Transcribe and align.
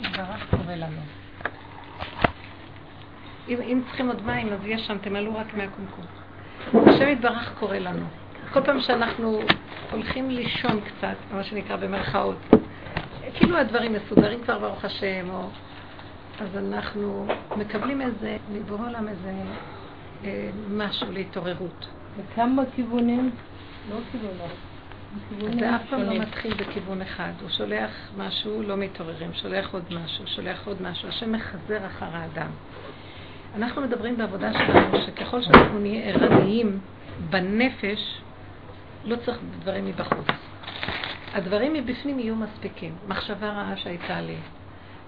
יתברך 0.00 0.50
קורא 0.50 0.74
לנו. 0.74 1.00
אם, 3.48 3.60
אם 3.60 3.82
צריכים 3.86 4.08
עוד 4.08 4.26
מים, 4.26 4.52
אז 4.52 4.60
יש 4.64 4.86
שם, 4.86 4.98
תמלאו 4.98 5.36
רק 5.36 5.54
מהקומקום. 5.54 6.04
השם 6.66 7.08
יתברך 7.08 7.52
קורא 7.58 7.76
לנו. 7.76 8.06
כל 8.52 8.60
פעם 8.64 8.80
שאנחנו 8.80 9.40
הולכים 9.90 10.30
לישון 10.30 10.80
קצת, 10.80 11.16
מה 11.32 11.44
שנקרא 11.44 11.76
במרכאות, 11.76 12.36
כאילו 13.34 13.56
הדברים 13.56 13.92
מסודרים 13.92 14.42
כבר 14.44 14.58
ברוך 14.58 14.84
השם, 14.84 15.30
או... 15.30 15.48
אז 16.40 16.56
אנחנו 16.56 17.26
מקבלים 17.56 18.00
איזה, 18.00 18.36
מבורא 18.52 18.88
עולם 18.88 19.08
איזה 19.08 19.32
אה, 20.24 20.50
משהו 20.70 21.12
להתעוררות. 21.12 21.86
וכמה 22.16 22.62
כיוונים? 22.74 23.30
לא 23.90 23.96
כיוון 24.12 24.36
זה 25.58 25.76
אף 25.76 25.82
פעם 25.90 26.02
לא 26.02 26.18
מתחיל 26.18 26.54
בכיוון 26.54 27.02
אחד. 27.02 27.32
הוא 27.40 27.48
שולח 27.48 27.90
משהו, 28.16 28.62
לא 28.62 28.76
מתעוררים, 28.76 29.32
שולח 29.32 29.74
עוד 29.74 29.84
משהו, 29.90 30.26
שולח 30.26 30.66
עוד 30.66 30.82
משהו. 30.82 31.08
השם 31.08 31.32
מחזר 31.32 31.86
אחר 31.86 32.06
האדם. 32.12 32.50
אנחנו 33.54 33.82
מדברים 33.82 34.16
בעבודה 34.16 34.52
שלנו 34.52 35.02
שככל 35.06 35.42
שאנחנו 35.42 35.78
נהיה 35.78 36.02
ערניים 36.02 36.80
בנפש, 37.30 38.20
לא 39.04 39.16
צריך 39.16 39.38
דברים 39.60 39.84
מבחוץ. 39.84 40.26
הדברים 41.32 41.72
מבפנים 41.72 42.18
יהיו 42.18 42.36
מספיקים. 42.36 42.94
מחשבה 43.08 43.48
רעה 43.48 43.76
שהייתה 43.76 44.20
לי, 44.20 44.36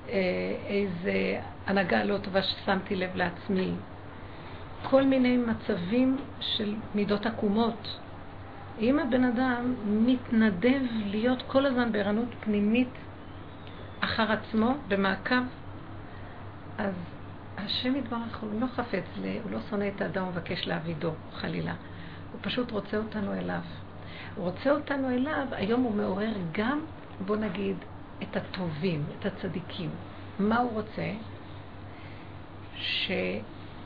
אה, 0.08 0.18
איזה 0.66 1.40
הנהגה 1.66 2.04
לא 2.04 2.18
טובה 2.18 2.42
ששמתי 2.42 2.96
לב 2.96 3.16
לעצמי, 3.16 3.72
כל 4.82 5.02
מיני 5.02 5.36
מצבים 5.36 6.16
של 6.40 6.74
מידות 6.94 7.26
עקומות. 7.26 7.98
אם 8.78 8.98
הבן 8.98 9.24
אדם 9.24 9.74
מתנדב 9.86 10.80
להיות 11.04 11.42
כל 11.46 11.66
הזמן 11.66 11.92
בערנות 11.92 12.28
פנימית 12.40 12.88
אחר 14.00 14.32
עצמו, 14.32 14.74
במעקב, 14.88 15.42
אז 16.78 16.94
השם 17.58 17.96
יתברך, 17.96 18.38
הוא 18.40 18.60
לא 18.60 18.66
חפץ, 18.66 19.04
הוא 19.42 19.50
לא 19.50 19.58
שונא 19.70 19.88
את 19.96 20.00
האדם 20.00 20.24
ומבקש 20.24 20.66
להעבידו, 20.66 21.12
חלילה. 21.32 21.74
הוא 22.32 22.40
פשוט 22.42 22.70
רוצה 22.70 22.96
אותנו 22.96 23.32
אליו. 23.32 23.60
הוא 24.34 24.44
רוצה 24.50 24.70
אותנו 24.70 25.10
אליו, 25.10 25.46
היום 25.50 25.82
הוא 25.82 25.94
מעורר 25.94 26.32
גם, 26.52 26.80
בוא 27.26 27.36
נגיד, 27.36 27.76
את 28.22 28.36
הטובים, 28.36 29.04
את 29.18 29.26
הצדיקים. 29.26 29.90
מה 30.38 30.58
הוא 30.58 30.70
רוצה? 30.70 31.12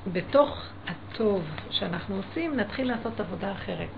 שבתוך 0.07 0.67
הטוב 0.87 1.45
שאנחנו 1.71 2.17
עושים, 2.17 2.57
נתחיל 2.57 2.89
לעשות 2.89 3.21
עבודה 3.21 3.53
אחרת. 3.53 3.89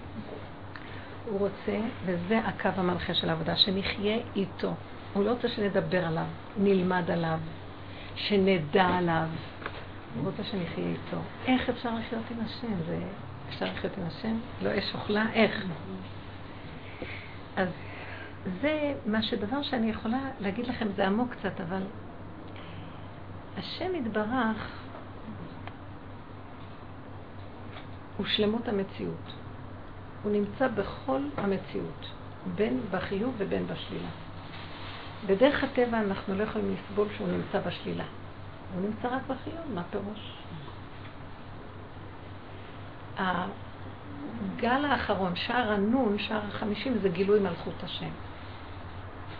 הוא 1.25 1.39
רוצה, 1.39 1.81
וזה 2.05 2.39
הקו 2.39 2.69
המנחה 2.77 3.15
של 3.15 3.29
העבודה, 3.31 3.57
שנחיה 3.57 4.17
איתו. 4.37 4.75
הוא 5.13 5.25
לא 5.25 5.31
רוצה 5.31 5.49
שנדבר 5.49 6.05
עליו, 6.05 6.27
נלמד 6.57 7.11
עליו, 7.11 7.39
שנדע 8.15 8.85
עליו. 8.85 9.27
הוא 10.17 10.25
רוצה 10.31 10.45
שנחיה 10.45 10.85
איתו. 10.85 11.17
איך 11.47 11.69
אפשר 11.69 11.95
לחיות 11.95 12.25
עם 12.31 12.45
השם? 12.45 12.83
זה... 12.87 12.99
אפשר 13.49 13.67
לחיות 13.67 13.93
עם 13.99 14.07
השם? 14.07 14.39
לא 14.63 14.79
אש 14.79 14.95
אוכלה? 14.95 15.33
איך? 15.33 15.65
אז 17.57 17.69
זה 18.61 18.95
מה 19.07 19.23
שדבר 19.23 19.63
שאני 19.63 19.91
יכולה 19.91 20.19
להגיד 20.41 20.67
לכם, 20.67 20.89
זה 20.97 21.07
עמוק 21.07 21.35
קצת, 21.35 21.61
אבל 21.61 21.83
השם 23.59 23.95
יתברך 23.95 24.69
הוא 28.17 28.27
שלמות 28.27 28.69
המציאות. 28.69 29.33
הוא 30.23 30.33
נמצא 30.33 30.69
בכל 30.69 31.21
המציאות, 31.37 32.07
בין 32.55 32.81
בחיוב 32.91 33.35
ובין 33.39 33.67
בשלילה. 33.67 34.09
בדרך 35.27 35.65
הטבע 35.65 36.01
אנחנו 36.01 36.35
לא 36.35 36.43
יכולים 36.43 36.75
לסבול 36.75 37.09
שהוא 37.17 37.29
נמצא 37.29 37.61
בשלילה. 37.69 38.05
הוא 38.75 38.83
נמצא 38.83 39.09
רק 39.09 39.23
בחיוב, 39.23 39.75
מה 39.75 39.83
פירוש? 39.91 40.33
הגל 43.17 44.85
האחרון, 44.85 45.37
שער 45.37 45.73
הנון, 45.73 46.19
שער 46.19 46.41
החמישים, 46.49 46.99
זה 47.03 47.09
גילוי 47.09 47.41
מלכות 47.41 47.83
השם. 47.83 48.11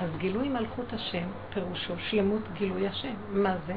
אז 0.01 0.11
גילוי 0.19 0.49
מלכות 0.49 0.93
השם, 0.93 1.29
פירושו 1.55 1.95
שלמות 1.99 2.43
גילוי 2.53 2.89
השם. 2.89 3.15
מה 3.31 3.55
זה? 3.67 3.77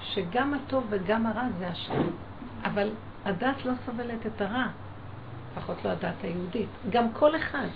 שגם 0.00 0.54
הטוב 0.54 0.86
וגם 0.90 1.26
הרע 1.26 1.42
זה 1.58 1.68
השם. 1.68 2.02
אבל 2.64 2.90
הדת 3.24 3.64
לא 3.64 3.72
סובלת 3.86 4.26
את 4.26 4.40
הרע, 4.40 4.66
לפחות 5.56 5.84
לא 5.84 5.90
הדת 5.90 6.14
היהודית. 6.22 6.68
גם 6.90 7.12
כל 7.12 7.36
אחד, 7.36 7.66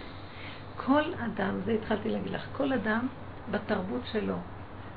כל 0.77 1.03
אדם, 1.25 1.61
זה 1.65 1.73
התחלתי 1.73 2.09
להגיד 2.11 2.33
לך, 2.33 2.47
כל 2.57 2.73
אדם 2.73 3.07
בתרבות 3.51 4.03
שלו 4.13 4.37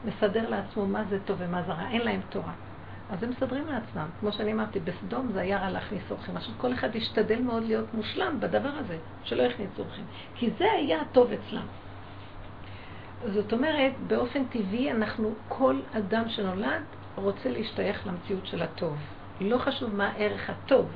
מסדר 0.05 0.49
לעצמו 0.49 0.85
מה 0.85 1.03
זה 1.09 1.19
טוב 1.25 1.37
ומה 1.39 1.63
זה 1.63 1.71
רע, 1.71 1.89
אין 1.91 2.01
להם 2.01 2.21
תורה. 2.29 2.53
אז 3.09 3.23
הם 3.23 3.29
מסדרים 3.29 3.67
לעצמם. 3.67 4.07
כמו 4.19 4.31
שאני 4.31 4.53
אמרתי, 4.53 4.79
בסדום 4.79 5.31
זה 5.31 5.41
היה 5.41 5.59
רע 5.59 5.69
להכניס 5.69 6.03
אורחים. 6.11 6.37
עכשיו 6.37 6.53
כל 6.57 6.73
אחד 6.73 6.95
ישתדל 6.95 7.41
מאוד 7.41 7.63
להיות 7.63 7.93
מושלם 7.93 8.39
בדבר 8.39 8.69
הזה, 8.69 8.97
שלא 9.23 9.43
יכניסו 9.43 9.81
אורחים. 9.81 10.05
כי 10.35 10.49
זה 10.57 10.71
היה 10.71 11.01
הטוב 11.01 11.31
אצלם. 11.31 11.65
זאת 13.33 13.53
אומרת, 13.53 13.91
באופן 14.07 14.45
טבעי 14.45 14.91
אנחנו, 14.91 15.33
כל 15.47 15.79
אדם 15.97 16.29
שנולד 16.29 16.83
רוצה 17.15 17.49
להשתייך 17.49 18.07
למציאות 18.07 18.47
של 18.47 18.61
הטוב. 18.61 18.97
לא 19.41 19.57
חשוב 19.57 19.95
מה 19.95 20.11
ערך 20.17 20.49
הטוב. 20.49 20.89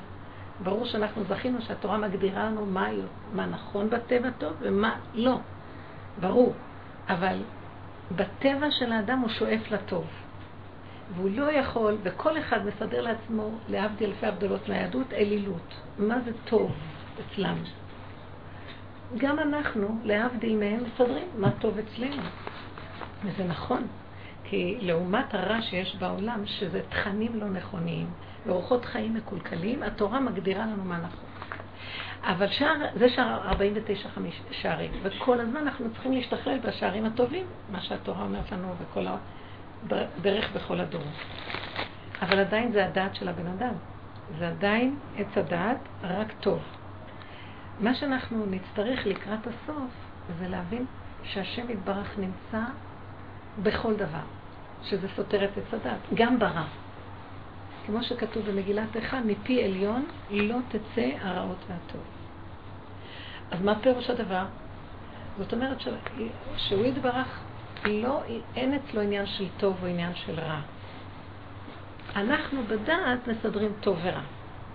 ברור 0.63 0.85
שאנחנו 0.85 1.23
זכינו 1.23 1.61
שהתורה 1.61 1.97
מגדירה 1.97 2.43
לנו 2.43 2.65
מה, 2.65 2.87
מה 3.33 3.45
נכון 3.45 3.89
בטבע 3.89 4.29
טוב 4.29 4.53
ומה 4.59 4.95
לא. 5.13 5.39
ברור. 6.19 6.53
אבל 7.09 7.37
בטבע 8.11 8.71
של 8.71 8.91
האדם 8.91 9.19
הוא 9.19 9.29
שואף 9.29 9.71
לטוב. 9.71 10.05
והוא 11.15 11.29
לא 11.33 11.51
יכול, 11.51 11.97
וכל 12.03 12.39
אחד 12.39 12.65
מסדר 12.65 13.01
לעצמו, 13.01 13.49
להבדיל 13.69 14.09
אלפי 14.09 14.25
הבדלות 14.25 14.69
מהיהדות, 14.69 15.13
אלילות. 15.13 15.73
מה 15.99 16.19
זה 16.25 16.31
טוב 16.45 16.71
אצלם? 17.19 17.57
גם 19.17 19.39
אנחנו, 19.39 19.99
להבדיל 20.03 20.57
מהם, 20.57 20.83
מסדרים 20.83 21.27
מה 21.37 21.51
טוב 21.51 21.77
אצלנו. 21.77 22.23
וזה 23.23 23.43
נכון, 23.43 23.87
כי 24.43 24.77
לעומת 24.81 25.33
הרע 25.33 25.61
שיש 25.61 25.95
בעולם, 25.95 26.45
שזה 26.45 26.81
תכנים 26.89 27.39
לא 27.39 27.49
נכונים, 27.49 28.07
ואורחות 28.45 28.85
חיים 28.85 29.13
מקולקלים, 29.13 29.83
התורה 29.83 30.19
מגדירה 30.19 30.65
לנו 30.65 30.83
מה 30.83 30.97
נכון. 30.97 31.29
אבל 32.23 32.47
שער, 32.47 32.75
זה 32.95 33.09
שער 33.09 33.47
49 33.47 34.09
חמיש, 34.09 34.41
שערים, 34.51 34.91
וכל 35.03 35.39
הזמן 35.39 35.61
אנחנו 35.61 35.91
צריכים 35.93 36.11
להשתכלל 36.11 36.59
בשערים 36.59 37.05
הטובים, 37.05 37.45
מה 37.71 37.81
שהתורה 37.81 38.23
אומרת 38.23 38.51
לנו 38.51 38.73
בכל 38.81 39.07
ה... 39.07 39.17
בערך 40.21 40.51
בכל 40.55 40.79
הדורות. 40.79 41.07
אבל 42.21 42.39
עדיין 42.39 42.71
זה 42.71 42.85
הדעת 42.85 43.15
של 43.15 43.27
הבן 43.27 43.47
אדם. 43.47 43.73
זה 44.39 44.47
עדיין 44.47 44.99
עץ 45.17 45.37
הדעת, 45.37 45.77
רק 46.03 46.27
טוב. 46.39 46.59
מה 47.79 47.95
שאנחנו 47.95 48.45
נצטרך 48.45 49.05
לקראת 49.05 49.47
הסוף 49.47 49.91
זה 50.39 50.47
להבין 50.47 50.85
שהשם 51.23 51.69
יתברך 51.69 52.17
נמצא 52.17 52.65
בכל 53.63 53.95
דבר, 53.95 54.25
שזה 54.83 55.07
סותר 55.15 55.45
את 55.45 55.49
עץ 55.57 55.73
הדעת, 55.73 55.99
גם 56.13 56.39
ברע. 56.39 56.65
כמו 57.85 58.03
שכתוב 58.03 58.45
במגילת 58.49 58.95
איכה, 58.95 59.19
מפי 59.21 59.63
עליון 59.63 60.05
לא 60.29 60.57
תצא 60.69 61.09
הרעות 61.21 61.57
והטוב. 61.69 62.01
אז 63.51 63.61
מה 63.61 63.79
פירוש 63.79 64.09
הדבר? 64.09 64.45
זאת 65.37 65.53
אומרת 65.53 65.77
שהוא 66.57 66.85
יתברך, 66.85 67.39
לא, 67.85 68.21
אין 68.55 68.73
אצלו 68.73 69.01
עניין 69.01 69.25
של 69.25 69.47
טוב 69.57 69.75
או 69.81 69.87
עניין 69.87 70.15
של 70.15 70.39
רע. 70.39 70.59
אנחנו 72.15 72.63
בדעת 72.63 73.27
מסדרים 73.27 73.71
טוב 73.79 73.97
ורע. 74.03 74.21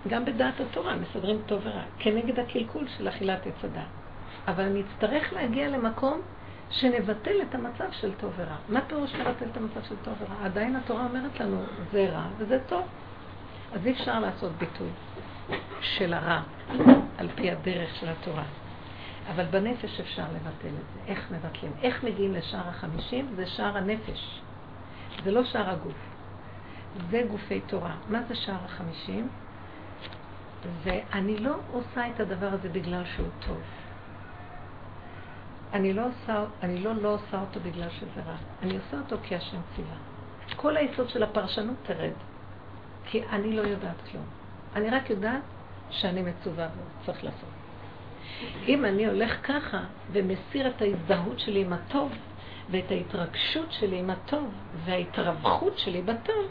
גם 0.07 0.25
בדעת 0.25 0.59
התורה 0.59 0.95
מסדרים 0.95 1.41
טוב 1.45 1.61
ורע, 1.63 1.83
כנגד 1.99 2.39
הקלקול 2.39 2.87
של 2.97 3.09
אכילת 3.09 3.47
עץ 3.47 3.63
הדעת. 3.63 3.85
אבל 4.47 4.69
נצטרך 4.69 5.33
להגיע 5.33 5.67
למקום 5.67 6.21
שנבטל 6.71 7.41
את 7.49 7.55
המצב 7.55 7.91
של 7.91 8.11
טוב 8.13 8.33
ורע. 8.37 8.55
מה 8.69 8.81
פירוש 8.81 9.15
לבטל 9.15 9.45
את 9.51 9.57
המצב 9.57 9.83
של 9.89 9.95
טוב 10.03 10.13
ורע? 10.19 10.45
עדיין 10.45 10.75
התורה 10.75 11.03
אומרת 11.05 11.39
לנו, 11.39 11.63
זה 11.91 12.09
רע 12.09 12.27
וזה 12.37 12.59
טוב. 12.67 12.81
אז 13.73 13.87
אי 13.87 13.91
אפשר 13.91 14.19
לעשות 14.19 14.51
ביטוי 14.51 14.89
של 15.81 16.13
הרע 16.13 16.41
על 17.17 17.29
פי 17.35 17.51
הדרך 17.51 17.95
של 17.95 18.09
התורה. 18.09 18.43
אבל 19.29 19.45
בנפש 19.45 19.99
אפשר 19.99 20.23
לבטל 20.23 20.67
את 20.67 20.93
זה. 20.93 20.99
איך 21.07 21.31
מבטלים? 21.31 21.71
איך 21.81 22.03
מגיעים 22.03 22.33
לשער 22.33 22.67
החמישים? 22.67 23.33
זה 23.35 23.47
שער 23.47 23.77
הנפש. 23.77 24.41
זה 25.23 25.31
לא 25.31 25.43
שער 25.43 25.69
הגוף. 25.69 25.97
זה 27.09 27.23
גופי 27.31 27.61
תורה. 27.67 27.95
מה 28.09 28.23
זה 28.27 28.35
שער 28.35 28.65
החמישים? 28.65 29.27
ואני 30.83 31.37
לא 31.37 31.55
עושה 31.71 32.07
את 32.07 32.19
הדבר 32.19 32.47
הזה 32.47 32.69
בגלל 32.69 33.03
שהוא 33.15 33.27
טוב. 33.47 33.61
אני 35.73 35.93
לא 35.93 36.01
עושה, 36.05 36.45
אני 36.63 36.79
לא 36.79 36.95
לא 36.95 37.13
עושה 37.13 37.41
אותו 37.41 37.59
בגלל 37.59 37.89
שזה 37.89 38.21
רע. 38.27 38.35
אני 38.61 38.77
עושה 38.77 38.97
אותו 38.97 39.15
כי 39.23 39.35
השם 39.35 39.57
ציווה. 39.75 39.95
כל 40.55 40.77
היסוד 40.77 41.09
של 41.09 41.23
הפרשנות 41.23 41.75
תרד. 41.83 42.13
כי 43.05 43.23
אני 43.29 43.53
לא 43.53 43.61
יודעת 43.61 43.95
כלום. 44.11 44.23
אני 44.75 44.89
רק 44.89 45.09
יודעת 45.09 45.41
שאני 45.89 46.21
מצווה 46.21 46.67
וצריך 47.03 47.23
לעשות. 47.23 47.49
אם 48.67 48.85
אני 48.85 49.05
הולך 49.05 49.47
ככה 49.47 49.79
ומסיר 50.11 50.67
את 50.67 50.81
ההזדהות 50.81 51.39
שלי 51.39 51.61
עם 51.61 51.73
הטוב, 51.73 52.11
ואת 52.71 52.91
ההתרגשות 52.91 53.71
שלי 53.71 53.99
עם 53.99 54.09
הטוב, 54.09 54.53
וההתרווחות 54.85 55.77
שלי 55.77 56.01
בטוב, 56.01 56.45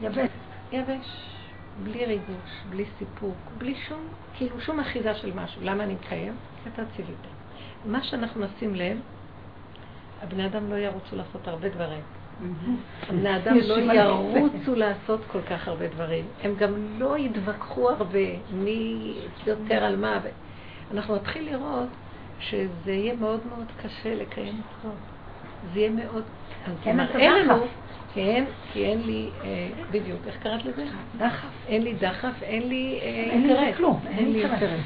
יבש. 0.00 0.30
יבש. 0.72 1.34
בלי 1.82 2.06
ריגוש, 2.06 2.50
בלי 2.70 2.84
סיפוק, 2.98 3.36
בלי 3.58 3.74
שום, 3.88 4.08
כאילו 4.34 4.60
שום 4.60 4.80
אחיזה 4.80 5.14
של 5.14 5.32
משהו. 5.34 5.62
למה 5.64 5.84
אני 5.84 5.94
מקיים? 5.94 6.36
כי 6.62 6.70
אתה 6.74 6.82
ציווית. 6.96 7.33
מה 7.86 8.02
שאנחנו 8.02 8.44
נשים 8.44 8.74
לב, 8.74 8.98
הבני 10.22 10.46
אדם 10.46 10.70
לא 10.70 10.74
ירוצו 10.74 11.16
לעשות 11.16 11.48
הרבה 11.48 11.68
דברים. 11.68 12.02
הבני 13.08 13.36
אדם 13.36 13.56
לא 13.56 13.92
ירוצו 13.92 14.74
לעשות 14.74 15.20
כל 15.32 15.42
כך 15.42 15.68
הרבה 15.68 15.88
דברים. 15.88 16.24
הם 16.42 16.54
גם 16.58 16.74
לא 16.98 17.18
יתווכחו 17.18 17.90
הרבה 17.90 18.18
מי 18.52 19.14
יותר 19.46 19.84
על 19.84 19.96
מה. 19.96 20.18
אנחנו 20.94 21.16
נתחיל 21.16 21.50
לראות 21.50 21.88
שזה 22.40 22.92
יהיה 22.92 23.14
מאוד 23.14 23.40
מאוד 23.48 23.66
קשה 23.82 24.14
לקיים 24.14 24.60
מצוות. 24.60 24.94
זה 25.72 25.80
יהיה 25.80 25.90
מאוד... 25.90 26.22
אין 26.86 26.98
לנו, 27.32 27.54
כן, 28.14 28.44
כי 28.72 28.84
אין 28.84 29.02
לי, 29.02 29.30
אה, 29.44 29.68
בדיוק, 29.90 30.20
איך 30.26 30.36
קראת 30.42 30.64
לזה? 30.64 30.84
דחף. 31.18 31.48
אין 31.68 31.82
לי 31.82 31.94
דחף, 31.94 32.42
אין 32.42 32.68
לי 32.68 32.98
אה, 33.02 33.06
אין 33.06 33.46
לי 33.46 33.74
כלום. 33.76 34.00
אין 34.06 34.32
לי 34.32 34.44
אינטרס. 34.44 34.80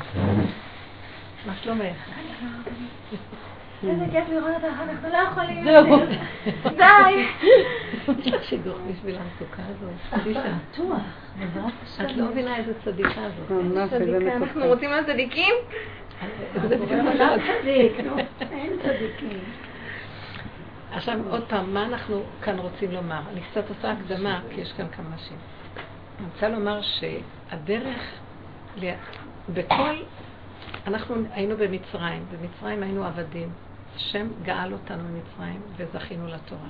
מה 1.46 1.52
שלומך? 1.62 2.10
איזה 3.88 4.04
כיף 4.12 4.28
לראות 4.28 4.50
אותך, 4.54 4.80
אנחנו 4.88 5.08
לא 5.08 5.16
יכולים. 5.16 5.64
זהו. 5.64 5.96
די. 6.76 7.26
יש 8.18 8.32
לך 8.32 8.44
שידוך 8.44 8.78
בשביל 8.90 9.16
המצוקה 9.16 9.62
הזאת. 9.68 10.22
בטוח, 10.72 11.00
את 12.00 12.16
לא 12.16 12.24
מבינה 12.24 12.56
איזה 12.56 12.72
צדיקה 12.84 13.20
זאת. 13.36 13.50
אנחנו 14.36 14.66
רוצים 14.66 14.90
להיות 14.90 15.06
צדיקים? 15.06 15.54
זה 16.68 16.76
בדיוק 16.76 16.90
מה 16.90 17.34
צדיק, 17.36 17.92
אין 18.52 18.72
צדיקים. 18.82 19.38
עכשיו 20.92 21.18
עוד 21.30 21.44
פעם, 21.48 21.74
מה 21.74 21.86
אנחנו 21.86 22.22
כאן 22.42 22.58
רוצים 22.58 22.90
לומר? 22.90 23.20
אני 23.32 23.40
קצת 23.40 23.64
עושה 23.68 23.92
הקדמה, 23.92 24.40
כי 24.54 24.60
יש 24.60 24.72
כאן 24.72 24.88
כמה 24.88 25.06
נשים. 25.14 25.36
אני 26.18 26.26
רוצה 26.34 26.48
לומר 26.48 26.80
שהדרך, 26.82 28.02
בכל, 29.54 29.94
אנחנו 30.86 31.16
היינו 31.30 31.56
במצרים, 31.56 32.26
במצרים 32.32 32.82
היינו 32.82 33.04
עבדים. 33.04 33.52
השם 33.96 34.28
גאל 34.42 34.72
אותנו 34.72 35.02
ממצרים 35.04 35.62
וזכינו 35.76 36.26
לתורה. 36.26 36.68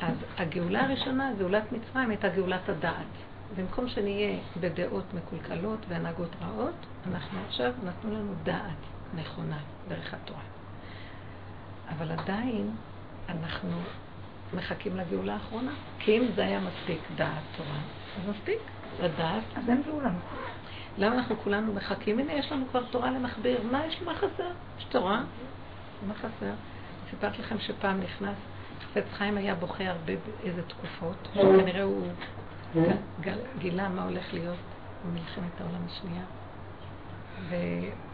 אז 0.00 0.16
הגאולה 0.38 0.84
הראשונה, 0.84 1.30
גאולת 1.38 1.72
מצרים, 1.72 2.10
הייתה 2.10 2.28
גאולת 2.28 2.68
הדעת. 2.68 3.06
במקום 3.56 3.88
שנהיה 3.88 4.38
בדעות 4.60 5.04
מקולקלות 5.14 5.78
והנהגות 5.88 6.30
רעות, 6.42 6.74
אנחנו 7.06 7.38
עכשיו 7.46 7.72
נתנו 7.84 8.14
לנו 8.14 8.32
דעת 8.42 8.78
נכונה 9.14 9.58
דרך 9.88 10.14
התורה. 10.14 10.42
אבל 11.88 12.12
עדיין 12.12 12.70
אנחנו 13.28 13.70
מחכים 14.54 14.96
לגאולה 14.96 15.34
האחרונה. 15.34 15.72
כי 15.98 16.18
אם 16.18 16.24
זה 16.34 16.44
היה 16.44 16.60
מספיק 16.60 17.00
דעת 17.16 17.42
תורה, 17.56 17.78
אז 18.16 18.36
מספיק 18.36 18.58
לדעת. 19.02 19.44
אז 19.56 19.68
אין 19.68 19.82
גאולה. 19.82 20.10
למה 20.98 21.14
אנחנו 21.14 21.36
כולנו 21.36 21.74
מחכים? 21.74 22.18
הנה, 22.18 22.32
יש 22.32 22.52
לנו 22.52 22.68
כבר 22.68 22.84
תורה 22.84 23.10
למכביר. 23.10 23.62
מה 23.62 23.86
יש, 23.86 24.02
מה 24.02 24.14
חסר? 24.14 24.50
יש 24.78 24.84
תורה, 24.84 25.24
מה 26.06 26.14
חסר? 26.14 26.52
סיפרתי 27.10 27.42
לכם 27.42 27.58
שפעם 27.58 28.00
נכנס, 28.00 28.36
חפץ 28.80 29.04
חיים 29.12 29.36
היה 29.36 29.54
בוכה 29.54 29.88
הרבה 29.88 30.12
באיזה 30.16 30.62
תקופות, 30.62 31.28
שכנראה 31.34 31.82
הוא 31.82 32.08
גילה 33.58 33.88
מה 33.88 34.04
הולך 34.04 34.34
להיות 34.34 34.56
במלחמת 35.04 35.60
העולם 35.60 35.84
השנייה. 35.86 36.24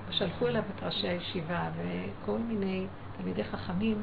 ושלחו 0.09 0.49
אליו 0.49 0.63
את 0.77 0.83
ראשי 0.83 1.09
הישיבה 1.09 1.71
וכל 1.77 2.39
מיני 2.39 2.87
תלמידי 3.17 3.45
חכמים 3.45 4.03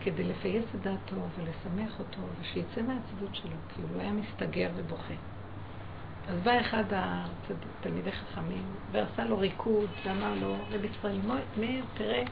כדי 0.00 0.24
לפייס 0.24 0.64
את 0.74 0.80
דעתו 0.80 1.16
ולשמח 1.36 1.98
אותו, 1.98 2.20
ושיצא 2.40 2.82
מהעצבות 2.82 3.34
שלו, 3.34 3.56
כי 3.74 3.82
הוא 3.82 4.00
היה 4.00 4.12
מסתגר 4.12 4.70
ובוכה. 4.76 5.14
אז 6.28 6.34
בא 6.42 6.60
אחד 6.60 6.84
התלמידי 6.90 8.12
חכמים 8.12 8.64
ועשה 8.92 9.24
לו 9.24 9.38
ריקוד 9.38 9.90
ואמר 10.04 10.34
לו, 10.34 10.56
רבי 10.70 10.88
צפריים, 10.88 11.30
מאיר, 11.56 11.84
תראה, 11.94 12.22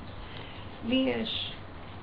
לי 0.85 1.15
יש 1.17 1.53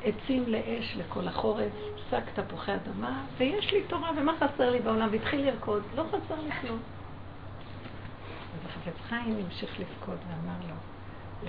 עצים 0.04 0.44
לאש 0.48 0.96
לכל 0.98 1.28
החורף, 1.28 1.72
שק 2.10 2.24
תפוחי 2.40 2.76
אדמה, 2.76 3.26
ויש 3.38 3.74
לי 3.74 3.84
תורה, 3.84 4.12
ומה 4.18 4.34
חסר 4.38 4.70
לי 4.70 4.80
בעולם? 4.80 5.08
והתחיל 5.12 5.46
לרקוד, 5.46 5.84
לא 5.96 6.04
חסר 6.04 6.42
לי 6.42 6.52
כלום. 6.62 6.80
אז 8.54 8.70
החפץ 8.70 9.02
חיים 9.10 9.38
המשיך 9.46 9.80
לבכות 9.80 10.20
ואמר 10.30 10.60
לו, 10.70 10.76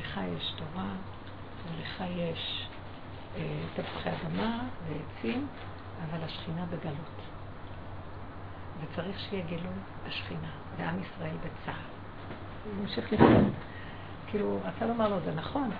לך 0.00 0.20
יש 0.36 0.52
תורה, 0.56 0.90
ולך 1.66 2.04
יש 2.16 2.68
אה, 3.36 3.42
תפוחי 3.74 4.08
אדמה 4.10 4.62
ועצים, 4.88 5.46
אבל 6.04 6.24
השכינה 6.24 6.66
בגלות. 6.66 7.33
וצריך 8.92 9.20
שיהיה 9.20 9.44
גילוי 9.46 9.74
השכינה, 10.06 10.48
ועם 10.76 11.00
ישראל 11.02 11.36
בצער. 11.36 11.74
הוא 12.64 12.72
המשיך 12.82 13.12
לבכות. 13.12 13.52
כאילו, 14.26 14.58
רצה 14.64 14.86
לומר 14.86 15.08
לו, 15.08 15.16
זה 15.24 15.34
נכון, 15.34 15.70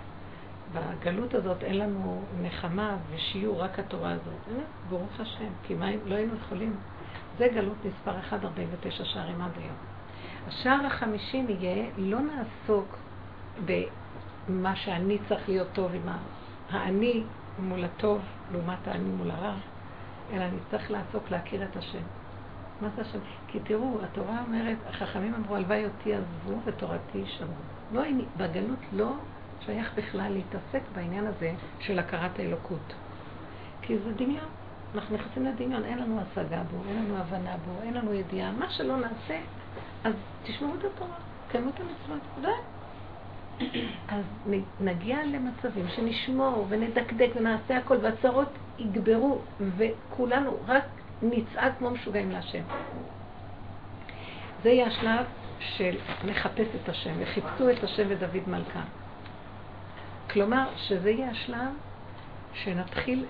בגלות 0.73 1.35
הזאת 1.35 1.63
אין 1.63 1.79
לנו 1.79 2.23
נחמה 2.43 2.97
ושיעור, 3.11 3.63
רק 3.63 3.79
התורה 3.79 4.11
הזאת. 4.11 4.59
ברוך 4.89 5.21
השם, 5.21 5.49
כי 5.67 5.75
מה, 5.75 5.87
לא 6.07 6.15
היינו 6.15 6.35
יכולים. 6.37 6.77
זה 7.39 7.49
גלות 7.55 7.77
מספר 7.85 8.19
1, 8.19 8.45
49 8.45 9.05
שערים 9.05 9.41
עד 9.41 9.51
היום. 9.57 9.77
השער 10.49 10.87
החמישים 10.87 11.47
יהיה, 11.49 11.87
לא 11.97 12.19
נעסוק 12.21 12.97
במה 13.65 14.77
שאני 14.77 15.19
צריך 15.29 15.49
להיות 15.49 15.69
טוב 15.73 15.95
עם 15.95 16.09
האני 16.71 17.23
מול 17.59 17.85
הטוב 17.85 18.21
לעומת 18.53 18.89
האני 18.89 19.09
מול 19.09 19.31
הרע, 19.31 19.55
אלא 20.33 20.45
נצטרך 20.51 20.91
לעסוק 20.91 21.31
להכיר 21.31 21.65
את 21.65 21.77
השם. 21.77 22.03
מה 22.81 22.89
זה 22.97 23.03
השם? 23.03 23.19
כי 23.49 23.61
תראו, 23.61 23.99
התורה 24.03 24.43
אומרת, 24.47 24.77
החכמים 24.89 25.35
אמרו, 25.35 25.57
הלוואי 25.57 25.85
אותי 25.85 26.15
עזבו 26.15 26.59
ותורתי 26.65 27.19
ישמרו. 27.19 27.53
לא, 27.93 28.03
בגלות 28.37 28.79
לא 28.93 29.13
שייך 29.61 29.93
בכלל 29.95 30.33
להתעסק 30.33 30.83
בעניין 30.95 31.27
הזה 31.27 31.53
של 31.81 31.99
הכרת 31.99 32.39
האלוקות. 32.39 32.95
כי 33.83 33.99
זה 33.99 34.13
דמיון. 34.13 34.49
אנחנו 34.95 35.17
נכנסים 35.17 35.45
לדמיון, 35.45 35.85
אין 35.85 35.99
לנו 35.99 36.21
השגה 36.21 36.63
בו, 36.63 36.77
אין 36.89 37.05
לנו 37.05 37.17
הבנה 37.17 37.57
בו, 37.57 37.83
אין 37.83 37.95
לנו 37.95 38.15
ידיעה. 38.15 38.53
מה 38.53 38.71
שלא 38.71 38.97
נעשה, 38.97 39.41
אז 40.05 40.15
תשמעו 40.43 40.75
את 40.75 40.85
התורה, 40.85 41.17
קיימו 41.49 41.71
את 41.71 41.81
המצוות, 41.81 42.23
די. 42.41 42.49
אז 44.09 44.25
נגיע 44.81 45.19
למצבים 45.25 45.89
שנשמור 45.89 46.67
ונדקדק 46.69 47.31
ונעשה 47.37 47.79
הכל 47.79 47.97
והצרות 48.03 48.49
יגברו 48.79 49.39
וכולנו 49.61 50.57
רק 50.67 50.85
נצעק 51.23 51.73
כמו 51.79 51.91
משוגעים 51.91 52.31
להשם. 52.31 52.63
זה 54.63 54.69
יהיה 54.69 54.87
השלב 54.87 55.27
של 55.61 55.97
מחפש 56.25 56.67
את 56.83 56.89
השם 56.89 57.13
וחיפשו 57.21 57.71
את 57.71 57.85
השם 57.85 58.07
ודוד 58.09 58.49
מלכה. 58.49 58.83
כלומר, 60.31 60.69
שזה 60.77 61.11
יהיה 61.11 61.31
השלב 61.31 61.73
שנתחיל 62.55 63.25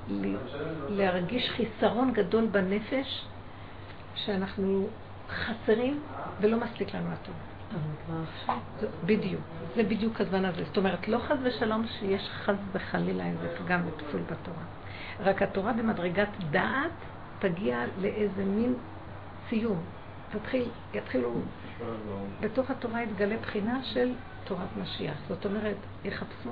להרגיש 0.88 1.50
חיסרון 1.50 2.12
גדול 2.12 2.46
בנפש 2.46 3.24
שאנחנו 4.14 4.86
חסרים 5.28 6.02
ולא 6.40 6.60
מספיק 6.60 6.94
לנו 6.94 7.10
הטוב. 7.12 7.34
בדיוק, 9.06 9.40
זה 9.76 9.82
בדיוק 9.82 10.20
הזמן 10.20 10.44
הזה. 10.44 10.64
זאת 10.64 10.76
אומרת, 10.76 11.08
לא 11.08 11.18
חס 11.18 11.36
ושלום 11.42 11.86
שיש 11.86 12.28
חס 12.28 12.54
וחלילה 12.72 13.26
איזה 13.26 13.48
פגם 13.58 13.80
ופסול 13.86 14.20
בתורה. 14.20 14.64
רק 15.20 15.42
התורה 15.42 15.72
במדרגת 15.72 16.28
דעת 16.50 16.90
תגיע 17.48 17.84
לאיזה 18.00 18.44
מין 18.44 18.74
סיום. 19.48 19.82
תתחיל, 20.30 20.68
יתחילו, 20.94 21.32
בתוך 22.40 22.70
התורה 22.70 23.02
יתגלה 23.02 23.36
בחינה 23.36 23.84
של 23.84 24.12
תורת 24.44 24.76
משיח. 24.82 25.14
זאת 25.28 25.46
אומרת, 25.46 25.76
יחפשו 26.04 26.50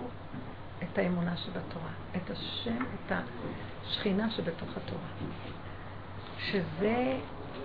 את 0.82 0.98
האמונה 0.98 1.36
שבתורה, 1.36 1.90
את 2.16 2.30
השם, 2.30 2.76
את 2.76 3.12
השכינה 3.82 4.30
שבתוך 4.30 4.68
התורה. 4.76 5.08
שזה, 6.38 7.18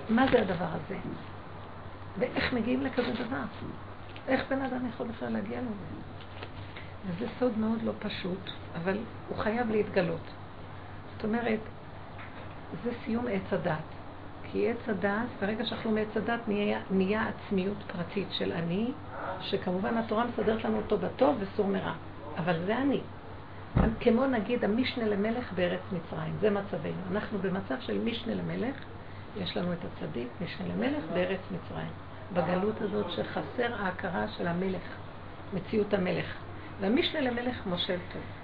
מה 0.09 0.25
זה 0.31 0.41
הדבר 0.41 0.67
הזה? 0.71 0.97
ואיך 2.19 2.53
מגיעים 2.53 2.81
לכזה 2.81 3.13
דבר? 3.25 3.43
איך 4.27 4.41
בן 4.49 4.61
אדם 4.61 4.87
יכול 4.89 5.07
בכלל 5.07 5.29
להגיע 5.29 5.61
לזה? 5.61 6.01
וזה 7.07 7.25
סוד 7.39 7.57
מאוד 7.57 7.81
לא 7.83 7.91
פשוט, 7.99 8.49
אבל 8.75 8.97
הוא 9.29 9.37
חייב 9.37 9.71
להתגלות. 9.71 10.27
זאת 11.15 11.23
אומרת, 11.23 11.59
זה 12.83 12.91
סיום 13.05 13.25
עץ 13.31 13.53
הדת. 13.53 13.97
כי 14.51 14.69
עץ 14.69 14.89
הדת, 14.89 15.27
ברגע 15.41 15.65
שאנחנו 15.65 15.91
מעץ 15.91 16.17
הדת, 16.17 16.47
נהיה, 16.47 16.79
נהיה 16.91 17.27
עצמיות 17.27 17.77
פרטית 17.87 18.27
של 18.31 18.51
אני, 18.51 18.91
שכמובן 19.41 19.97
התורה 19.97 20.25
מסדרת 20.25 20.63
לנו 20.63 20.77
אותו 20.77 20.97
בטוב 20.97 21.37
וסור 21.39 21.67
מרע. 21.67 21.93
אבל 22.37 22.65
זה 22.65 22.77
אני. 22.77 23.01
כמו 23.99 24.25
נגיד 24.25 24.63
המשנה 24.63 25.05
למלך 25.05 25.53
בארץ 25.53 25.81
מצרים, 25.91 26.33
זה 26.39 26.49
מצבנו. 26.49 27.01
אנחנו 27.11 27.39
במצב 27.39 27.75
של 27.79 27.97
משנה 27.97 28.33
למלך, 28.33 28.75
יש 29.37 29.57
לנו 29.57 29.73
את 29.73 29.77
הצדיק, 29.85 30.27
משנה 30.41 30.67
למלך 30.67 31.03
בארץ 31.13 31.39
מצרים. 31.51 31.91
בגלות 32.33 32.81
הזאת 32.81 33.05
שחסר 33.11 33.73
ההכרה 33.79 34.27
של 34.27 34.47
המלך, 34.47 34.81
מציאות 35.53 35.93
המלך. 35.93 36.25
והמשנה 36.81 37.21
למלך 37.21 37.65
מושל 37.65 37.97
טוב. 38.13 38.36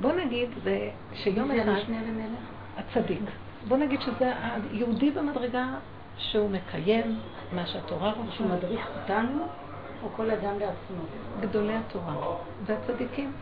בוא 0.00 0.12
נגיד 0.12 0.48
זה 0.64 0.90
שיום 1.14 1.50
אחד... 1.50 1.58
הצדיק. 2.76 3.22
בוא 3.68 3.76
נגיד 3.76 4.00
שזה 4.00 4.32
היהודי 4.72 5.10
במדרגה 5.10 5.66
שהוא 6.16 6.50
מקיים 6.50 7.18
מה 7.52 7.66
שהתורה 7.66 8.12
רוצה. 8.12 8.32
שהוא 8.32 8.50
מדריך 8.50 8.88
אותנו, 9.02 9.46
או 10.02 10.08
כל 10.16 10.30
אדם 10.30 10.58
לעצמו? 10.58 11.02
גדולי 11.40 11.74
התורה 11.74 12.14
והצדיקים, 12.66 13.32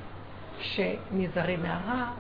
שנזהרים 0.61 1.63
מהרע 1.63 2.11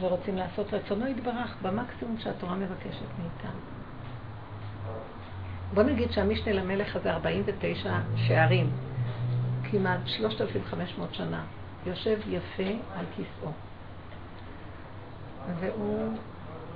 ורוצים 0.00 0.36
לעשות 0.36 0.74
רצונו 0.74 1.06
יתברך 1.06 1.56
במקסימום 1.62 2.16
שהתורה 2.18 2.54
מבקשת 2.54 3.06
מאיתנו. 3.18 3.60
בוא 5.74 5.82
נגיד 5.82 6.12
שהמשנה 6.12 6.52
למלך 6.52 6.96
הזה 6.96 7.12
49 7.12 7.92
שערים, 8.16 8.70
כמעט 9.70 10.00
3,500 10.06 11.14
שנה, 11.14 11.42
יושב 11.86 12.18
יפה 12.28 12.72
על 12.96 13.06
כיסאו. 13.16 13.50
והוא 15.60 16.12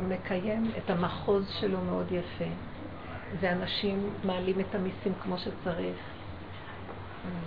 מקיים 0.08 0.70
את 0.78 0.90
המחוז 0.90 1.48
שלו 1.60 1.78
מאוד 1.80 2.12
יפה. 2.12 2.50
ואנשים 3.40 4.10
מעלים 4.24 4.60
את 4.60 4.74
המיסים 4.74 5.12
כמו 5.22 5.38
שצריך, 5.38 5.96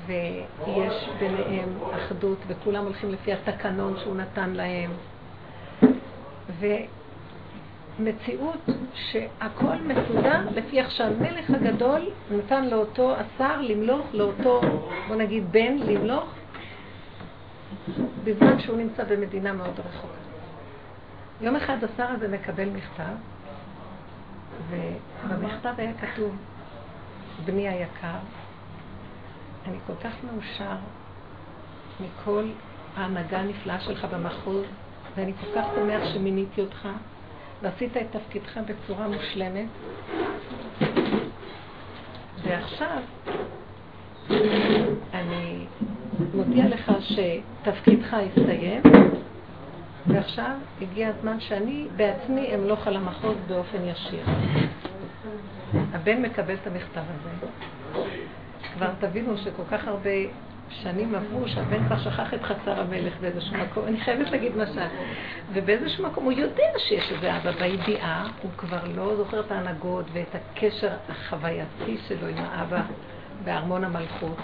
ויש 0.05 1.09
ביניהם 1.19 1.69
אחדות, 1.95 2.37
וכולם 2.47 2.83
הולכים 2.83 3.11
לפי 3.11 3.33
התקנון 3.33 3.97
שהוא 4.03 4.15
נתן 4.15 4.49
להם. 4.49 4.91
ומציאות 7.99 8.69
שהכל 8.93 9.75
מסודר 9.75 10.49
לפי 10.55 10.79
איך 10.79 10.91
שהמלך 10.91 11.49
הגדול 11.49 12.09
נתן 12.31 12.65
לאותו 12.65 13.15
השר 13.15 13.61
למלוך, 13.61 14.05
לאותו, 14.13 14.61
בוא 15.07 15.15
נגיד, 15.15 15.51
בן 15.51 15.77
למלוך, 15.77 16.36
בזמן 18.23 18.59
שהוא 18.59 18.77
נמצא 18.77 19.03
במדינה 19.03 19.53
מאוד 19.53 19.79
רחוקה. 19.79 20.13
יום 21.41 21.55
אחד 21.55 21.77
השר 21.83 22.07
הזה 22.07 22.27
מקבל 22.27 22.69
מכתב, 22.69 23.15
ובמכתב 24.69 25.73
היה 25.77 25.91
כתוב, 25.93 26.35
בני 27.45 27.69
היקר, 27.69 28.17
אני 29.67 29.77
כל 29.87 29.93
כך 30.03 30.13
מאושר 30.23 30.75
מכל 31.99 32.49
ההנהגה 32.95 33.39
הנפלאה 33.39 33.79
שלך 33.79 34.07
במחוז, 34.13 34.65
ואני 35.15 35.33
כל 35.33 35.47
כך 35.55 35.65
שמח 35.75 36.13
שמיניתי 36.13 36.61
אותך, 36.61 36.87
ועשית 37.61 37.97
את 37.97 38.07
תפקידך 38.11 38.57
בצורה 38.57 39.07
מושלמת. 39.07 39.67
ועכשיו 42.43 43.01
אני 45.13 45.65
מודיע 46.33 46.67
לך 46.67 46.91
שתפקידך 46.99 48.13
הסתיים, 48.13 48.81
ועכשיו 50.07 50.51
הגיע 50.81 51.07
הזמן 51.07 51.39
שאני 51.39 51.87
בעצמי 51.95 52.55
אמלוך 52.55 52.87
על 52.87 52.95
המחוז 52.95 53.35
באופן 53.47 53.77
ישיר. 53.85 54.25
הבן 55.93 56.21
מקבל 56.21 56.53
את 56.53 56.67
המכתב 56.67 57.01
הזה. 57.01 57.47
כבר 58.73 58.89
תבינו 58.99 59.37
שכל 59.37 59.63
כך 59.71 59.87
הרבה 59.87 60.09
שנים 60.69 61.15
עברו, 61.15 61.47
שהבן 61.47 61.85
כבר 61.85 61.99
שכח 61.99 62.33
את 62.33 62.43
חצר 62.43 62.79
המלך 62.79 63.13
באיזשהו 63.21 63.57
מקום. 63.57 63.87
אני 63.87 63.99
חייבת 63.99 64.31
להגיד 64.31 64.57
משל. 64.57 64.87
ובאיזשהו 65.53 66.03
מקום 66.03 66.23
הוא 66.23 66.31
יודע 66.31 66.63
שיש 66.77 67.11
איזה 67.11 67.37
אבא 67.37 67.51
בידיעה, 67.51 68.27
הוא 68.41 68.51
כבר 68.57 68.79
לא 68.95 69.15
זוכר 69.15 69.39
את 69.39 69.51
ההנהגות 69.51 70.05
ואת 70.13 70.35
הקשר 70.35 70.91
החווייתי 71.09 71.97
שלו 72.07 72.27
עם 72.27 72.37
האבא 72.37 72.81
בארמון 73.43 73.83
המלכות. 73.83 74.37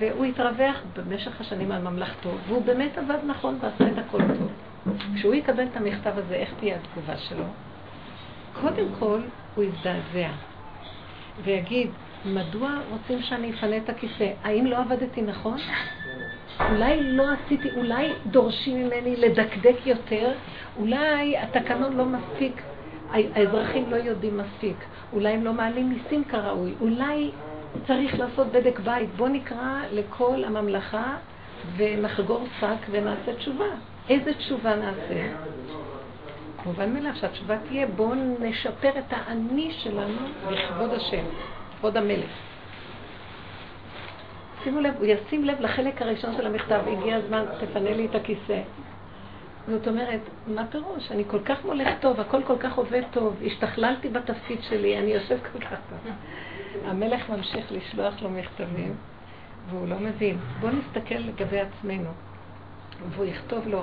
והוא 0.00 0.24
התרווח 0.24 0.76
במשך 0.96 1.40
השנים 1.40 1.72
על 1.72 1.82
ממלכתו, 1.82 2.30
והוא 2.48 2.62
באמת 2.64 2.98
עבד 2.98 3.18
נכון 3.26 3.58
ועשה 3.60 3.92
את 3.92 3.98
הכל 3.98 4.18
טוב. 4.18 4.50
כשהוא 5.14 5.34
יקבל 5.34 5.64
את 5.64 5.76
המכתב 5.76 6.12
הזה, 6.16 6.34
איך 6.34 6.54
תהיה 6.60 6.76
התגובה 6.76 7.16
שלו? 7.16 7.44
קודם 8.60 8.86
כל, 8.98 9.20
הוא 9.54 9.64
יזדעזע 9.64 10.30
ויגיד, 11.44 11.90
מדוע 12.24 12.70
רוצים 12.90 13.22
שאני 13.22 13.50
אפנה 13.50 13.76
את 13.76 13.88
הכיסא? 13.88 14.30
האם 14.44 14.66
לא 14.66 14.78
עבדתי 14.78 15.22
נכון? 15.22 15.58
אולי 16.60 17.02
לא 17.02 17.24
עשיתי, 17.32 17.68
אולי 17.76 18.12
דורשים 18.26 18.86
ממני 18.86 19.16
לדקדק 19.16 19.86
יותר, 19.86 20.32
אולי 20.78 21.38
התקנון 21.38 21.96
לא 21.96 22.04
מספיק, 22.04 22.62
האזרחים 23.10 23.90
לא 23.90 23.96
יודעים 23.96 24.38
מספיק, 24.38 24.76
אולי 25.12 25.32
הם 25.32 25.44
לא 25.44 25.52
מעלים 25.52 25.88
מיסים 25.88 26.24
כראוי, 26.24 26.74
אולי 26.80 27.30
צריך 27.86 28.18
לעשות 28.18 28.46
בדק 28.46 28.78
בית. 28.78 29.14
בוא 29.16 29.28
נקרא 29.28 29.80
לכל 29.92 30.44
הממלכה 30.44 31.16
ונחגור 31.76 32.46
שק 32.60 32.86
ונעשה 32.90 33.34
תשובה. 33.36 33.64
איזה 34.08 34.34
תשובה 34.34 34.76
נעשה? 34.76 35.28
מובן 36.66 36.94
מאליו 36.94 37.12
שהתשובה 37.14 37.56
תהיה 37.68 37.86
בואו 37.86 38.14
נשפר 38.40 38.98
את 38.98 39.04
האני 39.10 39.70
שלנו 39.72 40.18
לכבוד 40.50 40.90
השם, 40.90 41.24
כבוד 41.78 41.96
המלך. 41.96 42.30
שימו 44.64 44.80
לב, 44.80 44.94
הוא 44.98 45.06
ישים 45.06 45.44
לב 45.44 45.60
לחלק 45.60 46.02
הראשון 46.02 46.36
של 46.36 46.46
המכתב, 46.46 46.80
הגיע 46.86 47.16
הזמן, 47.16 47.44
תפנה 47.60 47.90
לי 47.90 48.06
את 48.06 48.14
הכיסא. 48.14 48.60
זאת 49.68 49.88
אומרת, 49.88 50.20
מה 50.46 50.66
פירוש? 50.66 51.12
אני 51.12 51.24
כל 51.26 51.40
כך 51.44 51.64
מולך 51.64 51.88
טוב, 52.00 52.20
הכל 52.20 52.42
כל 52.46 52.58
כך 52.58 52.74
עובד 52.74 53.02
טוב, 53.10 53.36
השתכללתי 53.46 54.08
בתפקיד 54.08 54.62
שלי, 54.62 54.98
אני 54.98 55.10
יושב 55.10 55.38
כל 55.52 55.58
כך 55.58 55.78
טוב. 55.90 56.12
המלך 56.84 57.30
ממשיך 57.30 57.72
לשלוח 57.72 58.22
לו 58.22 58.30
מכתבים, 58.30 58.94
והוא 59.70 59.88
לא 59.88 59.98
מבין. 59.98 60.38
בואו 60.60 60.72
נסתכל 60.72 61.14
לגבי 61.14 61.60
עצמנו. 61.60 62.10
והוא 63.10 63.24
יכתוב 63.24 63.68
לו, 63.68 63.82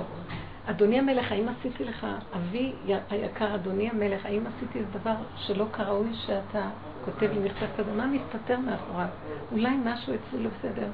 אדוני 0.66 0.98
המלך, 0.98 1.32
האם 1.32 1.46
עשיתי 1.48 1.84
לך, 1.84 2.06
אבי 2.36 2.72
היקר, 3.10 3.54
אדוני 3.54 3.90
המלך, 3.90 4.26
האם 4.26 4.42
עשיתי 4.46 4.78
איזה 4.78 4.98
דבר 4.98 5.14
שלא 5.36 5.66
כראוי 5.72 6.14
שאתה 6.26 6.68
כותב 7.04 7.32
לי 7.32 7.38
מכתב 7.38 7.66
כזה? 7.76 7.92
מה 7.92 8.06
מסתתר 8.06 8.58
מאחוריו? 8.58 9.06
אולי 9.52 9.76
משהו 9.84 10.14
אצלי 10.14 10.42
לא 10.42 10.50
בסדר. 10.58 10.88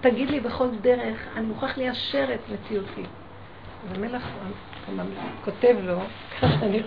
תגיד 0.00 0.30
לי 0.30 0.40
בכל 0.40 0.68
דרך, 0.80 1.28
אני 1.36 1.46
מוכרח 1.46 1.76
ליישר 1.76 2.34
את 2.34 2.40
מציאותי. 2.52 3.04
והמלך 3.88 4.28
כותב 5.44 5.76
לו, 5.82 5.98
ככה 6.40 6.46
שאני 6.60 6.82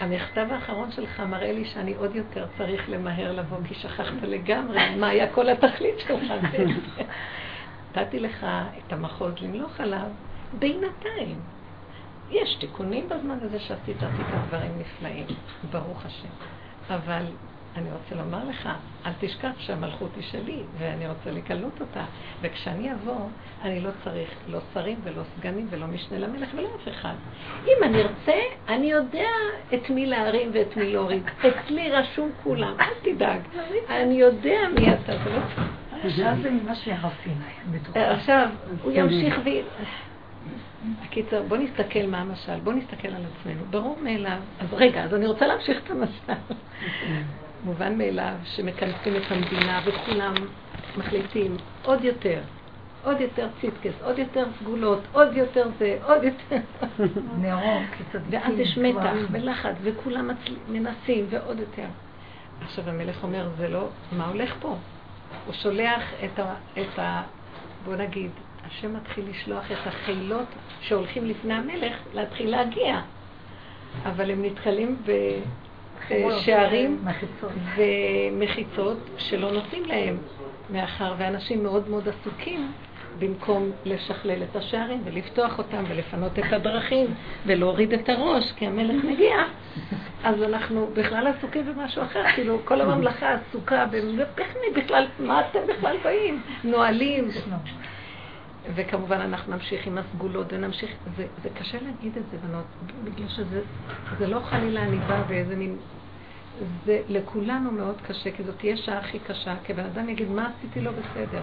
המכתב 0.00 0.46
האחרון 0.50 0.92
שלך 0.92 1.20
מראה 1.20 1.52
לי 1.52 1.64
שאני 1.64 1.94
עוד 1.94 2.16
יותר 2.16 2.46
צריך 2.58 2.88
למהר 2.88 3.32
לבוא, 3.32 3.58
כי 3.68 3.74
שכחת 3.74 4.22
לגמרי 4.22 4.94
מה 4.96 5.08
היה 5.08 5.32
כל 5.32 5.48
התכלית 5.48 5.98
שלך. 5.98 6.32
נתתי 7.90 8.20
לך 8.20 8.46
את 8.78 8.92
המחוז 8.92 9.32
למלוך 9.40 9.80
עליו 9.80 10.06
בינתיים. 10.58 11.40
יש 12.30 12.56
תיקונים 12.60 13.08
בזמן 13.08 13.38
הזה 13.42 13.60
שעשית, 13.60 13.96
עשית 13.96 14.26
דברים 14.48 14.70
נפלאים, 14.78 15.26
ברוך 15.70 16.06
השם. 16.06 16.28
אבל 16.90 17.22
אני 17.76 17.88
רוצה 17.92 18.14
לומר 18.14 18.44
לך, 18.44 18.68
אל 19.06 19.12
תשכח 19.20 19.50
שהמלכות 19.58 20.10
היא 20.16 20.24
שלי, 20.24 20.62
ואני 20.78 21.08
רוצה 21.08 21.30
לקלות 21.30 21.80
אותה. 21.80 22.04
וכשאני 22.40 22.92
אבוא, 22.92 23.28
אני 23.62 23.80
לא 23.80 23.90
צריך 24.04 24.28
לא 24.48 24.58
שרים 24.74 24.96
ולא 25.04 25.22
סגנים 25.36 25.66
ולא 25.70 25.86
משנה 25.86 26.18
למלך 26.18 26.48
ולא 26.54 26.68
אף 26.76 26.88
אחד. 26.88 27.14
אם 27.64 27.84
אני 27.84 28.02
ארצה, 28.02 28.40
אני 28.68 28.86
יודע 28.86 29.28
את 29.74 29.90
מי 29.90 30.06
להרים 30.06 30.50
ואת 30.54 30.76
מי 30.76 30.92
להוריד. 30.92 31.22
אצלי 31.38 31.90
רשום 31.90 32.30
כולם, 32.42 32.74
אל 32.80 33.12
תדאג. 33.12 33.40
אני 33.90 34.14
יודע 34.14 34.58
מי 34.74 34.94
אתה, 34.94 35.12
זה 35.24 35.30
לא 35.30 35.40
עכשיו 36.04 36.34
זה 36.42 36.50
ממש 36.50 36.86
יחסים. 36.86 37.36
עכשיו, 37.94 38.48
הוא 38.82 38.92
ימשיך 38.94 39.40
ו... 39.44 39.48
בקיצר, 41.04 41.42
בוא 41.42 41.56
נסתכל 41.56 42.06
מה 42.06 42.20
המשל, 42.20 42.60
בוא 42.64 42.72
נסתכל 42.72 43.08
על 43.08 43.22
עצמנו. 43.34 43.64
ברור 43.70 43.98
מאליו. 44.02 44.38
אז 44.60 44.66
רגע, 44.72 45.04
אז 45.04 45.14
אני 45.14 45.26
רוצה 45.26 45.46
להמשיך 45.46 45.78
את 45.84 45.90
המשל. 45.90 46.54
מובן 47.64 47.98
מאליו 47.98 48.34
שמכנסים 48.44 49.16
את 49.16 49.32
המדינה 49.32 49.80
וכולם 49.84 50.34
מחליטים 50.96 51.56
עוד 51.82 52.04
יותר, 52.04 52.40
עוד 53.04 53.20
יותר 53.20 53.48
ציטקס, 53.60 54.02
עוד 54.02 54.18
יותר 54.18 54.44
סגולות, 54.60 55.00
עוד 55.12 55.36
יותר 55.36 55.68
זה, 55.78 55.98
עוד 56.02 56.24
יותר... 56.24 56.56
נאור, 57.42 57.80
ואז 58.30 58.58
יש 58.58 58.78
מתח 58.78 59.14
ולחץ 59.30 59.74
וכולם 59.82 60.30
מנסים 60.68 61.26
ועוד 61.30 61.58
יותר. 61.58 61.86
עכשיו 62.62 62.88
המלך 62.88 63.22
אומר, 63.22 63.48
זה 63.58 63.68
לא, 63.68 63.88
מה 64.12 64.28
הולך 64.28 64.54
פה? 64.60 64.76
הוא 65.46 65.54
שולח 65.54 66.02
את 66.24 66.38
ה... 66.38 66.54
את 66.72 66.98
ה 66.98 67.22
בוא 67.84 67.96
נגיד, 67.96 68.30
השם 68.66 68.96
מתחיל 68.96 69.24
לשלוח 69.30 69.64
את 69.72 69.86
החילות 69.86 70.46
שהולכים 70.80 71.26
לפני 71.26 71.54
המלך 71.54 71.96
להתחיל 72.14 72.50
להגיע. 72.50 73.00
אבל 74.04 74.30
הם 74.30 74.44
נתקלים 74.44 74.96
ב... 75.06 75.10
שערים 76.40 77.04
ומחיצות 77.76 78.98
שלא 79.18 79.52
נותנים 79.52 79.84
להם, 79.84 80.16
מאחר 80.70 81.14
ואנשים 81.18 81.62
מאוד 81.62 81.88
מאוד 81.88 82.08
עסוקים 82.08 82.72
במקום 83.18 83.70
לשכלל 83.84 84.42
את 84.42 84.56
השערים 84.56 85.00
ולפתוח 85.04 85.58
אותם 85.58 85.84
ולפנות 85.88 86.38
את 86.38 86.52
הדרכים 86.52 87.06
ולהוריד 87.46 87.92
את 87.92 88.08
הראש, 88.08 88.52
כי 88.52 88.66
המלך 88.66 89.04
מגיע, 89.04 89.36
אז 90.24 90.42
אנחנו 90.42 90.86
בכלל 90.94 91.26
עסוקים 91.26 91.66
במשהו 91.66 92.02
אחר, 92.02 92.22
כאילו 92.34 92.58
כל 92.64 92.80
הממלכה 92.80 93.32
עסוקה, 93.32 93.86
איך 94.38 94.54
בכלל, 94.76 95.06
מה 95.18 95.40
אתם 95.40 95.58
בכלל 95.68 95.96
באים? 96.04 96.42
נועלים. 96.64 97.28
וכמובן 98.74 99.16
אנחנו 99.16 99.52
נמשיך 99.52 99.86
עם 99.86 99.98
הסגולות 99.98 100.52
ונמשיך, 100.52 100.90
זה, 101.16 101.26
זה 101.42 101.48
קשה 101.58 101.78
להגיד 101.84 102.16
את 102.16 102.22
זה, 102.30 102.36
בנות, 102.48 102.64
בגלל 103.04 103.28
שזה 103.28 103.60
זה 104.18 104.26
לא 104.26 104.40
חלילה 104.40 104.82
עניבה 104.82 105.22
ואיזה 105.28 105.56
מין... 105.56 105.76
זה 106.84 107.02
לכולנו 107.08 107.70
מאוד 107.70 108.00
קשה, 108.06 108.30
כי 108.30 108.42
זאת 108.42 108.58
תהיה 108.58 108.76
שעה 108.76 108.98
הכי 108.98 109.18
קשה, 109.18 109.54
כי 109.64 109.72
בן 109.72 109.84
אדם 109.84 110.08
יגיד, 110.08 110.28
מה 110.28 110.50
עשיתי 110.56 110.80
לא 110.80 110.90
בסדר? 110.90 111.42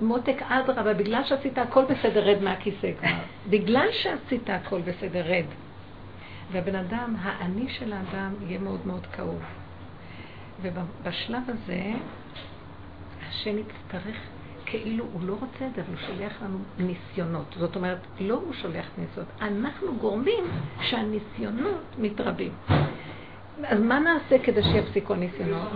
מותק 0.00 0.42
אדרבה, 0.42 0.94
בגלל 0.94 1.24
שעשית 1.24 1.58
הכל 1.58 1.84
בסדר, 1.84 2.24
רד 2.24 2.42
מהכיסא 2.42 2.92
כבר. 2.98 3.08
בגלל 3.50 3.88
שעשית 3.92 4.50
הכל 4.50 4.80
בסדר, 4.80 5.22
רד. 5.26 5.44
והבן 6.52 6.74
אדם, 6.74 7.16
האני 7.22 7.68
של 7.68 7.92
האדם 7.92 8.34
יהיה 8.46 8.58
מאוד 8.58 8.86
מאוד 8.86 9.06
כאוב. 9.06 9.42
ובשלב 10.62 11.42
הזה, 11.48 11.92
השם 13.28 13.58
יצטרך, 13.58 14.16
כאילו 14.66 15.04
הוא 15.12 15.22
לא 15.24 15.32
רוצה 15.40 15.66
את 15.66 15.74
זה, 15.74 15.82
אבל 15.82 15.90
הוא 15.90 16.06
שולח 16.06 16.42
לנו 16.42 16.58
ניסיונות. 16.78 17.54
זאת 17.58 17.76
אומרת, 17.76 17.98
לא 18.20 18.34
הוא 18.34 18.52
שולח 18.52 18.86
ניסיונות, 18.98 19.32
אנחנו 19.40 19.96
גורמים 19.96 20.44
שהניסיונות 20.80 21.84
מתרבים. 21.98 22.52
אז 23.64 23.80
מה 23.80 23.98
נעשה 23.98 24.38
כדי 24.38 24.62
שיפסיקו 24.62 25.14
הניסיונות? 25.14 25.68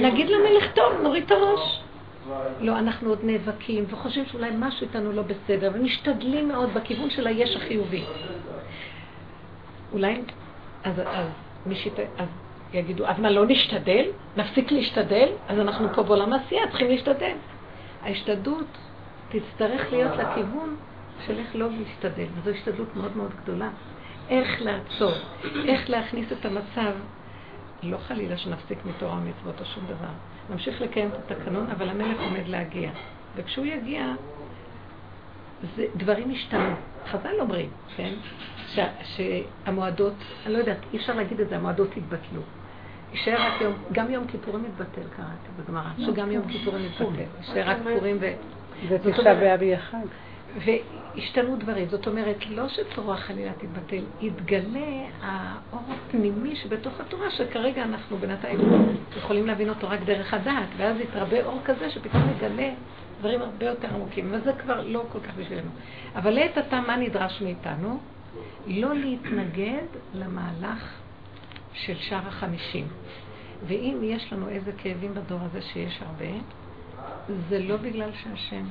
נגיד 0.00 0.28
למלך 0.28 0.72
טוב, 0.74 0.92
נוריד 1.02 1.24
את 1.24 1.30
הראש. 1.30 1.82
לא, 2.60 2.78
אנחנו 2.78 3.08
עוד 3.08 3.18
נאבקים 3.22 3.84
וחושבים 3.88 4.26
שאולי 4.26 4.50
משהו 4.58 4.86
איתנו 4.86 5.12
לא 5.12 5.22
בסדר, 5.22 5.70
ומשתדלים 5.74 6.48
מאוד 6.48 6.74
בכיוון 6.74 7.10
של 7.10 7.26
היש 7.26 7.56
החיובי. 7.56 8.04
אולי, 9.92 10.22
אז, 10.84 11.00
אז 11.06 11.26
מי. 11.66 11.74
אז 12.18 12.28
יגידו, 12.72 13.06
אז 13.06 13.18
מה, 13.18 13.30
לא 13.30 13.46
נשתדל? 13.46 14.04
נפסיק 14.36 14.72
להשתדל? 14.72 15.28
אז 15.48 15.58
אנחנו 15.58 15.88
פה 15.94 16.02
בעולם 16.02 16.32
העשייה, 16.32 16.68
צריכים 16.68 16.88
להשתדל. 16.88 17.34
ההשתדלות 18.02 18.78
תצטרך 19.28 19.92
להיות 19.92 20.12
לכיוון 20.16 20.76
של 21.26 21.38
איך 21.38 21.56
לא 21.56 21.68
להשתדל, 21.70 22.26
וזו 22.34 22.50
השתדלות 22.50 22.96
מאוד 22.96 23.16
מאוד 23.16 23.30
גדולה. 23.42 23.68
איך 24.28 24.62
לעצור, 24.62 25.12
איך 25.68 25.90
להכניס 25.90 26.32
את 26.32 26.44
המצב, 26.44 26.92
לא 27.82 27.98
חלילה 27.98 28.36
שנפסיק 28.36 28.78
מתורה 28.84 29.18
ומצוות 29.18 29.60
או 29.60 29.64
שום 29.64 29.84
דבר. 29.84 30.12
נמשיך 30.50 30.80
לקיים 30.80 31.08
את 31.08 31.30
התקנון, 31.30 31.66
אבל 31.70 31.88
המלך 31.88 32.20
עומד 32.20 32.48
להגיע. 32.48 32.90
וכשהוא 33.36 33.66
יגיע, 33.66 34.14
זה, 35.76 35.86
דברים 35.96 36.30
ישתנו. 36.30 36.74
חז"ל 37.10 37.40
אומרים, 37.40 37.70
כן? 37.96 38.14
ש, 38.68 38.78
שהמועדות, 39.02 40.14
אני 40.46 40.52
לא 40.52 40.58
יודעת, 40.58 40.78
אי 40.92 40.98
אפשר 40.98 41.14
להגיד 41.14 41.40
את 41.40 41.48
זה, 41.48 41.56
המועדות 41.56 41.96
יתבטלו. 41.96 42.40
יישאר 43.12 43.42
רק 43.42 43.60
יום, 43.60 43.74
גם 43.92 44.10
יום 44.10 44.26
כיפורים 44.26 44.64
מתבטל, 44.64 45.08
קראתי 45.16 45.48
בגמרא, 45.56 45.90
שגם 46.06 46.30
יום 46.30 46.48
כיפורים 46.48 46.86
מתבטל. 46.86 47.22
יישאר 47.38 47.70
רק 47.70 47.76
פורים 47.94 48.18
ו... 48.20 48.32
ותשעה 48.88 49.34
באב 49.34 49.62
יהיה 49.62 49.78
חג. 49.78 50.06
והשתנו 50.54 51.56
דברים. 51.56 51.88
זאת 51.88 52.06
אומרת, 52.06 52.36
לא 52.48 52.68
שתורה 52.68 53.16
חלילה 53.16 53.52
תתבטל, 53.52 54.04
יתגלה 54.20 55.06
האור 55.22 55.82
הפנימי 55.88 56.56
שבתוך 56.56 57.00
התורה, 57.00 57.30
שכרגע 57.30 57.82
אנחנו 57.82 58.16
בינתיים 58.16 58.58
יכולים 59.18 59.46
להבין 59.46 59.68
אותו 59.68 59.88
רק 59.88 60.00
דרך 60.04 60.34
הדעת, 60.34 60.68
ואז 60.76 61.00
יתרבה 61.00 61.44
אור 61.44 61.60
כזה 61.64 61.90
שפתאום 61.90 62.22
יגלה 62.36 62.70
דברים 63.18 63.42
הרבה 63.42 63.66
יותר 63.66 63.88
עמוקים, 63.94 64.28
וזה 64.32 64.52
כבר 64.52 64.80
לא 64.86 65.04
כל 65.12 65.20
כך 65.20 65.34
בשבילנו. 65.36 65.70
אבל 66.14 66.30
לעת 66.30 66.58
עתה, 66.58 66.80
מה 66.80 66.96
נדרש 66.96 67.42
מאיתנו? 67.42 68.00
לא 68.66 68.94
להתנגד 68.94 69.86
למהלך 70.14 70.98
של 71.72 71.96
שאר 71.96 72.28
החמישים. 72.28 72.88
ואם 73.66 73.98
יש 74.02 74.32
לנו 74.32 74.48
איזה 74.48 74.72
כאבים 74.72 75.14
בדור 75.14 75.38
הזה 75.42 75.62
שיש 75.62 76.02
הרבה, 76.02 76.38
זה 77.48 77.58
לא 77.58 77.76
בגלל 77.76 78.10
שהשם 78.22 78.64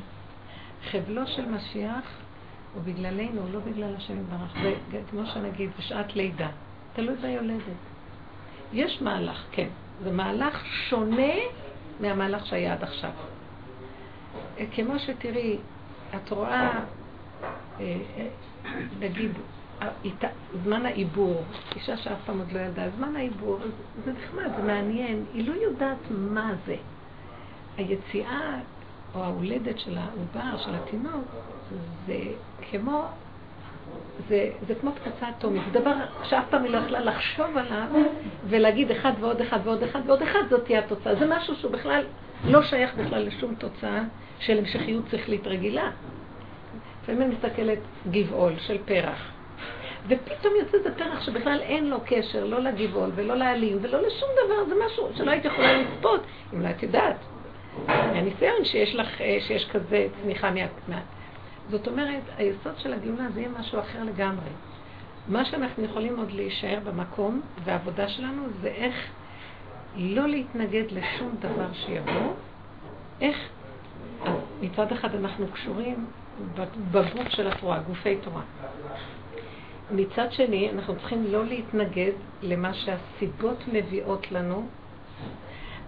חבלו 0.92 1.28
של 1.28 1.46
משיח 1.46 2.06
הוא 2.74 2.84
בגללנו, 2.84 3.42
לא 3.52 3.60
בגלל 3.60 3.96
השם 3.96 4.20
יתברך. 4.20 4.54
זה 4.92 5.02
כמו 5.12 5.26
שנגיד, 5.26 5.70
בשעת 5.80 6.16
לידה. 6.16 6.50
תלוי 6.94 7.16
ביולדת. 7.16 7.62
יש 8.74 9.02
מהלך, 9.02 9.44
כן. 9.52 9.68
זה 10.04 10.12
מהלך 10.12 10.66
שונה 10.90 11.34
מהמהלך 12.00 12.46
שהיה 12.46 12.74
עד 12.74 12.84
עכשיו. 12.84 13.12
כמו 14.76 15.00
שתראי, 15.00 15.58
את 16.16 16.32
רואה, 16.32 16.80
אה, 17.80 17.98
אה, 18.18 18.28
נגיד, 19.00 19.32
זמן 20.64 20.86
העיבור, 20.86 21.44
אישה 21.76 21.98
שאף 21.98 22.18
פעם 22.26 22.40
עוד 22.40 22.52
לא 22.52 22.60
ילדה, 22.60 22.90
זמן 22.90 23.16
העיבור, 23.16 23.60
זה 24.06 24.14
נחמד, 24.14 24.52
זה 24.58 24.64
מעניין, 24.64 25.24
היא 25.34 25.48
לא 25.48 25.54
יודעת 25.54 25.98
מה 26.10 26.52
זה. 26.66 26.76
היציאה 27.78 28.60
או 29.16 29.24
ההולדת 29.24 29.80
של 29.80 29.98
העובר, 29.98 30.58
של 30.58 30.76
התינוק, 30.76 31.26
זה 32.08 32.20
כמו, 32.72 33.04
זה, 34.30 34.52
זה 34.68 34.76
כמו 34.76 34.92
פצצה 34.92 35.30
אטומית. 35.30 35.64
זה 35.72 35.80
דבר 35.80 35.94
שאף 36.24 36.44
פעם 36.50 36.64
היא 36.64 36.72
לא 36.72 36.78
יכלה 36.78 37.00
לחשוב 37.00 37.58
עליו 37.58 37.88
ולהגיד 38.48 38.92
אחד 38.92 39.12
ועוד 39.20 39.42
אחד 39.42 39.60
ועוד 39.64 39.84
אחד 39.84 40.00
ועוד 40.06 40.22
אחד, 40.22 40.40
זאת 40.50 40.66
תהיה 40.66 40.80
התוצאה. 40.80 41.16
זה 41.16 41.26
משהו 41.30 41.56
שהוא 41.56 41.72
בכלל 41.72 42.04
לא 42.46 42.64
שייך 42.64 42.96
בכלל 42.96 43.22
לשום 43.28 43.56
תוצאה 43.56 44.04
של 44.40 44.58
המשכיות 44.58 45.06
שכלית 45.12 45.48
רגילה. 45.48 45.92
לפעמים 47.04 47.22
אני 47.22 47.36
מסתכלת 47.36 47.80
גבעול 48.12 48.54
של 48.58 48.78
פרח. 48.86 49.32
ופתאום 50.08 50.54
יוצא 50.60 50.78
איזה 50.78 50.96
פרח 50.96 51.22
שבכלל 51.22 51.60
אין 51.62 51.90
לו 51.90 51.98
קשר, 52.06 52.46
לא 52.46 52.60
לגבעול 52.60 53.12
ולא 53.16 53.36
לעלים 53.36 53.78
ולא 53.82 54.02
לשום 54.02 54.30
דבר, 54.46 54.66
זה 54.70 54.76
משהו 54.86 55.10
שלא 55.16 55.32
היית 55.32 55.46
יכולה 55.46 55.82
לצפות, 55.82 56.22
אם 56.54 56.62
לא 56.62 56.68
היית 56.68 56.84
יודעת. 56.84 57.16
מהניסיון 57.88 58.66
שיש 58.66 58.96
לך, 58.96 59.22
אה, 59.22 59.38
שיש 59.48 59.70
כזה 59.70 60.08
צמיחה 60.22 60.52
מה... 60.52 61.00
זאת 61.70 61.88
אומרת, 61.88 62.24
היסוד 62.38 62.78
של 62.78 62.94
הגאולה 62.94 63.30
זה 63.34 63.40
יהיה 63.40 63.50
משהו 63.60 63.80
אחר 63.80 64.04
לגמרי. 64.04 64.50
מה 65.28 65.46
שאנחנו 65.46 65.84
יכולים 65.84 66.18
עוד 66.18 66.32
להישאר 66.32 66.80
במקום 66.84 67.42
והעבודה 67.64 68.08
שלנו 68.08 68.44
זה 68.62 68.68
איך 68.68 68.96
לא 69.98 70.28
להתנגד 70.28 70.84
לשום 70.92 71.36
דבר 71.40 71.74
שיבוא, 71.74 72.34
איך 73.22 73.38
מצד 74.62 74.92
אחד 74.92 75.16
אנחנו 75.16 75.48
קשורים 75.48 76.06
בגוף 76.92 77.30
של 77.30 77.48
התורה, 77.48 77.80
גופי 77.80 78.18
תורה. 78.24 78.42
מצד 79.92 80.32
שני, 80.32 80.70
אנחנו 80.70 80.96
צריכים 80.96 81.26
לא 81.32 81.46
להתנגד 81.46 82.12
למה 82.42 82.74
שהסיבות 82.74 83.58
מביאות 83.74 84.32
לנו 84.32 84.68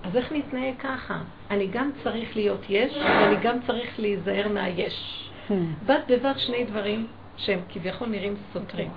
אז 0.07 0.15
איך 0.15 0.31
נתנהג 0.31 0.73
ככה? 0.79 1.21
אני 1.51 1.67
גם 1.67 1.91
צריך 2.03 2.35
להיות 2.35 2.61
יש, 2.69 2.97
ואני 2.97 3.35
גם 3.43 3.57
צריך 3.67 3.99
להיזהר 3.99 4.47
מהיש. 4.47 5.29
Hmm. 5.49 5.53
בד 5.85 5.99
בבד 6.07 6.33
שני 6.37 6.63
דברים 6.63 7.07
שהם 7.37 7.59
כביכול 7.69 8.07
נראים 8.07 8.35
סותרים. 8.53 8.89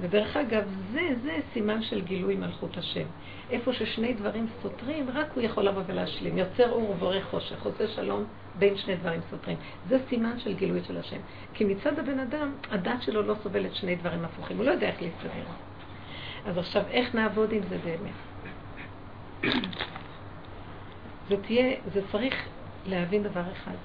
ודרך 0.00 0.36
אגב, 0.36 0.62
זה, 0.92 1.00
זה 1.22 1.36
סימן 1.52 1.82
של 1.82 2.00
גילוי 2.00 2.36
מלכות 2.36 2.76
השם. 2.76 3.04
איפה 3.50 3.72
ששני 3.72 4.14
דברים 4.14 4.46
סותרים, 4.62 5.06
רק 5.14 5.26
הוא 5.34 5.42
יכול 5.42 5.64
לבוא 5.64 5.82
ולהשלים. 5.86 6.38
יוצר 6.38 6.70
אור 6.70 6.90
ובורא 6.90 7.20
חושך, 7.30 7.62
עושה 7.62 7.88
שלום 7.88 8.24
בין 8.58 8.76
שני 8.76 8.96
דברים 8.96 9.20
סותרים. 9.30 9.56
זה 9.88 9.98
סימן 10.08 10.38
של 10.38 10.54
גילוי 10.54 10.80
של 10.86 10.98
השם. 10.98 11.18
כי 11.54 11.64
מצד 11.64 11.98
הבן 11.98 12.18
אדם, 12.18 12.52
הדת 12.70 13.02
שלו 13.02 13.22
לא 13.22 13.34
סובלת 13.42 13.74
שני 13.74 13.94
דברים 13.94 14.24
הפוכים. 14.24 14.56
הוא 14.56 14.64
לא 14.64 14.70
יודע 14.70 14.86
איך 14.86 15.02
להסתדר. 15.02 15.44
אז 16.46 16.58
עכשיו, 16.58 16.82
איך 16.90 17.14
נעבוד 17.14 17.52
עם 17.52 17.62
זה 17.68 17.78
באמת? 17.84 18.14
זה 21.28 21.36
תהיה, 21.42 21.76
זה 21.92 22.00
צריך 22.12 22.34
להבין 22.86 23.22
דבר 23.22 23.42
אחד. 23.52 23.76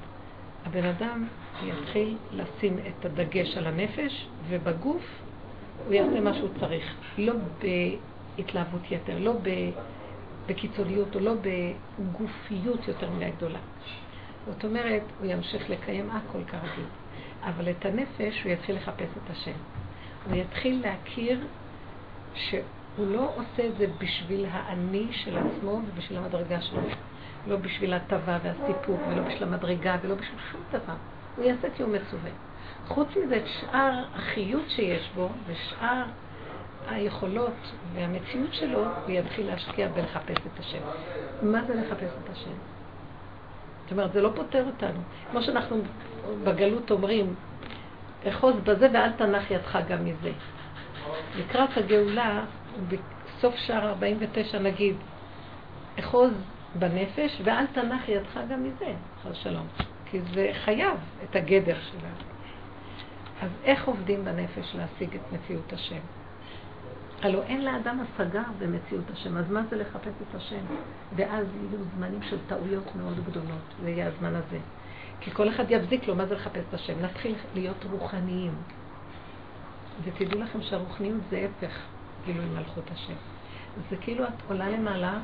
הבן 0.65 0.85
אדם 0.85 1.27
יתחיל 1.63 2.17
לשים 2.31 2.77
את 2.87 3.05
הדגש 3.05 3.57
על 3.57 3.67
הנפש, 3.67 4.27
ובגוף 4.47 5.03
הוא 5.85 5.93
יעשה 5.93 6.19
מה 6.19 6.33
שהוא 6.33 6.49
צריך. 6.59 6.95
לא 7.17 7.33
בהתלהבות 8.37 8.81
יתר, 8.91 9.19
לא 9.19 9.33
בקיצוניות 10.47 11.15
או 11.15 11.19
לא 11.19 11.33
בגופיות 11.41 12.87
יותר 12.87 13.09
מדי 13.09 13.31
גדולה. 13.37 13.59
זאת 14.45 14.65
אומרת, 14.65 15.03
הוא 15.19 15.27
ימשיך 15.31 15.69
לקיים 15.69 16.09
הכל 16.11 16.43
כרגיל. 16.47 16.85
אבל 17.43 17.69
את 17.69 17.85
הנפש 17.85 18.43
הוא 18.43 18.51
יתחיל 18.51 18.75
לחפש 18.75 19.09
את 19.23 19.29
השם. 19.29 19.51
הוא 20.25 20.35
יתחיל 20.35 20.81
להכיר 20.81 21.39
שהוא 22.35 23.07
לא 23.07 23.31
עושה 23.35 23.67
את 23.67 23.77
זה 23.77 23.85
בשביל 23.97 24.45
האני 24.51 25.07
של 25.11 25.37
עצמו 25.37 25.81
ובשביל 25.87 26.17
המדרגה 26.17 26.61
שלו. 26.61 26.81
לא 27.47 27.55
בשביל 27.55 27.93
הטבה 27.93 28.37
והסיפוק, 28.43 28.99
ולא 29.09 29.21
בשביל 29.21 29.43
המדרגה, 29.43 29.95
ולא 30.01 30.15
בשביל 30.15 30.39
שום 30.51 30.61
דבר. 30.71 30.93
הוא 31.35 31.45
יעשה 31.45 31.67
כי 31.75 31.83
הוא 31.83 31.91
מצווה. 31.91 32.31
חוץ 32.87 33.07
מזה, 33.25 33.37
את 33.37 33.47
שאר 33.47 34.03
החיות 34.15 34.69
שיש 34.69 35.09
בו, 35.15 35.29
ושאר 35.47 36.03
היכולות 36.89 37.73
והמציאות 37.93 38.53
שלו, 38.53 38.79
הוא 38.79 39.09
יתחיל 39.09 39.47
להשקיע 39.47 39.87
בלחפש 39.87 40.37
את 40.37 40.59
השם. 40.59 40.81
מה 41.41 41.63
זה 41.67 41.75
לחפש 41.75 42.11
את 42.23 42.29
השם? 42.29 42.51
זאת 43.83 43.91
אומרת, 43.91 44.13
זה 44.13 44.21
לא 44.21 44.31
פותר 44.35 44.65
אותנו. 44.65 44.99
כמו 45.31 45.41
שאנחנו 45.41 45.81
בגלות 46.43 46.91
אומרים, 46.91 47.35
אחוז 48.29 48.55
בזה 48.63 48.87
ואל 48.93 49.11
תנח 49.11 49.51
ידך 49.51 49.79
גם 49.89 50.05
מזה. 50.05 50.31
לקראת 51.35 51.69
הגאולה, 51.77 52.45
בסוף 52.87 53.55
שער 53.55 53.89
49 53.89 54.59
נגיד, 54.59 54.95
אחוז 55.99 56.31
בנפש, 56.75 57.41
ואל 57.43 57.65
תנח 57.67 58.09
ידך 58.09 58.39
גם 58.49 58.63
מזה, 58.63 58.93
חס 59.23 59.35
שלום. 59.35 59.67
כי 60.05 60.21
זה 60.33 60.51
חייב 60.65 60.97
את 61.23 61.35
הגדר 61.35 61.77
שלה. 61.91 62.09
אז 63.41 63.49
איך 63.63 63.87
עובדים 63.87 64.25
בנפש 64.25 64.75
להשיג 64.75 65.15
את 65.15 65.33
מציאות 65.33 65.73
השם? 65.73 65.99
הלוא 67.21 67.43
אין 67.43 67.65
לאדם 67.65 67.99
השגה 67.99 68.43
במציאות 68.59 69.03
השם, 69.13 69.37
אז 69.37 69.51
מה 69.51 69.61
זה 69.69 69.75
לחפש 69.75 70.13
את 70.29 70.35
השם? 70.35 70.61
ואז 71.15 71.45
יהיו 71.55 71.83
זמנים 71.95 72.21
של 72.21 72.37
טעויות 72.47 72.95
מאוד 72.95 73.25
גדולות, 73.25 73.73
זה 73.81 73.89
יהיה 73.89 74.07
הזמן 74.07 74.35
הזה. 74.35 74.59
כי 75.21 75.31
כל 75.31 75.49
אחד 75.49 75.65
יבזיק 75.69 76.07
לו 76.07 76.15
מה 76.15 76.25
זה 76.25 76.35
לחפש 76.35 76.61
את 76.69 76.73
השם. 76.73 76.93
נתחיל 77.01 77.35
להיות 77.53 77.85
רוחניים. 77.91 78.53
ותדעו 80.03 80.39
לכם 80.41 80.61
שהרוחניות 80.61 81.21
זה 81.29 81.47
הפך 81.49 81.77
גילוי 82.25 82.45
מלכות 82.45 82.91
השם. 82.91 83.13
זה 83.89 83.95
כאילו 83.97 84.23
את 84.23 84.33
עולה 84.49 84.69
למעלה, 84.69 85.19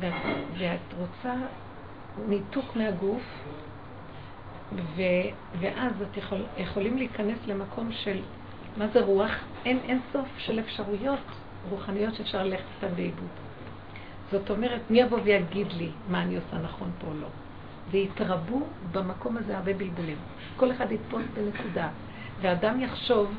ואת, 0.00 0.12
ואת 0.58 0.98
רוצה 0.98 1.34
ניתוק 2.28 2.76
מהגוף, 2.76 3.22
ו, 4.72 5.02
ואז 5.60 5.92
את 6.02 6.16
יכול, 6.16 6.42
יכולים 6.58 6.96
להיכנס 6.96 7.38
למקום 7.46 7.92
של 7.92 8.20
מה 8.76 8.86
זה 8.88 9.04
רוח? 9.04 9.30
אין, 9.64 9.78
אין 9.78 10.00
סוף 10.12 10.26
של 10.38 10.60
אפשרויות 10.60 11.20
רוחניות 11.70 12.14
שאפשר 12.14 12.44
ללכת 12.44 12.64
איתן 12.76 12.94
באיבוד. 12.96 13.28
זאת 14.30 14.50
אומרת, 14.50 14.80
מי 14.90 15.00
יבוא 15.00 15.18
ויגיד 15.24 15.72
לי 15.72 15.90
מה 16.08 16.22
אני 16.22 16.36
עושה 16.36 16.58
נכון 16.62 16.90
פה 17.00 17.06
או 17.06 17.14
לא? 17.20 17.28
ויתרבו 17.90 18.62
במקום 18.92 19.36
הזה 19.36 19.56
הרבה 19.56 19.72
בלבולים. 19.72 20.16
כל 20.56 20.72
אחד 20.72 20.92
יתפוס 20.92 21.22
בנקודה, 21.34 21.88
ואדם 22.40 22.80
יחשוב 22.80 23.34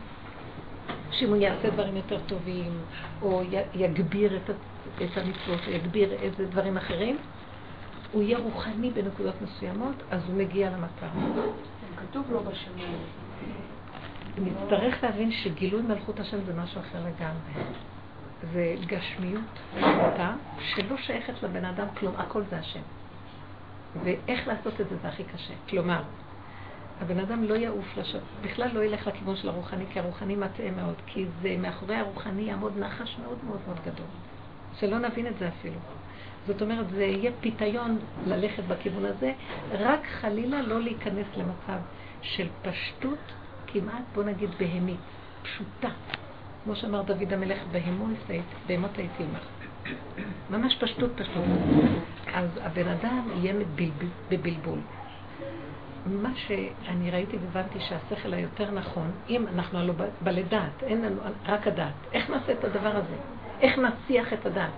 שאם 1.11 1.29
הוא 1.29 1.35
יעשה 1.35 1.69
דברים 1.69 1.95
יותר 1.95 2.19
טובים, 2.27 2.71
או 3.21 3.41
יגביר 3.75 4.37
את, 4.37 4.49
את 4.95 5.17
המצוות, 5.17 5.67
או 5.67 5.71
יגביר 5.71 6.13
איזה 6.13 6.45
דברים 6.45 6.77
אחרים, 6.77 7.17
הוא 8.11 8.21
יהיה 8.21 8.37
רוחני 8.37 8.89
בנקודות 8.89 9.41
מסוימות, 9.41 9.95
אז 10.11 10.21
הוא 10.27 10.35
מגיע 10.35 10.69
למטרה. 10.69 11.09
כתוב 11.95 12.31
לו 12.31 12.43
בשמיים. 12.43 12.97
נצטרך 14.37 15.03
להבין 15.03 15.31
שגילוי 15.31 15.81
מלכות 15.81 16.19
השם 16.19 16.37
זה 16.45 16.53
משהו 16.53 16.81
אחר 16.81 16.99
לגמרי. 16.99 17.65
זה 18.53 18.75
גשמיות 18.85 19.43
פשוטה 19.75 20.33
שלא 20.59 20.97
שייכת 20.97 21.43
לבן 21.43 21.65
אדם 21.65 21.87
כלום, 21.99 22.15
הכל 22.17 22.43
זה 22.49 22.57
השם. 22.57 22.81
ואיך 24.03 24.47
לעשות 24.47 24.81
את 24.81 24.89
זה 24.89 24.95
זה 25.01 25.07
הכי 25.07 25.23
קשה. 25.23 25.53
כלומר, 25.69 26.01
הבן 27.01 27.19
אדם 27.19 27.43
לא 27.43 27.53
יעוף 27.53 27.97
לשם, 27.97 28.19
בכלל 28.41 28.69
לא 28.73 28.83
ילך 28.83 29.07
לכיוון 29.07 29.35
של 29.35 29.49
הרוחני, 29.49 29.85
כי 29.93 29.99
הרוחני 29.99 30.35
מטעה 30.35 30.71
מאוד, 30.71 30.95
כי 31.05 31.25
זה 31.41 31.55
מאחורי 31.59 31.95
הרוחני 31.95 32.41
יעמוד 32.41 32.77
נחש 32.77 33.17
מאוד 33.23 33.37
מאוד 33.47 33.59
מאוד 33.67 33.77
גדול. 33.85 34.07
שלא 34.79 34.99
נבין 34.99 35.27
את 35.27 35.37
זה 35.39 35.47
אפילו. 35.47 35.79
זאת 36.47 36.61
אומרת, 36.61 36.89
זה 36.89 37.03
יהיה 37.03 37.31
פיתיון 37.41 37.99
ללכת 38.27 38.63
בכיוון 38.63 39.05
הזה, 39.05 39.33
רק 39.71 39.99
חלילה 40.21 40.61
לא 40.61 40.81
להיכנס 40.81 41.27
למצב 41.37 41.79
של 42.21 42.47
פשטות 42.61 43.33
כמעט, 43.67 44.03
בוא 44.15 44.23
נגיד, 44.23 44.49
בהמית, 44.59 44.99
פשוטה. 45.43 45.89
כמו 46.63 46.75
שאמר 46.75 47.01
דוד 47.01 47.33
המלך, 47.33 47.59
בהמות 48.67 48.97
הייתי 48.97 49.23
אומר. 49.23 49.39
ממש 50.49 50.75
פשטות 50.75 51.11
פשטות. 51.15 51.43
אז 52.33 52.49
הבן 52.61 52.87
אדם 52.87 53.29
יהיה 53.35 53.53
בבלבול. 54.29 54.79
מה 56.05 56.29
שאני 56.35 57.11
ראיתי 57.11 57.37
והבנתי 57.37 57.79
שהשכל 57.79 58.33
היותר 58.33 58.71
נכון, 58.71 59.11
אם 59.29 59.47
אנחנו 59.47 59.79
הלוא 59.79 59.95
בלדעת, 60.23 60.83
אין 60.83 61.01
לנו 61.01 61.21
רק 61.45 61.67
הדעת, 61.67 61.93
איך 62.13 62.29
נעשה 62.29 62.51
את 62.51 62.63
הדבר 62.63 62.95
הזה? 62.95 63.15
איך 63.61 63.79
נסיח 63.79 64.33
את 64.33 64.45
הדעת 64.45 64.71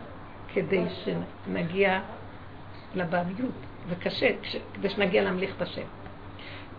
כדי 0.54 0.84
שנגיע 0.90 2.00
לבעליות? 2.96 3.52
זה 3.90 3.96
קשה, 3.96 4.30
כדי 4.74 4.90
שנגיע 4.90 5.24
להמליך 5.24 5.56
את 5.58 5.62
השם. 5.62 5.88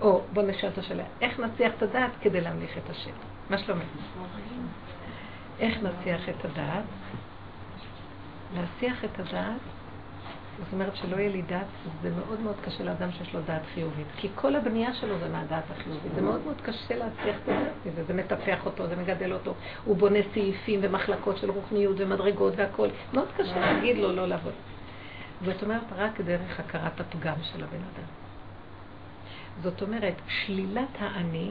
או 0.00 0.22
בוא 0.32 0.42
נשאל 0.42 0.68
את 0.68 0.78
השאלה, 0.78 1.04
איך 1.20 1.40
נסיח 1.40 1.72
את 1.76 1.82
הדעת 1.82 2.10
כדי 2.20 2.40
להמליך 2.40 2.78
את 2.78 2.90
השם? 2.90 3.10
מה 3.50 3.58
שלומך? 3.58 3.84
איך 5.60 5.78
נסיח 5.82 6.28
את 6.28 6.44
הדעת? 6.44 6.84
להסיח 8.54 9.04
את 9.04 9.20
הדעת, 9.20 9.60
זאת 10.64 10.72
אומרת 10.72 10.96
שלא 10.96 11.16
יהיה 11.16 11.28
לי 11.28 11.42
דעת, 11.42 11.66
זה 12.02 12.10
מאוד 12.10 12.40
מאוד 12.40 12.56
קשה 12.64 12.84
לאדם 12.84 13.12
שיש 13.12 13.34
לו 13.34 13.40
דעת 13.46 13.62
חיובית. 13.74 14.06
כי 14.16 14.28
כל 14.34 14.56
הבנייה 14.56 14.94
שלו 14.94 15.18
זה 15.18 15.28
מהדעת 15.28 15.64
החיובית. 15.70 16.12
זה 16.14 16.20
מאוד 16.20 16.40
מאוד 16.44 16.60
קשה 16.62 16.96
להסיח 16.96 17.36
את 17.44 17.48
הדעת 17.48 17.72
מזה, 17.86 18.04
זה 18.04 18.14
מטפח 18.14 18.66
אותו, 18.66 18.86
זה 18.86 18.96
מגדל 18.96 19.32
אותו. 19.32 19.54
הוא 19.84 19.96
בונה 19.96 20.18
סעיפים 20.34 20.80
ומחלקות 20.82 21.38
של 21.38 21.50
רוחניות 21.50 21.96
ומדרגות 21.98 22.52
והכול. 22.56 22.88
מאוד 23.12 23.28
קשה 23.36 23.60
להגיד 23.60 23.96
לו 23.98 24.12
לא 24.12 24.28
לעבוד. 24.28 24.52
זאת 25.44 25.62
אומרת, 25.62 25.82
רק 25.96 26.20
דרך 26.20 26.60
הכרת 26.60 27.00
הפגם 27.00 27.34
של 27.42 27.64
הבן 27.64 27.76
אדם. 27.76 28.08
זאת 29.62 29.82
אומרת, 29.82 30.14
שלילת 30.28 30.96
האני 30.98 31.50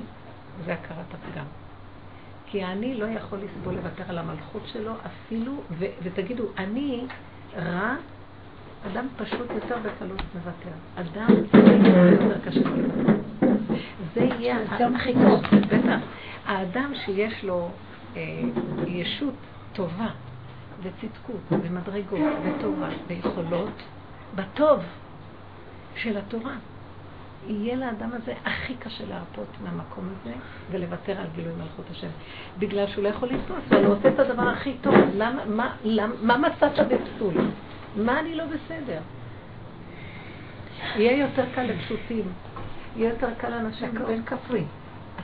זה 0.65 0.73
הכרת 0.73 1.13
הפגם. 1.13 1.45
כי 2.45 2.63
האני 2.63 2.95
לא 2.95 3.05
יכול 3.05 3.39
לסבול 3.39 3.73
לוותר 3.73 4.03
על 4.07 4.17
המלכות 4.17 4.61
שלו 4.73 4.93
אפילו, 5.05 5.53
ו- 5.71 5.85
ותגידו, 6.03 6.43
אני 6.57 7.05
רע, 7.55 7.95
אדם 8.87 9.07
פשוט 9.17 9.51
יותר 9.55 9.77
בקלות 9.77 10.21
מוותר. 10.35 10.75
אדם 10.95 11.27
יותר 12.11 12.39
קשה. 12.45 12.59
זה 14.13 14.21
יהיה 14.21 14.57
הכי 14.95 15.13
קשה, 15.13 15.57
בטח. 15.67 15.99
האדם 16.45 16.93
שיש 17.05 17.43
לו 17.43 17.69
אה, 18.15 18.21
ישות 18.87 19.33
טובה 19.73 20.07
וצדקות 20.81 21.41
ומדרגות 21.51 22.33
וטובה 22.43 22.89
ויכולות, 23.07 23.83
בטוב 24.35 24.79
של 25.95 26.17
התורה. 26.17 26.55
יהיה 27.47 27.75
לאדם 27.75 28.09
הזה 28.13 28.33
הכי 28.45 28.75
קשה 28.75 29.03
להרפות 29.09 29.47
מהמקום 29.63 30.09
הזה 30.09 30.33
ולוותר 30.71 31.17
על 31.19 31.27
גילוי 31.35 31.53
מלכות 31.53 31.85
השם. 31.91 32.07
בגלל 32.59 32.87
שהוא 32.87 33.03
לא 33.03 33.09
יכול 33.09 33.29
לתפוס, 33.29 33.57
אבל 33.69 33.85
הוא 33.85 33.95
עושה 33.95 34.09
את 34.09 34.19
הדבר 34.19 34.47
הכי 34.47 34.73
טוב. 34.81 34.95
למה, 35.15 35.45
מה, 35.45 35.75
למה, 35.83 36.13
מה 36.21 36.37
מצאת 36.37 36.87
בפסול? 36.87 37.33
מה 37.95 38.19
אני 38.19 38.35
לא 38.35 38.43
בסדר? 38.45 38.99
יהיה 40.95 41.17
יותר 41.17 41.45
קל 41.55 41.63
לפשוטים, 41.63 42.31
יהיה 42.95 43.09
יותר 43.09 43.33
קל 43.37 43.49
לאנשים 43.49 43.91
בן 43.91 44.23
כפרי. 44.23 44.63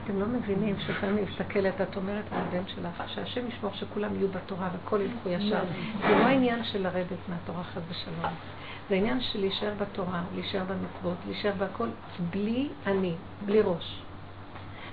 אתם 0.03 0.19
לא 0.19 0.25
מבינים 0.25 0.75
שלפעמים 0.79 1.25
מסתכלת, 1.25 1.81
את 1.81 1.97
אומרת 1.97 2.23
על 2.31 2.41
הבן 2.41 2.67
שלך, 2.67 3.03
שהשם 3.07 3.47
ישמור 3.47 3.71
שכולם 3.73 4.15
יהיו 4.15 4.27
בתורה 4.27 4.69
והכל 4.73 5.01
ילכו 5.01 5.29
ישר. 5.29 5.63
זה 6.01 6.09
לא 6.09 6.23
העניין 6.23 6.63
של 6.63 6.83
לרדת 6.83 7.29
מהתורה 7.29 7.63
חס 7.63 7.81
ושלום. 7.89 8.33
זה 8.89 8.95
עניין 8.95 9.21
של 9.21 9.39
להישאר 9.39 9.73
בתורה, 9.79 10.23
להישאר 10.35 10.63
במצוות, 10.63 11.17
להישאר 11.27 11.51
בהכל, 11.57 11.87
בלי 12.29 12.69
אני, 12.87 13.13
בלי 13.45 13.61
ראש. 13.61 14.01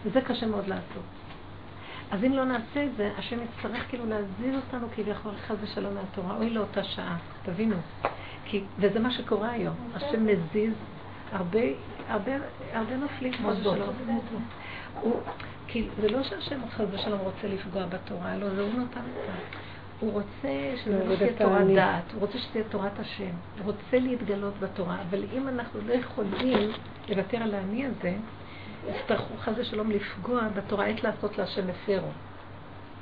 וזה 0.04 0.20
קשה 0.20 0.46
מאוד 0.46 0.66
לעשות. 0.66 1.02
אז 2.11 2.24
אם 2.24 2.32
לא 2.32 2.44
נעשה 2.44 2.85
את 2.85 2.96
זה, 2.96 3.11
השם 3.18 3.37
יצטרך 3.42 3.88
כאילו 3.88 4.06
להזיז 4.06 4.54
אותנו 4.54 4.87
כביכול 4.96 5.32
חס 5.46 5.56
ושלום 5.61 5.94
מהתורה. 5.94 6.37
אוי 6.37 6.50
לאותה 6.50 6.85
שעה, 6.85 7.16
תבינו. 7.44 7.76
כי, 8.44 8.64
וזה 8.78 9.00
מה 9.00 9.11
שקורה 9.11 9.50
היום. 9.50 9.74
השם 9.94 10.26
מזיז 10.26 10.74
הרבה, 11.33 11.61
הרבה, 12.09 12.33
הרבה 12.72 12.96
נופלים 12.96 13.33
ושלום. 13.33 13.94
כי 15.66 15.88
זה 16.00 16.09
לא 16.09 16.22
שהשם 16.22 16.61
חס 16.70 16.85
ושלום 16.90 17.20
רוצה 17.20 17.48
לפגוע 17.48 17.87
בתורה, 17.87 18.37
לא, 18.37 18.55
זה 18.55 18.62
הוא 18.62 18.72
נותן 18.74 19.00
את 19.00 19.14
זה. 19.26 19.33
הוא 20.00 20.12
רוצה 20.12 20.74
שזה 20.85 21.16
תהיה 21.18 21.33
תורת 21.38 21.66
דעת, 21.74 22.12
הוא 22.12 22.20
רוצה 22.20 22.38
שתהיה 22.38 22.64
תורת 22.64 22.98
השם, 22.98 23.31
הוא 23.59 23.64
רוצה 23.64 23.98
להתגלות 23.98 24.55
בתורה, 24.61 24.96
אבל 25.09 25.24
אם 25.33 25.48
אנחנו 25.48 25.81
לא 25.87 25.92
יכולים 25.92 26.70
לוותר 27.09 27.37
על 27.37 27.55
האני 27.55 27.87
הזה, 27.87 28.14
יצטרכו 28.88 29.35
חס 29.38 29.52
ושלום 29.57 29.90
לפגוע 29.90 30.48
בתורה, 30.48 30.87
עת 30.87 31.05
לעשות 31.05 31.38
להשם 31.38 31.62
הפרו. 31.70 32.09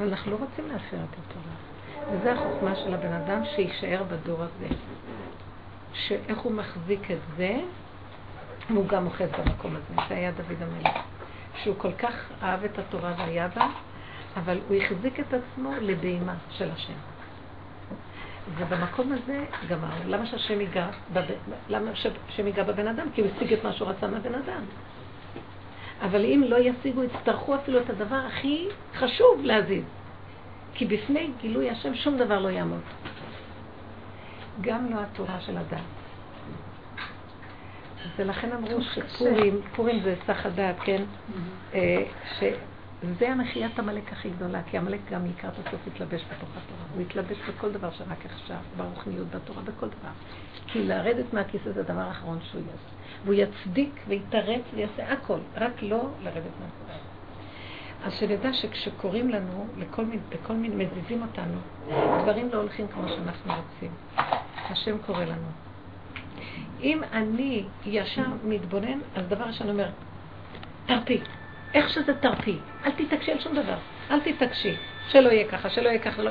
ואנחנו 0.01 0.31
לא 0.31 0.37
רוצים 0.37 0.69
להפר 0.69 0.97
את 0.97 1.17
התורה. 1.19 1.70
וזה 2.13 2.33
החוכמה 2.33 2.77
של 2.77 2.95
הבן 2.95 3.13
אדם 3.13 3.43
שיישאר 3.45 4.03
בדור 4.09 4.43
הזה. 4.43 4.75
שאיך 5.93 6.39
הוא 6.39 6.53
מחזיק 6.53 7.11
את 7.11 7.19
זה, 7.37 7.61
והוא 8.71 8.89
גם 8.89 9.07
אוחז 9.07 9.29
במקום 9.39 9.77
הזה. 9.77 10.03
זה 10.09 10.15
היה 10.15 10.31
דוד 10.31 10.63
המלך. 10.63 10.97
שהוא 11.63 11.75
כל 11.79 11.93
כך 11.93 12.15
אהב 12.43 12.65
את 12.65 12.79
התורה 12.79 13.15
והיה 13.19 13.49
בה, 13.49 13.69
אבל 14.37 14.59
הוא 14.69 14.77
החזיק 14.77 15.21
את 15.21 15.35
עצמו 15.35 15.73
לבהימה 15.81 16.35
של 16.51 16.71
השם. 16.71 16.93
ובמקום 18.59 19.13
הזה 19.13 19.45
גמרנו. 19.69 20.11
למה 20.11 20.27
שהשם 20.27 20.61
ייגע, 20.61 20.89
בב... 21.13 21.25
למה 21.69 21.95
שהשם 21.95 22.47
ייגע 22.47 22.63
בבן 22.63 22.89
אדם? 22.89 23.07
כי 23.15 23.21
הוא 23.21 23.31
השיג 23.37 23.53
את 23.53 23.65
מה 23.65 23.73
שהוא 23.73 23.89
רצה 23.89 24.07
מהבן 24.07 24.35
אדם. 24.35 24.63
אבל 26.03 26.25
אם 26.25 26.45
לא 26.47 26.57
ישיגו, 26.57 27.03
יצטרכו 27.05 27.55
אפילו 27.55 27.81
את 27.81 27.91
הדבר 27.91 28.17
הכי 28.17 28.69
חשוב 28.95 29.41
להזיז. 29.43 29.85
כי 30.75 30.87
בפני 30.87 31.31
גילוי 31.41 31.71
השם 31.71 31.95
שום 31.95 32.19
דבר 32.19 32.39
לא 32.39 32.49
יעמוד. 32.49 32.81
גם 34.61 34.91
לא 34.91 35.01
התורה 35.01 35.41
של 35.41 35.57
הדת. 35.57 35.79
ולכן 38.17 38.53
אמרו 38.53 38.83
שפורים, 38.83 39.61
פורים 39.77 40.03
זה 40.03 40.15
סך 40.27 40.47
הדעת, 40.47 40.77
כן? 40.85 41.03
Mm-hmm. 41.03 41.75
אה, 41.75 42.05
זה 43.19 43.31
המחיית 43.31 43.79
עמלק 43.79 44.13
הכי 44.13 44.31
גדולה, 44.31 44.63
כי 44.63 44.79
עמלק 44.79 45.01
גם 45.11 45.27
לקראת 45.27 45.53
הסוף 45.59 45.87
יתלבש 45.87 46.21
בתוך 46.25 46.49
התורה. 46.51 46.85
הוא 46.95 47.03
יתלבש 47.03 47.39
בכל 47.49 47.73
דבר 47.73 47.91
שרק 47.91 48.27
עכשיו, 48.27 48.57
ברוחניות, 48.77 49.31
בתורה, 49.31 49.63
בכל 49.63 49.87
דבר. 49.87 50.11
כי 50.67 50.85
לרדת 50.85 51.33
מהכיסא 51.33 51.73
זה 51.73 51.81
הדבר 51.81 52.01
האחרון 52.01 52.39
שהוא 52.43 52.61
יעשה. 52.61 52.95
והוא 53.25 53.35
יצדיק 53.35 54.01
ויתרץ 54.09 54.63
ויעשה 54.75 55.13
הכל, 55.13 55.39
רק 55.57 55.83
לא 55.83 56.11
לרדת 56.23 56.53
מהכיסא. 56.61 57.10
אז 58.05 58.13
שנדע 58.13 58.53
שכשקוראים 58.53 59.29
לנו, 59.29 59.67
לכל 59.79 60.05
מיני, 60.05 60.23
בכל 60.29 60.53
מיני, 60.53 60.85
מזיזים 60.85 61.23
אותנו, 61.23 61.59
דברים 62.23 62.49
לא 62.53 62.59
הולכים 62.59 62.89
כמו 62.89 63.09
שאנחנו 63.09 63.53
רוצים. 63.55 63.91
השם 64.71 64.99
קורא 64.99 65.25
לנו. 65.25 65.49
אם 66.83 67.01
אני 67.13 67.65
ישר 67.87 68.27
מתבונן, 68.45 68.99
אז 69.15 69.27
דבר 69.29 69.45
ראשון 69.45 69.69
אומר, 69.69 69.89
תרפי. 70.87 71.21
איך 71.75 71.89
שזה 71.89 72.15
תרפי. 72.15 72.59
אל 72.85 72.91
תתעקשי 72.91 73.33
על 73.33 73.41
שום 73.41 73.55
דבר. 73.55 73.77
אל 74.11 74.21
תתעקשי. 74.21 74.77
שלא 75.09 75.29
יהיה 75.29 75.49
ככה, 75.49 75.71
שלא 75.71 75.89
יהיה 75.89 75.99
ככה. 75.99 76.23
לא... 76.23 76.31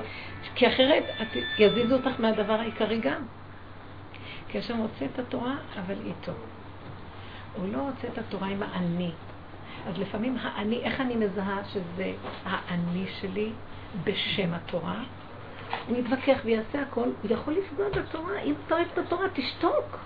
כי 0.55 0.67
אחרת 0.67 1.03
את, 1.21 1.27
יזיזו 1.59 1.95
אותך 1.95 2.19
מהדבר 2.19 2.53
העיקרי 2.53 2.99
גם. 2.99 3.21
כי 4.47 4.57
השם 4.57 4.77
רוצה 4.77 5.05
את 5.05 5.19
התורה, 5.19 5.55
אבל 5.79 5.95
איתו. 6.05 6.31
הוא 7.55 7.73
לא 7.73 7.77
רוצה 7.77 8.07
את 8.07 8.17
התורה 8.17 8.47
עם 8.47 8.63
האני. 8.63 9.11
אז 9.87 9.97
לפעמים 9.97 10.37
האני, 10.41 10.81
איך 10.83 11.01
אני 11.01 11.15
מזהה 11.15 11.61
שזה 11.73 12.11
האני 12.45 13.05
שלי 13.19 13.51
בשם 14.03 14.53
התורה? 14.53 15.03
הוא 15.87 15.97
יתווכח 15.97 16.39
ויעשה 16.45 16.81
הכל, 16.81 17.03
הוא 17.03 17.31
יכול 17.31 17.53
לפגוע 17.53 17.89
בתורה. 17.89 18.39
אם 18.39 18.53
אוהב 18.71 18.87
את 18.93 18.97
התורה, 18.97 19.27
תשתוק. 19.33 19.97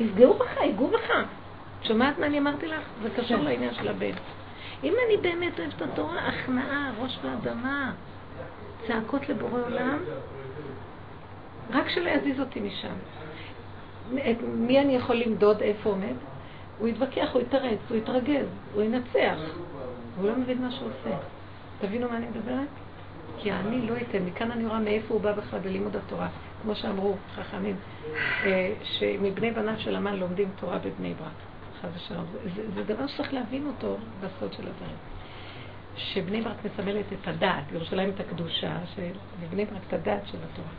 יפגעו 0.00 0.34
בך, 0.34 0.56
ייגעו 0.60 0.88
בך. 0.88 1.12
שומעת 1.82 2.18
מה 2.18 2.26
אני 2.26 2.38
אמרתי 2.38 2.66
לך? 2.66 2.82
זה 3.02 3.10
קשור 3.10 3.36
כן. 3.36 3.44
לעניין 3.44 3.74
של 3.74 3.88
הבן. 3.88 4.12
אם 4.84 4.94
אני 5.06 5.16
באמת 5.16 5.60
אוהבת 5.60 5.74
את 5.76 5.82
התורה, 5.82 6.28
הכנעה, 6.28 6.90
ראש 6.98 7.18
באדמה, 7.22 7.92
צעקות 8.86 9.28
לבורא 9.28 9.60
עולם, 9.60 9.98
רק 11.70 11.88
שלא 11.88 12.10
יזיז 12.10 12.40
אותי 12.40 12.60
משם. 12.60 12.94
את 14.14 14.36
מי 14.42 14.80
אני 14.80 14.96
יכול 14.96 15.16
למדוד 15.16 15.62
איפה 15.62 15.90
עומד? 15.90 16.14
הוא 16.82 16.88
יתווכח, 16.88 17.28
הוא 17.32 17.42
יתרץ, 17.42 17.78
הוא 17.88 17.96
יתרגז, 17.96 18.46
הוא 18.74 18.82
ינצח. 18.82 19.38
הוא 20.16 20.26
לא 20.26 20.36
מבין 20.36 20.62
מה 20.62 20.70
שהוא 20.70 20.88
עושה. 20.88 21.16
תבינו 21.80 22.08
מה 22.08 22.16
אני 22.16 22.26
מדברת? 22.26 22.68
כי 23.38 23.52
אני 23.52 23.86
לא 23.86 23.94
אתן, 23.96 24.22
מכאן 24.22 24.50
אני 24.50 24.66
רואה 24.66 24.80
מאיפה 24.80 25.14
הוא 25.14 25.22
בא 25.22 25.32
בכלל 25.32 25.60
בלימוד 25.60 25.96
התורה. 25.96 26.28
כמו 26.62 26.74
שאמרו 26.74 27.16
חכמים, 27.34 27.76
אה, 28.44 28.74
שמבני 28.82 29.50
בניו 29.50 29.74
של 29.78 29.96
המן 29.96 30.16
לומדים 30.16 30.48
תורה 30.60 30.78
בבני 30.78 31.14
ברק. 31.14 31.32
חס 31.80 31.88
ושלום. 31.96 32.24
זה, 32.56 32.62
זה, 32.74 32.94
דבר 32.94 33.06
שצריך 33.06 33.34
להבין 33.34 33.66
אותו 33.66 33.96
בסוד 34.20 34.52
של 34.52 34.62
הדברים. 34.68 34.96
שבני 35.96 36.42
ברק 36.42 36.56
מסמלת 36.64 37.04
את 37.12 37.28
הדעת, 37.28 37.64
ירושלים 37.72 38.10
את 38.10 38.20
הקדושה, 38.20 38.76
ובני 39.40 39.64
ברק 39.64 39.82
את 39.88 39.92
הדעת 39.92 40.26
של 40.26 40.38
התורה. 40.52 40.72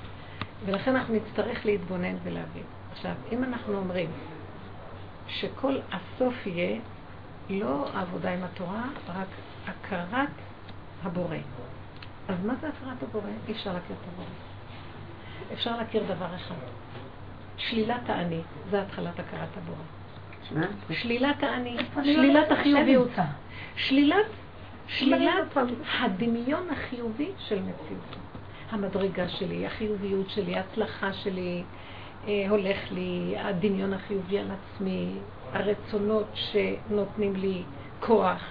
ולכן 0.65 0.95
אנחנו 0.95 1.15
נצטרך 1.15 1.65
להתבונן 1.65 2.15
ולהבין. 2.23 2.63
עכשיו, 2.91 3.13
אם 3.31 3.43
אנחנו 3.43 3.77
אומרים 3.77 4.09
שכל 5.27 5.77
הסוף 5.91 6.47
יהיה 6.47 6.79
לא 7.49 7.89
העבודה 7.93 8.33
עם 8.33 8.43
התורה, 8.43 8.83
רק 9.07 9.27
הכרת 9.67 10.29
הבורא. 11.03 11.37
אז 12.27 12.35
מה 12.45 12.53
זה 12.61 12.67
הכרת 12.67 13.03
הבורא? 13.03 13.29
אי 13.47 13.53
אפשר 13.53 13.73
להכיר 13.73 13.95
את 14.01 14.07
הבורא. 14.13 14.27
אפשר 15.53 15.77
להכיר 15.77 16.03
דבר 16.03 16.35
אחד. 16.35 16.55
שלילת 17.57 18.09
האני, 18.09 18.41
זה 18.69 18.81
התחלת 18.81 19.19
הכרת 19.19 19.49
הבורא. 19.57 19.83
שלילת 20.91 21.43
האני, 21.43 21.77
שלילת 22.03 22.51
החיוביות. 22.51 23.09
שלילת, 23.75 24.25
שלילת 24.87 25.57
הדמיון 26.01 26.67
החיובי 26.69 27.31
של 27.37 27.61
מציאות. 27.61 28.15
המדרגה 28.69 29.29
שלי, 29.29 29.65
החיוביות 29.67 30.29
שלי, 30.29 30.55
ההצלחה 30.55 31.13
שלי, 31.13 31.63
הולך 32.49 32.77
לי, 32.91 33.35
הדמיון 33.37 33.93
החיובי 33.93 34.39
על 34.39 34.47
עצמי, 34.51 35.09
הרצונות 35.53 36.27
שנותנים 36.33 37.35
לי 37.35 37.63
כוח 37.99 38.41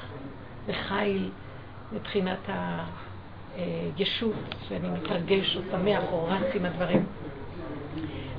וחיל 0.67 1.31
מבחינת 1.93 2.39
הישות, 3.57 4.35
שאני 4.69 4.89
מתרגש 4.89 5.57
או 5.57 5.63
שמח 5.71 6.03
או 6.13 6.25
רץ 6.25 6.55
עם 6.55 6.65
הדברים. 6.65 7.07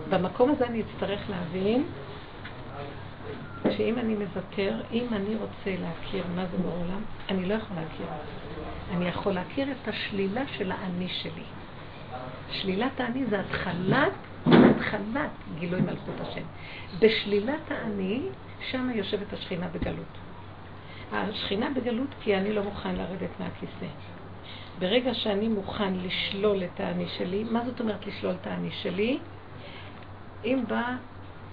במקום 0.10 0.50
הזה 0.50 0.67
אני 0.67 0.82
אצטרך 0.82 1.30
להבין 1.30 1.84
שאם 3.78 4.00
אני 4.00 4.15
מוותר, 4.15 4.82
אם 4.91 5.06
אני 5.12 5.36
רוצה 5.36 5.82
להכיר 5.82 6.24
מה 6.36 6.46
זה 6.52 6.58
בעולם, 6.58 7.02
אני 7.30 7.46
לא 7.46 7.54
יכול 7.54 7.78
להכיר. 7.78 8.06
אני 8.91 9.08
יכול 9.08 9.34
להכיר 9.34 9.67
את 9.72 9.88
השלילה 9.88 10.41
של 10.58 10.72
האני 10.72 11.08
שלי. 11.08 11.43
שלילת 12.52 13.00
האני 13.00 13.26
זה 13.26 13.39
התחלת, 13.39 14.13
התחלת 14.45 15.32
גילוי 15.60 15.82
מלכות 15.82 16.15
השם. 16.19 16.41
בשלילת 16.99 17.71
האני, 17.71 18.21
שם 18.71 18.89
יושבת 18.95 19.34
השכינה 19.34 19.67
בגלות. 19.67 20.17
השכינה 21.12 21.69
בגלות 21.69 22.10
כי 22.21 22.38
אני 22.38 22.53
לא 22.53 22.63
מוכן 22.63 22.95
לרדת 22.95 23.39
מהכיסא. 23.39 23.86
ברגע 24.79 25.13
שאני 25.13 25.47
מוכן 25.47 25.93
לשלול 25.93 26.63
את 26.63 26.79
האני 26.79 27.08
שלי, 27.17 27.43
מה 27.43 27.65
זאת 27.65 27.79
אומרת 27.79 28.08
לשלול 28.08 28.36
את 28.41 28.47
האני 28.47 28.71
שלי? 28.71 29.19
אם 30.45 30.63
בא 30.67 30.95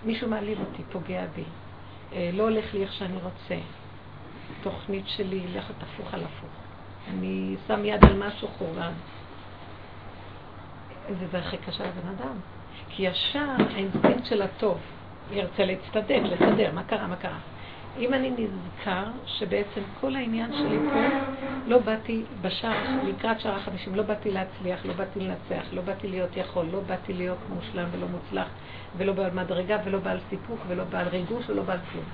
מישהו 0.05 0.29
מעליב 0.29 0.61
אותי, 0.61 0.83
פוגע 0.92 1.26
בי, 1.26 1.44
אה, 2.12 2.31
לא 2.33 2.42
הולך 2.42 2.74
לי 2.74 2.83
איך 2.83 2.92
שאני 2.92 3.16
רוצה, 3.22 3.57
תוכנית 4.62 5.09
שלי 5.09 5.46
לכת 5.55 5.74
הפוך 5.83 6.14
על 6.14 6.24
הפוך, 6.24 6.50
אני 7.09 7.57
שם 7.66 7.85
יד 7.85 8.05
על 8.05 8.18
משהו 8.18 8.48
חורבן, 8.48 8.92
וזה 11.11 11.38
הכי 11.38 11.57
קשה 11.57 11.85
לבן 11.85 12.09
אדם. 12.09 12.35
כי 12.88 13.03
ישר 13.03 13.47
האינסטינקט 13.75 14.25
של 14.25 14.43
הטוב 14.43 14.79
ירצה 15.33 15.64
להצטדק, 15.64 16.21
לסדר, 16.25 16.73
מה 16.75 16.83
קרה, 16.83 17.07
מה 17.07 17.16
קרה. 17.16 17.38
אם 17.99 18.14
אני 18.14 18.31
נזכר 18.31 19.05
שבעצם 19.27 19.81
כל 20.01 20.16
העניין 20.16 20.53
שלי 20.53 20.79
פה, 20.93 21.01
לא 21.66 21.79
באתי 21.79 22.23
בשער, 22.43 22.87
לקראת 23.07 23.40
שער 23.40 23.55
החמישים, 23.57 23.95
לא 23.95 24.03
באתי 24.03 24.31
להצליח, 24.31 24.87
לא 24.87 24.93
באתי 24.93 25.21
לנצח, 25.21 25.64
לא 25.73 25.83
באתי 25.83 26.09
להיות 26.09 26.37
יכול, 26.37 26.66
לא 26.73 26.81
באתי 26.81 27.12
להיות 27.12 27.38
מושלם 27.55 27.88
ולא 27.93 28.07
מוצלח, 28.07 28.49
ולא 28.97 29.12
בעל 29.12 29.31
מדרגה, 29.31 29.77
ולא 29.85 29.99
בעל 29.99 30.19
סיפוק, 30.31 30.59
ולא 30.69 30.85
בעל 30.85 31.09
ריגוש, 31.09 31.45
ולא 31.49 31.62
בעל 31.62 31.79
כלום. 31.93 32.05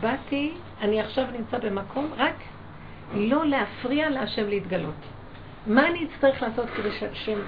באתי, 0.00 0.52
אני 0.80 1.00
עכשיו 1.00 1.24
נמצא 1.38 1.58
במקום 1.58 2.10
רק 2.16 2.34
לא 3.14 3.46
להפריע 3.46 4.10
להשם 4.10 4.48
להתגלות. 4.48 4.94
מה 5.66 5.86
אני 5.88 6.04
אצטרך 6.04 6.42
לעשות 6.42 6.70
כדי 6.70 6.92
שהשם 7.00 7.38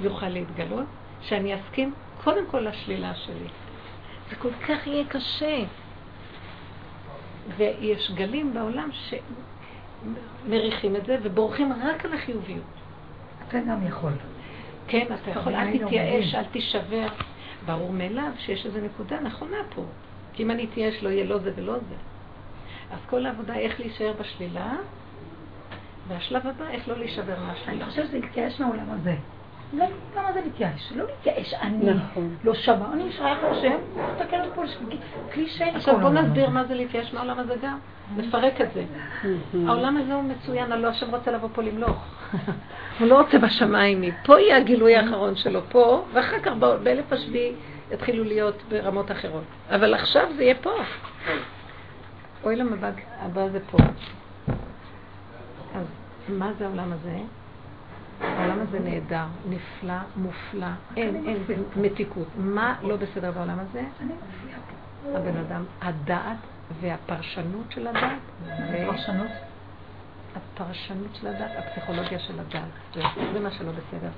יוכל 0.00 0.28
להתגלות? 0.28 0.86
שאני 1.22 1.54
אסכים 1.54 1.94
קודם 2.24 2.46
כל 2.50 2.60
לשלילה 2.60 3.14
שלי. 3.14 3.48
זה 4.30 4.36
כל 4.36 4.52
כך 4.68 4.86
יהיה 4.86 5.04
קשה. 5.08 5.64
ויש 7.56 8.10
גלים 8.14 8.54
בעולם 8.54 8.90
שמריחים 10.46 10.96
את 10.96 11.06
זה 11.06 11.16
ובורחים 11.22 11.72
רק 11.72 12.04
על 12.04 12.12
החיוביות. 12.12 12.62
אתה 13.48 13.58
גם 13.68 13.86
יכול. 13.86 14.12
כן, 14.88 15.06
אתה 15.22 15.30
יכול, 15.30 15.54
אל 15.54 15.78
תתייאש, 15.78 16.34
אל 16.34 16.44
תישבר. 16.44 17.06
ברור 17.66 17.92
מאליו 17.92 18.32
שיש 18.38 18.66
איזו 18.66 18.78
נקודה 18.80 19.20
נכונה 19.20 19.56
פה. 19.74 19.84
כי 20.32 20.42
אם 20.42 20.50
אני 20.50 20.64
אתייאש 20.64 21.02
לא 21.02 21.08
יהיה 21.08 21.24
לא 21.24 21.38
זה 21.38 21.52
ולא 21.56 21.78
זה. 21.88 21.94
אז 22.90 22.98
כל 23.10 23.26
העבודה 23.26 23.54
איך 23.54 23.80
להישאר 23.80 24.12
בשלילה, 24.20 24.72
והשלב 26.08 26.46
הבא, 26.46 26.68
איך 26.68 26.88
לא 26.88 26.98
להישבר 26.98 27.40
מהשלילה. 27.46 27.72
אני 27.72 27.90
חושבת 27.90 28.06
שזה 28.06 28.18
להתייאש 28.18 28.60
מהעולם 28.60 28.90
הזה. 28.90 29.14
לא, 29.72 29.84
למה 30.16 30.32
זה 30.32 30.40
להתייאש? 30.40 30.92
לא 30.96 31.04
להתייאש, 31.06 31.54
אני 31.54 31.94
נכון. 31.94 32.36
לא 32.44 32.54
שווה, 32.54 32.92
אני 32.92 33.12
שייך 33.12 33.38
להשם, 33.42 33.76
תסתכל 34.18 34.36
על 34.36 34.50
פה, 34.54 34.62
קלישא. 35.30 35.64
עכשיו 35.64 36.00
בוא 36.00 36.10
נסביר 36.10 36.50
מה 36.50 36.64
זה 36.64 36.74
להתייאש 36.74 37.14
מהעולם 37.14 37.38
הזה 37.38 37.54
גם, 37.62 37.78
נפרק 38.16 38.60
את 38.60 38.68
זה. 38.74 38.84
העולם 39.66 39.96
הזה 39.96 40.14
הוא 40.14 40.22
מצוין, 40.22 40.72
הלא 40.72 40.88
השם 40.88 41.10
רוצה 41.10 41.30
לבוא 41.30 41.48
פה 41.54 41.62
למלוך. 41.62 42.04
הוא 42.98 43.08
לא 43.08 43.20
רוצה 43.20 43.38
בשמיים, 43.38 44.04
פה 44.24 44.40
יהיה 44.40 44.56
הגילוי 44.56 44.96
האחרון 44.96 45.36
שלו, 45.36 45.60
פה, 45.68 46.04
ואחר 46.12 46.38
כך 46.38 46.52
באלף 46.82 47.12
השביעי 47.12 47.52
יתחילו 47.92 48.24
להיות 48.24 48.62
ברמות 48.68 49.10
אחרות. 49.10 49.44
אבל 49.70 49.94
עכשיו 49.94 50.26
זה 50.36 50.42
יהיה 50.42 50.54
פה. 50.54 50.70
אוי 52.44 52.56
למבט 52.56 52.94
הבא 53.18 53.48
זה 53.48 53.58
פה. 53.70 53.78
אז 55.74 55.86
מה 56.28 56.52
זה 56.58 56.66
העולם 56.66 56.92
הזה? 56.92 57.18
העולם 58.20 58.60
הזה 58.60 58.80
נהדר, 58.80 59.24
נפלא, 59.48 59.94
מופלא, 60.16 60.66
אין, 60.96 61.24
אין 61.26 61.62
מתיקות. 61.76 62.28
מה 62.36 62.76
לא 62.82 62.96
בסדר 62.96 63.32
בעולם 63.32 63.58
הזה? 63.58 63.82
הבן 65.14 65.36
אדם, 65.36 65.64
הדעת 65.82 66.36
והפרשנות 66.80 67.72
של 67.72 67.86
הדעת. 67.86 68.18
הפרשנות? 68.48 69.30
הפרשנות 70.36 71.14
של 71.14 71.26
הדעת, 71.26 71.50
הפסיכולוגיה 71.58 72.18
של 72.18 72.40
הדעת. 72.40 73.04
זה 73.32 73.40
מה 73.40 73.50
שלא 73.50 73.72
בסדר. 73.72 74.10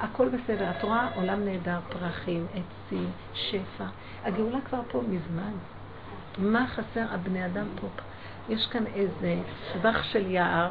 הכל 0.00 0.28
בסדר. 0.28 0.70
את 0.70 0.82
רואה 0.82 1.08
עולם 1.14 1.44
נהדר, 1.44 1.78
פרחים, 1.88 2.46
עצים, 2.50 3.10
שפע. 3.34 3.84
הגאולה 4.24 4.60
כבר 4.60 4.80
פה 4.90 5.02
מזמן. 5.08 5.52
מה 6.38 6.66
חסר 6.68 7.06
הבני 7.10 7.46
אדם 7.46 7.66
פה? 7.80 7.86
יש 8.48 8.66
כאן 8.66 8.86
איזה 8.86 9.36
סבך 9.72 10.04
של 10.04 10.30
יער 10.30 10.70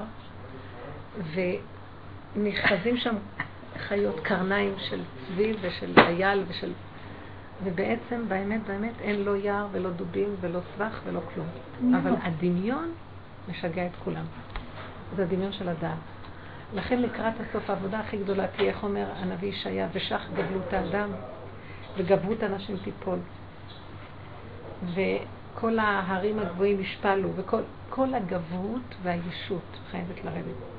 ונכרזים 2.36 2.98
שם 2.98 3.16
חיות 3.78 4.20
קרניים 4.20 4.74
של 4.78 5.02
צבי 5.28 5.54
ושל 5.62 5.94
אייל 5.98 6.44
ושל... 6.48 6.72
ובעצם, 7.64 8.22
באמת, 8.28 8.62
באמת, 8.68 8.94
אין 9.02 9.24
לא 9.24 9.36
יער 9.36 9.68
ולא 9.72 9.90
דובים 9.90 10.36
ולא 10.42 10.60
סבך 10.76 11.02
ולא 11.06 11.20
כלום. 11.34 11.48
אבל 11.96 12.14
הדמיון 12.22 12.92
משגע 13.50 13.86
את 13.86 13.92
כולם. 14.04 14.26
זה 15.16 15.24
הדמיון 15.24 15.52
של 15.52 15.70
הדעת. 15.70 15.98
לכן 16.74 17.02
לקראת 17.02 17.34
הסוף 17.40 17.70
העבודה 17.70 18.00
הכי 18.00 18.18
גדולה 18.18 18.48
תהיה, 18.48 18.70
איך 18.70 18.84
אומר 18.84 19.06
הנביא 19.16 19.50
ישעיה, 19.50 19.88
ושך 19.94 20.22
גבלו 20.34 20.60
את 20.68 20.74
האדם, 20.74 21.10
וגברות 21.98 22.44
אנשים 22.44 22.78
תיפול. 22.84 23.20
וכל 24.94 25.80
ההרים 25.80 26.40
הגבוהים 26.40 26.80
ישפלו, 26.80 27.30
וכל 27.36 28.14
הגברות 28.14 28.96
והישות 29.04 29.78
חייבת 29.92 30.26
לרדת. 30.26 30.75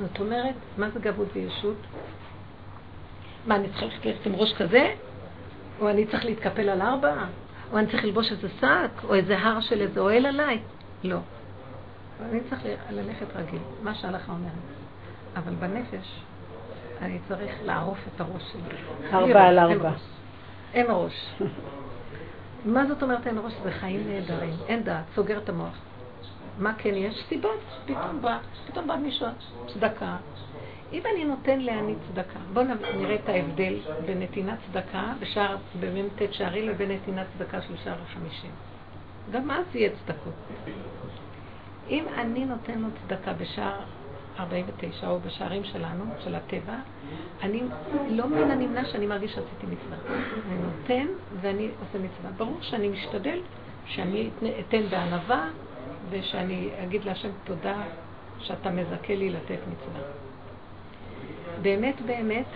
זאת 0.00 0.20
אומרת, 0.20 0.54
מה 0.78 0.90
זה 0.90 1.00
גברות 1.00 1.28
וישות? 1.32 1.76
מה, 3.46 3.56
אני 3.56 3.68
צריכה 3.68 3.86
ללכת 4.04 4.26
עם 4.26 4.34
ראש 4.34 4.54
כזה? 4.54 4.94
או 5.80 5.90
אני 5.90 6.06
צריך 6.06 6.24
להתקפל 6.24 6.68
על 6.68 6.82
ארבע? 6.82 7.14
או 7.72 7.78
אני 7.78 7.86
צריך 7.86 8.04
ללבוש 8.04 8.32
איזה 8.32 8.48
שק? 8.60 9.04
או 9.04 9.14
איזה 9.14 9.38
הר 9.38 9.60
של 9.60 9.80
איזה 9.80 10.00
אוהל 10.00 10.26
עליי? 10.26 10.58
לא. 11.04 11.18
אני 12.22 12.40
צריך 12.50 12.62
ללכת 12.90 13.26
רגיל, 13.36 13.60
מה 13.82 13.94
שהלכה 13.94 14.32
אומרת. 14.32 14.52
אבל 15.36 15.54
בנפש 15.54 16.20
אני 17.02 17.18
צריך 17.28 17.52
לערוף 17.64 17.98
את 18.14 18.20
הראש 18.20 18.42
שלי. 18.52 18.78
ארבע 19.12 19.42
על 19.42 19.58
ארבע. 19.58 19.92
אין 20.74 20.86
ראש. 20.90 21.34
מה 22.64 22.86
זאת 22.86 23.02
אומרת 23.02 23.26
אין 23.26 23.38
ראש? 23.44 23.52
זה 23.62 23.70
חיים 23.72 24.08
נהדרים. 24.08 24.54
אין 24.68 24.82
דעת, 24.82 25.04
סוגר 25.14 25.38
את 25.38 25.48
המוח. 25.48 25.78
מה 26.60 26.74
כן 26.78 26.94
יש? 26.94 27.24
סיבות. 27.28 27.60
פתאום 27.84 28.22
בא, 28.22 28.38
פתאום 28.66 28.86
בא 28.86 28.96
מישהו, 28.96 29.26
צדקה. 29.66 30.16
אם 30.92 31.02
אני 31.12 31.24
נותן 31.24 31.60
לעני 31.60 31.94
צדקה, 32.08 32.38
בואו 32.52 32.64
נראה 32.98 33.14
את 33.14 33.28
ההבדל 33.28 33.74
בין 34.06 34.22
נתינת 34.22 34.58
צדקה 34.66 35.12
בשער, 35.20 35.56
במ"ט 35.80 36.32
שערי 36.32 36.66
לבין 36.66 36.90
נתינת 36.90 37.26
צדקה 37.38 37.62
של 37.62 37.76
שער 37.84 37.96
החמישים. 38.02 38.50
גם 39.30 39.50
אז 39.50 39.64
יהיה 39.74 39.90
צדקות. 39.90 40.32
אם 41.88 42.04
אני 42.14 42.44
נותן 42.44 42.78
לו 42.78 42.88
צדקה 43.02 43.32
בשער 43.32 43.80
49 44.40 45.08
או 45.08 45.20
בשערים 45.20 45.64
שלנו, 45.64 46.04
של 46.24 46.34
הטבע, 46.34 46.76
אני 47.42 47.62
לא 48.08 48.26
מן 48.26 48.50
הנמנע 48.50 48.84
שאני 48.84 49.06
מרגיש 49.06 49.30
שעשיתי 49.30 49.66
מצווה. 49.66 49.96
אני 50.48 50.58
נותן 50.62 51.06
ואני 51.40 51.68
עושה 51.80 51.98
מצווה. 51.98 52.30
ברור 52.36 52.58
שאני 52.60 52.88
משתדל 52.88 53.40
שאני 53.86 54.30
אתן 54.60 54.82
בענווה 54.90 55.48
ושאני 56.10 56.70
אגיד 56.82 57.04
להשם 57.04 57.28
תודה 57.44 57.82
שאתה 58.38 58.70
מזכה 58.70 59.14
לי 59.14 59.30
לתת 59.30 59.58
מצווה. 59.72 60.00
באמת 61.62 62.00
באמת, 62.06 62.46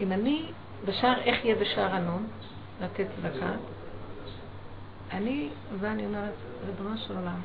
אם 0.00 0.12
אני 0.12 0.52
בשער, 0.84 1.20
איך 1.20 1.44
יהיה 1.44 1.54
בשער 1.54 1.94
הנון 1.94 2.26
לתת 2.80 3.06
צדקה? 3.16 3.50
אני, 5.12 5.48
ואני 5.80 6.06
אומרת, 6.06 6.34
ריבונו 6.66 6.98
של 6.98 7.16
עולם, 7.16 7.40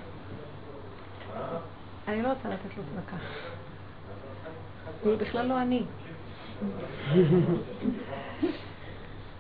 אני 2.08 2.22
לא 2.22 2.30
רוצה 2.30 2.50
לתת 2.50 2.78
לו 2.78 2.84
צדקה. 2.84 3.18
הוא 5.04 5.16
בכלל 5.16 5.46
לא 5.46 5.62
אני. 5.62 5.84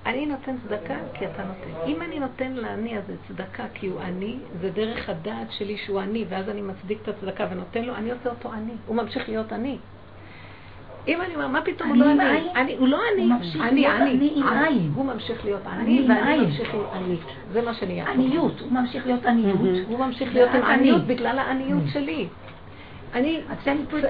אני 0.05 0.25
נותן 0.25 0.55
צדקה 0.67 0.95
כי 1.13 1.25
אתה 1.25 1.43
נותן. 1.43 1.87
אם 1.87 2.01
אני 2.01 2.19
נותן 2.19 2.51
לעני 2.51 2.97
הזה 2.97 3.13
צדקה 3.27 3.63
כי 3.73 3.87
הוא 3.87 4.01
עני, 4.01 4.35
זה 4.61 4.69
דרך 4.69 5.09
הדעת 5.09 5.51
שלי 5.51 5.77
שהוא 5.77 5.99
עני, 5.99 6.25
ואז 6.29 6.49
אני 6.49 6.61
מצדיק 6.61 6.99
את 7.01 7.07
הצדקה 7.07 7.47
ונותן 7.51 7.83
לו, 7.83 7.95
אני 7.95 8.11
עושה 8.11 8.29
אותו 8.29 8.53
עני. 8.53 8.73
הוא 8.87 8.95
ממשיך 8.95 9.29
להיות 9.29 9.51
עני. 9.51 9.77
אם 11.07 11.21
אני 11.21 11.35
אומר, 11.35 11.47
מה 11.47 11.61
פתאום 11.61 11.89
הוא 11.89 11.97
לא 11.97 12.05
אני? 12.55 12.75
הוא 12.77 12.87
לא 12.87 12.99
אני. 13.13 13.29
אני. 14.01 14.31
עם 14.35 14.47
עין. 14.47 14.91
הוא 14.95 15.05
ממשיך 15.05 15.45
להיות 15.45 15.61
אני, 15.67 16.05
ואני 16.09 16.37
ממשיך 16.37 16.73
להיות 16.73 16.89
אני. 16.93 17.15
זה 17.51 17.61
מה 17.61 17.73
שנהיה. 17.73 18.09
עניות. 18.09 18.59
הוא 18.59 18.71
ממשיך 18.71 19.05
להיות 19.05 19.25
עניות. 19.25 19.59
הוא 19.87 19.99
ממשיך 19.99 20.33
להיות 20.33 20.49
עם 20.49 20.61
עניות 20.61 21.01
בגלל 21.01 21.39
העניות 21.39 21.83
שלי. 21.93 22.27
אני 23.13 23.41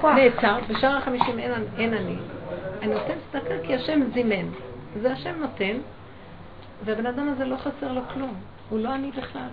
נעצר, 0.02 0.58
בשער 0.68 0.96
החמישים 0.96 1.38
אין 1.78 1.94
אני. 1.94 2.16
אני 2.82 2.94
נותן 2.94 3.14
צדקה 3.32 3.54
כי 3.66 3.74
השם 3.74 4.00
זימן. 4.14 4.46
זה 5.00 5.12
השם 5.12 5.34
נותן, 5.40 5.76
והבן 6.84 7.06
אדם 7.06 7.28
הזה 7.28 7.44
לא 7.44 7.56
חסר 7.56 7.92
לו 7.92 8.00
כלום. 8.14 8.34
הוא 8.68 8.78
לא 8.78 8.88
עני 8.88 9.10
בכלל. 9.10 9.48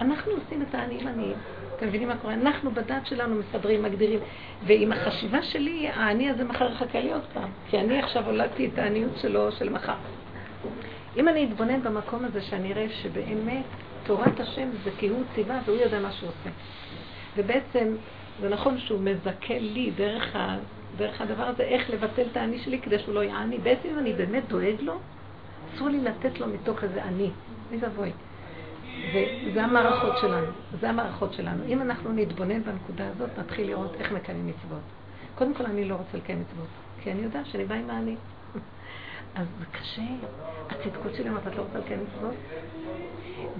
אנחנו 0.00 0.32
עושים 0.32 0.62
את 0.62 0.74
העניים 0.74 1.08
עניים. 1.08 1.36
אתם 1.76 1.86
מבינים 1.86 2.08
מה 2.08 2.16
קורה? 2.16 2.34
אנחנו 2.34 2.70
בדת 2.70 3.06
שלנו 3.06 3.34
מסדרים, 3.34 3.82
מגדירים. 3.82 4.20
ועם 4.66 4.92
החשיבה 4.92 5.42
שלי, 5.42 5.88
העני 5.88 6.30
הזה 6.30 6.44
מחר 6.44 6.72
יחכה 6.72 7.00
לי 7.00 7.12
עוד 7.12 7.24
פעם. 7.32 7.48
כי 7.70 7.78
אני 7.78 7.98
עכשיו 7.98 8.26
הולדתי 8.26 8.66
את 8.66 8.78
העניות 8.78 9.12
שלו 9.16 9.52
של 9.52 9.70
מחר. 9.70 9.94
אם 11.16 11.28
אני 11.28 11.44
אתבונן 11.44 11.82
במקום 11.82 12.24
הזה, 12.24 12.40
שאני 12.42 12.72
אראה 12.72 12.86
שבאמת 13.02 13.64
תורת 14.06 14.40
השם 14.40 14.68
זה 14.84 14.90
כי 14.98 15.08
הוא 15.08 15.22
ציווה 15.34 15.58
והוא 15.64 15.78
יודע 15.78 16.00
מה 16.00 16.12
שהוא 16.12 16.28
עושה. 16.28 16.50
ובעצם 17.36 17.94
זה 18.40 18.48
נכון 18.48 18.78
שהוא 18.78 19.00
מזכה 19.00 19.58
לי 19.58 19.90
דרך, 19.96 20.36
דרך 20.96 21.20
הדבר 21.20 21.42
הזה, 21.42 21.62
איך 21.62 21.90
לבטל 21.90 22.22
את 22.32 22.36
האני 22.36 22.58
שלי 22.58 22.78
כדי 22.80 22.98
שהוא 22.98 23.14
לא 23.14 23.24
יעני. 23.24 23.58
בעצם 23.58 23.88
אם 23.88 23.98
אני 23.98 24.12
באמת 24.12 24.48
דואג 24.48 24.80
לו, 24.80 24.98
אסור 25.74 25.88
לי 25.88 26.00
לתת 26.00 26.40
לו 26.40 26.46
מתוך 26.46 26.84
איזה 26.84 27.02
אני. 27.02 27.30
אוי 27.70 27.78
ואבוי. 27.80 28.10
וזה 29.14 29.64
המערכות 29.64 30.18
שלנו, 30.20 30.46
זה 30.80 30.88
המערכות 30.88 31.32
שלנו. 31.32 31.64
אם 31.68 31.82
אנחנו 31.82 32.12
נתבונן 32.12 32.62
בנקודה 32.62 33.08
הזאת, 33.08 33.38
נתחיל 33.38 33.66
לראות 33.66 33.94
איך 33.94 34.12
מקיימים 34.12 34.46
מצוות. 34.46 34.82
קודם 35.34 35.54
כל, 35.54 35.66
אני 35.66 35.84
לא 35.84 35.94
רוצה 35.94 36.16
לקיים 36.16 36.40
מצוות, 36.40 36.68
כי 37.02 37.12
אני 37.12 37.22
יודעת 37.22 37.46
שאני 37.46 37.64
באה 37.64 37.78
עם 37.78 37.90
האני. 37.90 38.16
אז 39.34 39.46
זה 39.58 39.64
קשה. 39.72 40.02
הצדקות 40.70 41.14
שלי 41.14 41.28
אומרת, 41.28 41.46
את 41.46 41.56
לא 41.56 41.62
רוצה 41.62 41.78
לקיים 41.78 42.00
מצוות? 42.04 42.34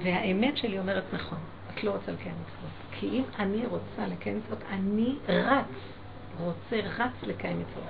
והאמת 0.03 0.57
שלי 0.57 0.79
אומרת, 0.79 1.05
נכון, 1.13 1.39
את 1.75 1.85
לא 1.85 1.91
רוצה 1.91 2.13
לקיים 2.13 2.35
מצוות. 2.35 2.71
כי 2.93 3.09
אם 3.09 3.23
אני 3.39 3.67
רוצה 3.67 4.07
לקיים 4.07 4.39
מצוות, 4.39 4.59
אני 4.71 5.17
רץ, 5.29 5.67
רוצה, 6.39 6.77
רץ 6.99 7.13
לקיים 7.23 7.61
מצוות. 7.61 7.85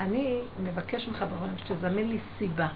אני 0.00 0.40
מבקש 0.58 1.08
ממך 1.08 1.24
בעולם 1.30 1.58
שתזמן 1.58 2.08
לי 2.08 2.18
סיבה. 2.38 2.68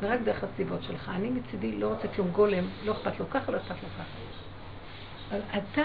ורק 0.00 0.20
דרך 0.24 0.44
הסיבות 0.44 0.82
שלך. 0.82 1.10
אני 1.14 1.30
מצידי 1.30 1.78
לא 1.78 1.88
רוצה 1.88 2.08
כלום 2.08 2.30
גולם, 2.30 2.64
לא 2.84 2.92
אכפת 2.92 3.20
לו 3.20 3.30
ככה, 3.30 3.52
לא 3.52 3.56
אכפת 3.56 3.82
לו 3.82 3.88
ככה. 3.98 5.36
אתה 5.58 5.82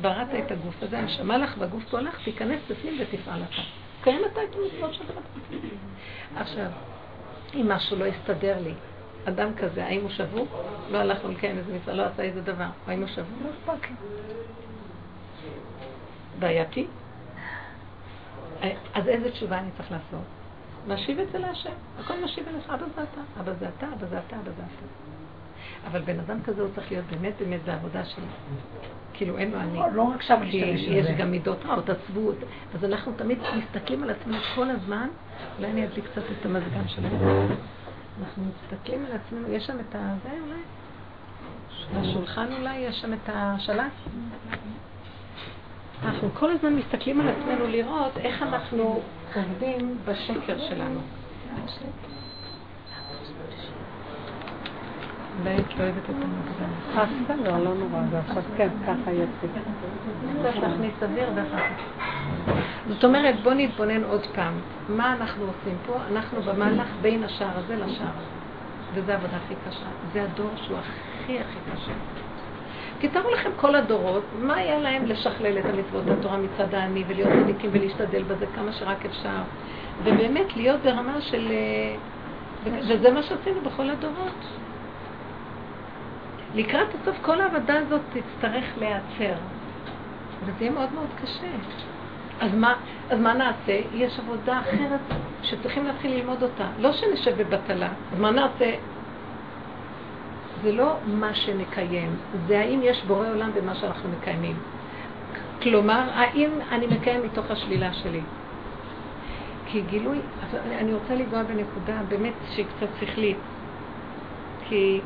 בראת 0.00 0.28
את 0.44 0.50
הגוף 0.50 0.82
הזה, 0.82 0.98
הנשמה 0.98 1.38
לך 1.38 1.54
והגוף 1.58 1.84
פה 1.90 2.00
לך, 2.00 2.24
תיכנס 2.24 2.60
בפנים 2.70 3.00
ותפעל 3.00 3.42
אתה. 3.42 3.62
קיים 4.02 4.22
אתה 4.32 4.40
את 4.44 4.54
המצוות 4.54 4.94
שלך. 4.94 5.10
עכשיו, 6.36 6.70
אם 7.54 7.68
משהו 7.68 7.96
לא 7.96 8.04
יסתדר 8.04 8.58
לי, 8.64 8.74
אדם 9.24 9.54
כזה, 9.56 9.84
האם 9.84 10.00
הוא 10.00 10.10
שבור? 10.10 10.46
לא 10.90 10.98
הלך 10.98 11.24
לקיים 11.24 11.58
איזה 11.58 11.74
מצווה, 11.74 11.94
לא 11.94 12.02
עשה 12.02 12.22
איזה 12.22 12.40
דבר. 12.40 12.68
האם 12.86 13.00
הוא 13.00 13.08
שבור? 13.08 13.38
לא 13.44 13.74
אכפת 13.74 13.90
לו. 13.90 13.96
בעייתי? 16.38 16.86
אז 18.94 19.08
איזה 19.08 19.30
תשובה 19.30 19.58
אני 19.58 19.70
צריך 19.76 19.92
לעשות? 19.92 20.24
משיב 20.88 21.18
את 21.18 21.26
זה 21.32 21.38
להשם. 21.38 21.70
הכל 22.00 22.14
משיב 22.24 22.44
אליך, 22.48 22.70
אבא 22.70 22.86
זה 22.96 23.02
אתה, 23.02 23.20
אבא 23.40 23.52
זה 23.58 23.68
אתה, 23.78 23.86
אבא 23.86 24.06
זה 24.06 24.18
אתה, 24.26 24.36
אבא 24.36 24.50
זה 24.56 24.62
אתה. 24.62 24.86
אבל 25.86 26.00
בן 26.00 26.20
אדם 26.20 26.42
כזה 26.42 26.62
הוא 26.62 26.70
צריך 26.74 26.90
להיות 26.90 27.04
באמת 27.10 27.32
באמת 27.40 27.60
בעבודה 27.64 28.04
של... 28.04 28.22
כאילו 29.12 29.38
אין 29.38 29.50
לו 29.50 29.60
אני. 29.60 29.78
לא 29.94 30.02
רק 30.02 30.22
שם 30.22 30.40
כי 30.50 30.56
יש 30.56 31.06
גם 31.18 31.30
מידות 31.30 31.58
רעות, 31.64 31.90
עצבות. 31.90 32.36
אז 32.74 32.84
אנחנו 32.84 33.12
תמיד 33.16 33.38
מסתכלים 33.56 34.02
על 34.02 34.10
עצמנו 34.10 34.38
כל 34.54 34.70
הזמן, 34.70 35.08
אולי 35.58 35.70
אני 35.70 35.84
אדליק 35.84 36.04
קצת 36.04 36.22
את 36.40 36.46
המזגן 36.46 36.88
שלנו. 36.88 37.48
אנחנו 38.20 38.44
מסתכלים 38.44 39.04
על 39.06 39.12
עצמנו, 39.12 39.52
יש 39.52 39.66
שם 39.66 39.76
את 39.80 39.94
ה... 39.94 40.14
זה 40.22 40.30
אולי? 40.46 40.60
השולחן 41.94 42.52
אולי, 42.52 42.76
יש 42.76 43.00
שם 43.00 43.12
את 43.12 43.28
השלט? 43.32 43.92
אנחנו 46.04 46.28
כל 46.34 46.50
הזמן 46.50 46.76
מסתכלים 46.76 47.20
על 47.20 47.28
עצמנו 47.28 47.66
לראות 47.66 48.16
איך 48.18 48.42
אנחנו 48.42 49.02
עובדים 49.34 49.98
בשקר 50.04 50.58
שלנו. 50.68 51.00
אולי 55.40 55.56
את 55.60 55.76
לא 55.76 55.84
אוהבת 55.84 56.10
את 56.10 56.14
המוקדם. 56.22 56.70
אה, 56.96 57.04
בסדר, 57.24 57.58
לא 57.58 57.74
נורא, 57.74 58.02
זה 58.10 58.18
עכשיו 58.18 58.42
כן, 58.56 58.68
ככה 58.86 59.12
יוצא. 59.12 59.46
קצת 60.40 60.60
להכניס 60.62 61.02
אוויר 61.02 61.28
ואחר 61.34 61.58
כך. 61.58 62.04
זאת 62.88 63.04
אומרת, 63.04 63.34
בואו 63.42 63.54
נתבונן 63.54 64.04
עוד 64.04 64.26
פעם. 64.34 64.54
מה 64.88 65.12
אנחנו 65.12 65.44
עושים 65.44 65.76
פה? 65.86 65.96
אנחנו 66.12 66.42
במהלך 66.42 66.88
בין 67.00 67.24
השער 67.24 67.58
הזה 67.58 67.76
לשער. 67.76 68.12
וזו 68.94 69.12
העבודה 69.12 69.36
הכי 69.36 69.54
קשה. 69.68 69.86
זה 70.12 70.22
הדור 70.22 70.50
שהוא 70.56 70.78
הכי 70.78 71.38
הכי 71.40 71.58
קשה. 71.72 71.92
כי 73.00 73.08
תארו 73.08 73.30
לכם 73.30 73.50
כל 73.56 73.74
הדורות, 73.74 74.24
מה 74.38 74.54
היה 74.54 74.78
להם 74.78 75.06
לשכלל 75.06 75.58
את 75.58 75.64
המצוות 75.64 76.18
התורה 76.18 76.36
מצד 76.36 76.74
העני 76.74 77.04
ולהיות 77.08 77.30
צדיקים 77.42 77.70
ולהשתדל 77.72 78.22
בזה 78.22 78.46
כמה 78.54 78.72
שרק 78.72 79.06
אפשר. 79.06 79.38
ובאמת 80.04 80.56
להיות 80.56 80.80
ברמה 80.80 81.20
של... 81.20 81.48
אה, 81.50 81.96
וזה 82.88 83.10
מה 83.10 83.22
שעשינו 83.22 83.60
בכל 83.60 83.90
הדורות. 83.90 84.44
לקראת 86.54 86.88
הסוף 86.94 87.16
כל 87.22 87.40
העבודה 87.40 87.78
הזאת 87.78 88.00
תצטרך 88.12 88.64
להיעצר. 88.78 89.38
וזה 90.44 90.64
יהיה 90.64 90.70
מאוד 90.70 90.92
מאוד 90.94 91.08
קשה. 91.22 91.46
אז 92.40 92.54
מה, 92.54 92.74
אז 93.10 93.18
מה 93.18 93.34
נעשה? 93.34 93.80
יש 93.94 94.18
עבודה 94.18 94.60
אחרת 94.60 95.00
שצריכים 95.42 95.86
להתחיל 95.86 96.10
ללמוד 96.10 96.42
אותה. 96.42 96.66
לא 96.78 96.92
שנשב 96.92 97.42
בבטלה. 97.42 97.88
אז 98.12 98.20
מה 98.20 98.30
נעשה? 98.30 98.74
זה 100.62 100.72
לא 100.72 100.96
מה 101.06 101.34
שנקיים, 101.34 102.16
זה 102.46 102.60
האם 102.60 102.80
יש 102.82 103.04
בורא 103.04 103.28
עולם 103.28 103.50
במה 103.54 103.74
שאנחנו 103.74 104.08
מקיימים. 104.08 104.56
כלומר, 105.62 106.10
האם 106.14 106.50
אני 106.70 106.86
מקיים 106.86 107.22
מתוך 107.22 107.50
השלילה 107.50 107.92
שלי. 107.92 108.20
כי 109.66 109.82
גילוי, 109.90 110.18
אני 110.52 110.94
רוצה 110.94 111.14
לגוע 111.14 111.42
בנקודה 111.42 112.00
באמת 112.08 112.32
שהיא 112.54 112.66
קצת 112.76 112.86
שכלית. 113.00 113.36
כי 114.68 115.00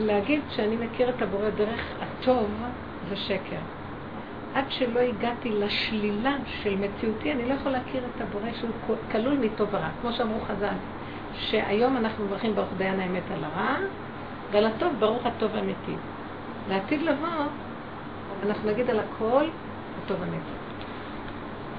להגיד 0.00 0.40
שאני 0.50 0.76
מכיר 0.76 1.08
את 1.08 1.22
הבורא 1.22 1.50
דרך 1.50 1.80
הטוב 2.00 2.50
זה 3.08 3.16
שקר. 3.16 3.60
עד 4.54 4.64
שלא 4.68 5.00
הגעתי 5.00 5.50
לשלילה 5.50 6.36
של 6.62 6.76
מציאותי, 6.76 7.32
אני 7.32 7.48
לא 7.48 7.54
יכול 7.54 7.72
להכיר 7.72 8.02
את 8.16 8.20
הבורא 8.20 8.52
שהוא 8.60 8.96
כלול 9.12 9.38
מטוב 9.38 9.68
ורע. 9.72 9.88
כמו 10.00 10.12
שאמרו 10.12 10.40
חז"ל, 10.40 10.74
שהיום 11.34 11.96
אנחנו 11.96 12.24
מברכים 12.24 12.54
ברוך 12.54 12.68
דיין 12.78 13.00
האמת 13.00 13.22
על 13.30 13.44
הרע, 13.44 13.76
ועל 14.50 14.66
הטוב 14.66 14.94
ברוך 14.98 15.26
הטוב 15.26 15.56
האמיתי. 15.56 15.94
לעתיד 16.68 17.02
לבוא, 17.02 17.28
אנחנו 18.42 18.70
נגיד 18.70 18.90
על 18.90 19.00
הכל 19.00 19.44
הטוב 20.04 20.22
האמיתי. 20.22 20.52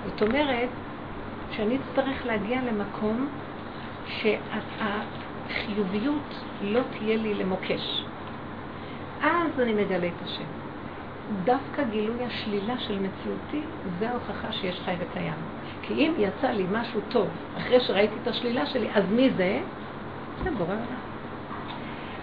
זאת 0.05 0.21
אומרת, 0.21 0.69
שאני 1.51 1.77
אצטרך 1.77 2.25
להגיע 2.25 2.61
למקום 2.61 3.29
שהחיוביות 5.47 6.33
לא 6.61 6.81
תהיה 6.89 7.17
לי 7.17 7.33
למוקש. 7.33 8.03
אז 9.21 9.59
אני 9.59 9.73
מגלה 9.73 10.07
את 10.07 10.21
השם. 10.21 10.43
דווקא 11.43 11.83
גילוי 11.83 12.25
השלילה 12.25 12.79
של 12.79 12.99
מציאותי, 12.99 13.61
זה 13.99 14.09
ההוכחה 14.09 14.51
שיש 14.51 14.79
חי 14.85 14.95
וקיים. 14.99 15.33
כי 15.81 15.93
אם 15.93 16.13
יצא 16.17 16.47
לי 16.47 16.65
משהו 16.71 17.01
טוב 17.09 17.27
אחרי 17.57 17.79
שראיתי 17.79 18.13
את 18.23 18.27
השלילה 18.27 18.65
שלי, 18.65 18.91
אז 18.93 19.03
מי 19.11 19.29
זה? 19.29 19.61
זה 20.43 20.51
בורא 20.51 20.73
עולם. 20.73 21.08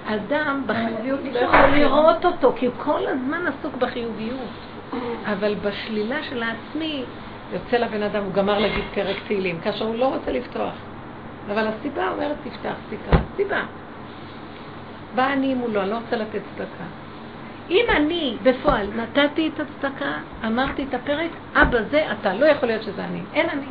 אדם 0.06 0.62
בחיוביות 0.66 1.20
לא 1.32 1.38
יכול 1.38 1.60
לראות 1.60 2.24
אותו, 2.24 2.52
כי 2.56 2.66
הוא 2.66 2.74
כל 2.78 3.06
הזמן 3.06 3.40
עסוק 3.46 3.76
בחיוביות. 3.76 4.48
אבל 5.24 5.54
בשלילה 5.54 6.22
של 6.22 6.42
העצמי, 6.42 7.04
יוצא 7.52 7.76
לבן 7.76 8.02
אדם, 8.02 8.22
הוא 8.22 8.32
גמר 8.32 8.58
להגיד 8.58 8.84
פרק 8.94 9.16
תהילים, 9.26 9.60
כאשר 9.60 9.84
הוא 9.84 9.94
לא 9.94 10.14
רוצה 10.14 10.32
לפתוח. 10.32 10.74
אבל 11.52 11.66
הסיבה 11.66 12.10
אומרת, 12.10 12.36
תפתח, 12.44 12.74
תקרא, 12.90 13.20
סיבה. 13.36 13.62
בא 15.14 15.32
אני 15.32 15.54
מולו, 15.54 15.80
אני 15.82 15.90
לא 15.90 15.96
רוצה 15.96 16.16
לתת 16.16 16.40
צדקה. 16.54 16.84
אם 17.70 17.84
אני 17.96 18.36
בפועל 18.42 18.86
נתתי 18.96 19.50
את 19.54 19.60
הצדקה, 19.60 20.12
אמרתי 20.46 20.84
את 20.88 20.94
הפרק, 20.94 21.30
אבא 21.54 21.78
זה 21.90 22.12
אתה, 22.12 22.34
לא 22.34 22.46
יכול 22.46 22.68
להיות 22.68 22.82
שזה 22.82 23.04
אני. 23.04 23.20
אין 23.34 23.50
אני. 23.50 23.66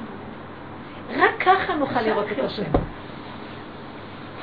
רק 1.17 1.43
ככה 1.45 1.75
נוכל 1.75 2.01
לראות 2.01 2.25
את 2.31 2.39
השם. 2.43 2.71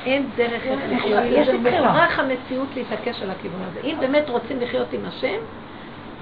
אין 0.05 0.29
דרך 0.35 0.63
איך 0.63 0.79
לחיות. 0.89 1.23
יש 1.27 1.49
מוכרח 1.49 2.19
המציאות 2.19 2.67
להתעקש 2.75 3.21
על 3.21 3.31
הכיוון 3.31 3.61
הזה. 3.71 3.79
אם 3.83 3.95
באמת 3.99 4.29
רוצים 4.29 4.59
לחיות 4.59 4.93
עם 4.93 5.05
השם, 5.05 5.37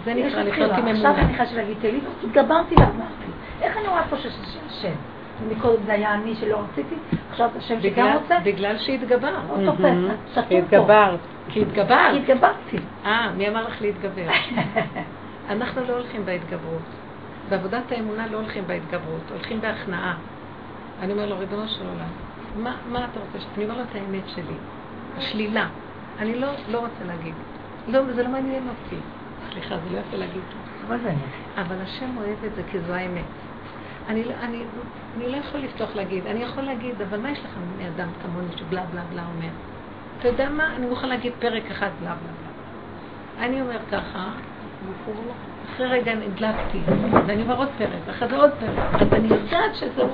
זה 0.05 0.13
נקרא 0.13 0.43
לחיות 0.43 0.71
עם 0.71 0.87
אמונה. 0.87 0.91
עכשיו 0.91 1.15
אני 1.15 1.33
חייבת 1.33 1.53
להגיד, 1.53 1.77
תהילי, 1.81 1.99
התגברתי 2.23 2.75
ואמרתי, 2.75 3.31
איך 3.61 3.77
אני 3.77 3.87
רואה 3.87 4.03
פה 4.09 4.17
שיש 4.17 4.33
השם? 4.69 4.93
מקודם 5.49 5.83
זה 5.85 5.93
היה 5.93 6.13
אני 6.13 6.35
שלא 6.35 6.59
רציתי, 6.71 6.95
עכשיו 7.31 7.49
זה 7.53 7.59
השם 7.59 7.81
שגם 7.81 8.17
רוצה? 8.17 8.39
בגלל 8.43 8.77
תופס, 9.65 9.81
שתו 10.31 10.41
פה. 10.49 10.57
התגברת. 10.57 11.19
כי 11.49 11.61
התגברת. 11.61 12.11
כי 12.13 12.31
התגברתי. 12.31 12.77
אה, 13.05 13.31
מי 13.37 13.49
אמר 13.49 13.67
לך 13.67 13.81
להתגבר? 13.81 14.27
אנחנו 15.51 15.81
לא 15.87 15.93
הולכים 15.93 16.25
בהתגברות. 16.25 16.81
בעבודת 17.49 17.91
האמונה 17.91 18.27
לא 18.31 18.37
הולכים 18.37 18.63
בהתגברות, 18.67 19.21
הולכים 19.31 19.61
בהכנעה. 19.61 20.13
אני 21.01 21.13
אומר 21.13 21.25
לו, 21.25 21.39
ריבונו 21.39 21.67
של 21.67 21.81
עולם, 21.81 22.09
מה, 22.55 22.77
מה 22.85 23.05
אתה 23.11 23.19
רוצה? 23.19 23.37
אני 23.57 23.63
אומר 23.63 23.77
לו 23.77 23.83
את 23.83 23.95
האמת 23.95 24.23
שלי, 24.27 24.55
השלילה. 25.17 25.69
אני 26.19 26.39
לא, 26.39 26.47
לא 26.67 26.79
רוצה 26.79 27.03
להגיד. 27.03 27.35
לא, 27.87 28.13
זה 28.13 28.23
לא 28.23 28.29
מעניין 28.29 28.69
אותי. 28.69 28.95
סליחה, 29.51 29.75
זה 29.79 29.89
לא 29.89 29.97
יפה 29.97 30.17
להגיד. 30.17 30.41
אבל 30.87 30.97
זה 31.03 31.13
אבל 31.57 31.81
השם 31.81 32.17
אוהב 32.17 32.43
את 32.45 32.55
זה 32.55 32.63
כי 32.71 32.79
זו 32.79 32.93
האמת. 32.93 33.25
אני, 34.09 34.23
לא- 34.23 34.33
אני, 34.33 34.63
אני 35.15 35.31
לא 35.31 35.37
יכול 35.37 35.59
לפתוח 35.59 35.95
להגיד, 35.95 36.27
אני 36.27 36.43
יכול 36.43 36.63
להגיד, 36.63 37.01
אבל 37.01 37.19
מה 37.19 37.31
יש 37.31 37.39
לך 37.39 37.57
מאדם 37.77 38.07
כמוני 38.23 38.57
שבלה 38.57 38.85
בלה 38.85 39.03
בלה 39.03 39.25
אומר? 39.25 39.49
אתה 40.19 40.27
יודע 40.27 40.49
מה? 40.49 40.75
אני 40.75 40.87
מוכן 40.87 41.09
להגיד 41.09 41.33
פרק 41.39 41.71
אחד 41.71 41.89
בלה 41.99 42.15
בלה 42.15 42.31
בלה. 42.41 42.51
אני 43.45 43.61
אומר 43.61 43.79
ככה, 43.91 44.29
אחרי 45.75 45.87
רגע 45.87 46.15
נדלקתי, 46.15 46.79
ואני 47.27 47.41
אומר 47.41 47.57
עוד 47.57 47.69
פרק, 47.77 48.09
אחרי 48.09 48.27
זה 48.27 48.35
עוד 48.35 48.51
פרק, 48.59 49.01
אז 49.01 49.13
אני 49.13 49.27
יודעת 49.27 49.75
שזה 49.75 50.01
הוא. 50.01 50.11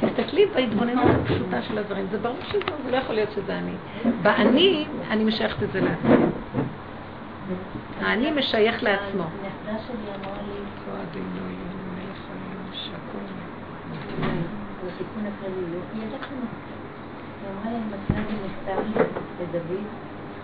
תסתכלי 0.00 0.46
בהתבוננות 0.54 1.06
הפשוטה 1.20 1.62
של 1.62 1.78
הדברים, 1.78 2.06
זה 2.10 2.18
ברור 2.18 2.36
שזה 2.42 2.60
זה 2.84 2.90
לא 2.90 2.96
יכול 2.96 3.14
להיות 3.14 3.30
שזה 3.32 3.58
אני. 3.58 3.72
באני, 4.22 4.86
אני 5.10 5.24
משייכת 5.24 5.62
את 5.62 5.72
זה 5.72 5.80
לעצמי. 5.80 6.26
האני 8.00 8.30
משייך 8.30 8.82
לעצמו. 8.82 9.24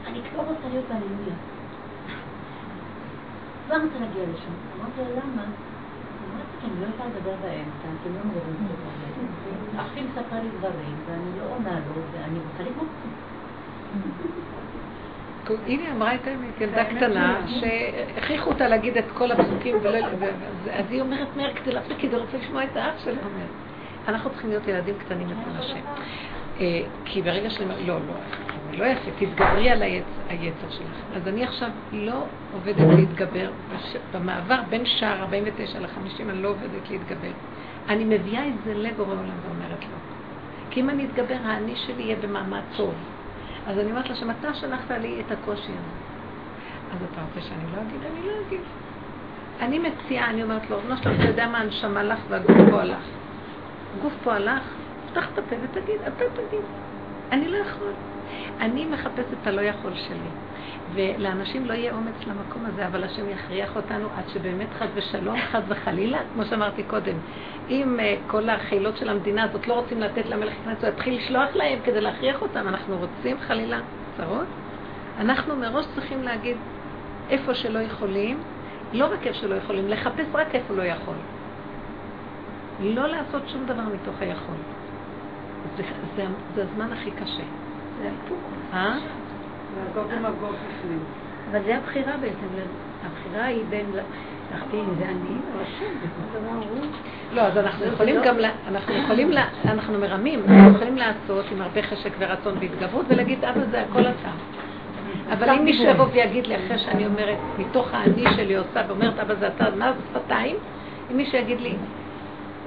אני 0.06 0.20
כבר 0.22 0.42
רוצה 0.42 0.68
להיות 0.70 0.90
הללויה. 0.90 1.57
כבר 3.68 3.76
רוצה 3.76 3.98
להגיע 4.00 4.22
לשם. 4.22 4.54
אמרתי 4.74 5.00
לה, 5.00 5.20
למה? 5.20 5.42
אמרתי, 5.42 6.54
כי 6.60 6.66
אני 6.66 6.80
לא 6.80 6.86
יכולה 6.94 7.08
לדבר 7.08 7.34
באמצע, 7.42 7.86
אתם 8.00 8.10
לא 8.14 8.20
מדברים. 8.24 8.66
אחי 9.76 10.00
מספר 10.02 10.36
לי 10.42 10.48
דברים, 10.58 10.96
ואני 11.06 11.38
לא 11.38 11.54
עונה 11.54 11.80
לו, 11.86 12.02
ואני 12.12 12.38
רוצה 12.38 12.62
לגמור 12.70 12.86
הנה 15.66 15.92
אמרה 15.92 16.14
את 16.14 16.26
האמת, 16.26 16.60
ילדה 16.60 16.84
קטנה, 16.84 17.40
שהכריחו 17.46 18.50
אותה 18.50 18.68
להגיד 18.68 18.96
את 18.96 19.04
כל 19.14 19.30
הפסוקים, 19.30 19.76
אז 20.72 20.84
היא 20.90 21.00
אומרת 21.00 21.36
מהר 21.36 21.54
כדי 21.54 21.72
להפסיק, 21.72 21.98
כי 21.98 22.06
היא 22.06 22.16
רוצה 22.16 22.36
לשמוע 22.36 22.64
את 22.64 22.76
האח 22.76 22.94
שלה 23.04 23.20
אומר. 23.24 23.46
אנחנו 24.08 24.30
צריכים 24.30 24.50
להיות 24.50 24.68
ילדים 24.68 24.94
קטנים 24.98 25.28
אצל 25.28 25.58
השם. 25.58 25.80
אה, 26.60 26.80
כי 27.04 27.22
ברגע 27.22 27.50
שאני 27.50 27.64
אומרת, 27.64 27.78
לא, 27.86 27.94
לא, 27.94 28.14
לא 28.78 28.84
יפה, 28.84 29.10
תתגברי 29.18 29.70
על 29.70 29.82
היצר 30.28 30.70
שלך. 30.70 31.16
אז 31.16 31.28
אני 31.28 31.44
עכשיו 31.44 31.70
לא 31.92 32.24
עובדת 32.52 32.86
להתגבר, 32.96 33.50
במעבר 34.12 34.60
בין 34.68 34.86
שער 34.86 35.20
49 35.20 35.78
ל-50 35.78 36.22
אני 36.22 36.42
לא 36.42 36.48
עובדת 36.48 36.90
להתגבר. 36.90 37.30
אני 37.88 38.04
מביאה 38.04 38.48
את 38.48 38.52
זה 38.64 38.74
לבורא 38.74 39.12
עולם 39.12 39.38
ואומרת 39.42 39.84
לו. 39.84 39.96
כי 40.70 40.80
אם 40.80 40.90
אני 40.90 41.06
אתגבר, 41.06 41.36
האני 41.44 41.76
שלי 41.76 42.02
יהיה 42.02 42.16
במעמד 42.16 42.60
טוב. 42.76 42.94
אז 43.66 43.78
אני 43.78 43.90
אומרת 43.90 44.08
לה 44.08 44.14
שמתה 44.14 44.54
שלחת 44.54 44.90
לי 44.90 45.22
את 45.26 45.32
הקושי 45.32 45.62
הזה. 45.62 45.98
אז 46.92 46.98
אתה 47.12 47.20
רוצה 47.22 47.48
שאני 47.48 47.64
לא 47.76 47.82
אגיד? 47.82 48.00
אני 48.12 48.26
לא 48.26 48.32
אגיד. 48.46 48.60
אני 49.60 49.78
מציעה, 49.78 50.30
אני 50.30 50.42
אומרת 50.42 50.70
לו, 50.70 50.80
בנו 50.80 50.96
שלום, 50.96 51.14
אתה 51.14 51.24
יודע 51.24 51.48
מה 51.48 51.58
הנשמה 51.58 52.02
לך 52.02 52.18
והגוף 52.28 52.56
פה 52.70 52.80
הלך. 52.80 53.04
הגוף 53.98 54.12
פה 54.24 54.34
הלך, 54.34 54.62
פתח 55.10 55.26
את 55.32 55.38
הפה 55.38 55.56
ותגיד, 55.62 56.00
אתה 56.06 56.24
תגיד. 56.34 56.64
אני 57.32 57.48
לא 57.48 57.56
יכול. 57.56 57.92
אני 58.60 58.86
מחפשת 58.86 59.32
את 59.32 59.46
הלא 59.46 59.60
יכול 59.60 59.94
שלי. 59.94 60.30
ולאנשים 60.92 61.66
לא 61.66 61.72
יהיה 61.74 61.94
אומץ 61.94 62.26
למקום 62.26 62.66
הזה, 62.66 62.86
אבל 62.86 63.04
השם 63.04 63.28
יכריח 63.28 63.76
אותנו 63.76 64.08
עד 64.16 64.28
שבאמת 64.28 64.74
חד 64.74 64.86
ושלום, 64.94 65.40
חד 65.40 65.62
וחלילה, 65.68 66.18
כמו 66.32 66.44
שאמרתי 66.44 66.82
קודם, 66.82 67.16
אם 67.68 67.98
uh, 67.98 68.30
כל 68.30 68.48
החילות 68.48 68.96
של 68.96 69.08
המדינה 69.08 69.42
הזאת 69.42 69.66
לא 69.66 69.74
רוצים 69.74 70.00
לתת 70.00 70.26
למלך 70.26 70.54
כנסת, 70.64 70.84
הוא 70.84 70.92
יתחיל 70.92 71.16
לשלוח 71.16 71.56
להם 71.56 71.78
כדי 71.84 72.00
להכריח 72.00 72.42
אותם, 72.42 72.68
אנחנו 72.68 72.98
רוצים 72.98 73.40
חלילה 73.40 73.80
צרות, 74.16 74.46
אנחנו 75.18 75.56
מראש 75.56 75.86
צריכים 75.94 76.22
להגיד 76.22 76.56
איפה 77.30 77.54
שלא 77.54 77.78
יכולים, 77.78 78.40
לא 78.92 79.12
רק 79.12 79.26
איפה 79.26 79.38
שלא 79.38 79.54
יכולים, 79.54 79.88
לחפש 79.88 80.26
רק 80.34 80.54
איפה 80.54 80.74
לא 80.74 80.82
יכול. 80.82 81.14
לא 82.80 83.06
לעשות 83.06 83.42
שום 83.48 83.66
דבר 83.66 83.82
מתוך 83.82 84.20
היכול. 84.20 84.54
זה, 85.76 85.82
זה, 86.16 86.26
זה 86.54 86.62
הזמן 86.62 86.92
הכי 86.92 87.10
קשה. 87.10 87.57
אה? 88.72 88.98
אבל 91.50 91.60
זה 91.64 91.76
הבחירה 91.76 92.16
בעצם, 92.16 92.46
הבחירה 93.04 93.44
היא 93.44 93.62
בין 93.70 93.86
להחטיא 94.52 94.78
אם 94.78 94.94
זה 94.98 95.04
אני 95.04 95.36
או 95.54 95.60
השם, 95.60 95.94
זה 96.02 96.38
דבר 96.40 96.68
הוא. 96.70 96.86
לא, 97.32 97.40
אז 97.40 97.58
אנחנו 97.58 97.84
יכולים 97.84 98.16
גם, 98.24 98.36
אנחנו 98.68 98.94
יכולים, 98.94 99.30
אנחנו 99.64 99.98
מרמים, 99.98 100.42
אנחנו 100.48 100.76
יכולים 100.76 100.96
לעשות 100.96 101.44
עם 101.52 101.62
הרבה 101.62 101.82
חשק 101.82 102.10
ורצון 102.18 102.54
והתגברות 102.60 103.06
ולהגיד, 103.08 103.44
אבא 103.44 103.60
זה 103.70 103.80
הכל 103.80 104.00
אתה. 104.00 104.30
אבל 105.32 105.50
אם 105.50 105.64
מישהו 105.64 105.84
יבוא 105.84 106.06
ויגיד 106.12 106.46
לי 106.46 106.56
אחרי 106.56 106.78
שאני 106.78 107.06
אומרת, 107.06 107.38
מתוך 107.58 107.94
האני 107.94 108.24
שלי 108.36 108.56
עושה 108.56 108.82
ואומרת, 108.88 109.18
אבא 109.18 109.34
זה 109.34 109.48
אתה, 109.48 109.64
מה 109.76 109.92
זה 109.92 109.98
שפתיים? 110.10 110.56
אם 111.10 111.16
מישהו 111.16 111.38
יגיד 111.38 111.60
לי, 111.60 111.74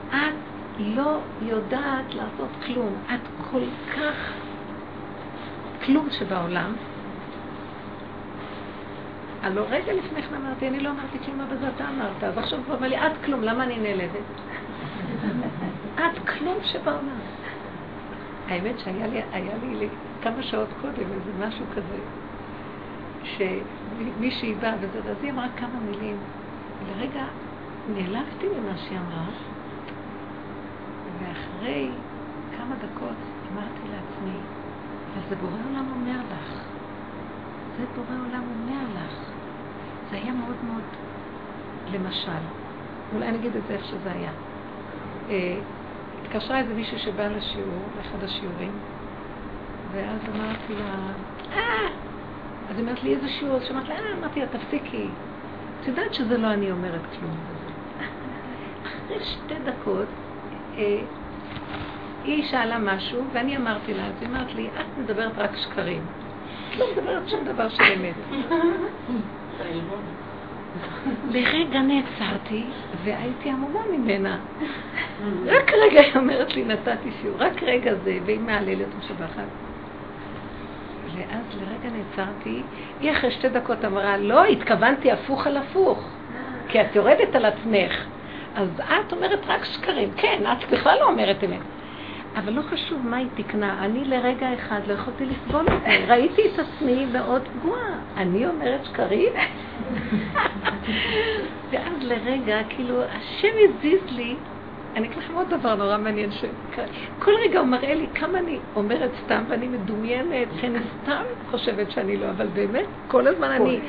את 0.10 0.34
לא 0.80 1.18
יודעת 1.42 2.16
לעשות 2.16 2.50
כלום, 2.66 2.94
את 3.14 3.50
כל 3.52 3.62
כך 3.96 4.34
כלום 5.86 6.08
שבעולם, 6.12 6.74
הלוא 9.42 9.66
רגע 9.70 9.94
לפני 9.94 10.24
כן 10.24 10.36
אמרתי, 10.36 10.68
אני 10.68 10.80
לא 10.80 10.90
אמרתי 10.90 11.20
כלום, 11.26 11.42
אבל 11.42 11.58
זה 11.58 11.70
אתה 11.76 11.90
אמרת. 11.90 12.24
אז 12.24 12.38
עכשיו 12.38 12.60
הוא 12.68 12.76
אמר 12.76 12.88
לי, 12.88 12.98
את 12.98 13.12
כלום, 13.26 13.44
למה 13.44 13.64
אני 13.64 13.80
נעלבת? 13.80 14.26
את 16.06 16.30
כלום 16.30 16.58
שבעולם. 16.64 17.20
האמת 18.48 18.80
שהיה 18.80 19.08
לי, 19.08 19.22
לי 19.80 19.88
כמה 20.22 20.44
שעות 20.44 20.70
קודם 20.82 21.12
איזה 21.14 21.48
משהו 21.48 21.66
כזה, 21.76 21.98
שמישהי 23.24 24.54
באה 24.56 24.74
וזה, 24.82 25.12
אז 25.12 25.18
היא 25.22 25.32
אמרה 25.32 25.48
כמה 25.58 25.80
מילים. 25.90 26.18
ולרגע 26.86 27.24
נעלבתי 27.90 28.48
ממה 28.48 28.78
שהיא 28.78 28.98
אמרה, 28.98 29.26
ואחרי 31.20 31.90
כמה 32.58 32.76
דקות 32.76 33.31
זה 35.32 35.38
בורא 35.38 35.58
עולם 35.70 35.92
אומר 35.92 36.20
לך. 36.32 36.64
זה 37.78 37.86
בורא 37.96 38.20
עולם 38.28 38.44
אומר 38.50 38.84
לך. 38.96 39.32
זה 40.10 40.16
היה 40.16 40.34
מאוד 40.34 40.56
מאוד, 40.64 40.84
למשל, 41.92 42.42
אולי 43.14 43.28
אני 43.28 43.38
אגיד 43.38 43.56
את 43.56 43.62
זה 43.68 43.74
איך 43.74 43.86
שזה 43.86 44.12
היה. 44.12 44.32
אה, 45.30 45.60
התקשרה 46.22 46.60
איזה 46.60 46.74
מישהו 46.74 47.00
שבא 47.00 47.28
לשיעור, 47.28 47.84
לאחד 47.98 48.24
השיעורים, 48.24 48.72
ואז 49.92 50.20
אמרתי 50.36 50.74
לה, 50.76 51.14
אה! 51.52 51.88
אז 52.70 52.76
היא 52.76 52.82
אומרת 52.82 53.04
לי, 53.04 53.16
איזה 53.16 53.30
שיעור? 53.30 53.56
אז 53.56 53.64
שמעת 53.64 53.90
לה, 53.90 53.96
אה, 53.96 54.14
אמרתי 54.20 54.40
לה, 54.40 54.48
תפסיקי. 54.48 55.08
את 55.82 55.88
יודעת 55.88 56.14
שזה 56.14 56.38
לא 56.38 56.54
אני 56.54 56.72
אומרת 56.72 57.02
כלום. 57.20 57.38
אחרי 58.84 59.26
שתי 59.26 59.56
דקות, 59.66 60.08
אה, 60.78 61.02
היא 62.24 62.46
שאלה 62.52 62.80
משהו, 62.80 63.24
ואני 63.32 63.58
אמרתי 63.58 63.94
לה, 63.94 64.06
אז 64.06 64.14
היא 64.22 64.30
אמרת 64.30 64.54
לי, 64.56 64.68
את 64.68 64.98
מדברת 64.98 65.38
רק 65.38 65.56
שקרים. 65.58 66.06
את 66.70 66.78
לא 66.78 66.86
מדברת 66.92 67.30
שום 67.30 67.46
דבר 67.46 67.70
של 67.70 67.84
אמת. 67.84 68.16
לרגע 71.30 71.80
נעצרתי, 71.80 72.64
והייתי 73.04 73.50
עמומה 73.50 73.80
ממנה. 73.92 74.38
רק 75.46 75.72
רגע 75.72 76.02
היא 76.02 76.16
אומרת 76.16 76.56
לי, 76.56 76.64
נתתי 76.64 77.10
שיעור, 77.22 77.38
רק 77.40 77.64
רגע 77.64 77.96
זה, 77.96 78.18
והיא 78.26 78.40
מהללת 78.40 78.88
משבחת. 79.00 79.48
ואז 81.16 81.46
לרגע 81.62 81.90
נעצרתי, 81.98 82.62
היא 83.00 83.12
אחרי 83.12 83.32
שתי 83.32 83.50
דקות 83.50 83.86
אמרה, 83.86 84.18
לא, 84.18 84.46
התכוונתי 84.46 85.12
הפוך 85.12 85.48
על 85.48 85.58
הפוך, 85.58 86.10
כי 86.68 86.82
את 86.82 86.96
יורדת 86.96 87.36
על 87.36 87.46
עצמך. 87.46 88.06
אז 88.56 88.70
את 88.80 89.14
אומרת 89.14 89.40
רק 89.48 89.66
שקרים. 89.66 90.10
כן, 90.18 90.44
את 90.52 90.72
בכלל 90.72 90.98
לא 91.00 91.06
אומרת 91.06 91.44
אמת. 91.44 91.60
אבל 92.36 92.54
לא 92.54 92.62
חשוב 92.62 93.08
מה 93.08 93.18
היא 93.18 93.28
תקנה, 93.36 93.86
אני 93.86 94.06
לרגע 94.06 94.54
אחד 94.54 94.80
לא 94.88 94.94
יכולתי 94.94 95.26
לסבול 95.26 95.66
את 95.68 95.82
זה. 95.86 96.14
ראיתי 96.14 96.42
את 96.42 96.60
עצמי 96.60 97.06
מאוד 97.06 97.42
פגועה. 97.48 97.96
אני 98.18 98.48
אומרת 98.48 98.86
שקרים? 98.86 99.34
ואז 101.72 101.94
לרגע, 102.02 102.60
כאילו, 102.70 103.04
השם 103.04 103.48
הזיז 103.64 104.00
לי, 104.12 104.36
אני 104.96 105.08
אגיד 105.08 105.18
לכם 105.18 105.34
עוד 105.34 105.50
דבר 105.50 105.76
נורא 105.76 105.98
מעניין, 105.98 106.32
שכל 106.32 107.32
רגע 107.46 107.60
הוא 107.60 107.68
מראה 107.68 107.94
לי 107.94 108.08
כמה 108.16 108.40
אני 108.40 108.58
אומרת 108.76 109.10
סתם 109.26 109.44
ואני 109.48 109.68
מדומיינת, 109.68 110.48
שאני 110.62 110.80
סתם 111.04 111.24
חושבת 111.52 111.92
שאני 111.92 112.18
לא, 112.18 112.30
אבל 112.30 112.48
באמת, 112.48 112.86
כל 113.08 113.28
הזמן 113.28 113.52
אני 113.52 113.80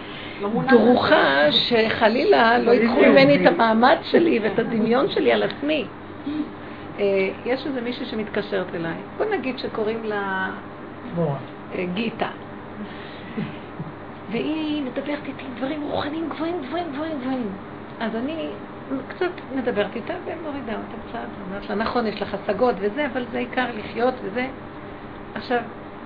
לא 0.41 0.51
דרוכה 0.69 1.53
שחלילה 1.53 2.59
לא 2.59 2.71
ייקחו 2.71 3.01
ממני 3.01 3.37
את 3.37 3.53
המעמד 3.53 3.97
שלי 4.03 4.39
ואת 4.43 4.59
הדמיון 4.59 5.11
שלי 5.11 5.33
על 5.33 5.43
עצמי. 5.43 5.87
אה, 6.99 7.29
יש 7.45 7.67
איזה 7.67 7.81
מישהי 7.81 8.07
שמתקשרת 8.07 8.75
אליי, 8.75 8.97
בוא 9.19 9.27
נגיד 9.39 9.59
שקוראים 9.59 10.05
לה 10.05 10.51
אה, 11.75 11.85
גיטה. 11.95 12.29
והיא 14.31 14.83
מדברת 14.83 15.25
איתי 15.25 15.45
דברים 15.57 15.83
רוחניים 15.83 16.29
גבוהים, 16.29 16.63
גבוהים, 16.67 16.93
גבוהים, 16.93 17.21
גבוהים. 17.21 17.49
אז 18.01 18.17
אני 18.17 18.49
קצת 19.09 19.31
מדברת 19.57 19.97
איתה 19.97 20.15
ומורידה 20.25 20.73
אותה 20.73 20.97
קצת. 21.09 21.29
אומרת 21.47 21.71
לה, 21.71 21.75
נכון, 21.75 22.07
יש 22.07 22.23
לך 22.23 22.35
השגות 22.35 22.75
וזה, 22.79 23.07
אבל 23.07 23.25
זה 23.33 23.39
עיקר 23.39 23.67
לחיות 23.79 24.15
וזה. 24.23 24.47
עכשיו, 25.35 25.61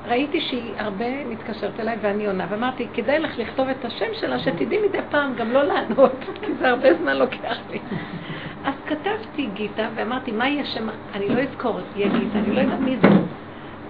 ראיתי 0.06 0.40
שהיא 0.40 0.72
הרבה 0.78 1.24
מתקשרת 1.24 1.80
אליי 1.80 1.96
ואני 2.00 2.26
עונה, 2.26 2.46
ואמרתי, 2.50 2.86
כדאי 2.94 3.18
לך 3.18 3.38
לכתוב 3.38 3.68
את 3.68 3.84
השם 3.84 4.06
שלה, 4.20 4.38
שתדעי 4.38 4.78
מדי 4.88 4.98
פעם 5.10 5.34
גם 5.34 5.52
לא 5.52 5.62
לענות, 5.62 6.12
כי 6.42 6.54
זה 6.58 6.68
הרבה 6.68 6.94
זמן 6.94 7.16
לוקח 7.16 7.56
לי. 7.70 7.78
אז 8.68 8.74
כתבתי 8.86 9.48
גיטה, 9.54 9.88
ואמרתי, 9.94 10.32
מה 10.32 10.48
יהיה 10.48 10.64
שם, 10.64 10.88
אני 11.14 11.28
לא 11.28 11.40
אזכור, 11.40 11.80
יהיה 11.96 12.18
גיטה, 12.18 12.38
אני 12.38 12.54
לא 12.54 12.60
יודעת 12.60 12.80
מי 12.80 12.96
זה. 12.96 13.08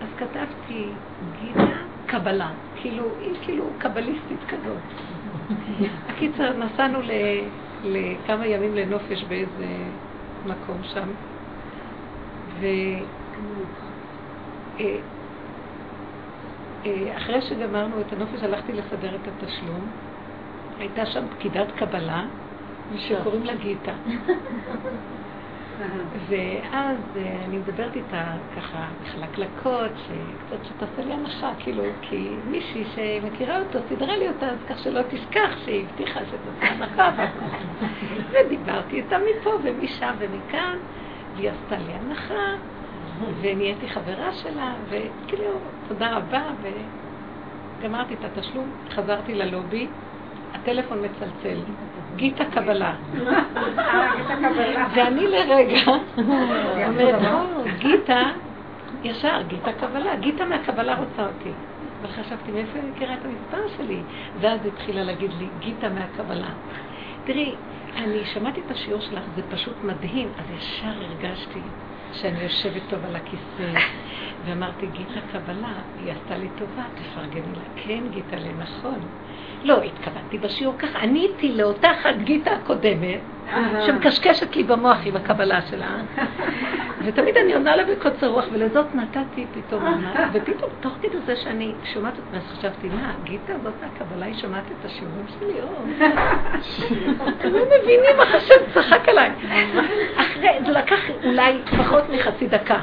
אז 0.01 0.09
כתבתי 0.19 0.87
גיטה 1.41 1.77
קבלה, 2.07 2.51
כאילו, 2.77 3.05
היא 3.21 3.35
כאילו 3.43 3.65
קבליסטית 3.79 4.45
כזאת. 4.49 4.79
הקיצר, 6.09 6.53
נסענו 6.57 7.01
ל... 7.01 7.11
לכמה 7.85 8.47
ימים 8.47 8.75
לנופש 8.75 9.25
באיזה 9.25 9.67
מקום 10.47 10.77
שם, 10.83 11.09
ואחרי 12.61 12.77
אה, 16.87 17.35
אה, 17.35 17.43
שגמרנו 17.43 18.01
את 18.01 18.13
הנופש 18.13 18.43
הלכתי 18.43 18.73
לסדר 18.73 19.15
את 19.15 19.29
התשלום, 19.29 19.93
הייתה 20.79 21.07
שם 21.07 21.25
פקידת 21.31 21.73
קבלה 21.77 22.25
שקוראים 22.97 23.45
לה 23.45 23.55
גיטה. 23.55 23.93
ואז 26.29 26.99
אה, 27.17 27.45
אני 27.45 27.59
מדברת 27.59 27.97
איתה 27.97 28.33
ככה 28.57 28.89
בחלקלקות, 29.03 29.91
שקצת 29.97 30.65
שתעשה 30.65 31.05
לי 31.05 31.13
הנחה, 31.13 31.53
כאילו, 31.59 31.83
כי 32.03 32.29
מישהי 32.51 32.85
שמכירה 32.95 33.59
אותו 33.59 33.79
סידרה 33.89 34.17
לי 34.17 34.29
אותה, 34.29 34.47
אז 34.47 34.59
כך 34.69 34.79
שלא 34.79 35.01
תשכח 35.11 35.51
שהיא 35.65 35.85
הבטיחה 35.85 36.21
שתעשה 36.21 36.75
הנחה. 36.75 37.27
ודיברתי 38.33 38.97
איתה 38.97 39.17
מפה 39.19 39.51
ומשם 39.63 40.15
ומכאן, 40.19 40.79
והיא 41.37 41.51
עשתה 41.51 41.77
לי 41.77 41.93
הנחה, 41.93 42.57
ונהייתי 43.41 43.89
חברה 43.89 44.33
שלה, 44.33 44.75
וכאילו, 44.89 45.51
תודה 45.89 46.17
רבה, 46.17 46.43
וגמרתי 47.79 48.15
את 48.15 48.25
התשלום, 48.25 48.71
חזרתי 48.91 49.35
ללובי, 49.35 49.89
הטלפון 50.53 51.05
מצלצל. 51.05 51.59
גיטה 52.17 52.45
קבלה. 52.45 52.95
ואני 54.95 55.27
לרגע 55.27 55.81
אומרת, 56.87 57.33
או, 57.33 57.65
גיטה, 57.79 58.23
ישר, 59.03 59.43
גיטה 59.47 59.73
קבלה, 59.73 60.17
גיטה 60.17 60.45
מהקבלה 60.45 60.95
רוצה 60.95 61.27
אותי. 61.27 61.51
אבל 62.01 62.09
חשבתי, 62.09 62.53
מאיפה 62.53 62.79
אני 62.79 62.91
מכירה 62.91 63.15
את 63.15 63.25
המספר 63.25 63.77
שלי? 63.77 64.03
ואז 64.41 64.67
התחילה 64.67 65.05
להגיד 65.05 65.31
לי, 65.39 65.47
גיטה 65.59 65.89
מהקבלה. 65.89 66.51
תראי, 67.25 67.55
אני 67.97 68.25
שמעתי 68.25 68.61
את 68.67 68.71
השיעור 68.71 69.01
שלך, 69.01 69.23
זה 69.37 69.43
פשוט 69.51 69.75
מדהים, 69.85 70.29
אז 70.39 70.45
ישר 70.51 70.93
הרגשתי 71.01 71.61
שאני 72.21 72.41
יושבת 72.41 72.83
טוב 72.89 73.05
על 73.05 73.17
הכיסא, 73.17 73.73
ואמרתי, 74.45 74.87
גיטה 74.87 75.21
קבלה, 75.33 75.83
היא 75.97 76.13
עשתה 76.13 76.37
לי 76.37 76.49
טובה, 76.49 76.85
תפרגני 76.95 77.55
לה. 77.55 77.65
כן, 77.77 78.05
גיטה, 78.11 78.37
נכון. 78.59 79.01
לא, 79.65 79.83
התכוונתי 79.83 80.39
בשיעור 80.39 80.75
ככה. 80.79 80.99
עניתי 80.99 81.53
לאותה 81.53 81.89
חגיתה 82.03 82.51
הקודמת, 82.53 83.21
שמקשקשת 83.87 84.57
לי 84.57 84.63
במוח 84.63 84.99
עם 85.05 85.17
הקבלה 85.17 85.61
שלה, 85.71 85.89
ותמיד 87.05 87.37
אני 87.37 87.55
עונה 87.55 87.77
לה 87.77 87.85
בקוצר 87.85 88.27
רוח, 88.27 88.45
ולזאת 88.53 88.95
נתתי 88.95 89.47
פתאום 89.55 89.87
עונה, 89.87 90.31
ופתאום 90.33 90.71
תוך 90.81 90.93
כדי 91.03 91.19
זה 91.27 91.37
שאני 91.37 91.73
שומעת 91.93 92.13
את 92.19 92.25
זה, 92.31 92.37
אז 92.37 92.59
חשבתי, 92.59 92.89
מה, 92.89 93.13
גיטה 93.25 93.53
זאת 93.63 93.75
הקבלה, 93.83 94.27
היא 94.27 94.35
שומעת 94.35 94.65
את 94.81 94.85
השיעורים 94.85 95.27
שלי, 95.39 95.63
או... 95.63 95.69
אתם 97.29 97.53
לא 97.53 97.65
מבינים 97.67 98.17
מה 98.19 98.27
חשב, 98.27 98.55
צחק 98.75 99.09
עליי. 99.09 99.31
אחרי, 100.17 100.49
זה 100.67 100.73
לקח 100.73 101.01
אולי 101.25 101.59
פחות 101.79 102.05
מחצי 102.11 102.47
דקה. 102.47 102.79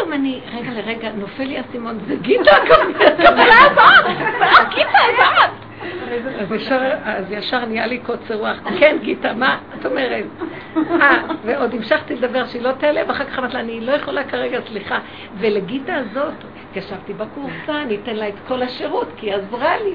ופתאום 0.00 0.12
אני, 0.12 0.40
רגע 0.52 0.70
לרגע, 0.70 1.12
נופל 1.12 1.44
לי 1.44 1.58
האסימון, 1.58 1.98
זה 2.08 2.16
גיטה 2.16 2.56
הקבלה 2.56 3.56
הזאת! 3.70 4.68
גיטה 4.74 4.98
הזאת! 5.08 5.50
אז 7.04 7.24
ישר 7.30 7.64
נהיה 7.64 7.86
לי 7.86 7.98
קוצר 7.98 8.34
רוח. 8.34 8.56
כן, 8.78 8.96
גיטה, 9.02 9.32
מה 9.34 9.58
את 9.80 9.86
אומרת? 9.86 10.24
אה, 10.76 11.22
ועוד 11.44 11.74
המשכתי 11.74 12.14
לדבר 12.14 12.46
שהיא 12.46 12.62
לא 12.62 12.72
תעלה, 12.72 13.00
ואחר 13.08 13.24
כך 13.24 13.38
אמרתי 13.38 13.54
לה, 13.54 13.60
אני 13.60 13.80
לא 13.80 13.92
יכולה 13.92 14.24
כרגע, 14.24 14.60
סליחה. 14.68 14.98
ולגיטה 15.38 15.94
הזאת, 15.94 16.34
ישבתי 16.76 17.12
בקורסה, 17.12 17.82
אני 17.82 17.96
אתן 18.02 18.16
לה 18.16 18.28
את 18.28 18.34
כל 18.48 18.62
השירות, 18.62 19.08
כי 19.16 19.26
היא 19.26 19.34
עזרה 19.34 19.76
לי. 19.76 19.94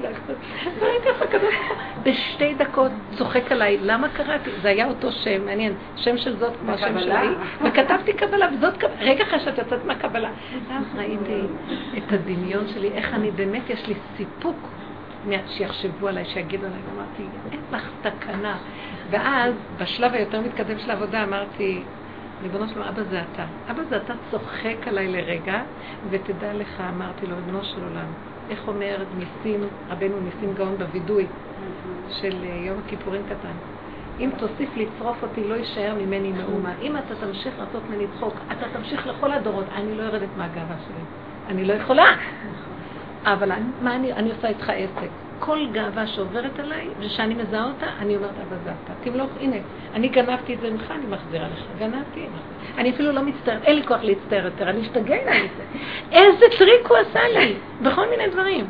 וראיתי 0.80 1.07
איך 1.07 1.21
הקדוש 1.21 1.55
בשתי 2.03 2.53
דקות 2.53 2.91
צוחק 3.17 3.51
עליי, 3.51 3.78
למה 3.82 4.09
קראתי? 4.09 4.49
זה 4.61 4.69
היה 4.69 4.88
אותו 4.88 5.11
שם, 5.11 5.45
מעניין, 5.45 5.73
שם 5.95 6.17
של 6.17 6.38
זאת 6.38 6.53
כמו 6.61 6.71
השם 6.71 6.99
שלי, 6.99 7.28
וכתבתי 7.61 8.13
קבלה, 8.13 8.47
וזאת 8.53 8.78
קבלה, 8.78 8.95
רגע 8.99 9.23
אחרי 9.23 9.39
שאת 9.39 9.57
יוצאת 9.57 9.86
מהקבלה. 9.86 10.32
ואז 10.69 10.84
ראיתי 10.95 11.41
את 11.97 12.13
הדמיון 12.13 12.67
שלי, 12.67 12.91
איך 12.93 13.13
אני 13.13 13.32
באמת, 13.32 13.69
יש 13.69 13.88
לי 13.88 13.93
סיפוק. 14.17 14.57
שיחשבו 15.47 16.07
עליי, 16.07 16.26
שיגידו 16.26 16.65
עליי, 16.65 16.80
אמרתי, 16.95 17.23
אין 17.51 17.59
לך 17.71 17.89
תקנה. 18.01 18.57
ואז, 19.09 19.53
בשלב 19.78 20.13
היותר 20.13 20.41
מתקדם 20.41 20.80
של 20.80 20.91
העבודה, 20.91 21.23
אמרתי, 21.23 21.84
ריבונו 22.45 22.69
שלום, 22.69 22.83
אבא 22.87 23.03
זה 23.03 23.21
אתה. 23.21 23.45
אבא 23.71 23.83
זה 23.89 23.97
אתה 23.97 24.13
צוחק 24.31 24.87
עליי 24.87 25.07
לרגע, 25.07 25.61
ותדע 26.09 26.53
לך, 26.53 26.81
אמרתי 26.89 27.25
לו, 27.25 27.35
ריבונו 27.35 27.63
של 27.63 27.83
עולם, 27.83 28.07
איך 28.49 28.67
אומר 28.67 29.03
ניסים, 29.17 29.63
רבנו 29.89 30.19
ניסים 30.19 30.53
גאון 30.53 30.77
בווידוי 30.77 31.27
של 32.21 32.35
אה, 32.43 32.67
יום 32.67 32.77
הכיפורים 32.85 33.21
קטן. 33.23 33.53
אם 34.19 34.29
תוסיף 34.37 34.69
לצרוף 34.77 35.23
אותי, 35.23 35.43
לא 35.43 35.55
יישאר 35.55 35.95
ממני 35.95 36.31
מאומה. 36.31 36.73
אם 36.81 36.97
אתה 36.97 37.15
תמשיך 37.15 37.59
לעשות 37.59 37.83
ממני 37.89 38.05
צחוק, 38.17 38.33
אתה 38.51 38.65
תמשיך 38.73 39.07
לכל 39.07 39.31
הדורות, 39.31 39.65
אני 39.75 39.97
לא 39.97 40.03
יורדת 40.03 40.29
מהגאווה 40.37 40.75
שלי. 40.87 41.03
אני 41.47 41.65
לא 41.65 41.73
יכולה. 41.73 42.05
אבל 43.25 43.51
מה 43.81 43.95
אני, 43.95 44.13
אני 44.13 44.31
עושה 44.31 44.47
איתך 44.47 44.69
עסק? 44.69 45.24
כל 45.39 45.67
גאווה 45.71 46.07
שעוברת 46.07 46.59
עליי, 46.59 46.88
ושאני 46.99 47.33
מזהה 47.33 47.63
אותה, 47.63 47.86
אני 47.99 48.15
אומרת, 48.15 48.29
אבא 48.47 48.55
זה 48.63 48.71
אתה. 48.83 48.93
תמלוך, 49.03 49.29
הנה, 49.39 49.55
אני 49.93 50.07
גנבתי 50.07 50.53
את 50.53 50.59
זה 50.61 50.71
ממך, 50.71 50.91
אני 50.91 51.05
מחזירה 51.09 51.47
לך. 51.47 51.63
גנבתי. 51.79 52.25
אני 52.77 52.89
אפילו 52.89 53.11
לא 53.11 53.21
מצטערת, 53.21 53.63
אין 53.63 53.75
לי 53.75 53.83
כוח 53.83 54.03
להצטער 54.03 54.45
יותר, 54.45 54.69
אני 54.69 54.81
אשתגע 54.81 55.15
עם 55.15 55.47
זה. 55.57 55.63
איזה 56.11 56.45
טריק 56.57 56.88
הוא 56.88 56.97
עשה 56.97 57.27
לי, 57.27 57.55
בכל 57.81 58.09
מיני 58.09 58.27
דברים. 58.27 58.67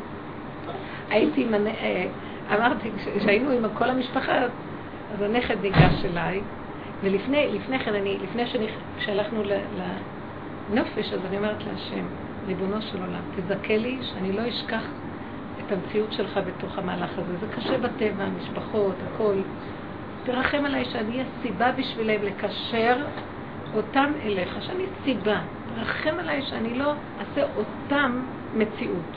הייתי, 1.10 1.46
אה, 1.66 2.06
אמרתי, 2.54 2.90
כשהיינו 3.18 3.50
עם 3.50 3.64
כל 3.74 3.90
המשפחה, 3.90 4.38
אז 5.14 5.22
הנכד 5.22 5.56
ניגש 5.62 6.04
אליי, 6.04 6.40
ולפני 7.02 7.78
כן, 7.84 7.94
אני, 7.94 8.18
לפני 8.22 8.44
שהלכנו 8.98 9.42
לנופש, 10.70 11.12
אז 11.12 11.20
אני 11.28 11.36
אומרת 11.36 11.64
להשם, 11.64 12.06
ריבונו 12.46 12.82
של 12.82 12.98
עולם, 13.00 13.20
תזכה 13.36 13.76
לי 13.76 13.98
שאני 14.02 14.32
לא 14.32 14.48
אשכח 14.48 14.82
את 15.66 15.72
המציאות 15.72 16.12
שלך 16.12 16.40
בתוך 16.46 16.78
המהלך 16.78 17.10
הזה. 17.18 17.36
זה 17.36 17.46
קשה 17.56 17.78
בטבע, 17.78 18.26
משפחות, 18.26 18.94
הכל. 19.14 19.36
תרחם 20.24 20.64
עליי 20.64 20.84
שאני 20.84 21.12
אהיה 21.12 21.24
סיבה 21.42 21.72
בשבילם 21.72 22.22
לקשר 22.22 22.96
אותם 23.74 24.12
אליך, 24.22 24.62
שאני 24.62 24.84
סיבה. 25.04 25.40
תרחם 25.74 26.14
עליי 26.18 26.42
שאני 26.42 26.78
לא 26.78 26.92
אעשה 27.20 27.42
אותם 27.56 28.22
מציאות. 28.54 29.16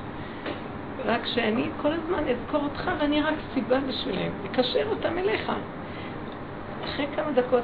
רק 1.05 1.21
שאני 1.25 1.69
כל 1.81 1.93
הזמן 1.93 2.23
אזכור 2.27 2.63
אותך 2.63 2.91
ואני 2.99 3.21
רק 3.21 3.35
סיבה 3.53 3.79
בשבילם, 3.79 4.31
לקשר 4.43 4.87
אותם 4.89 5.17
אליך. 5.17 5.51
אחרי 6.83 7.07
כמה 7.15 7.31
דקות 7.31 7.63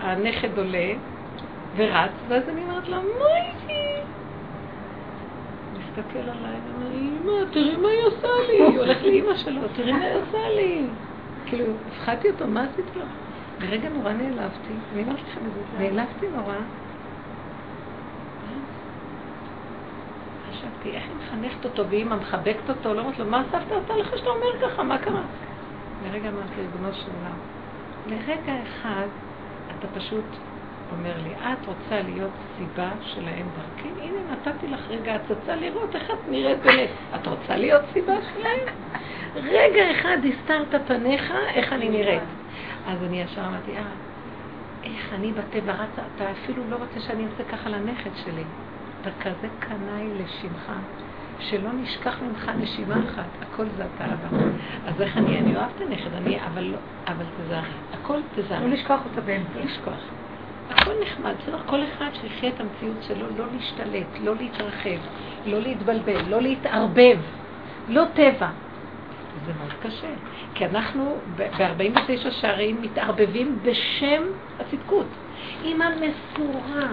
הנכד 0.00 0.58
עולה 0.58 0.92
ורץ, 1.76 2.10
ואז 2.28 2.48
אני 2.48 2.62
אומרת 2.62 2.88
לו, 2.88 2.96
מויטי! 2.96 3.99
מסתכל 5.90 6.18
עליי 6.18 6.60
ואומר, 6.66 6.92
אמא, 6.94 7.50
תראי 7.52 7.76
מה 7.76 7.88
היא 7.88 8.02
עושה 8.06 8.28
לי. 8.48 8.62
היא 8.62 8.78
הולכת 8.78 9.02
לאמא 9.02 9.36
שלו, 9.36 9.60
תראי 9.76 9.92
מה 9.92 10.04
היא 10.04 10.14
עושה 10.14 10.48
לי. 10.48 10.86
כאילו, 11.46 11.64
הפחדתי 11.88 12.30
אותו, 12.30 12.46
מה 12.46 12.64
עשית 12.64 12.96
לו? 12.96 13.04
לרגע 13.60 13.88
נורא 13.88 14.12
נעלבתי, 14.12 14.72
אני 14.92 15.02
אומרת 15.02 15.18
לכם 15.22 15.40
את 15.46 15.52
זה, 15.52 15.78
נעלבתי 15.78 16.28
נורא. 16.28 16.54
חשבתי, 20.50 20.90
איך 20.90 21.04
היא 21.08 21.16
מחנכת 21.16 21.64
אותו 21.64 21.88
ואימא 21.90 22.16
מחבקת 22.16 22.68
אותו, 22.68 22.94
לא 22.94 23.00
אומרת 23.00 23.18
לו, 23.18 23.26
מה 23.26 23.42
סבתא 23.52 23.74
עושה 23.74 23.96
לך 23.96 24.18
שאתה 24.18 24.30
אומר 24.30 24.60
ככה, 24.62 24.82
מה 24.82 24.98
קרה? 24.98 25.22
לרגע 26.04 26.28
אמרתי, 26.28 26.60
ריבונו 26.60 26.94
של 26.94 27.10
עולם, 27.18 27.38
לרגע 28.06 28.52
אחד 28.62 29.06
אתה 29.78 29.86
פשוט 29.88 30.24
אומר 30.92 31.14
לי, 31.22 31.34
את 31.34 31.66
רוצה 31.66 32.02
להיות 32.02 32.30
סיבה 32.58 32.90
שלהם 33.02 33.46
דרכי? 33.56 33.88
הנה, 34.02 34.18
נתתי 34.32 34.68
לך 34.68 34.80
רגע 34.88 35.14
הצצה 35.14 35.56
לראות 35.56 35.94
איך 35.94 36.10
את 36.10 36.28
נראית 36.30 36.58
באמת. 36.58 36.88
את 37.14 37.26
רוצה 37.26 37.56
להיות 37.56 37.82
סיבה 37.92 38.14
שלהם? 38.34 38.60
רגע 39.34 39.90
אחד 39.90 40.16
הסתרת 40.24 40.82
פניך, 40.86 41.32
איך 41.54 41.72
אני 41.72 41.88
נראית. 41.88 42.22
אז 42.86 43.02
אני 43.02 43.22
ישר 43.22 43.46
אמרתי, 43.46 43.76
אה, 43.76 43.82
איך 44.84 45.12
אני 45.12 45.32
בטבע 45.32 45.72
רצה, 45.72 46.02
אתה 46.16 46.30
אפילו 46.30 46.62
לא 46.70 46.76
רוצה 46.76 47.00
שאני 47.00 47.24
אעשה 47.24 47.44
ככה 47.52 47.70
לנכד 47.70 48.10
שלי. 48.24 48.44
אתה 49.00 49.10
כזה 49.20 49.48
קנאי 49.58 50.08
לשמך, 50.14 50.72
שלא 51.38 51.72
נשכח 51.72 52.18
ממך 52.22 52.50
נשימה 52.58 52.94
אחת, 53.08 53.24
הכל 53.42 53.66
זה 53.76 53.84
אתה 53.96 54.04
אבא. 54.04 54.38
אז 54.86 55.00
איך 55.00 55.16
אני, 55.16 55.38
אני 55.38 55.56
אוהבת 55.56 55.80
הנכד, 55.80 56.14
אני, 56.14 56.38
אבל 56.46 56.62
לא, 56.62 56.78
אבל 57.06 57.24
תזהרי, 57.38 57.68
הכל 57.92 58.20
תזהרי. 58.34 58.64
לא 58.64 58.70
לשכוח 58.74 59.00
אותה 59.04 59.20
באמצע. 59.20 59.58
לא 59.58 59.64
לשכוח. 59.64 60.19
הכל 60.70 60.92
נחמד, 61.02 61.34
בסדר, 61.38 61.58
כל 61.66 61.80
אחד 61.84 62.10
שיחיה 62.20 62.48
את 62.50 62.60
המציאות 62.60 63.02
שלו, 63.02 63.30
לא 63.36 63.44
להשתלט, 63.52 64.20
לא 64.20 64.36
להתרחב, 64.36 64.98
לא 65.46 65.60
להתבלבל, 65.60 66.28
לא 66.28 66.42
להתערבב, 66.42 67.18
לא 67.88 68.04
טבע. 68.14 68.50
זה 69.46 69.52
מאוד 69.58 69.72
קשה, 69.72 70.14
כי 70.54 70.66
אנחנו 70.66 71.16
ב-49 71.36 72.30
שערים 72.30 72.82
מתערבבים 72.82 73.58
בשם 73.62 74.22
הצדקות. 74.58 75.06
אימא 75.62 75.86
מסורה. 75.94 76.88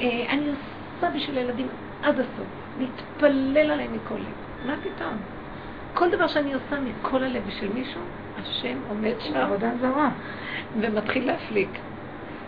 אה, 0.00 0.26
אני 0.30 0.48
עושה 0.48 1.10
בשביל 1.16 1.38
הילדים 1.38 1.68
עד 2.02 2.20
הסוף, 2.20 2.46
להתפלל 2.78 3.70
עליהם 3.70 3.92
מכל 3.92 4.14
לב. 4.14 4.66
מה 4.66 4.76
פתאום? 4.82 5.16
כל 5.94 6.10
דבר 6.10 6.26
שאני 6.26 6.54
עושה 6.54 6.80
מכל 6.80 7.24
הלב 7.24 7.42
בשביל 7.46 7.72
מישהו, 7.72 8.00
השם 8.36 8.78
עומד 8.88 9.14
שם. 9.20 9.36
עבודה 9.36 9.70
זרה. 9.80 10.10
ומתחיל 10.80 11.26
להפליק. 11.26 11.78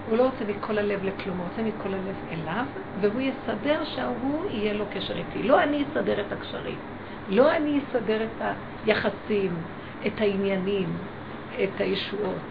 הוא 0.08 0.18
לא 0.18 0.22
רוצה 0.22 0.44
מכל 0.44 0.78
הלב 0.78 1.04
לכלום, 1.04 1.38
הוא 1.38 1.46
רוצה 1.48 1.62
מכל 1.62 1.94
הלב 1.94 2.16
אליו, 2.32 2.64
והוא 3.00 3.20
יסדר 3.20 3.84
שההוא 3.84 4.50
יהיה 4.50 4.72
לו 4.72 4.84
קשר 4.94 5.16
איתי. 5.16 5.42
לא 5.42 5.62
אני 5.62 5.84
אסדר 5.84 6.20
את 6.20 6.32
הקשרים, 6.32 6.78
לא 7.28 7.56
אני 7.56 7.80
אסדר 7.80 8.24
את 8.24 8.42
היחסים, 8.86 9.50
את 10.06 10.20
העניינים, 10.20 10.88
את 11.64 11.80
הישועות. 11.80 12.42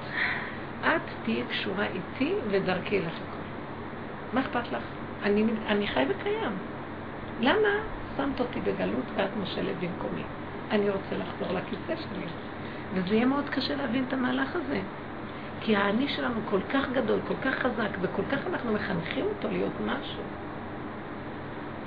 את 0.83 1.01
תהיי 1.23 1.43
קשורה 1.49 1.85
איתי 1.85 2.33
ודרכי 2.49 2.99
לך 2.99 3.13
הכל. 3.13 3.43
מה 4.33 4.41
אכפת 4.41 4.71
לך? 4.71 4.83
אני, 5.23 5.45
אני 5.67 5.87
חי 5.87 6.05
וקיים. 6.09 6.51
למה 7.39 7.69
שמת 8.17 8.39
אותי 8.39 8.59
בגלות 8.59 9.05
ואת 9.15 9.35
מושלת 9.39 9.75
במקומי? 9.79 10.23
אני 10.71 10.89
רוצה 10.89 11.17
לחזור 11.17 11.57
לכיסא 11.57 11.95
שלי. 11.95 12.25
וזה 12.93 13.15
יהיה 13.15 13.25
מאוד 13.25 13.49
קשה 13.49 13.75
להבין 13.75 14.05
את 14.07 14.13
המהלך 14.13 14.55
הזה. 14.55 14.81
כי 15.63 15.75
האני 15.75 16.07
שלנו 16.07 16.39
כל 16.49 16.59
כך 16.69 16.89
גדול, 16.89 17.19
כל 17.27 17.35
כך 17.41 17.55
חזק, 17.55 17.97
וכל 18.01 18.21
כך 18.31 18.47
אנחנו 18.47 18.73
מחנכים 18.73 19.25
אותו 19.25 19.47
להיות 19.51 19.73
משהו. 19.85 20.23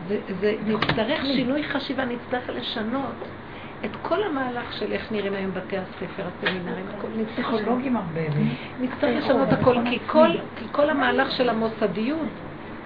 זה, 0.08 0.20
זה 0.40 0.54
נצטרך 0.66 1.20
שינוי 1.24 1.62
חשיבה, 1.62 2.04
נצטרך 2.04 2.48
לשנות 2.48 3.14
את 3.84 3.90
כל 4.02 4.22
המהלך 4.22 4.72
של 4.72 4.92
איך 4.92 5.12
נראים 5.12 5.34
היום 5.34 5.50
בתי 5.54 5.76
הספר, 5.78 6.22
הסמינרים, 6.26 6.86
נצטרך 7.16 7.46
פסיכולוגים 7.46 7.96
הרבה. 7.96 8.20
נצטרך 8.80 9.24
לשנות 9.24 9.48
הכל, 9.52 9.76
כי 9.90 9.98
כל, 10.06 10.28
כי 10.56 10.64
כל 10.72 10.90
המהלך 10.90 11.30
של 11.30 11.48
המוסדיות 11.48 12.28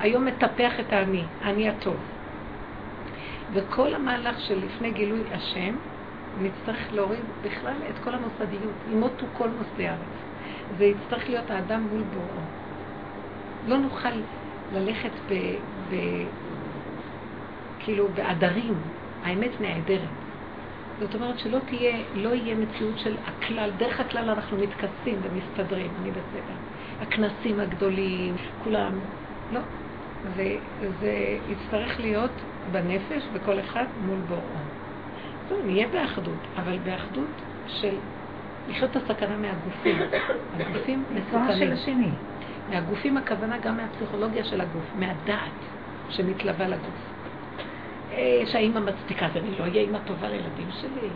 היום 0.01 0.25
מטפח 0.25 0.81
את 0.81 0.93
האני, 0.93 1.25
האני 1.43 1.69
הטוב. 1.69 1.97
וכל 3.53 3.95
המהלך 3.95 4.41
של 4.41 4.65
לפני 4.65 4.91
גילוי 4.91 5.23
השם, 5.33 5.75
נצטרך 6.43 6.93
להוריד 6.93 7.25
בכלל 7.43 7.77
את 7.91 8.05
כל 8.05 8.11
המוסדיות, 8.15 8.75
ימותו 8.93 9.27
כל 9.33 9.49
מוסדי 9.49 9.89
הארץ. 9.89 10.30
זה 10.79 10.85
יצטרך 10.85 11.29
להיות 11.29 11.51
האדם 11.51 11.87
מול 11.91 12.03
בוראו. 12.03 12.43
לא 13.69 13.79
נוכל 13.79 14.09
ללכת 14.75 15.11
ב... 15.31 15.35
ב... 15.91 15.97
כאילו 17.85 18.09
בעדרים, 18.15 18.75
האמת 19.25 19.61
נעדרת. 19.61 20.09
זאת 21.01 21.15
אומרת 21.15 21.39
שלא 21.39 21.59
תהיה, 21.69 21.97
לא 22.15 22.35
יהיה 22.35 22.55
מציאות 22.55 22.99
של 22.99 23.17
הכלל, 23.27 23.71
דרך 23.79 24.01
הכלל 24.01 24.31
אנחנו 24.31 24.57
מתכסים 24.57 25.19
ומסתדרים, 25.23 25.91
אני 26.01 26.11
בסדר. 26.11 26.55
הכנסים 27.01 27.61
הגדולים, 27.61 28.37
כולם, 28.65 28.93
לא. 29.53 29.61
זה, 30.37 30.57
זה 31.01 31.39
יצטרך 31.49 32.01
להיות 32.01 32.31
בנפש, 32.73 33.23
בכל 33.35 33.61
אחד 33.61 33.85
מול 34.07 34.19
בוראו. 34.29 34.43
טוב, 35.49 35.59
נהיה 35.65 35.89
באחדות, 35.89 36.47
אבל 36.57 36.79
באחדות 36.79 37.43
של 37.67 37.95
לחיות 38.71 38.97
את 38.97 39.11
הסכנה 39.11 39.37
מהגופים. 39.37 39.99
הגופים 40.53 41.05
מסוכנים. 41.15 42.15
מהגופים 42.69 43.17
הכוונה 43.17 43.59
גם 43.59 43.77
מהפסיכולוגיה 43.77 44.45
של 44.45 44.61
הגוף, 44.61 44.85
מהדעת 44.95 45.53
שמתלווה 46.09 46.69
לגוף. 46.69 47.13
אה, 48.13 48.43
שהאימא 48.47 48.81
מצדיקה, 48.81 49.27
אז 49.27 49.37
אני 49.37 49.59
לא 49.59 49.65
אהיה 49.65 49.83
אימא 49.83 49.99
טובה 49.99 50.29
לילדים 50.29 50.71
שלי. 50.71 51.09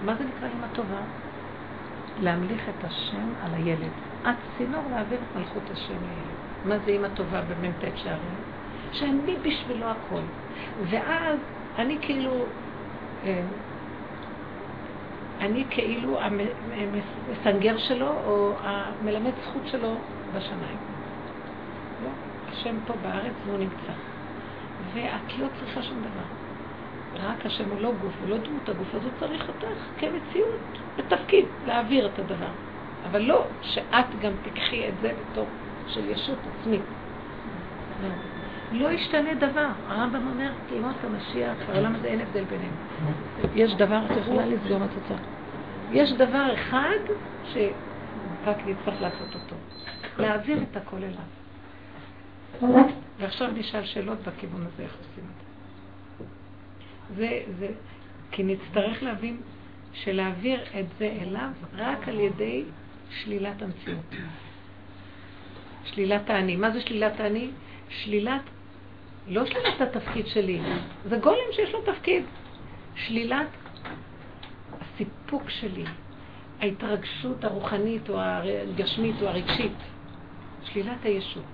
מה 0.00 0.14
זה 0.14 0.24
נקרא 0.24 0.48
אימא 0.48 0.66
טובה? 0.72 1.00
להמליך 2.20 2.68
את 2.68 2.84
השם 2.84 3.34
על 3.40 3.54
הילד. 3.54 3.92
את 4.22 4.36
צינור 4.56 4.82
להעביר 4.90 5.18
את 5.22 5.36
מלכות 5.36 5.70
השם 5.70 5.94
לילד. 6.02 6.36
מה 6.64 6.78
זה 6.78 6.90
אימא 6.90 7.08
טובה 7.08 7.42
במ"ט 7.42 7.84
שערים? 7.94 8.36
שאני 8.92 9.36
בשבילו 9.42 9.86
הכל. 9.86 10.22
ואז 10.90 11.38
אני 11.78 11.98
כאילו 12.02 12.46
אה, 13.24 13.42
אני 15.40 15.64
כאילו 15.70 16.18
המסנגר 16.20 17.78
שלו, 17.78 18.08
או 18.08 18.56
המלמד 18.60 19.32
זכות 19.42 19.62
שלו 19.66 19.96
בשמיים. 20.32 20.78
לא, 22.04 22.10
השם 22.48 22.76
פה 22.86 22.94
בארץ 23.02 23.34
והוא 23.46 23.58
נמצא. 23.58 23.92
ואת 24.92 25.38
לא 25.38 25.46
צריכה 25.60 25.82
שום 25.82 25.98
דבר. 26.00 26.24
רק 27.14 27.46
השם 27.46 27.70
הוא 27.70 27.80
לא 27.80 27.92
גוף, 27.92 28.12
הוא 28.20 28.28
לא 28.28 28.38
דמות 28.38 28.68
הגוף, 28.68 28.94
אז 28.94 29.04
הוא 29.04 29.12
צריך 29.20 29.48
אותך 29.48 29.66
כמציאות, 29.98 30.60
בתפקיד, 30.98 31.44
להעביר 31.66 32.06
את 32.06 32.18
הדבר. 32.18 32.50
אבל 33.04 33.22
לא 33.22 33.46
שאת 33.62 34.06
גם 34.22 34.32
תיקחי 34.44 34.88
את 34.88 34.94
זה 35.02 35.12
בתור 35.32 35.46
של 35.86 36.10
ישות 36.10 36.38
עצמית. 36.60 36.82
לא. 38.02 38.08
לא 38.72 38.92
ישתנה 38.92 39.34
דבר. 39.34 39.68
הרמב"ם 39.88 40.28
אומר, 40.28 40.50
תלמוד 40.68 40.94
המשיח, 41.04 41.56
בעולם 41.68 41.94
הזה 41.94 42.08
אין 42.08 42.20
הבדל 42.20 42.44
ביניהם. 42.44 42.72
יש 43.54 43.74
דבר, 43.74 44.00
את 44.06 44.16
יכולה 44.16 44.46
לסגור 44.46 44.76
את 44.76 44.90
התוצאה. 44.90 45.16
יש 45.92 46.12
דבר 46.12 46.54
אחד 46.54 46.98
שרק 47.44 48.56
נצטרך 48.66 49.00
לעשות 49.00 49.34
אותו. 49.34 49.56
להעביר 50.18 50.62
את 50.62 50.76
הכל 50.76 50.96
אליו. 50.96 52.78
ועכשיו 53.18 53.50
נשאל 53.54 53.84
שאלות 53.84 54.18
בכיוון 54.18 54.62
הזה, 54.62 54.82
איך 54.82 54.96
עושים 54.98 55.24
את. 55.24 55.44
זה, 57.16 57.42
זה, 57.58 57.68
כי 58.30 58.42
נצטרך 58.42 59.02
להבין 59.02 59.40
שלהעביר 59.92 60.62
את 60.80 60.86
זה 60.98 61.16
אליו 61.22 61.50
רק 61.76 62.08
על 62.08 62.20
ידי 62.20 62.64
שלילת 63.10 63.62
המציאות. 63.62 64.14
שלילת 65.84 66.30
האני. 66.30 66.56
מה 66.56 66.70
זה 66.70 66.80
שלילת 66.80 67.20
האני? 67.20 67.50
שלילת, 67.88 68.42
לא 69.28 69.46
שלילת 69.46 69.80
התפקיד 69.80 70.26
שלי, 70.26 70.60
זה 71.08 71.16
גולם 71.16 71.52
שיש 71.52 71.72
לו 71.72 71.82
תפקיד. 71.82 72.24
שלילת 72.94 73.48
הסיפוק 74.80 75.50
שלי, 75.50 75.84
ההתרגשות 76.60 77.44
הרוחנית 77.44 78.10
או 78.10 78.20
הגשמית 78.20 79.14
או 79.22 79.28
הרגשית. 79.28 79.72
שלילת 80.64 81.04
הישות. 81.04 81.44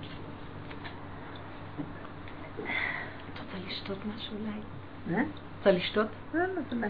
את 3.33 3.39
רוצה 3.39 3.57
לשתות 3.67 3.97
משהו 4.15 4.37
אולי? 4.37 4.59
אה? 5.17 5.23
רוצה 5.57 5.71
לשתות? 5.71 6.07
לא, 6.33 6.45
לא, 6.45 6.61
תודה. 6.69 6.87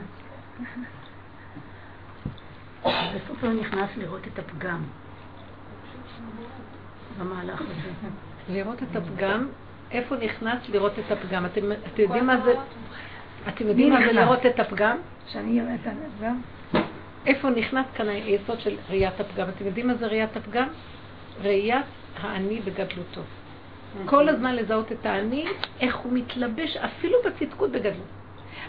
בסוף 3.15 3.43
לא 3.43 3.53
נכנס 3.53 3.89
לראות 3.97 4.27
את 4.27 4.39
הפגם 4.39 4.83
במהלך 7.19 7.61
הזה. 7.61 8.09
לראות 8.53 8.83
את 8.83 8.95
הפגם, 8.95 9.47
איפה 9.91 10.15
נכנס 10.15 10.69
לראות 10.69 10.99
את 10.99 11.11
הפגם? 11.11 11.45
אתם 11.45 11.61
יודעים 11.97 12.27
מה 12.27 12.41
זה? 12.41 12.53
אתם 13.47 13.67
יודעים 13.67 13.93
מה 13.93 13.99
זה 14.05 14.11
לראות 14.11 14.45
את 14.45 14.59
הפגם? 14.59 14.97
שאני 15.27 15.61
אראה 15.61 15.75
את 15.75 15.87
הפגם? 15.87 16.41
איפה 17.25 17.49
נכנס 17.49 17.85
כאן 17.95 18.09
היסוד 18.09 18.59
של 18.59 18.77
ראיית 18.89 19.19
הפגם? 19.19 19.49
אתם 19.49 19.65
יודעים 19.65 19.87
מה 19.87 19.93
זה 19.93 20.07
ראיית 20.07 20.37
הפגם? 20.37 20.67
ראיית 21.41 21.85
האני 22.21 22.59
בגדלותו. 22.59 23.21
כל 24.05 24.29
הזמן 24.29 24.55
לזהות 24.55 24.91
את 24.91 25.05
האני, 25.05 25.45
איך 25.79 25.95
הוא 25.95 26.13
מתלבש, 26.13 26.77
אפילו 26.77 27.17
בצדקות 27.25 27.71
בגדלות. 27.71 28.07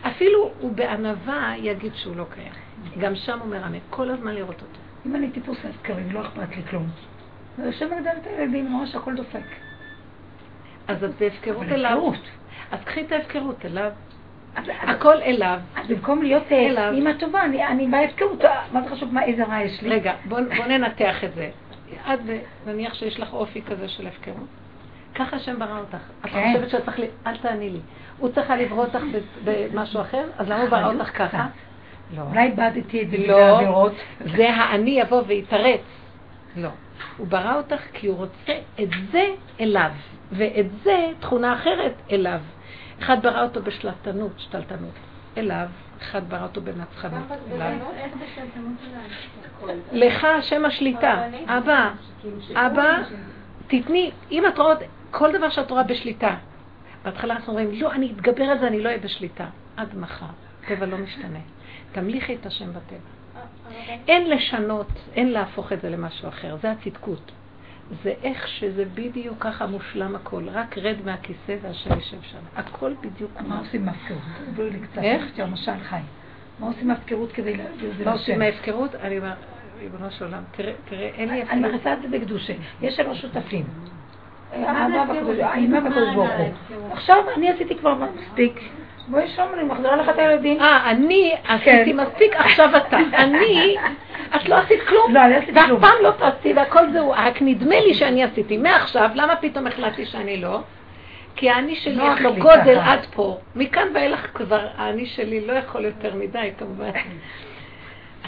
אפילו 0.06 0.50
הוא 0.60 0.72
בענווה 0.72 1.54
יגיד 1.58 1.92
שהוא 1.94 2.16
לא 2.16 2.24
קיים. 2.34 2.52
גם 2.98 3.14
שם 3.14 3.38
הוא 3.38 3.48
מרמה, 3.48 3.76
כל 3.90 4.10
הזמן 4.10 4.34
לראות 4.34 4.54
אותו. 4.54 4.78
אם 5.06 5.16
אני 5.16 5.30
טיפוס 5.30 5.58
הסקרים, 5.64 6.12
לא 6.12 6.20
אכפת 6.20 6.56
לי 6.56 6.62
כלום. 6.70 6.86
זה 7.56 7.64
יושב 7.64 7.94
מגדל 7.94 8.10
את 8.22 8.26
הילדים, 8.26 8.72
ממש 8.72 8.94
הכל 8.94 9.14
דופק. 9.14 9.44
אז 10.88 11.04
את 11.04 11.10
בהפקרות 11.20 11.66
אליו. 11.66 12.12
אז 12.70 12.78
קחי 12.84 13.00
את 13.00 13.12
ההפקרות 13.12 13.64
אליו. 13.64 13.92
הכל 14.82 15.22
אליו. 15.22 15.58
במקום 15.88 16.22
להיות 16.22 16.42
אה, 16.52 16.66
אליו. 16.66 16.92
אימא 16.92 17.10
טובה, 17.18 17.44
אני- 17.44 17.66
אני 17.66 17.86
בהפקרות, 17.88 18.42
מה 18.72 18.82
זה 18.82 18.88
חשוב 18.90 19.14
מה 19.14 19.24
איזה 19.24 19.44
רע 19.44 19.62
יש 19.62 19.82
לי? 19.82 19.88
רגע, 19.88 20.12
בוא, 20.24 20.40
ננתח 20.68 21.24
את 21.24 21.34
זה. 21.34 21.50
את, 22.14 22.18
נניח 22.66 22.94
שיש 22.94 23.20
לך 23.20 23.32
אופי 23.32 23.62
כזה 23.62 23.88
של 23.88 24.06
הפקרות. 24.06 24.46
ככה 25.14 25.36
השם 25.36 25.58
ברא 25.58 25.78
אותך. 25.78 25.96
את 26.24 26.30
כן. 26.30 26.52
חושבת 26.56 26.70
שאת 26.70 26.84
צריך, 26.84 26.98
ל- 26.98 27.26
אל 27.26 27.36
תעני 27.36 27.70
לי. 27.70 27.78
הוא 28.18 28.28
צריך 28.28 28.50
היה 28.50 28.62
לברוא 28.62 28.84
אותך 28.84 29.02
במשהו 29.44 30.00
אחר, 30.00 30.24
אז 30.38 30.48
למה 30.48 30.60
הוא 30.60 30.68
ברא 30.70 30.92
אותך 30.92 31.18
ככה? 31.18 31.46
לא. 32.16 32.22
אולי 32.30 32.42
איבדתי 32.46 33.02
את 33.02 33.10
זה 33.10 33.16
לא. 33.18 33.36
בעבירות. 33.54 33.92
זה 34.36 34.50
האני 34.50 34.90
יבוא 35.00 35.22
ויתרץ. 35.26 35.80
לא. 36.56 36.68
הוא 37.16 37.26
ברא 37.26 37.54
אותך 37.56 37.80
כי 37.92 38.06
הוא 38.06 38.16
רוצה 38.16 38.52
את 38.82 38.88
זה 39.12 39.24
אליו, 39.60 39.90
ואת 40.32 40.66
זה, 40.82 41.06
תכונה 41.20 41.54
אחרת, 41.54 41.92
אליו. 42.12 42.40
אחד 43.00 43.22
ברא 43.22 43.42
אותו 43.42 43.62
בשלטנות, 43.62 44.32
שתלטנות, 44.38 44.94
אליו, 45.36 45.66
אחד 46.02 46.28
ברא 46.28 46.42
אותו 46.42 46.60
בנצחנות, 46.60 47.24
אליו. 47.52 47.78
לך 49.92 50.24
השם 50.24 50.64
השליטה. 50.64 51.22
אבא, 51.46 51.90
אבא, 52.54 53.02
תתני, 53.66 54.10
אם 54.30 54.46
את 54.46 54.58
רואה, 54.58 54.74
כל 55.10 55.32
דבר 55.32 55.50
שאת 55.50 55.70
רואה 55.70 55.82
בשליטה. 55.82 56.36
בהתחלה 57.04 57.34
אנחנו 57.34 57.52
אומרים, 57.52 57.80
לא, 57.80 57.92
אני 57.92 58.12
אתגבר 58.12 58.44
על 58.44 58.58
זה, 58.58 58.66
אני 58.66 58.80
לא 58.80 58.88
אהיה 58.88 58.98
בשליטה. 58.98 59.46
עד 59.76 59.98
מחר. 59.98 60.26
טבע 60.68 60.86
לא 60.86 60.98
משתנה. 60.98 61.38
תמליכי 61.92 62.34
את 62.34 62.46
השם 62.46 62.70
בטבע. 62.70 62.98
אין 64.08 64.30
לשנות, 64.30 64.86
אין 65.14 65.32
להפוך 65.32 65.72
את 65.72 65.80
זה 65.80 65.90
למשהו 65.90 66.28
אחר, 66.28 66.56
זה 66.62 66.70
הצדקות. 66.70 67.32
זה 68.04 68.14
איך 68.22 68.48
שזה 68.48 68.84
בדיוק 68.94 69.36
ככה 69.40 69.66
מושלם 69.66 70.16
הכל, 70.16 70.48
רק 70.48 70.78
רד 70.78 70.96
מהכיסא 71.04 71.56
והשם 71.62 71.90
יושב 71.90 72.22
שם. 72.22 72.38
הכל 72.56 72.92
בדיוק 73.00 73.30
מה. 73.40 73.58
עושים 73.58 73.84
מהפקרות? 73.86 74.20
תסבירי 74.50 74.70
לי 74.70 74.78
קצת. 74.78 74.98
איך? 74.98 75.22
יש 75.34 75.40
משל 75.40 75.78
חי. 75.82 75.96
מה 76.60 76.66
עושים 76.66 76.88
מהפקרות 76.88 77.32
כדי 77.32 77.56
להעביר 77.56 77.90
את 77.90 77.96
זה 77.96 78.04
מה 78.04 78.10
לשם? 78.10 78.20
עושים 78.20 78.38
מההפקרות? 78.38 78.94
אני 78.94 79.18
אומר, 79.18 79.32
ריבונו 79.80 80.10
של 80.10 80.24
עולם, 80.24 80.42
תראה, 80.56 80.72
אין 80.90 81.28
לי 81.28 81.34
אני 81.34 81.42
הפקרות. 81.42 81.64
מכניסה 81.64 81.92
את 81.92 81.98
זה 82.02 82.18
בקדושה. 82.18 82.52
יש 82.82 82.96
שלוש 82.96 83.20
שותפים. 83.20 83.64
האמא 84.52 84.98
והקדוש 85.76 86.14
ברוך 86.14 86.30
הוא. 86.38 86.92
עכשיו 86.92 87.24
אני 87.36 87.50
עשיתי 87.50 87.78
כבר 87.78 87.94
מספיק. 87.94 88.60
בואי 89.08 89.28
שלום, 89.28 89.48
אני 89.54 89.62
מחזירה 89.62 89.96
לך 89.96 90.08
את 90.08 90.18
הילדים. 90.18 90.60
אה, 90.60 90.90
אני 90.90 91.34
עשיתי 91.48 91.92
מספיק, 91.92 92.36
עכשיו 92.36 92.76
אתה. 92.76 92.98
אני, 93.14 93.76
את 94.36 94.48
לא 94.48 94.56
עשית 94.56 94.80
כלום. 94.88 95.14
לא, 95.14 95.24
אני 95.24 95.34
עשיתי 95.34 95.52
ואף 95.52 95.66
כלום. 95.66 95.80
פעם 95.80 95.94
לא 96.02 96.10
תעשי, 96.10 96.52
והכל 96.56 96.90
זהו. 96.92 97.10
רק 97.10 97.42
נדמה 97.42 97.80
לי 97.80 97.94
שאני 97.94 98.24
עשיתי. 98.24 98.56
מעכשיו, 98.56 99.10
למה 99.14 99.36
פתאום 99.36 99.66
החלטתי 99.66 100.06
שאני 100.06 100.36
לא? 100.36 100.60
כי 101.36 101.50
האני 101.50 101.76
שלי 101.76 101.96
נוח 101.96 102.18
יש 102.18 102.24
לו 102.24 102.34
גודל. 102.34 102.78
עד 102.78 103.06
פה. 103.14 103.38
מכאן 103.54 103.88
ואילך 103.94 104.26
כבר 104.34 104.66
האני 104.76 105.06
שלי 105.06 105.46
לא 105.46 105.52
יכול 105.52 105.84
יותר 105.84 106.14
מדי, 106.14 106.50
כמובן. 106.58 106.90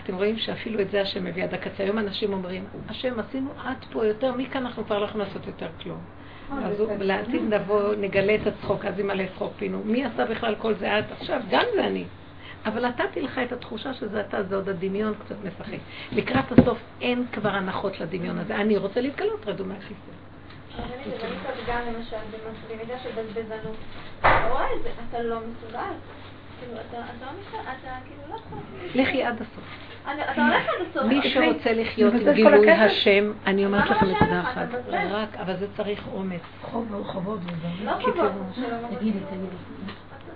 אתם 0.05 0.14
רואים 0.14 0.37
שאפילו 0.37 0.81
את 0.81 0.91
זה 0.91 1.01
השם 1.01 1.25
מביא 1.25 1.45
עד 1.45 1.55
הקצה. 1.55 1.83
היום 1.83 1.99
אנשים 1.99 2.33
אומרים, 2.33 2.64
השם, 2.89 3.20
עשינו 3.20 3.51
עד 3.64 3.85
פה 3.93 4.07
יותר, 4.07 4.33
מכאן 4.33 4.66
אנחנו 4.66 4.85
כבר 4.85 4.99
לא 4.99 5.05
יכולים 5.05 5.27
לעשות 5.27 5.47
יותר 5.47 5.68
כלום. 5.83 5.99
אז 6.65 6.81
הוא- 6.81 6.93
לעתיד 7.01 7.55
נבוא, 7.55 7.95
נגלה 7.95 8.35
את 8.35 8.47
הצחוק, 8.47 8.85
אז 8.85 8.99
ימלא 8.99 9.25
צחוק 9.35 9.53
פינו. 9.59 9.83
מי 9.85 10.05
עשה 10.05 10.25
בכלל 10.25 10.55
כל 10.55 10.75
זה 10.75 10.93
עד 10.97 11.05
עכשיו? 11.21 11.41
גם 11.51 11.65
זה 11.75 11.87
אני. 11.87 12.05
אבל 12.67 12.87
נתתי 12.87 13.21
לך 13.23 13.39
את 13.39 13.53
התחושה 13.53 13.95
שזה 13.95 14.21
אתה, 14.21 14.43
זה 14.43 14.57
עוד 14.57 14.69
הדמיון 14.69 15.15
קצת 15.25 15.37
משחק. 15.45 15.79
לקראת 16.13 16.53
הסוף 16.53 16.79
אין 17.01 17.27
כבר 17.33 17.51
הנחות 17.51 18.01
לדמיון 18.01 18.39
הזה. 18.39 18.57
אני 18.57 18.77
רוצה 18.77 19.01
להתגלות, 19.01 19.49
רדו 19.49 19.65
מהכיסא. 19.65 19.95
אבל 20.77 20.85
אני 20.95 21.13
לא 21.13 21.51
מתפגם 21.51 21.81
למשל 21.95 22.17
במידה 22.71 22.99
של 22.99 23.09
בזבזנות. 23.11 23.77
אתה 24.21 24.49
רואה 24.51 24.67
את 24.77 24.83
זה, 24.83 24.91
אתה 25.09 25.23
לא 25.23 25.37
מסוגל. 25.41 25.79
כאילו, 26.61 26.73
אתה 26.91 26.97
אתה 26.97 27.27
לא 27.27 27.31
מסוגל, 27.41 27.63
אתה 27.81 27.91
כאילו 28.07 28.23
לא 28.29 28.35
יכול. 28.35 28.59
לכי 28.95 29.23
עד 29.23 29.35
הסוף. 29.35 29.65
מי 31.09 31.21
שרוצה 31.23 31.73
לחיות 31.73 32.15
עם 32.15 32.33
גילוי. 32.33 32.71
השם, 32.71 33.33
אני 33.47 33.67
אומרת 33.67 33.87
למה 33.87 33.97
לכם 33.97 34.07
לא 34.07 34.13
נקודה? 34.13 34.41
אחת. 34.41 34.69
רק, 35.11 35.37
אבל 35.37 35.57
זה 35.57 35.67
צריך 35.77 36.05
אומץ. 36.13 36.41
חוב 36.63 36.95
וזה. 36.95 37.85
לא 37.85 37.93
חובות. 38.03 38.33
שלא 38.55 38.67
מבזבז. 38.67 38.99
תגידי, 38.99 39.19
תגידי. 39.19 39.93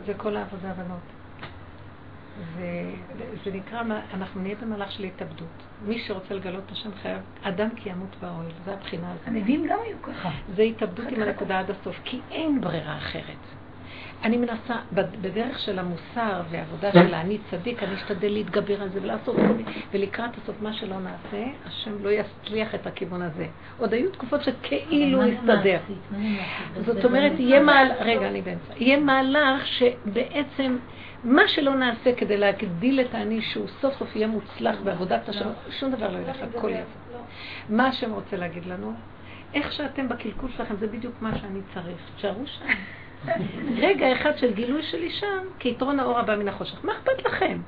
זה 0.07 0.14
כל 0.14 0.37
העבודה 0.37 0.73
בנות. 0.73 1.01
זה, 2.57 2.91
זה 3.45 3.51
נקרא, 3.51 3.83
אנחנו 4.14 4.41
נהיה 4.41 4.55
במהלך 4.62 4.93
של 4.93 5.05
התאבדות. 5.05 5.49
מי 5.87 5.99
שרוצה 5.99 6.35
לגלות 6.35 6.62
את 6.66 6.73
השם 6.73 6.91
חייב, 7.03 7.19
אדם 7.43 7.69
כי 7.77 7.91
ימות 7.91 8.16
באוהל, 8.21 8.47
זה 8.64 8.73
הבחינה 8.73 9.11
הזאת. 9.12 9.29
הנביאים 9.29 9.66
גם 9.69 9.79
היו 9.87 9.97
ככה. 10.03 10.31
זה 10.57 10.62
התאבדות 10.62 11.07
עם 11.09 11.23
הנקודה 11.23 11.59
עד 11.59 11.71
הסוף, 11.71 11.97
כי 12.05 12.21
אין 12.31 12.61
ברירה 12.61 12.97
אחרת. 12.97 13.58
אני 14.25 14.37
מנסה, 14.37 14.75
בד- 14.93 15.23
בדרך 15.23 15.59
של 15.59 15.79
המוסר 15.79 16.43
והעבודה 16.51 16.93
של 16.93 17.14
אני 17.14 17.39
צדיק, 17.51 17.83
אני 17.83 17.95
אשתדל 17.95 18.33
להתגבר 18.33 18.83
על 18.83 18.89
זה 18.89 18.99
ולעשות 19.03 19.37
כל 19.37 19.43
מיני, 19.43 19.62
ולקראת 19.93 20.31
הסוף 20.43 20.57
מה 20.61 20.73
שלא 20.73 20.97
נעשה, 21.01 21.45
השם 21.66 22.05
לא 22.05 22.11
יצליח 22.11 22.75
את 22.75 22.87
הכיוון 22.87 23.23
הזה. 23.23 23.47
עוד 23.79 23.93
היו 23.93 24.11
תקופות 24.12 24.43
שכאילו 24.43 25.23
הסתדר. 25.23 25.79
זאת 26.87 27.05
אומרת, 27.05 27.33
יהיה 27.39 27.61
מהלך, 27.61 27.97
רגע, 28.01 28.29
אני 28.29 28.43
באמצע, 28.43 28.73
יהיה 28.77 29.01
מהלך 29.01 29.66
שבעצם 29.66 30.77
מה 31.25 31.49
שלא 31.49 31.75
נעשה 31.75 32.12
כדי 32.16 32.37
להגדיל 32.37 33.01
את 33.01 33.14
האני, 33.14 33.43
שהוא 33.43 33.66
סוף 33.81 33.95
סוף 33.99 34.16
יהיה 34.16 34.27
מוצלח 34.27 34.77
בעבודת 34.85 35.29
השם, 35.29 35.49
שום 35.71 35.91
דבר 35.91 36.11
לא 36.12 36.19
ילך, 36.19 36.37
הכל 36.57 36.71
יעבור. 36.71 37.25
מה 37.69 37.87
השם 37.87 38.12
רוצה 38.12 38.37
להגיד 38.37 38.66
לנו? 38.66 38.93
איך 39.55 39.73
שאתם 39.73 40.09
בקלקול 40.09 40.51
שלכם, 40.57 40.77
זה 40.77 40.87
בדיוק 40.87 41.14
מה 41.21 41.39
שאני 41.39 41.61
צריך. 41.75 41.97
תשארו 42.16 42.47
שם. 42.47 42.64
רגע 43.85 44.12
אחד 44.12 44.39
של 44.39 44.53
גילוי 44.53 44.83
שלי 44.83 45.11
שם, 45.11 45.45
כיתרון 45.59 46.01
האור 46.01 46.19
הבא 46.19 46.37
מן 46.37 46.49
החושך. 46.49 46.85
מה 46.85 46.93
אכפת 46.93 47.25
לכם? 47.25 47.59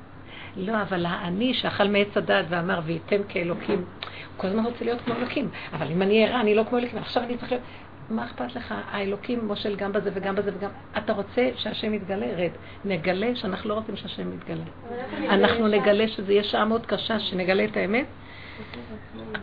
לא, 0.55 0.81
אבל 0.81 1.05
האני 1.05 1.53
שאכל 1.53 1.87
מעץ 1.87 2.17
הדת 2.17 2.45
ואמר 2.49 2.79
וייתם 2.85 3.23
כאלוקים, 3.29 3.79
הוא 3.79 4.37
כל 4.37 4.47
הזמן 4.47 4.65
רוצה 4.65 4.85
להיות 4.85 5.01
כמו 5.01 5.13
אלוקים. 5.15 5.49
אבל 5.73 5.91
אם 5.91 6.01
אני 6.01 6.27
ערה, 6.27 6.41
אני 6.41 6.55
לא 6.55 6.63
כמו 6.69 6.77
אלוקים, 6.77 6.97
עכשיו 6.97 7.23
אני 7.23 7.37
צריך 7.37 7.51
להיות... 7.51 7.63
מה 8.09 8.25
אכפת 8.25 8.55
לך? 8.55 8.75
האלוקים 8.91 9.45
מושל 9.47 9.75
גם 9.75 9.91
בזה 9.91 10.11
וגם 10.13 10.35
בזה 10.35 10.51
וגם... 10.57 10.69
אתה 10.97 11.13
רוצה 11.13 11.49
שהשם 11.55 11.93
יתגלה? 11.93 12.25
רד. 12.25 12.51
נגלה 12.85 13.35
שאנחנו 13.35 13.69
לא 13.69 13.73
רוצים 13.73 13.95
שהשם 13.95 14.33
יתגלה. 14.33 14.63
אנחנו 15.29 15.67
נגלה 15.67 16.07
שזה 16.07 16.31
יהיה 16.33 16.43
שעה 16.43 16.65
מאוד 16.65 16.85
קשה, 16.85 17.19
שנגלה 17.19 17.65
את 17.65 17.77
האמת. 17.77 18.05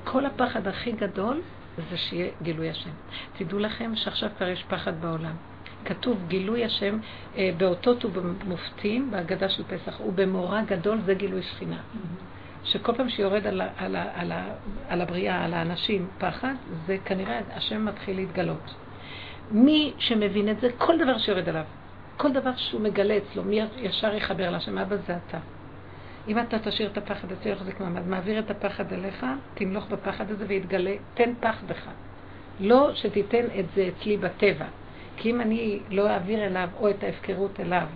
כל 0.04 0.26
הפחד 0.26 0.68
הכי 0.68 0.92
גדול 0.92 1.40
זה 1.90 1.96
שיהיה 1.96 2.30
גילוי 2.42 2.70
השם. 2.70 2.90
תדעו 3.38 3.58
לכם 3.58 3.96
שעכשיו 3.96 4.30
כבר 4.38 4.48
יש 4.48 4.64
פחד 4.68 5.00
בעולם. 5.00 5.34
כתוב 5.84 6.24
גילוי 6.28 6.64
השם 6.64 6.98
אה, 7.36 7.50
באותות 7.56 8.04
ובמופתים 8.04 9.10
בהגדה 9.10 9.48
של 9.48 9.62
פסח, 9.64 10.00
ובמורא 10.00 10.60
גדול 10.62 10.98
זה 11.04 11.14
גילוי 11.14 11.42
שכינה. 11.42 11.80
שכל 12.64 12.94
פעם 12.94 13.08
שיורד 13.08 13.46
על, 13.46 13.60
על, 13.76 13.96
על, 14.14 14.32
ה- 14.32 14.54
על 14.88 15.00
הבריאה, 15.00 15.44
על 15.44 15.54
האנשים, 15.54 16.08
פחד, 16.18 16.54
זה 16.86 16.96
כנראה 17.04 17.40
השם 17.54 17.84
מתחיל 17.84 18.16
להתגלות. 18.16 18.74
מי 19.50 19.92
שמבין 19.98 20.48
את 20.48 20.60
זה, 20.60 20.68
כל 20.78 20.98
דבר 20.98 21.18
שיורד 21.18 21.48
עליו, 21.48 21.64
כל 22.16 22.32
דבר 22.32 22.50
שהוא 22.56 22.80
מגלה 22.80 23.16
אצלו, 23.16 23.44
מי 23.44 23.60
ישר 23.76 24.14
יחבר 24.14 24.50
להשם, 24.50 24.78
אבא 24.78 24.96
זה 24.96 25.16
אתה. 25.28 25.38
אם 26.28 26.38
אתה 26.38 26.58
תשאיר 26.58 26.90
את 26.92 26.98
הפחד 26.98 27.32
אצלי 27.32 27.50
יחזיק 27.50 27.80
מעמד, 27.80 28.06
מעביר 28.06 28.38
את 28.38 28.50
הפחד 28.50 28.92
אליך, 28.92 29.26
תמלוך 29.54 29.86
בפחד 29.86 30.30
הזה 30.30 30.44
ויתגלה, 30.48 30.94
תן 31.14 31.32
פח 31.40 31.56
בך. 31.66 31.88
לא 32.60 32.90
שתיתן 32.94 33.44
את 33.58 33.64
זה 33.74 33.88
אצלי 33.88 34.16
בטבע. 34.16 34.66
כי 35.18 35.30
אם 35.30 35.40
אני 35.40 35.78
לא 35.90 36.10
אעביר 36.10 36.44
אליו 36.44 36.68
או 36.80 36.90
את 36.90 37.04
ההפקרות 37.04 37.60
אליו, 37.60 37.86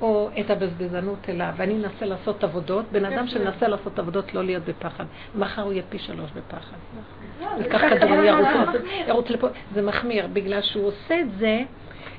או 0.00 0.30
את 0.40 0.50
הבזבזנות 0.50 1.28
אליו, 1.28 1.52
ואני 1.56 1.74
אנסה 1.74 2.06
לעשות 2.06 2.44
עבודות, 2.44 2.84
בן 2.92 3.04
אדם 3.04 3.26
שמנסה 3.26 3.68
לעשות 3.68 3.98
עבודות 3.98 4.34
לא 4.34 4.44
להיות 4.44 4.64
בפחד, 4.64 5.04
מחר 5.34 5.62
הוא 5.62 5.72
יהיה 5.72 5.82
פי 5.88 5.98
שלוש 5.98 6.30
בפחד. 6.30 6.76
ייקח 7.58 7.80
כדורים, 7.90 8.24
ירוץ 9.06 9.30
לפה, 9.30 9.48
זה 9.74 9.82
מחמיר, 9.82 10.26
בגלל 10.32 10.62
שהוא 10.62 10.86
עושה 10.86 11.20
את 11.20 11.38
זה, 11.38 11.60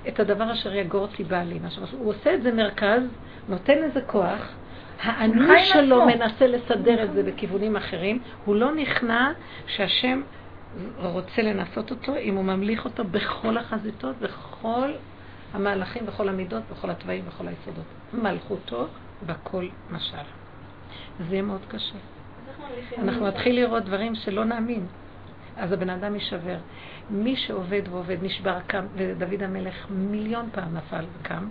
את 0.07 0.19
הדבר 0.19 0.53
אשר 0.53 0.75
יגור 0.75 1.01
אותי 1.01 1.23
בעלי. 1.23 1.59
הוא 1.91 2.09
עושה 2.09 2.33
את 2.33 2.43
זה 2.43 2.51
מרכז, 2.51 3.01
נותן 3.49 3.77
לזה 3.81 4.01
כוח, 4.01 4.55
האני 5.03 5.63
שלו. 5.63 6.05
מנסה 6.05 6.47
לסדר 6.47 7.03
את 7.03 7.13
זה 7.13 7.23
בכיוונים 7.23 7.75
אחרים, 7.75 8.19
הוא 8.45 8.55
לא 8.55 8.75
נכנע 8.75 9.31
שהשם 9.67 10.21
רוצה 10.97 11.41
לנסות 11.41 11.91
אותו, 11.91 12.15
אם 12.15 12.35
הוא 12.35 12.43
ממליך 12.43 12.85
אותו 12.85 13.03
בכל 13.03 13.57
החזיתות, 13.57 14.15
בכל 14.17 14.91
המהלכים, 15.53 16.05
בכל 16.05 16.29
המידות, 16.29 16.63
בכל 16.71 16.89
התוואים, 16.89 17.25
בכל 17.25 17.47
היסודות. 17.47 17.85
מלכותו 18.13 18.87
בכל 19.25 19.67
משל. 19.91 20.17
זה 21.19 21.35
יהיה 21.35 21.41
מאוד 21.41 21.61
קשה. 21.67 21.95
אנחנו? 22.97 23.27
נתחיל 23.27 23.55
לראות 23.55 23.83
דברים 23.83 24.15
שלא 24.15 24.43
נאמין. 24.43 24.85
אז 25.57 25.71
הבן 25.71 25.89
אדם 25.89 26.15
יישבר. 26.15 26.57
מי 27.09 27.35
שעובד 27.35 27.81
ועובד, 27.91 28.17
נשבר, 28.21 28.59
קם, 28.67 28.85
ודוד 28.95 29.43
המלך 29.43 29.85
מיליון 29.89 30.49
פעם 30.51 30.77
נפל 30.77 31.05
וקם, 31.19 31.47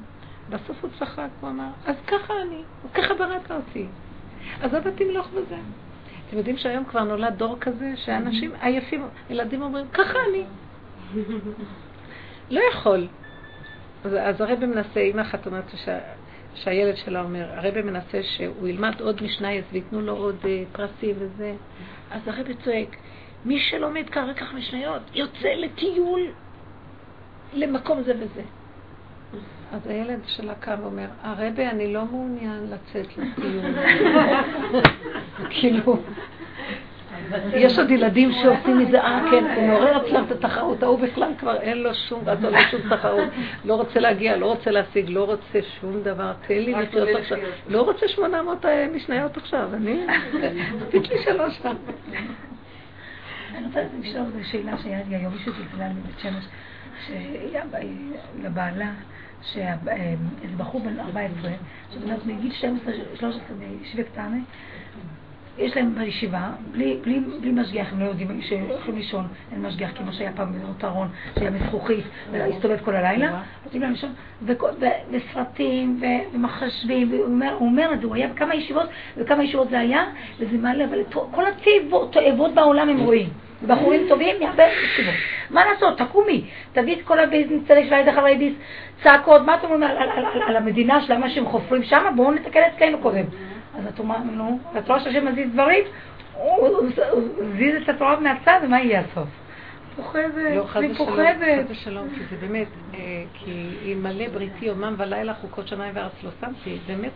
בסוף 0.50 0.76
הוא 0.82 0.90
צחק, 0.98 1.28
הוא 1.40 1.50
אמר, 1.50 1.68
אז 1.86 1.96
ככה 2.06 2.34
אני, 2.42 2.62
ככה 2.94 3.14
בראת 3.14 3.50
אותי. 3.50 3.86
אז 4.62 4.74
אבא 4.76 4.90
תמלוך 4.90 5.28
בזה. 5.28 5.56
אתם 6.28 6.38
יודעים 6.38 6.56
שהיום 6.56 6.84
כבר 6.84 7.04
נולד 7.04 7.34
דור 7.36 7.56
כזה, 7.60 7.92
שאנשים 7.96 8.52
עייפים, 8.60 9.02
ילדים 9.30 9.62
אומרים, 9.62 9.86
ככה 9.92 10.18
אני. 10.30 10.44
לא 12.50 12.60
יכול. 12.72 13.08
אז, 14.04 14.12
אז 14.20 14.40
הרבי 14.40 14.66
מנסה, 14.66 15.00
אמא 15.00 15.20
אחת 15.20 15.46
אומרת 15.46 15.64
שה, 15.84 15.98
שהילד 16.54 16.96
שלה 16.96 17.22
אומר, 17.22 17.46
הרבי 17.52 17.82
מנסה 17.82 18.22
שהוא 18.22 18.68
ילמד 18.68 19.00
עוד 19.00 19.22
משנייס 19.22 19.64
וייתנו 19.72 20.00
לו 20.00 20.16
עוד 20.16 20.36
uh, 20.42 20.76
פרסים 20.76 21.16
וזה. 21.18 21.54
אז 22.10 22.28
הרבי 22.28 22.54
צועק, 22.64 22.96
מי 23.44 23.60
שלומד 23.60 24.04
וכך 24.30 24.54
משניות, 24.54 25.02
יוצא 25.14 25.48
לטיול 25.48 26.20
למקום 27.52 28.02
זה 28.02 28.12
וזה. 28.16 28.42
אז 29.72 29.86
הילד 29.86 30.20
שלה 30.26 30.54
קם 30.54 30.74
ואומר, 30.82 31.06
הרבי, 31.22 31.66
אני 31.66 31.92
לא 31.92 32.04
מעוניין 32.04 32.66
לצאת 32.70 33.06
לטיול. 33.18 33.64
כאילו, 35.50 35.98
יש 37.52 37.78
עוד 37.78 37.90
ילדים 37.90 38.32
שעושים 38.32 38.78
מזה, 38.78 39.00
אה 39.00 39.20
כן, 39.30 39.44
הוא 39.56 39.66
מעורר 39.66 40.06
אצלם 40.06 40.24
את 40.24 40.32
התחרות, 40.32 40.82
ההוא 40.82 40.98
בכלל 40.98 41.32
כבר 41.38 41.60
אין 41.60 41.78
לו 41.78 41.94
שום 41.94 42.22
רצון, 42.26 42.52
לא 42.52 42.60
שום 42.70 42.80
תחרות, 42.96 43.28
לא 43.64 43.74
רוצה 43.74 44.00
להגיע, 44.00 44.36
לא 44.36 44.46
רוצה 44.46 44.70
להשיג, 44.70 45.10
לא 45.10 45.24
רוצה 45.24 45.58
שום 45.80 46.02
דבר, 46.02 46.32
תן 46.46 46.54
לי 46.54 46.72
לחיות 46.72 47.08
עכשיו, 47.18 47.38
לא 47.68 47.82
רוצה 47.82 48.08
800 48.08 48.64
משניות 48.94 49.36
עכשיו, 49.36 49.68
אני, 49.74 50.06
מספיק 50.76 51.12
לי 51.12 51.22
שלוש 51.24 51.58
פעם. 51.58 51.76
אני 53.54 53.66
רוצה 53.66 53.80
לשאול 54.00 54.24
שאלה 54.50 54.78
שהיה 54.78 54.98
לי 55.08 55.16
היום, 55.16 55.32
מישהו 55.32 55.52
זלזלה 55.52 55.88
מבית 55.88 56.18
שמש, 56.18 56.44
שהיה 57.06 57.62
ב- 57.70 58.44
לבעלה, 58.44 58.90
שאיזה 59.42 60.56
בחור 60.56 60.80
בן 60.80 61.00
14, 61.00 61.50
זאת 61.90 62.02
אומרת 62.02 62.26
מגיל 62.26 62.52
12-13 63.20 63.22
בישיבת 63.58 64.06
תענה, 64.14 64.38
יש 65.58 65.76
להם 65.76 65.94
בישיבה, 65.94 66.50
בלי, 66.72 66.98
בלי, 67.04 67.20
בלי 67.40 67.50
משגיח, 67.50 67.92
הם 67.92 68.00
לא 68.00 68.04
יודעים 68.04 68.40
שהולכים 68.42 68.96
לישון, 68.96 69.26
אין 69.52 69.62
משגיח, 69.62 69.90
כמו 69.98 70.12
שהיה 70.12 70.32
פעם 70.32 70.52
בנות 70.52 70.84
ארון, 70.84 71.08
שהיה 71.38 71.50
מזכוכית, 71.50 72.04
והסתובב 72.32 72.76
כל 72.84 72.94
הלילה, 72.96 73.42
נותנים 73.64 73.82
להם 73.82 73.92
לישון, 73.92 74.12
וסרטים, 75.10 76.00
ומחשבים, 76.32 77.10
הוא 77.58 77.68
אומר 77.68 77.92
את 77.92 78.00
זה, 78.00 78.06
הוא 78.06 78.14
היה 78.14 78.28
בכמה 78.28 78.54
ישיבות, 78.54 78.88
וכמה 79.16 79.44
ישיבות 79.44 79.70
זה 79.70 79.78
היה, 79.78 80.04
וזה 80.40 80.58
מעלה, 80.58 80.84
אבל 80.84 80.98
כל 81.10 81.42
התאבות 81.46 82.54
בעולם 82.54 82.88
הם 82.88 83.00
רואים. 83.00 83.28
בחורים 83.66 84.06
טובים 84.08 84.36
מהרבה 84.40 84.64
ישיבות. 84.64 85.14
מה 85.50 85.64
לעשות, 85.66 85.98
תקומי, 85.98 86.44
את 86.72 86.78
כל 87.04 87.18
הביזנס, 87.18 87.62
צדק 87.68 87.82
של 87.88 87.94
הידך 87.94 88.18
הריידיס, 88.18 88.54
צעקות, 89.02 89.42
מה 89.42 89.54
אתם 89.54 89.64
אומרים 89.64 89.82
על, 89.82 89.96
על, 89.96 90.08
על, 90.08 90.42
על 90.46 90.56
המדינה 90.56 91.00
שלמה 91.00 91.30
שהם 91.30 91.46
חופרים 91.46 91.82
שם? 91.82 92.12
בואו 92.16 92.30
נתקן 92.30 92.60
אצלנו 92.76 92.98
קודם. 92.98 93.24
אז 93.78 93.86
את 93.94 93.98
אומרת, 93.98 94.18
נו, 94.32 94.58
את 94.78 94.88
רואה 94.88 95.00
שהשם 95.00 95.26
מזיז 95.26 95.52
דברים? 95.52 95.84
הוא 96.32 96.68
הזיז 97.38 97.82
את 97.82 97.88
התורה 97.88 98.20
מהצד, 98.20 98.60
ומה 98.62 98.80
יהיה 98.80 99.00
הסוף? 99.00 99.28
פוחדת, 99.96 100.54
לא, 100.54 100.66
אני 100.76 100.94
פוחדת. 100.94 101.64
חס 101.64 101.70
ושלום, 101.70 102.08
כי 102.14 102.20
זה 102.30 102.36
באמת, 102.46 102.66
אה, 102.94 103.22
כי 103.34 103.68
אלמלא 103.84 104.28
בריתי 104.28 104.64
יומם 104.64 104.94
ולילה 104.98 105.34
חוקות 105.34 105.68
שמיים 105.68 105.92
וארץ 105.96 106.12
לא 106.22 106.30
שמתי, 106.40 106.78
באמת, 106.86 107.12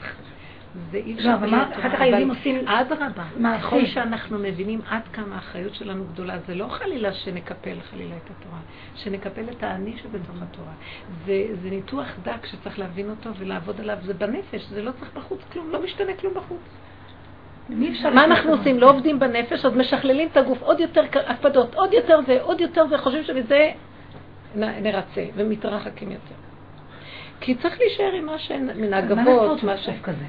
זה 0.90 0.96
אי 0.96 1.14
אפשר 1.14 1.28
לא, 1.28 1.34
אבל 1.34 1.50
מה, 1.50 1.64
בלי 1.64 1.74
אחר 1.74 1.90
כך 1.92 2.00
הילדים 2.00 2.30
עושים 2.30 2.68
אדרבה. 2.68 3.24
ככל 3.58 3.86
שאנחנו 3.86 4.38
מבינים 4.38 4.80
עד 4.90 5.02
כמה 5.12 5.34
האחריות 5.34 5.74
שלנו 5.74 6.04
גדולה, 6.12 6.38
זה 6.46 6.54
לא 6.54 6.66
חלילה 6.68 7.12
שנקפל 7.12 7.80
חלילה 7.90 8.14
את 8.16 8.30
התורה, 8.30 8.58
שנקפל 8.94 9.44
את 9.50 9.62
האני 9.62 9.98
שבתוך 9.98 10.36
התורה. 10.42 10.72
זה, 11.26 11.46
זה 11.62 11.70
ניתוח 11.70 12.06
דק 12.22 12.46
שצריך 12.46 12.78
להבין 12.78 13.10
אותו 13.10 13.30
ולעבוד 13.38 13.80
עליו, 13.80 13.96
זה 14.02 14.14
בנפש, 14.14 14.62
זה 14.68 14.82
לא 14.82 14.90
צריך 14.90 15.10
בחוץ 15.14 15.40
כלום, 15.52 15.70
לא 15.70 15.82
משתנה 15.82 16.12
כלום 16.20 16.34
בחוץ. 16.34 16.60
אפשר 17.90 18.10
מה 18.10 18.24
אנחנו 18.24 18.50
עושים? 18.50 18.74
זה. 18.74 18.80
לא 18.80 18.90
עובדים 18.90 19.18
בנפש, 19.18 19.64
אז 19.64 19.76
משכללים 19.76 20.28
את 20.32 20.36
הגוף 20.36 20.62
עוד 20.62 20.80
יותר 20.80 21.02
הקפדות, 21.26 21.74
עוד 21.74 21.92
יותר 21.92 22.18
ועוד 22.26 22.60
יותר, 22.60 22.84
וחושבים 22.90 23.24
שמזה 23.24 23.70
נ- 24.54 24.82
נרצה, 24.82 25.24
ומתרחקים 25.34 26.10
יותר. 26.12 26.34
כי 27.40 27.54
צריך 27.54 27.78
להישאר 27.80 28.12
עם 28.12 28.26
מה 28.26 28.38
שמן 28.38 28.90
מה 28.90 28.96
הגבות, 28.96 29.62
מה 29.62 29.76
ש... 29.76 29.88
כזה? 30.02 30.24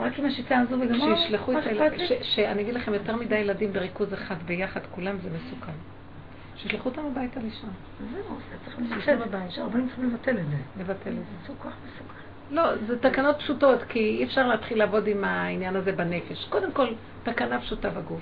רק 0.00 0.18
עם 0.18 0.24
השיטה 0.26 0.58
הזו 0.58 0.76
וגמר, 0.80 1.16
שישלחו 1.16 1.58
את 1.58 1.66
הילדים, 1.66 2.06
שאני 2.22 2.62
אגיד 2.62 2.74
לכם, 2.74 2.94
יותר 2.94 3.16
מדי 3.16 3.36
ילדים 3.36 3.72
בריכוז 3.72 4.14
אחד 4.14 4.36
ביחד, 4.46 4.80
כולם 4.90 5.16
זה 5.22 5.28
מסוכן. 5.30 5.72
שישלחו 6.56 6.88
אותם 6.88 7.02
הביתה 7.06 7.40
לישון, 7.40 7.70
זהו, 8.12 8.22
זה 8.50 8.56
צריך 8.64 8.76
שישנו 8.76 9.14
לבטל. 9.14 9.28
בבית. 9.28 9.50
שהרבנים 9.50 9.86
צריכים 9.86 10.10
לבטל 10.10 10.38
את 10.38 10.46
זה. 10.50 10.56
לבטל 10.80 11.10
את 11.10 11.16
זה. 11.16 11.22
זה 11.46 11.52
כל 11.62 11.68
כך 11.68 11.76
מסוכן. 11.86 12.14
לא, 12.50 12.76
זה 12.86 12.98
תקנות 12.98 13.36
פשוטות, 13.38 13.82
כי 13.88 13.98
אי 13.98 14.24
אפשר 14.24 14.46
להתחיל 14.46 14.78
לעבוד 14.78 15.06
עם 15.06 15.24
העניין 15.24 15.76
הזה 15.76 15.92
בנפש. 15.92 16.44
קודם 16.48 16.72
כל, 16.72 16.86
תקנה 17.22 17.60
פשוטה 17.60 17.90
בגוף. 17.90 18.20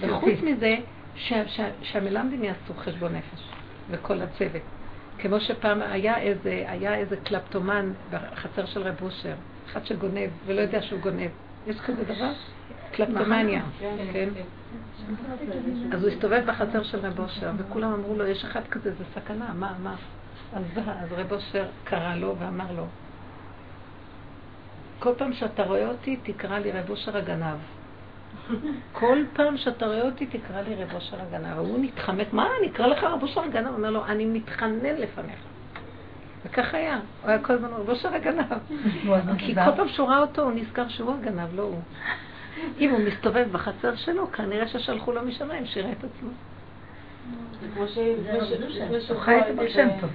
וחוץ 0.00 0.40
מזה, 0.42 0.76
שה- 1.16 1.48
שה- 1.48 1.70
שהמלמדים 1.82 2.44
יעשו 2.44 2.74
חשבון 2.76 3.12
נפש, 3.14 3.48
וכל 3.90 4.22
הצוות. 4.22 4.62
כמו 5.18 5.40
שפעם 5.40 5.82
היה 5.82 6.18
איזה, 6.18 6.64
היה 6.68 6.94
איזה 6.94 7.16
קלפטומן 7.16 7.92
בחצר 8.10 8.66
של 8.66 8.82
רב 8.82 9.02
אושר, 9.02 9.34
אחד 9.66 9.86
שגונב 9.86 10.30
ולא 10.46 10.60
יודע 10.60 10.82
שהוא 10.82 11.00
גונב. 11.00 11.30
יש 11.66 11.80
כזה 11.80 12.04
דבר? 12.04 12.32
קלפטומניה, 12.92 13.62
כן. 14.12 14.28
אז 15.92 16.02
הוא 16.02 16.10
הסתובב 16.10 16.42
בחצר 16.46 16.82
של 16.82 17.06
רב 17.06 17.20
אושר, 17.20 17.50
וכולם 17.56 17.92
אמרו 17.92 18.14
לו, 18.14 18.26
יש 18.26 18.44
אחד 18.44 18.66
כזה, 18.70 18.92
זה 18.92 19.04
סכנה, 19.14 19.52
מה, 19.54 19.74
מה? 19.82 19.94
אז 20.52 20.62
אז 20.76 21.12
רב 21.12 21.32
אושר 21.32 21.66
קרא 21.84 22.14
לו 22.14 22.36
ואמר 22.38 22.72
לו, 22.76 22.86
כל 24.98 25.12
פעם 25.18 25.32
שאתה 25.32 25.62
רואה 25.62 25.88
אותי, 25.88 26.16
תקרא 26.22 26.58
לי 26.58 26.72
רב 26.72 26.90
אושר 26.90 27.16
הגנב. 27.16 27.58
כל 28.92 29.18
פעם 29.32 29.56
שאתה 29.56 29.86
רואה 29.86 30.02
אותי, 30.02 30.26
תקרא 30.26 30.60
לי 30.60 30.74
רב 30.74 30.94
אושר 30.94 31.16
הגנב. 31.20 31.56
והוא 31.56 31.78
נתחמק, 31.84 32.32
מה, 32.32 32.48
אני 32.60 32.70
אקרא 32.70 32.86
לך 32.86 33.04
רב 33.04 33.22
אושר 33.22 33.40
הגנב? 33.40 33.66
הוא 33.66 33.76
אומר 33.76 33.90
לו, 33.90 34.04
אני 34.06 34.24
מתחנן 34.24 34.96
לפניך. 34.96 35.38
וכך 36.46 36.74
היה, 36.74 36.94
הוא 37.22 37.30
היה 37.30 37.38
כל 37.42 37.52
הזמן 37.52 37.68
רב 37.68 37.88
אושר 37.88 38.14
הגנב. 38.14 38.44
כי 39.38 39.54
כל 39.54 39.76
פעם 39.76 39.88
שהוא 39.88 40.08
ראה 40.08 40.18
אותו, 40.18 40.42
הוא 40.42 40.52
נזכר 40.52 40.88
שהוא 40.88 41.14
הגנב, 41.14 41.54
לא 41.54 41.62
הוא. 41.62 41.80
אם 42.80 42.90
הוא 42.90 43.00
מסתובב 43.00 43.46
בחצר 43.52 43.96
שלו, 43.96 44.32
כנראה 44.32 44.68
ששלחו 44.68 45.12
לו 45.12 45.22
משמיים, 45.22 45.66
שירה 45.66 45.92
את 45.92 46.04
עצמו. 46.04 46.30
זה 47.60 47.66
כמו 47.74 47.88
ש... 47.88 47.94
זה. 47.94 48.56
לפני 48.68 48.98
הוא 49.08 49.20
חי 49.20 49.38
את 49.38 49.44
הייתי 49.44 49.60
הבר 49.60 49.68
שם 49.68 49.88
ב- 49.88 50.00
טוב. 50.00 50.10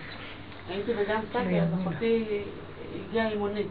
הייתי 0.70 0.94
בגן 0.94 1.20
סאקר, 1.34 1.62
אז. 1.62 1.82
אחותי 1.82 2.44
הגיעה 3.10 3.32
עם 3.32 3.38
מונית. 3.38 3.68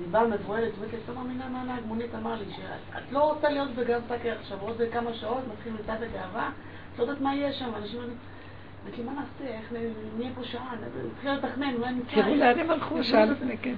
היא 0.00 0.08
באה 0.10 0.26
מבוהלת, 0.26 0.72
אומרת 0.76 0.92
לי, 0.92 0.98
לא 1.08 1.14
מאמינה 1.14 1.48
מה 1.48 1.60
הנהג 1.60 1.82
מונית 1.86 2.14
אמר 2.14 2.34
לי, 2.34 2.44
שאת 2.56 3.12
לא 3.12 3.32
רוצה 3.32 3.48
להיות 3.48 3.70
בגן 3.70 3.98
סאקר 4.08 4.32
עכשיו, 4.40 4.58
עוד 4.60 4.76
כמה 4.92 5.14
שעות, 5.14 5.44
מתחיל 5.52 5.72
מצעד 5.72 6.02
הגאווה, 6.02 6.50
את 6.94 6.98
לא 6.98 7.04
יודעת 7.04 7.20
מה 7.20 7.34
יהיה 7.34 7.52
שם, 7.52 7.70
אנשים 7.76 7.98
אומרים, 7.98 8.16
אמרתי, 8.84 9.02
מה 9.02 9.12
נעשה, 9.12 9.58
איך 9.58 9.72
נהיה 10.18 10.30
פה 10.34 10.44
שעה, 10.44 10.74
נתחיל 11.06 11.32
לתכנן, 11.32 11.74
אולי 11.74 11.94
נצא. 11.94 12.22
תראו 12.22 12.34
לאן 12.34 12.58
הם 12.58 12.70
הלכו, 12.70 13.04
שאל 13.04 13.30
לפני 13.30 13.58
כן. 13.58 13.74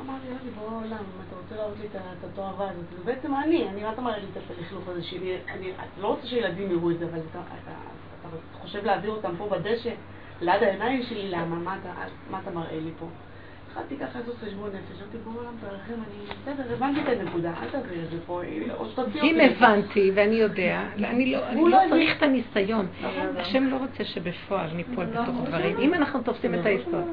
אמר 0.00 0.14
לי, 0.24 0.28
יוני, 0.28 0.50
בוא 0.58 0.66
עולם, 0.66 0.92
אם 0.92 1.22
אתה 1.28 1.36
רוצה 1.36 1.56
להראות 1.56 1.74
לי 1.80 1.86
את 1.86 2.24
התועבה 2.24 2.70
הזאת, 2.70 2.84
זה 2.98 3.04
בעצם 3.04 3.34
אני, 3.34 3.68
אני, 3.68 3.90
אתה 3.90 4.00
מראה 4.00 4.18
לי 4.18 4.26
את 4.32 4.50
הלכלוך 4.58 4.88
הזה 4.88 5.02
שלי, 5.02 5.36
אני 5.48 5.72
לא 6.00 6.06
רוצה 6.06 6.26
שילדים 6.26 6.70
יראו 6.70 6.90
את 6.90 6.98
זה, 6.98 7.04
אבל 7.04 7.20
אתה, 7.30 7.40
חושב 8.52 8.84
להעביר 8.84 9.10
אותם 9.10 9.36
פה 9.38 9.48
בדשא, 9.48 9.90
ליד 10.40 10.62
העיניים 10.62 11.02
שלי, 11.02 11.30
למה, 11.30 11.76
מה 12.30 12.38
אתה 12.42 12.50
מראה 12.50 12.80
לי 12.80 12.90
פה? 12.98 13.06
התחלתי 13.76 13.96
ככה 13.96 14.18
לעשות 14.18 14.34
חשבון 14.46 14.68
נפש, 14.68 15.02
אמרתי, 15.02 15.18
בוא 15.24 15.40
עולם 15.40 15.52
תרחם, 15.60 15.92
אני, 15.92 16.54
בסדר, 16.54 16.74
הבנתי 16.74 17.00
את 17.00 17.20
הנקודה, 17.20 17.52
אל 17.62 17.68
תעביר 17.68 18.04
את 18.04 18.10
זה 18.10 18.16
פה, 18.26 18.40
או 18.78 18.86
שתוציא 18.90 19.20
אותי. 19.20 19.30
אם 19.30 19.36
הבנתי 19.40 20.10
ואני 20.14 20.34
יודע, 20.34 20.82
אני 20.98 21.32
לא 21.32 21.40
לא 21.54 21.68
לא. 21.70 21.78
צריך 21.88 22.16
את 22.16 22.22
הניסיון. 22.22 22.86
השם 23.36 23.64
לא 23.64 23.76
רוצה 23.76 24.04
שבפועל 24.04 24.70
ניפול 24.74 25.04
בתוך 25.04 25.36
דברים. 25.46 25.76
אם 25.78 25.94
אנחנו 25.94 26.22
תופסים 26.22 26.54
את 26.54 26.66
היסוד. 26.66 27.04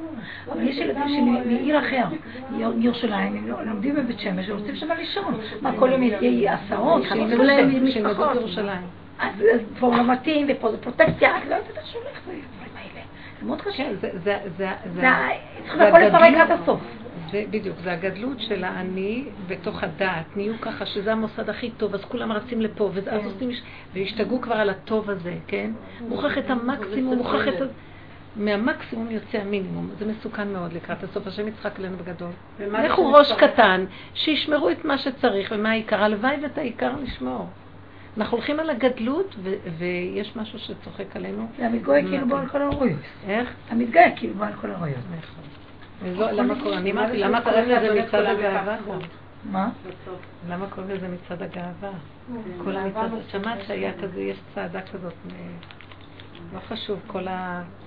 אבל 0.52 0.68
יש 0.68 0.78
ילדים 0.78 1.04
שמעיר 1.08 1.80
אחר, 1.80 2.06
מירושלים, 2.76 3.36
הם 3.38 3.48
לא- 3.48 3.64
לומדים 3.66 3.96
בבית 3.96 4.20
שמש 4.20 4.50
ורוצים 4.50 4.76
שם 4.76 4.88
לישון. 4.98 5.40
מה, 5.62 5.78
כל 5.80 5.90
יום 5.92 6.04
יהיה 6.04 6.54
הסעות, 6.54 7.04
שילמדו 7.04 7.44
להם 7.44 7.86
משפחות. 7.86 8.38
אז 9.20 9.32
פה 9.80 9.96
לא 9.98 10.12
מתאים, 10.12 10.48
ופה 10.50 10.72
זה 10.72 10.78
פרוטקציה, 10.78 11.38
את 11.38 11.44
לא 11.50 11.56
יודעת 11.56 11.78
איך 11.78 11.88
שהולך 11.88 12.06
זה 12.26 12.32
הדברים 12.32 12.42
האלה. 12.60 12.61
זה 13.42 13.48
מאוד 13.48 13.62
קשה. 13.62 13.78
כן, 13.78 13.94
זה- 14.02 14.10
זה- 14.14 14.38
זה- 14.58 14.72
זה- 14.94 15.02
זה 15.02 15.08
צריכים 15.68 15.82
הכל 15.82 16.00
לפרק. 16.00 16.34
עד 16.50 16.52
הסוף. 16.52 16.80
זה 17.32 17.44
בדיוק, 17.50 17.78
זה 17.84 17.92
הגדלות 17.92 18.40
של 18.40 18.64
האני 18.64 19.24
בתוך 19.48 19.84
הדעת. 19.84 20.26
נהיו 20.38 20.54
ככה 20.62 20.86
שזה 20.86 21.12
המוסד 21.12 21.50
הכי 21.50 21.70
טוב, 21.72 21.94
אז 21.94 22.06
כולם 22.06 22.32
רצים 22.32 22.62
לפה, 22.62 22.90
ואז 22.94 23.26
עושים, 23.26 23.50
והשתגעו 23.94 24.42
כבר 24.42 24.56
על 24.56 24.70
הטוב 24.70 25.10
הזה, 25.10 25.34
כן? 25.48 25.72
מוכרח 26.10 26.38
את 26.38 26.50
המקסימום, 26.50 27.18
מוכרח 27.18 27.48
את 27.48 27.62
ה... 27.62 27.66
מהמקסימום 28.36 29.12
יוצא 29.12 29.38
המינימום. 29.38 29.90
זה 30.00 30.06
מסוכן 30.06 30.48
מאוד 30.54 30.74
לקראת 30.74 31.04
הסוף. 31.04 31.28
השם 31.28 31.48
יצחק 31.48 31.80
עלינו 31.80 31.98
בגדול. 31.98 32.30
לכו 32.60 33.12
ראש 33.12 33.32
קטן, 33.32 33.86
שישמרו 34.14 34.70
את 34.70 34.86
מה 34.86 34.98
שצריך 34.98 35.54
ומה 35.56 35.70
העיקר. 35.70 36.04
הלוואי 36.04 36.36
ואת 36.44 36.58
העיקר 36.58 36.92
נשמור. 37.04 37.48
אנחנו 38.18 38.38
הולכים 38.38 38.60
על 38.60 38.70
הגדלות, 38.70 39.36
ויש 39.78 40.36
משהו 40.36 40.60
שצוחק 40.60 41.16
עלינו. 41.16 41.48
זה 41.58 41.66
המתגואה 41.68 42.02
כאילו 42.02 42.28
בו 42.28 42.36
על 42.38 42.48
כל 42.48 42.62
הרויות. 42.62 43.00
איך? 43.28 43.50
המתגאה 43.70 44.16
כאילו 44.16 44.34
בו 44.34 44.44
על 44.44 44.54
כל 44.54 44.72
הרויות. 44.72 44.98
נכון. 45.18 45.44
ולא, 46.04 46.32
למה 46.32 47.42
קוראים, 47.42 47.66
לזה 47.70 47.94
מצעד 48.08 48.26
הגאווה? 48.26 48.78
מה? 49.44 49.70
למה 50.50 50.68
קוראים 50.70 50.92
לזה 50.92 51.08
מצעד 51.08 51.42
הגאווה? 51.44 51.92
כל 52.64 52.76
המצעד, 52.78 53.12
שמעת 53.32 53.60
שהיה 53.68 53.92
כזה, 54.02 54.22
יש 54.22 54.38
צעדה 54.56 54.82
כזאת, 54.82 55.14
לא 56.54 56.60
חשוב, 56.60 57.00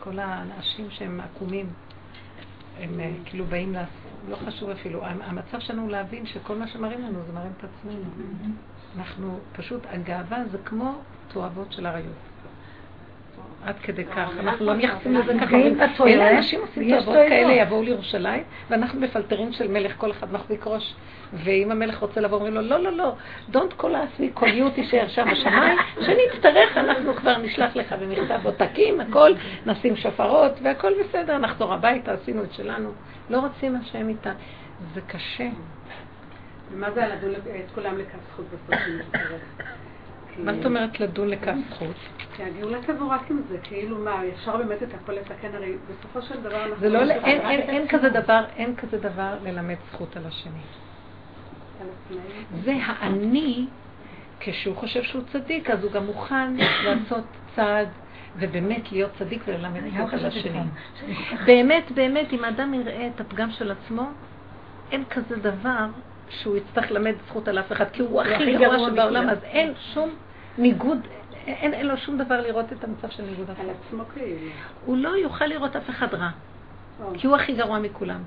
כל 0.01 0.19
האנשים 0.19 0.87
שהם 0.91 1.21
עקומים, 1.21 1.67
הם 2.81 3.01
אה, 3.01 3.11
כאילו 3.25 3.45
באים, 3.45 3.75
לא 4.29 4.37
חשוב 4.37 4.71
אפילו, 4.71 5.05
המ- 5.05 5.23
המצב 5.23 5.61
שלנו 5.61 5.83
הוא 5.83 5.91
להבין 5.91 6.27
שכל 6.27 6.57
מה 6.57 6.69
שמראים 6.69 7.01
לנו 7.03 7.19
זה 7.27 7.33
מראים 7.33 7.53
את 7.59 7.65
עצמנו. 7.65 8.05
אנחנו, 8.99 9.39
פשוט, 9.53 9.81
הגאווה 9.91 10.45
זה 10.51 10.59
כמו 10.65 10.95
תועבות 11.29 11.73
של 11.73 11.87
עריות. 11.87 12.35
עד 13.65 13.75
כדי 13.83 14.05
כך, 14.05 14.31
אנחנו 14.41 14.67
לא 14.67 14.75
מייחסים 14.75 15.15
לזה 15.15 15.33
ככה. 15.41 15.57
אלה 16.07 16.37
אנשים 16.37 16.61
עושים 16.61 16.91
תועבות. 16.91 17.15
כאלה, 17.15 17.53
יבואו 17.53 17.83
לירושלים, 17.83 18.43
ואנחנו 18.71 19.01
מפלטרים 19.01 19.53
של 19.53 19.69
מלך, 19.69 19.93
כל 19.97 20.11
אחד 20.11 20.33
מחזיק 20.33 20.67
ראש. 20.67 20.95
ואם 21.33 21.71
המלך 21.71 21.99
רוצה 21.99 22.21
לבוא, 22.21 22.37
אומרים 22.37 22.55
לו, 22.55 22.61
לא, 22.61 22.79
לא, 22.83 22.93
לא, 22.93 23.13
don't 23.53 23.81
call 23.81 23.85
us, 23.85 24.21
we 24.21 24.41
call 24.41 24.45
you, 24.45 24.71
תישאר 24.75 25.09
שם 25.09 25.27
בשמיים, 25.33 25.79
שנצטרך, 26.01 26.77
אנחנו 26.77 27.15
כבר 27.15 27.39
נשלח 27.39 27.77
לך 27.77 27.95
במכתב 28.01 28.41
עותקים, 28.45 29.01
הכל, 29.01 29.33
נשים 29.67 29.97
שופרות, 29.97 30.53
והכל 30.63 30.93
בסדר, 31.01 31.39
נחזור 31.39 31.75
הביתה, 31.75 32.13
עשינו 32.13 32.45
את 32.45 32.53
שלנו. 32.53 32.91
לא 33.31 33.39
רוצים 33.39 33.77
השם 33.77 34.09
איתה. 34.09 34.33
זה 34.95 35.01
קשה. 35.01 35.49
ומה 36.73 36.91
זה 36.91 37.07
לדון 37.07 37.35
את 37.35 37.71
כולם 37.75 37.99
לכף 37.99 38.19
זכות 38.33 38.47
בסוף? 38.47 38.81
מה 40.39 40.55
זאת 40.55 40.65
אומרת 40.65 41.01
לדון 41.01 41.29
לכף 41.29 41.55
זכות? 41.71 41.97
כי 42.37 42.43
הגאולה 42.43 42.79
תבוא 42.87 43.15
רק 43.15 43.31
עם 43.31 43.43
זה, 43.49 43.59
כאילו 43.63 43.99
מה, 43.99 44.21
אפשר 44.35 44.57
באמת 44.57 44.83
את 44.83 44.89
הכל 44.95 45.13
לתקן, 45.13 45.55
הרי 45.55 45.77
בסופו 45.91 46.23
של 46.23 46.41
דבר 46.41 46.65
אנחנו... 46.65 46.81
זה 46.81 46.89
לא, 46.89 47.11
אין, 47.11 47.89
כזה 47.89 48.09
דבר, 48.09 48.45
אין 48.57 48.77
כזה 48.77 48.99
דבר 48.99 49.35
ללמד 49.43 49.77
זכות 49.93 50.17
על 50.17 50.27
השני. 50.27 50.61
זה 52.65 52.73
האני, 52.87 53.67
כשהוא 54.41 54.77
חושב 54.77 55.03
שהוא 55.03 55.23
צדיק, 55.33 55.71
אז 55.71 55.85
הוא 55.85 55.93
גם 55.93 56.07
מוכן 56.07 56.57
לעשות 56.85 57.25
צעד 57.57 57.89
ובאמת 58.39 58.93
להיות 58.93 59.11
צדיק 59.19 59.43
וללמד 59.47 59.81
זכות 59.97 60.13
על 60.13 60.27
השני. 60.27 60.61
באמת, 61.47 61.93
באמת, 61.93 62.33
אם 62.33 62.45
האדם 62.45 62.75
יראה 62.75 63.09
את 63.15 63.21
הפגם 63.21 63.51
של 63.51 63.71
עצמו, 63.71 64.11
אין 64.93 65.05
כזה 65.11 65.37
דבר 65.37 65.87
שהוא 66.29 66.57
יצטרך 66.57 66.91
ללמד 66.91 67.15
זכות 67.29 67.49
על 67.49 67.59
אף 67.59 67.73
אחד, 67.73 67.85
כי 67.93 68.03
הוא 68.03 68.23
הכי 68.23 68.57
גרוע 68.57 68.91
שבעולם. 68.91 69.29
אז 69.29 69.39
אין 69.45 69.73
שום 69.95 70.11
ניגוד, 70.59 70.99
אין, 71.47 71.75
אין 71.75 71.87
לו 71.87 71.97
שום 71.97 72.19
דבר 72.19 72.41
לראות 72.41 72.73
את 72.73 72.85
המצב 72.85 73.11
של 73.11 73.23
ניגוד. 73.23 73.51
עצמו 73.51 74.03
כאילו. 74.15 74.51
הוא 74.85 74.97
לא 74.97 75.09
יוכל 75.09 75.47
לראות 75.47 75.77
אף 75.77 75.91
אחד 75.91 76.15
רע, 76.15 76.31
או, 77.01 77.11
כי 77.15 77.27
הוא 77.27 77.37
הכי 77.37 77.53
גרוע 77.53 77.79
מכולם. 77.79 78.23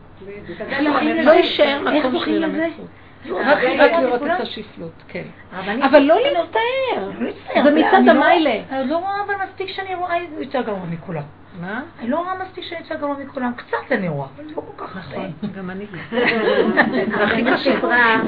לא 0.82 1.02
לזה? 1.02 1.32
יישאר 1.32 1.82
מקום 1.82 2.12
זוכים 2.12 2.34
של 2.34 2.45
לזה? 2.45 2.58
ללמד 2.58 2.74
זכות. 2.74 2.88
לא, 3.26 3.38
רק 3.38 3.45
רק 3.47 3.57
רגע, 3.63 4.01
לראות 4.01 4.22
את 4.24 4.39
השפלות, 4.39 4.91
כן. 5.07 5.24
אבל 5.53 5.99
לא 5.99 6.15
להצטער. 6.15 7.09
לא 7.20 7.30
מצטער, 7.30 7.63
זה 7.63 7.72
מצד 7.72 8.01
לא- 8.05 8.11
המיילה. 8.11 8.59
אני 8.72 8.89
לא 8.89 8.97
רואה 8.97 9.13
אבל 9.26 9.34
מספיק 9.49 9.68
שאני 9.68 9.95
רואה 9.95 10.15
יותר 10.39 10.61
גרוע 10.61 10.86
מכולם. 10.89 11.24
מה? 11.61 11.82
אני 11.99 12.09
לא 12.09 12.18
רואה 12.18 12.34
מספיק 12.43 12.63
שאני 12.63 12.82
יותר 12.82 12.95
גרוע 12.95 13.15
מכולם. 13.26 13.51
קצת 13.57 13.91
אני 13.91 14.09
רואה, 14.09 14.28
אבל 14.36 14.43
לא 14.55 14.55
כל 14.55 14.86
כך. 14.86 14.97
נכון, 14.97 15.32
גם 15.55 15.70
אני. 15.70 15.86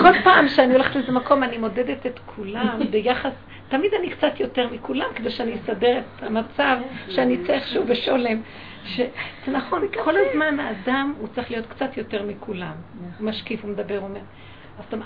כל 0.01 0.21
פעם 0.23 0.47
שאני 0.47 0.73
הולכת 0.73 0.95
לאיזה 0.95 1.11
מקום, 1.11 1.43
אני 1.43 1.57
מודדת 1.57 2.05
את 2.05 2.19
כולם 2.25 2.79
ביחס, 2.91 3.31
תמיד 3.69 3.93
אני 3.93 4.09
קצת 4.09 4.39
יותר 4.39 4.67
מכולם, 4.71 5.05
כדי 5.15 5.29
שאני 5.29 5.55
אסדר 5.55 5.97
את 5.99 6.23
המצב, 6.23 6.77
שאני 7.09 7.37
אצא 7.43 7.53
איכשהו 7.53 7.83
בשולם. 7.85 8.41
ש... 8.85 9.01
זה 9.45 9.51
נכון, 9.51 9.81
כל 10.03 10.13
הזמן 10.17 10.59
האדם 10.59 11.13
הוא 11.19 11.27
צריך 11.27 11.51
להיות 11.51 11.65
קצת 11.65 11.97
יותר 11.97 12.23
מכולם. 12.23 12.71
הוא 13.19 13.27
משקיף, 13.27 13.63
הוא 13.63 13.71
מדבר, 13.71 13.97
הוא 13.97 14.07
אומר. 14.07 14.19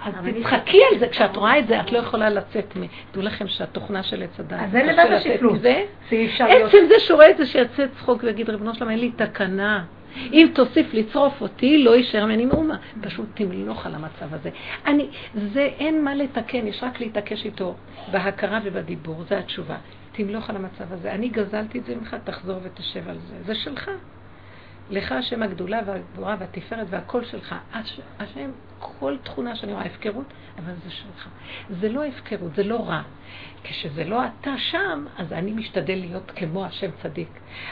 אז 0.06 0.14
תצחקי 0.40 0.80
על 0.92 1.00
זה, 1.00 1.08
כשאת 1.08 1.36
רואה 1.36 1.60
את 1.60 1.68
זה, 1.68 1.80
את 1.80 1.92
לא 1.92 1.98
יכולה 1.98 2.30
לצאת 2.30 2.78
מ... 2.78 2.82
דעו 3.14 3.24
לכם 3.24 3.48
שהתוכנה 3.48 4.04
של 4.04 4.24
עץ 4.24 4.40
הדת. 4.40 4.60
אז 4.60 4.72
זה 4.72 4.84
לבד 4.84 5.12
השפלות. 5.12 5.62
עצם 6.68 6.78
זה 6.88 7.00
שהוא 7.00 7.16
רואה 7.16 7.30
את 7.30 7.38
זה 7.38 7.46
שיצא 7.46 7.86
צחוק 7.98 8.24
ויגיד, 8.24 8.50
ריבונו 8.50 8.76
שלום, 8.76 8.90
אין 8.90 9.00
לי 9.00 9.12
תקנה. 9.12 9.84
אם 10.34 10.48
תוסיף 10.54 10.94
לצרוף 10.94 11.42
אותי, 11.42 11.84
לא 11.84 11.96
יישאר 11.96 12.26
ממני 12.26 12.46
מאומה. 12.46 12.78
פשוט 13.02 13.26
תמלוך 13.34 13.86
על 13.86 13.96
המצב 13.96 14.34
הזה. 14.34 14.50
אני, 14.86 15.08
זה 15.36 15.70
אין 15.80 16.04
מה 16.04 16.16
לתקן, 16.16 16.68
יש 16.68 16.84
רק 16.84 17.00
להתעקש 17.00 17.46
איתו 17.46 17.76
בהכרה 18.12 18.60
ובדיבור, 18.64 19.24
זו 19.30 19.36
התשובה. 19.36 19.78
תמלוך 20.12 20.50
על 20.50 20.56
המצב 20.56 20.94
הזה. 20.94 21.12
אני 21.12 21.30
גזלתי 21.30 21.80
את 21.80 21.86
זה 21.86 21.96
ממך, 21.96 22.16
תחזור 22.24 22.60
ותשב 22.64 23.10
על 23.10 23.18
זה. 23.28 23.36
זה 23.46 23.56
שלך. 23.56 23.90
לך 24.94 25.12
השם 25.12 25.44
הגדולה 25.44 25.80
והגבורה 25.86 26.36
והתפארת 26.40 26.88
והכל 26.90 27.26
שלך. 27.26 27.56
הש- 27.74 28.00
השם, 28.20 28.52
כל 28.80 29.18
תכונה 29.24 29.56
שאני 29.56 29.74
רואה 29.74 29.86
הפקרות, 29.86 30.26
אבל 30.60 30.74
זה 30.86 30.92
שלך. 30.92 31.30
זה 31.70 31.90
לא 31.90 32.06
הפקרות, 32.06 32.56
זה 32.56 32.64
לא 32.64 32.90
רע. 32.90 33.02
כשזה 33.64 34.04
לא 34.04 34.22
אתה 34.26 34.54
שם, 34.58 35.06
אז 35.18 35.34
אני 35.34 35.52
משתדל 35.52 35.96
להיות 35.96 36.32
כמו 36.36 36.66
השם 36.66 36.90
צדיק. 37.04 37.30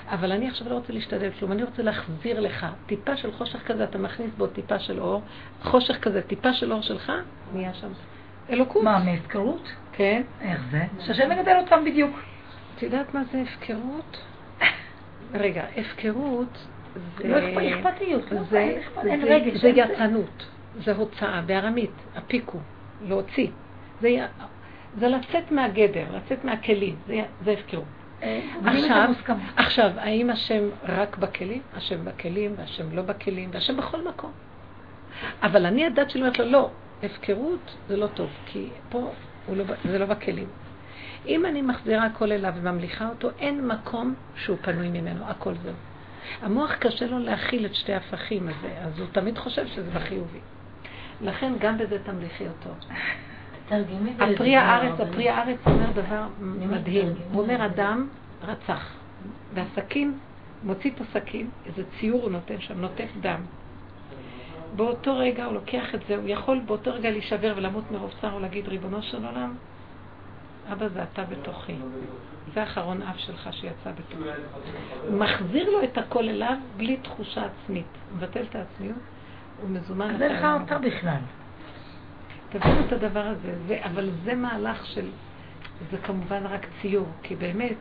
אבל 0.07 0.31
אני 0.31 0.47
עכשיו 0.47 0.69
לא 0.69 0.75
רוצה 0.75 0.93
להשתדל 0.93 1.29
כלום, 1.39 1.51
אני 1.51 1.63
רוצה 1.63 1.83
להחזיר 1.83 2.39
לך 2.39 2.65
טיפה 2.85 3.17
של 3.17 3.31
חושך 3.31 3.59
כזה, 3.67 3.83
אתה 3.83 3.97
מכניס 3.97 4.31
בו 4.37 4.47
טיפה 4.47 4.79
של 4.79 4.99
אור, 4.99 5.21
חושך 5.63 5.97
כזה, 6.01 6.21
טיפה 6.21 6.53
של 6.53 6.73
אור 6.73 6.81
שלך, 6.81 7.11
נהיה 7.53 7.73
שם 7.73 7.87
אלוקות. 8.49 8.83
מה, 8.83 8.99
מהפקרות? 9.03 9.71
כן. 9.91 10.21
איך 10.41 10.61
זה? 10.71 10.83
שהשם 10.99 11.29
מגדל 11.29 11.55
אותם 11.63 11.85
בדיוק. 11.85 12.19
את 12.75 12.83
יודעת 12.83 13.13
מה 13.13 13.23
זה 13.31 13.41
הפקרות? 13.41 14.17
רגע, 15.33 15.63
הפקרות. 15.77 16.67
לא 17.23 17.37
אכפת- 17.39 17.87
אכפתיות, 17.87 18.31
לא 18.31 18.43
זה, 18.43 18.77
זה, 19.03 19.09
זה 19.53 19.59
זה. 19.59 19.67
יצנות, 19.67 20.45
זה 20.75 20.93
הוצאה, 20.95 21.41
בארמית, 21.41 21.91
הפיקו, 22.15 22.57
להוציא. 23.01 23.47
זה, 24.01 24.09
זה 24.99 25.07
לצאת 25.07 25.51
מהגדר, 25.51 26.05
לצאת 26.15 26.45
מהכלים, 26.45 26.95
זה, 27.07 27.21
זה 27.45 27.51
הפקרות. 27.51 27.83
בונים 28.63 28.85
את 28.85 28.89
עכשיו, 29.55 29.91
האם 29.97 30.29
השם 30.29 30.69
רק 30.83 31.17
בכלים? 31.17 31.61
השם 31.73 32.05
בכלים, 32.05 32.53
והשם 32.57 32.95
לא 32.95 33.01
בכלים, 33.01 33.49
והשם 33.53 33.77
בכל 33.77 34.07
מקום. 34.07 34.31
אבל 35.43 35.65
אני 35.65 35.85
הדת 35.85 36.09
שלי 36.09 36.21
אומרת 36.21 36.39
לו, 36.39 36.45
לא, 36.45 36.69
הפקרות 37.03 37.75
זה 37.87 37.97
לא 37.97 38.07
טוב, 38.07 38.29
כי 38.45 38.69
פה 38.89 39.11
לא, 39.53 39.63
זה 39.85 39.99
לא 39.99 40.05
בכלים. 40.05 40.47
אם 41.27 41.45
אני 41.45 41.61
מחזירה 41.61 42.05
הכל 42.05 42.31
אליו 42.31 42.53
וממליכה 42.55 43.09
אותו, 43.09 43.29
אין 43.39 43.67
מקום 43.67 44.13
שהוא 44.35 44.57
פנוי 44.61 44.89
ממנו, 44.89 45.25
הכל 45.27 45.53
זהו. 45.63 45.73
המוח 46.41 46.75
קשה 46.75 47.05
לו 47.05 47.19
להכיל 47.19 47.65
את 47.65 47.75
שתי 47.75 47.93
ההפכים 47.93 48.47
הזה, 48.47 48.73
אז 48.81 48.99
הוא 48.99 49.07
תמיד 49.11 49.37
חושב 49.37 49.67
שזה 49.67 49.91
בחיובי. 49.91 50.39
לכן 51.21 51.53
גם 51.59 51.77
בזה 51.77 51.97
תמליכי 52.03 52.43
אותו. 52.47 52.69
הפרי 54.19 54.55
הארץ, 54.55 54.99
הפרי 54.99 55.29
הארץ 55.29 55.59
אומר 55.65 55.91
דבר 55.91 56.23
מדהים. 56.39 57.07
הוא 57.31 57.41
אומר? 57.41 57.65
אדם 57.65 58.07
רצח. 58.43 58.93
והסכין, 59.53 60.17
מוציא 60.63 60.91
את 60.91 61.01
הסכין, 61.01 61.49
איזה 61.65 61.83
ציור 61.99 62.21
הוא 62.21 62.31
נותן 62.31 62.61
שם, 62.61 62.81
נוטף 62.81 63.09
דם. 63.21 63.41
באותו 64.75 65.17
רגע 65.17 65.45
הוא 65.45 65.53
לוקח 65.53 65.95
את 65.95 65.99
זה, 66.07 66.15
הוא 66.15 66.29
יכול 66.29 66.59
באותו 66.65 66.93
רגע 66.93 67.11
להישבר 67.11 67.53
ולמות 67.57 67.91
מרוב 67.91 68.11
צער 68.21 68.35
ולהגיד, 68.35 68.67
ריבונו 68.67 69.03
של 69.03 69.25
עולם, 69.25 69.55
אבא 70.71 70.87
זה 70.87 71.03
אתה 71.03 71.23
בתוכי. 71.23 71.75
זה 72.53 72.63
אחרון 72.63 73.01
אף 73.01 73.17
שלך 73.17 73.49
שיצא 73.51 73.91
בתוכי. 73.91 74.29
הוא 75.07 75.19
מחזיר 75.19 75.69
לו 75.69 75.83
את 75.83 75.97
הכל 75.97 76.29
אליו 76.29 76.57
בלי 76.77 76.97
תחושה 76.97 77.45
עצמית. 77.45 77.85
הוא 78.09 78.17
מבטל 78.17 78.43
את 78.49 78.55
העצמיות, 78.55 78.97
הוא 79.61 79.69
מזומן. 79.69 80.15
אז 80.15 80.21
איך 80.21 80.43
אותה 80.61 80.77
בכלל? 80.77 81.21
תבינו 82.49 82.85
את 82.87 82.91
הדבר 82.91 83.23
הזה, 83.25 83.55
זה, 83.67 83.79
אבל 83.85 84.09
זה 84.23 84.35
מהלך 84.35 84.85
של, 84.85 85.09
זה 85.91 85.97
כמובן 85.97 86.45
רק 86.45 86.67
ציור, 86.81 87.07
כי 87.23 87.35
באמת, 87.35 87.77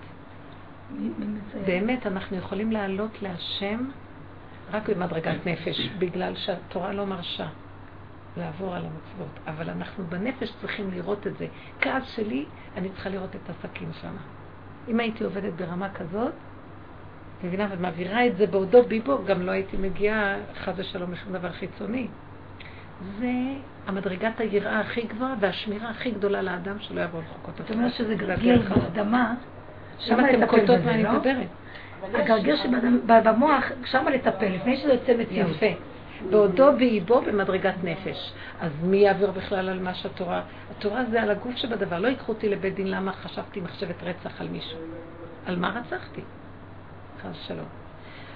באמת 1.67 2.07
אנחנו 2.07 2.37
יכולים 2.37 2.73
לעלות 2.73 3.23
להשם 3.23 3.91
רק 4.73 4.91
במדרגת 4.91 5.47
נפש, 5.47 5.89
בגלל 5.99 6.37
שהתורה 6.37 6.93
לא 6.93 7.07
מרשה 7.07 7.47
לעבור 8.37 8.75
על 8.75 8.83
המצוות. 8.83 9.39
אבל 9.47 9.71
אנחנו 9.71 10.05
בנפש 10.05 10.53
צריכים 10.61 10.91
לראות 10.91 11.27
את 11.27 11.37
זה. 11.37 11.47
כעס 11.81 12.03
שלי, 12.17 12.45
אני 12.77 12.89
צריכה 12.89 13.09
לראות 13.09 13.37
את 13.37 13.51
הסכין 13.51 13.89
שם. 14.01 14.15
אם 14.89 15.01
הייתי 15.01 15.25
עובדת 15.25 15.53
ברמה 15.53 15.89
כזאת, 15.89 16.33
מבינה, 17.45 17.67
ומעבירה 17.71 18.27
את 18.27 18.37
זה 18.37 18.47
בעודו 18.47 18.83
ביבו, 18.83 19.25
גם 19.25 19.43
לא 19.43 19.51
הייתי 19.51 19.77
מגיעה 19.77 20.37
חס 20.55 20.73
ושלום 20.77 21.13
לשום 21.13 21.33
דבר 21.33 21.53
חיצוני. 21.53 22.07
זה 23.19 23.33
המדרגת 23.87 24.41
היראה 24.41 24.81
הכי 24.81 25.03
גבוהה 25.03 25.35
והשמירה 25.41 25.91
הכי 25.91 26.11
גדולה 26.11 26.43
לאדם 26.43 26.77
שלא 26.81 27.01
יעבור 27.01 27.21
לחוקות. 27.21 27.55
זאת 27.59 27.71
אומרת 27.71 27.93
שזה 27.93 28.15
גרגיר 28.15 28.63
באדמה, 28.69 29.35
שם 29.99 30.21
אתם 30.21 30.47
קולטות 30.47 30.81
מה 30.85 30.91
אני 30.91 31.03
לא? 31.03 31.13
מדברת. 31.13 31.47
הגרגיר 32.15 32.57
שבמוח, 32.57 33.65
שם 33.85 34.09
לטפל, 34.09 34.49
לפני 34.49 34.77
שזה 34.77 34.93
יוצא 34.93 35.17
מציאות. 35.17 35.51
יפה. 35.51 35.67
בעודו 36.31 36.73
באיבו 36.79 37.21
במדרגת 37.21 37.75
נפש. 37.85 38.33
אז 38.61 38.73
מי 38.83 38.97
יעבור 38.97 39.31
בכלל 39.31 39.69
על 39.69 39.81
מה 39.81 39.95
שהתורה? 39.95 40.43
התורה 40.71 41.05
זה 41.05 41.23
על 41.23 41.31
הגוף 41.31 41.57
שבדבר. 41.57 41.99
לא 41.99 42.09
ייקחו 42.09 42.33
אותי 42.33 42.49
לבית 42.49 42.75
דין 42.75 42.91
למה 42.91 43.13
חשבתי 43.13 43.61
מחשבת 43.61 44.03
רצח 44.03 44.41
על 44.41 44.49
מישהו. 44.49 44.79
על 45.47 45.57
מה 45.57 45.81
רצחתי? 45.81 46.21
חס 47.23 47.47
שלום. 47.47 47.67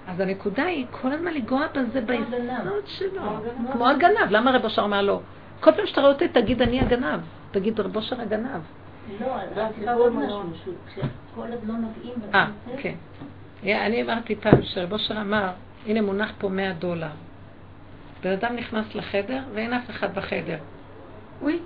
אז 0.06 0.20
הנקודה 0.20 0.64
היא 0.64 0.86
כל 0.90 1.12
הזמן 1.12 1.34
לגוע 1.34 1.66
בזה 1.74 2.00
ביסוד 2.00 2.86
שלו. 2.86 3.22
כמו 3.72 3.88
הגנב. 3.88 4.30
למה 4.30 4.50
רב 4.50 4.64
אושר 4.64 4.84
אמר 4.84 5.02
לו? 5.02 5.20
כל 5.60 5.72
פעם 5.72 5.86
שאתה 5.86 6.00
רואה 6.00 6.12
אותי 6.12 6.28
תגיד 6.28 6.62
אני 6.62 6.80
הגנב. 6.80 7.20
תגיד 7.50 7.80
רב 7.80 7.96
אושר 7.96 8.20
הגנב. 8.20 8.60
לא, 9.20 9.26
לא 9.80 10.42
כל 11.34 11.40
עוד 11.40 11.64
לא 11.66 11.74
נוגעים 11.74 12.14
אה, 12.34 12.46
כן. 12.78 12.94
אני 13.62 14.02
אמרתי 14.02 14.36
פעם 14.36 14.62
שרב 14.62 14.92
אושר 14.92 15.20
אמר, 15.20 15.50
הנה 15.86 16.02
מונח 16.02 16.32
פה 16.38 16.48
100 16.48 16.72
דולר. 16.72 17.10
בן 18.24 18.32
אדם 18.32 18.56
נכנס 18.56 18.94
לחדר 18.94 19.42
ואין 19.54 19.72
אף 19.72 19.90
אחד 19.90 20.14
בחדר. 20.14 20.58
אוי, 21.42 21.58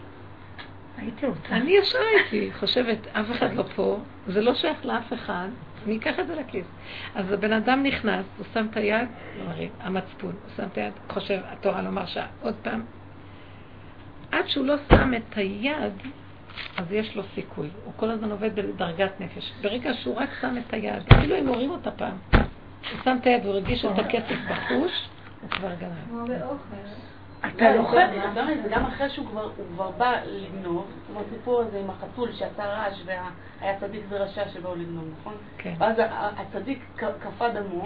הייתי 0.99 1.27
רוצה. 1.27 1.49
אני 1.51 1.71
ישר 1.71 1.99
הייתי, 1.99 2.53
חושבת, 2.53 3.07
אף 3.13 3.27
אחד 3.31 3.55
לא 3.55 3.63
פה, 3.63 3.99
זה 4.27 4.41
לא 4.41 4.55
שייך 4.55 4.87
לאף 4.87 5.13
אחד, 5.13 5.49
אני 5.87 5.97
אקח 5.97 6.19
את 6.21 6.27
זה 6.27 6.35
לכיס. 6.35 6.67
אז 7.15 7.33
הבן 7.33 7.53
אדם 7.53 7.83
נכנס, 7.83 8.25
הוא 8.39 8.47
שם 8.55 8.67
את 8.71 8.77
היד, 8.77 9.09
לא 9.39 9.53
המצפון, 9.81 10.33
הוא 10.33 10.51
שם 10.57 10.67
את 10.73 10.79
היד, 10.79 10.93
חושב, 11.09 11.41
התורה 11.45 11.83
לא 11.83 11.91
מרשה, 11.91 12.27
עוד 12.43 12.55
פעם. 12.63 12.83
עד 14.33 14.49
שהוא 14.49 14.67
לא 14.67 14.75
שם 14.89 15.15
את 15.15 15.37
היד, 15.37 15.93
אז 16.77 16.93
יש 16.93 17.17
לו 17.17 17.23
סיכוי. 17.35 17.69
הוא 17.85 17.93
כל 17.97 18.11
הזמן 18.11 18.31
עובד 18.31 18.55
בדרגת 18.55 19.21
נפש. 19.21 19.53
ברגע 19.63 19.95
שהוא 19.95 20.17
רק 20.17 20.31
שם 20.41 20.55
את 20.59 20.75
היד, 20.75 21.03
אפילו 21.13 21.39
אם 21.39 21.49
הורים 21.49 21.71
אותה 21.71 21.91
פעם, 21.91 22.17
הוא 22.33 23.01
שם 23.05 23.17
את 23.21 23.27
היד 23.27 23.47
והוא 23.47 23.55
רגיש 23.55 23.85
את 23.85 23.99
הכסף 23.99 24.37
בחוש, 24.51 24.93
הוא 25.03 25.18
כבר 25.51 25.69
באוכל. 26.27 26.77
אתה 27.41 27.77
לא 27.77 27.85
חייב. 27.85 28.11
זה 28.63 28.69
גם 28.71 28.85
אחרי 28.85 29.11
שהוא 29.11 29.27
כבר 29.75 29.91
בא 29.91 30.15
לגנוב, 30.27 30.87
כמו 31.07 31.21
הסיפור 31.21 31.61
הזה 31.61 31.79
עם 31.79 31.91
החתול 31.91 32.33
שעשה 32.33 32.65
רעש 32.65 33.03
והיה 33.05 33.81
צדיק 33.81 34.03
ורשע 34.09 34.49
שבאו 34.49 34.75
לגנוב, 34.75 35.05
נכון? 35.21 35.35
כן. 35.59 35.75
ואז 35.79 35.97
הצדיק 36.37 36.79
קפא 36.97 37.49
דמו. 37.49 37.85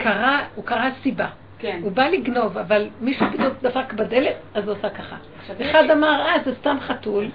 הוא 0.55 0.64
קרא 0.64 0.90
סיבה. 1.03 1.28
כן. 1.59 1.80
הוא 1.82 1.92
בא 1.92 2.09
לגנוב, 2.09 2.59
אבל 2.59 2.88
מישהו 3.00 3.26
פתאום 3.32 3.48
דפק 3.62 3.92
בדלת, 3.92 4.36
אז 4.55 4.68
הוא 4.68 4.76
עושה 4.76 4.90
ככה. 4.90 5.16
אחד 5.62 5.90
אמר, 5.92 6.26
אה, 6.26 6.34
זה 6.44 6.55
סתם 6.55 6.76
חתול, 6.80 7.30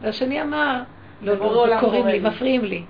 והשני 0.00 0.42
אמר, 0.42 0.82
לא, 1.22 1.34
לא, 1.34 1.80
קוראים 1.80 2.06
לי, 2.06 2.20
מפריעים 2.20 2.64
לי. 2.64 2.84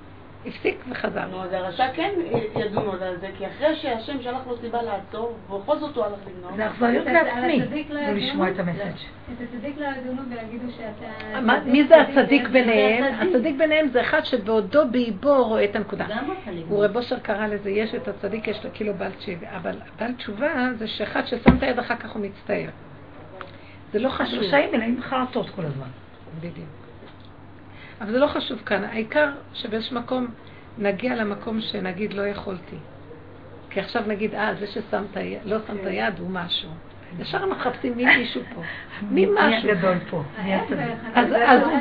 הפסיק 0.47 0.85
וחזר. 0.91 1.27
נו, 1.27 1.43
אז 1.43 1.53
הרשע 1.53 1.93
כן 1.93 2.11
ידון 2.57 2.87
עוד 2.87 3.03
על 3.03 3.17
זה, 3.21 3.29
כי 3.39 3.47
אחרי 3.47 3.77
שהשם 3.77 4.23
שלח 4.23 4.47
לו 4.47 4.57
סיבה 4.57 4.83
לעצור, 4.83 5.37
ובכל 5.51 5.79
זאת 5.79 5.97
הוא 5.97 6.05
הלך 6.05 6.19
לגנוב. 6.27 6.57
זה 6.57 6.67
אכזריות 6.67 7.07
לעצמי, 7.07 7.85
לא 7.91 8.01
לשמוע 8.01 8.51
את 8.51 8.59
המסג'. 8.59 8.81
את 8.81 9.41
הצדיק 9.41 9.79
לא 9.79 9.87
ידונו 9.87 10.23
ויגידו 10.31 10.73
שאתה... 10.73 11.41
מי 11.65 11.87
זה 11.87 12.01
הצדיק 12.01 12.49
ביניהם? 12.49 13.29
הצדיק 13.29 13.57
ביניהם 13.59 13.89
זה 13.89 14.01
אחד 14.01 14.25
שבעודו 14.25 14.83
באיבו 14.91 15.45
רואה 15.45 15.65
את 15.65 15.77
הנקודה. 15.77 16.07
הוא 16.69 16.85
רב 16.85 16.97
אושר 16.97 17.19
קרא 17.19 17.47
לזה, 17.47 17.71
יש 17.71 17.95
את 17.95 18.09
הצדיק, 18.09 18.49
יש 18.49 18.65
לו 18.65 18.71
כאילו 18.75 18.95
בעל 18.95 19.13
תשובה, 19.13 19.57
אבל 19.57 19.77
בעל 19.99 20.13
תשובה 20.13 20.69
זה 20.79 20.87
שאחד 20.89 21.27
ששם 21.27 21.57
את 21.59 21.63
היד 21.63 21.79
אחר 21.79 21.97
כך 21.97 22.11
הוא 22.11 22.23
מצטער. 22.23 22.69
זה 23.93 23.99
לא 23.99 24.09
חשוב. 24.09 24.43
הרשעים 24.43 24.71
מלאים 24.73 25.03
חרטות 25.03 25.51
כל 25.51 25.63
הזמן. 25.65 25.89
בדיוק. 26.41 26.86
אבל 28.01 28.13
זה 28.13 28.19
לא 28.19 28.27
חשוב 28.27 28.59
כאן, 28.67 28.85
העיקר 28.85 29.31
שבאיזשהו 29.55 29.97
מקום 29.97 30.27
נגיע 30.79 31.15
למקום 31.15 31.61
שנגיד 31.61 32.15
לא 32.15 32.27
יכולתי. 32.27 32.77
כי 33.71 33.81
עכשיו 33.81 34.03
נגיד, 34.07 34.35
אה, 34.35 34.55
זה 34.61 34.67
ששמת, 34.67 35.17
לא 35.45 35.59
שמת 35.67 35.81
יד 35.91 36.19
הוא 36.19 36.31
משהו. 36.31 36.71
ישר 37.21 37.47
מחפשים 37.47 37.97
מי 37.97 38.17
מישהו 38.17 38.43
פה. 38.55 38.61
מי 39.15 39.27
משהו. 39.35 39.67
מי 39.67 39.71
הגדול 39.71 39.99
פה. 40.11 40.23
אז 41.15 41.27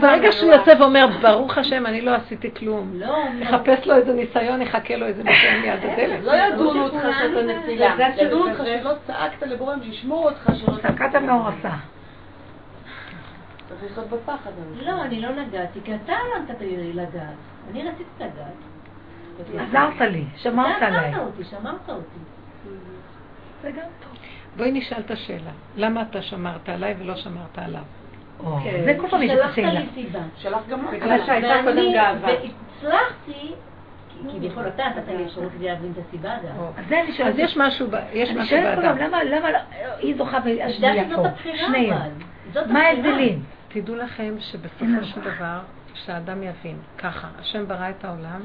ברגע 0.02 0.32
שהוא 0.32 0.52
יוצא 0.54 0.74
ואומר, 0.80 1.08
ברוך 1.22 1.58
השם, 1.58 1.86
אני 1.86 2.02
לא 2.02 2.16
עשיתי 2.16 2.52
כלום. 2.54 2.92
לא, 2.94 3.18
יחפש 3.40 3.88
לו 3.88 3.96
איזה 3.96 4.14
ניסיון, 4.14 4.62
יחכה 4.62 4.96
לו 4.96 5.06
איזה 5.06 5.24
ניסיון 5.24 5.62
מיד 5.62 5.80
הדלת. 5.84 6.24
לא 6.24 6.32
ידונו 6.32 6.84
אותך 6.84 7.06
שאתה 7.20 7.42
נפילה. 7.42 7.96
ידונו 8.18 8.52
אותך 8.52 8.64
שלא 8.66 8.92
צעקת 9.08 9.48
לבורם 9.48 9.80
שישמור 9.84 10.30
אותך 10.30 10.52
שלא... 10.56 10.78
צעקת 10.82 11.16
מאורסה. 11.16 11.70
צריך 13.70 13.92
לחיות 13.92 14.10
בפחד. 14.10 14.52
לא, 14.76 15.02
אני 15.04 15.22
לא 15.22 15.30
נגעתי, 15.30 15.80
כי 15.84 15.96
אתה 15.96 16.14
לא 16.14 16.40
נתת 16.44 16.62
לי 16.62 16.94
לגעת. 16.94 17.36
אני 17.72 17.84
רציתי 17.84 18.04
לגעת. 18.20 18.54
עזרת 19.60 20.02
לי, 20.02 20.26
שמרת 20.36 20.82
עליי. 20.82 21.12
שמרת 21.12 21.26
אותי, 21.26 21.44
שמרת 21.44 21.90
אותי. 21.90 22.20
זה 23.62 23.72
גם 23.72 23.78
טוב. 23.78 24.12
בואי 24.58 24.72
נשאל 24.72 25.00
את 25.00 25.12
השאלה. 25.12 25.52
למה 25.76 26.02
אתה 26.02 26.22
שמרת 26.22 26.70
עליי 26.70 26.96
ולא 27.00 27.16
שמרת 27.16 27.58
עליו? 27.58 27.82
כן. 28.64 28.82
זה 28.86 28.96
כל 29.02 29.08
פעם 29.10 29.22
יש 29.22 29.32
את 29.32 29.40
השאלה. 29.50 29.72
שלחת 29.72 29.96
לי 29.96 30.04
סיבה. 30.04 30.20
שלחת 30.38 30.68
גם 30.68 30.88
בגלל 30.92 31.26
שהייתה 31.26 31.54
קודם 31.64 31.94
גאווה. 31.94 32.30
והצלחתי, 32.82 33.54
כביכול 34.32 34.68
אתה 34.68 34.84
נתת 34.90 35.08
לי 35.08 35.26
אפשרות 35.26 35.52
להבין 35.60 35.92
את 35.92 36.04
הסיבה 36.08 36.30
גם. 36.30 36.66
אז 37.26 37.40
יש 37.40 37.58
משהו 37.58 37.88
באדם. 37.88 38.08
אני 38.14 38.46
שואלת 38.46 38.76
כל 38.76 39.22
למה 39.24 39.48
היא 39.98 40.16
זוכה 40.18 40.38
והשנייה 40.46 41.16
פה? 41.16 41.24
שניהם. 41.44 42.12
מה 42.68 42.80
ההבדלים? 42.80 43.44
תדעו 43.76 43.96
לכם 43.96 44.36
שבסופו 44.40 45.06
של 45.06 45.22
דבר, 45.22 45.60
שהאדם 45.94 46.44
יבין, 46.44 46.78
ככה, 46.98 47.30
השם 47.40 47.68
ברא 47.68 47.90
את 47.90 48.06
העולם, 48.06 48.42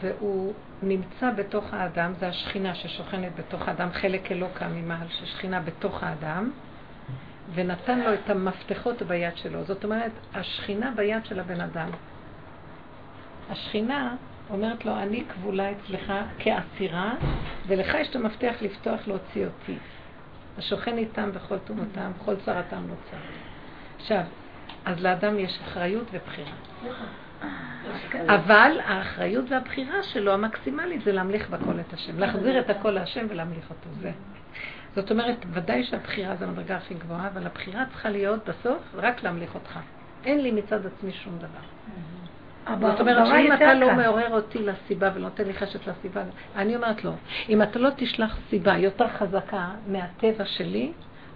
והוא 0.00 0.54
נמצא 0.82 1.30
בתוך 1.30 1.74
האדם, 1.74 2.12
זה 2.20 2.28
השכינה 2.28 2.74
ששוכנת 2.74 3.32
בתוך 3.38 3.68
האדם, 3.68 3.88
חלק 3.92 4.32
אלוקה 4.32 4.68
ממעל, 4.68 5.08
ששכינה 5.08 5.60
בתוך 5.60 6.02
האדם, 6.02 6.50
ונתן 7.54 8.00
לו 8.00 8.14
את 8.14 8.30
המפתחות 8.30 9.02
ביד 9.02 9.36
שלו. 9.36 9.64
זאת 9.64 9.84
אומרת, 9.84 10.12
השכינה 10.34 10.90
ביד 10.96 11.24
של 11.24 11.40
הבן 11.40 11.60
אדם. 11.60 11.90
השכינה 13.50 14.16
אומרת 14.50 14.84
לו, 14.84 14.96
אני 14.96 15.24
כבולה 15.34 15.72
אצלך 15.72 16.12
כאסירה, 16.38 17.14
ולך 17.66 17.94
יש 17.94 18.08
את 18.10 18.16
המפתח 18.16 18.54
לפתוח 18.60 19.00
להוציא 19.06 19.46
אותי. 19.46 19.76
השוכן 20.58 20.98
איתם 20.98 21.32
בכל 21.32 21.58
תומותם, 21.58 22.10
בכל 22.20 22.36
צרתם 22.44 22.88
לא 22.88 22.94
צר. 23.10 23.39
עכשיו, 24.00 24.22
אז 24.84 25.00
לאדם 25.02 25.38
יש 25.38 25.60
אחריות 25.64 26.06
ובחירה. 26.12 26.52
אבל 28.26 28.80
האחריות 28.84 29.44
והבחירה 29.48 30.02
שלו, 30.02 30.32
המקסימלית, 30.32 31.04
זה 31.04 31.12
להמליך 31.12 31.50
בכל 31.50 31.80
את 31.80 31.92
השם. 31.92 32.18
להחזיר 32.18 32.60
את 32.60 32.70
הכל 32.70 32.90
להשם 32.90 33.26
ולהמליך 33.28 33.70
אותו. 33.70 33.90
זה. 34.00 34.12
זאת 34.94 35.10
אומרת, 35.10 35.36
ודאי 35.52 35.84
שהבחירה 35.84 36.36
זה 36.36 36.44
המדרגה 36.44 36.76
הכי 36.76 36.94
גבוהה, 36.94 37.28
אבל 37.28 37.46
הבחירה 37.46 37.84
צריכה 37.92 38.10
להיות 38.10 38.48
בסוף 38.48 38.82
רק 38.94 39.22
להמליך 39.22 39.54
אותך. 39.54 39.78
אין 40.24 40.40
לי 40.40 40.50
מצד 40.50 40.86
עצמי 40.86 41.12
שום 41.12 41.38
דבר. 41.38 41.64
זאת 42.80 43.00
אומרת 43.00 43.26
שאם 43.26 43.52
אתה 43.52 43.74
לא 43.74 43.94
מעורר 43.94 44.32
אותי 44.32 44.58
לסיבה 44.58 45.10
ונותן 45.14 45.44
לי 45.44 45.54
חשת 45.54 45.86
לסיבה, 45.86 46.22
אני 46.56 46.76
אומרת 46.76 47.04
לו, 47.04 47.12
אם 47.48 47.62
אתה 47.62 47.78
לא 47.78 47.90
תשלח 47.96 48.38
סיבה 48.50 48.76
יותר 48.76 49.08
חזקה 49.08 49.68
מהטבע 49.86 50.44
שלי, 50.44 50.92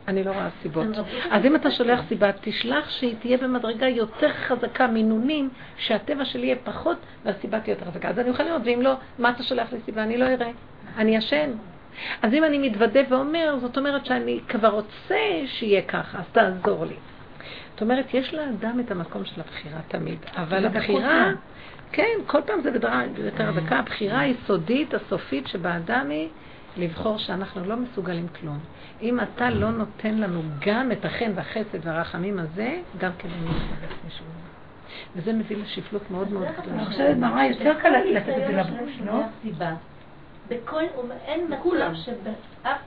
אני 0.08 0.24
לא 0.24 0.30
רואה 0.30 0.48
סיבות. 0.62 0.86
אז 1.30 1.44
אם 1.44 1.56
אתה 1.56 1.70
שולח 1.70 2.00
סיבה, 2.08 2.30
תשלח 2.40 2.90
שהיא 2.90 3.14
תהיה 3.20 3.38
במדרגה 3.38 3.88
יותר 3.88 4.32
חזקה 4.32 4.86
מינונים, 4.86 5.50
שהטבע 5.76 6.24
שלי 6.24 6.46
יהיה 6.46 6.56
פחות 6.64 6.96
והסיבה 7.24 7.60
תהיה 7.60 7.72
יותר 7.72 7.90
חזקה. 7.90 8.08
אז 8.08 8.18
אני 8.18 8.30
אוכל 8.30 8.42
לראות, 8.42 8.62
ואם 8.64 8.82
לא, 8.82 8.94
מה 9.18 9.30
אתה 9.30 9.42
שולח 9.42 9.72
לי 9.72 9.78
סיבה? 9.84 10.02
אני 10.02 10.16
לא 10.16 10.24
אראה. 10.24 10.50
אני 10.96 11.16
ישן. 11.16 11.50
אז 12.22 12.34
אם 12.34 12.44
אני 12.44 12.58
מתוודה 12.58 13.00
ואומר, 13.08 13.58
זאת 13.60 13.78
אומרת 13.78 14.06
שאני 14.06 14.40
כבר 14.48 14.68
רוצה 14.68 15.18
שיהיה 15.46 15.82
ככה, 15.82 16.18
אז 16.18 16.24
תעזור 16.32 16.84
לי. 16.84 16.94
זאת 17.72 17.82
אומרת, 17.82 18.14
יש 18.14 18.34
לאדם 18.34 18.80
את 18.80 18.90
המקום 18.90 19.24
של 19.24 19.40
הבחירה 19.40 19.80
תמיד, 19.88 20.18
אבל 20.36 20.66
הבחירה, 20.66 21.32
כן, 21.92 22.18
כל 22.26 22.40
פעם 22.46 22.60
זה 22.62 22.70
בדרה 22.70 23.02
יותר 23.18 23.50
דקה, 23.50 23.78
הבחירה 23.78 24.20
היסודית, 24.20 24.94
הסופית 24.94 25.46
שבאדם 25.46 26.10
היא 26.10 26.28
לבחור 26.76 27.18
שאנחנו 27.18 27.64
לא 27.64 27.76
מסוגלים 27.76 28.28
כלום. 28.28 28.58
אם 29.02 29.20
אתה 29.20 29.50
לא 29.50 29.70
נותן 29.70 30.14
לנו 30.14 30.42
גם 30.66 30.92
את 30.92 31.04
החן 31.04 31.32
והחסד 31.34 31.78
והרחמים 31.86 32.38
הזה, 32.38 32.80
גם 32.98 33.10
כדי 33.18 33.30
כן 33.30 33.44
להתחבק 33.44 34.04
משהו. 34.06 34.24
וזה 35.16 35.32
מביא 35.32 35.56
לשפלות 35.56 36.10
מאוד 36.10 36.32
מאוד 36.32 36.46
גדולה. 36.60 36.76
אני 36.76 36.84
חושבת, 36.86 37.16
מראה, 37.16 37.46
יותר 37.46 37.80
קל 37.80 37.88
לתת 37.88 38.28
את 38.28 38.46
זה 38.46 38.52
לבוש, 38.52 38.92
לא? 39.04 39.20
בכל, 40.48 40.82
אין 41.24 41.46
מצב 41.46 41.94
שבאף 41.94 42.78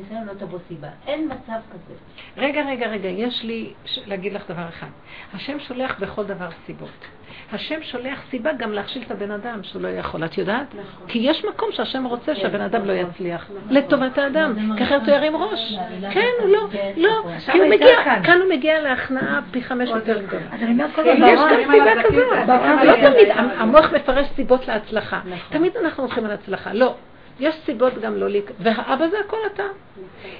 ניסיון 0.00 0.26
לא 0.26 0.32
תבוא 0.32 0.58
סיבה. 0.68 0.88
אין 1.06 1.32
מצב 1.32 1.60
כזה. 1.72 1.94
רגע, 2.36 2.66
רגע, 2.66 2.86
רגע, 2.86 3.08
יש 3.08 3.42
לי 3.44 3.72
להגיד 4.06 4.32
לך 4.32 4.50
דבר 4.50 4.68
אחד. 4.68 4.86
השם 5.34 5.60
שולח 5.60 6.00
בכל 6.00 6.24
דבר 6.24 6.48
סיבות. 6.66 7.17
השם 7.52 7.82
שולח 7.82 8.22
סיבה 8.30 8.52
גם 8.52 8.72
להכשיל 8.72 9.02
את 9.06 9.10
הבן 9.10 9.30
אדם 9.30 9.62
שהוא 9.62 9.82
לא 9.82 9.88
יכול, 9.88 10.24
את 10.24 10.38
יודעת? 10.38 10.66
נכון. 10.74 11.08
כי 11.08 11.18
יש 11.18 11.44
מקום 11.44 11.68
שהשם 11.72 12.04
רוצה 12.04 12.34
כן, 12.34 12.40
שהבן 12.40 12.60
אדם 12.60 12.84
לא 12.84 12.94
נכון. 12.94 13.10
יצליח. 13.10 13.44
נכון. 13.44 13.76
לטובת 13.76 14.18
האדם, 14.18 14.54
כי 14.76 14.84
אחרת 14.84 15.02
הוא 15.02 15.14
ירים 15.14 15.36
ראש. 15.36 15.78
כן, 16.12 16.30
הוא 16.40 16.48
לא, 16.48 16.66
כן, 16.72 16.92
לא. 16.96 17.22
כי 17.52 17.58
הוא 17.58 17.68
מגיע, 17.68 17.96
כאן 18.24 18.40
הוא 18.40 18.48
מגיע 18.50 18.80
להכנעה 18.80 19.40
פי 19.50 19.62
חמש 19.62 19.88
יותר 19.88 20.22
גדולה. 20.22 20.44
יש 20.52 21.40
גם 21.40 21.72
סיבה 21.72 22.02
כזאת. 22.02 22.48
לא 22.84 23.10
תמיד, 23.10 23.28
המוח 23.58 23.92
מפרש 23.92 24.26
סיבות 24.36 24.68
להצלחה. 24.68 25.20
תמיד 25.48 25.76
אנחנו 25.76 26.02
הולכים 26.02 26.24
על 26.24 26.30
הצלחה. 26.30 26.72
לא. 26.72 26.94
יש 27.40 27.54
סיבות 27.64 27.94
גם 27.94 28.16
לא 28.16 28.28
להיכנס, 28.28 28.56
והאבא 28.60 29.08
זה 29.08 29.16
הכל 29.26 29.36
אתה. 29.54 29.62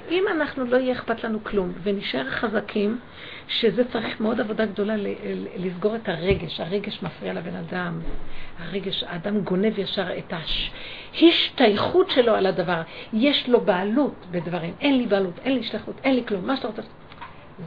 אם 0.09 0.23
אנחנו 0.31 0.65
לא 0.65 0.77
יהיה 0.77 0.93
אכפת 0.93 1.23
לנו 1.23 1.43
כלום 1.43 1.71
ונשאר 1.83 2.29
חזקים, 2.29 2.99
שזה 3.47 3.83
צריך 3.91 4.21
מאוד 4.21 4.39
עבודה 4.39 4.65
גדולה 4.65 4.95
לסגור 5.57 5.95
את 5.95 6.09
הרגש, 6.09 6.59
הרגש 6.59 7.03
מפריע 7.03 7.33
לבן 7.33 7.55
אדם, 7.55 7.99
הרגש, 8.59 9.03
האדם 9.03 9.41
גונב 9.41 9.79
ישר 9.79 10.17
את 10.17 10.33
ההשתייכות 11.13 12.09
שלו 12.09 12.35
על 12.35 12.45
הדבר, 12.45 12.81
יש 13.13 13.49
לו 13.49 13.61
בעלות 13.61 14.25
בדברים, 14.31 14.73
אין 14.81 14.97
לי 14.97 15.05
בעלות, 15.05 15.39
אין 15.43 15.55
לי 15.55 15.63
שליחות, 15.63 15.95
אין 16.03 16.15
לי 16.15 16.23
כלום, 16.27 16.47
מה 16.47 16.55
שאתה 16.55 16.67
רוצה, 16.67 16.81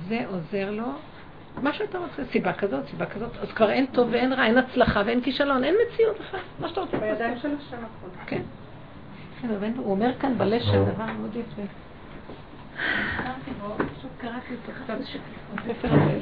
זה 0.09 0.21
עוזר 0.29 0.71
לו, 0.71 0.85
מה 1.63 1.73
שאתה 1.73 1.99
רוצה, 1.99 2.23
סיבה 2.33 2.53
כזאת, 2.53 2.87
סיבה 2.91 3.07
כזאת, 3.07 3.31
אז 3.43 3.53
כבר 3.53 3.71
אין 3.71 3.87
טוב 3.87 4.09
ואין 4.11 4.33
רע, 4.33 4.47
אין 4.47 4.59
הצלחה 4.59 5.03
ואין 5.07 5.21
כישלון, 5.21 5.65
אין 5.65 5.75
מציאות 5.87 6.17
בכלל, 6.21 6.41
מה 6.61 6.69
שאתה 6.69 6.81
רוצה. 6.81 6.97
בידיים 6.97 7.39
של 7.39 7.49
השם 7.49 7.77
הכל. 7.77 8.09
כן. 8.27 8.43
הוא 9.77 9.91
אומר 9.91 10.19
כאן 10.19 10.39
בלשם 10.39 10.85
דבר 10.95 11.07
מאוד 11.07 11.37
יפה. 11.37 11.63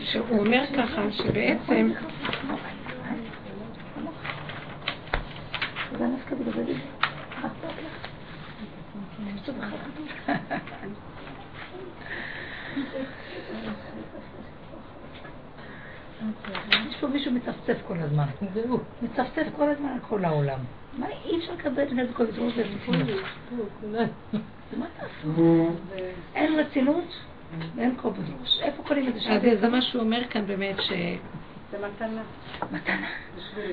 שהוא 0.00 0.38
אומר 0.38 0.64
ככה, 0.76 1.02
שבעצם... 1.12 1.92
יש 16.88 16.96
פה 17.00 17.08
מישהו 17.08 17.32
מצפצף 17.32 17.76
כל 17.86 17.98
הזמן. 17.98 18.26
זהו. 18.54 18.80
מצפצף 19.02 19.46
כל 19.56 19.68
הזמן 19.68 19.88
על 19.88 20.00
כל 20.00 20.24
העולם. 20.24 20.58
מה, 21.00 21.06
אי 21.24 21.38
אפשר 21.38 21.52
לקבל 21.52 21.82
את 21.82 22.08
כל 22.14 22.24
הזמן 22.28 22.48
מה 24.76 24.86
תעשו? 24.98 25.70
אין 26.34 26.58
רצינות 26.58 27.04
ואין 27.76 27.94
כובד 27.96 28.22
ראש. 28.40 28.60
איפה 28.62 28.82
קונים 28.82 29.08
את 29.08 29.14
זה? 29.14 29.30
אז 29.30 29.60
זה 29.60 29.68
מה 29.68 29.82
שהוא 29.82 30.02
אומר 30.02 30.22
כאן 30.30 30.46
באמת, 30.46 30.76
ש... 30.80 30.92
זה 31.70 31.78
מתנה. 31.86 32.22
מתנה. 32.72 33.06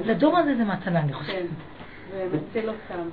לדור 0.05 0.37
הזה 0.37 0.55
זה 0.55 0.63
מתנה, 0.63 0.99
אני 0.99 1.13
חושבת. 1.13 1.45
ומציל 2.15 2.69
אותם 2.69 3.09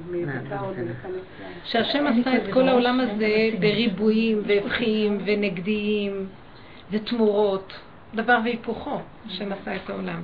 שהשם 1.65 2.07
עשה 2.07 2.37
את 2.37 2.53
כל 2.53 2.69
העולם 2.69 3.01
הזה 3.01 3.49
בריבועים 3.61 4.43
והפכים 4.47 5.19
ונגדיים 5.25 6.27
ותמורות, 6.91 7.73
דבר 8.15 8.39
והיפוכו, 8.45 9.01
השם 9.27 9.53
עשה 9.53 9.77
את 9.77 9.91
העולם. 9.91 10.23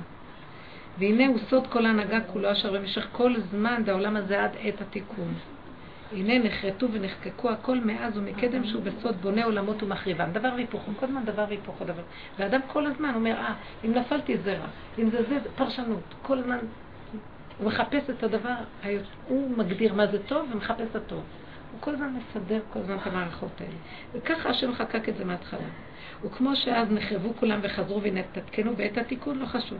והנה 1.01 1.27
הוא 1.27 1.37
סוד 1.49 1.67
כל 1.67 1.85
ההנהגה 1.85 2.21
כולו 2.21 2.51
אשר 2.51 2.73
במשך 2.73 3.07
כל 3.11 3.33
זמן 3.51 3.81
בעולם 3.85 4.15
הזה 4.15 4.43
עד 4.43 4.51
עת 4.59 4.81
התיקון. 4.81 5.33
הנה 6.11 6.39
נחרטו 6.39 6.91
ונחקקו 6.91 7.49
הכל 7.49 7.79
מאז 7.79 8.17
ומקדם 8.17 8.63
שהוא 8.63 8.83
בסוד 8.83 9.15
בונה 9.21 9.45
עולמות 9.45 9.83
ומחריבם. 9.83 10.31
דבר 10.31 10.49
והיפוכו, 10.55 10.91
כל 10.99 11.05
הזמן 11.05 11.25
דבר 11.25 11.45
והיפוכו 11.47 11.83
דבר. 11.83 12.01
ואדם 12.39 12.59
כל 12.67 12.85
הזמן 12.85 13.11
אומר, 13.15 13.35
אה, 13.37 13.53
אם 13.85 13.93
נפלתי 13.93 14.37
זה 14.37 14.57
רע, 14.57 14.67
אם 14.99 15.09
זה 15.09 15.23
זה, 15.29 15.37
פרשנות. 15.55 16.03
כל 16.21 16.39
הזמן 16.39 16.57
הוא 17.57 17.67
מחפש 17.67 18.09
את 18.09 18.23
הדבר, 18.23 18.55
הוא 19.27 19.57
מגדיר 19.57 19.93
מה 19.93 20.07
זה 20.07 20.17
טוב 20.23 20.49
ומחפש 20.51 20.85
את 20.91 20.95
הטוב. 20.95 21.23
הוא 21.71 21.81
כל 21.81 21.93
הזמן 21.93 22.13
מסדר 22.13 22.59
כל 22.73 22.79
הזמן 22.79 22.95
את 22.95 23.07
המערכות 23.07 23.61
האלה. 23.61 23.77
וככה 24.13 24.49
השם 24.49 24.73
חקק 24.73 25.09
את 25.09 25.17
זה 25.17 25.25
מההתחלה. 25.25 25.67
וכמו 26.23 26.55
שאז 26.55 26.91
נחרבו 26.91 27.33
כולם 27.39 27.59
וחזרו 27.63 28.01
ונתעדכנו 28.03 28.75
בעת 28.75 28.97
התיקון, 28.97 29.39
לא 29.39 29.45
חשוב. 29.45 29.77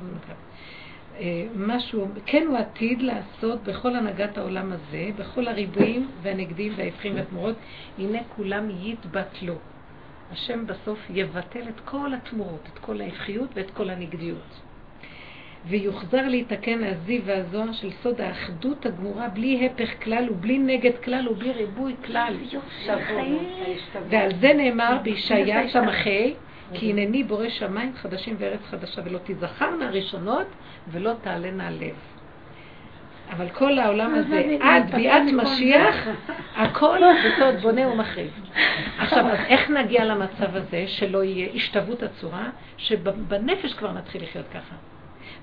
אה, 1.19 1.45
משהו, 1.55 2.07
כן 2.25 2.45
הוא 2.47 2.57
עתיד 2.57 3.01
לעשות 3.01 3.63
בכל 3.63 3.95
הנהגת 3.95 4.37
העולם 4.37 4.71
הזה, 4.71 5.09
בכל 5.17 5.47
הריבועים 5.47 6.07
והנגדים 6.21 6.73
וההפכים 6.75 7.15
והתמורות, 7.15 7.55
הנה 7.97 8.19
כולם 8.35 8.69
יתבטלו. 8.81 9.55
השם 10.31 10.67
בסוף 10.67 10.99
יבטל 11.09 11.67
את 11.69 11.79
כל 11.85 12.13
התמורות, 12.13 12.69
את 12.73 12.79
כל 12.79 13.01
ההפכיות 13.01 13.49
ואת 13.53 13.71
כל 13.71 13.89
הנגדיות. 13.89 14.61
ויוחזר 15.65 16.27
להתקן 16.27 16.83
הזיו 16.83 17.21
והזוהר 17.25 17.71
של 17.71 17.91
סוד 18.03 18.21
האחדות 18.21 18.85
הגמורה 18.85 19.29
בלי 19.29 19.65
הפך 19.65 20.03
כלל 20.03 20.29
ובלי 20.29 20.57
נגד 20.57 20.97
כלל 21.03 21.27
ובלי 21.27 21.51
ריבוי 21.51 21.95
כלל. 22.05 22.37
ועל 24.09 24.31
זה 24.39 24.53
נאמר 24.53 24.97
בישעיה 25.03 25.69
סמכי 25.69 26.33
כי 26.73 26.91
הנני 26.91 27.23
בורא 27.23 27.49
שמיים 27.49 27.93
חדשים 27.95 28.35
וארץ 28.39 28.59
חדשה, 28.69 29.01
ולא 29.05 29.19
תזכרנה 29.23 29.89
ראשונות 29.89 30.47
ולא 30.91 31.11
תעלנה 31.21 31.71
לב. 31.71 31.95
אבל 33.31 33.49
כל 33.49 33.79
העולם 33.79 34.15
הזה, 34.15 34.57
עד 34.61 34.95
ביאת 34.95 35.21
משיח, 35.33 35.95
הכל 36.55 36.99
בסוד 37.25 37.55
בונה 37.61 37.87
ומחריב. 37.87 38.31
עכשיו, 38.97 39.27
אז 39.27 39.37
איך 39.47 39.69
נגיע 39.69 40.05
למצב 40.05 40.55
הזה 40.55 40.83
שלא 40.87 41.23
יהיה 41.23 41.49
השתוות 41.53 42.03
הצורה, 42.03 42.49
שבנפש 42.77 43.73
כבר 43.73 43.91
נתחיל 43.91 44.23
לחיות 44.23 44.45
ככה? 44.53 44.75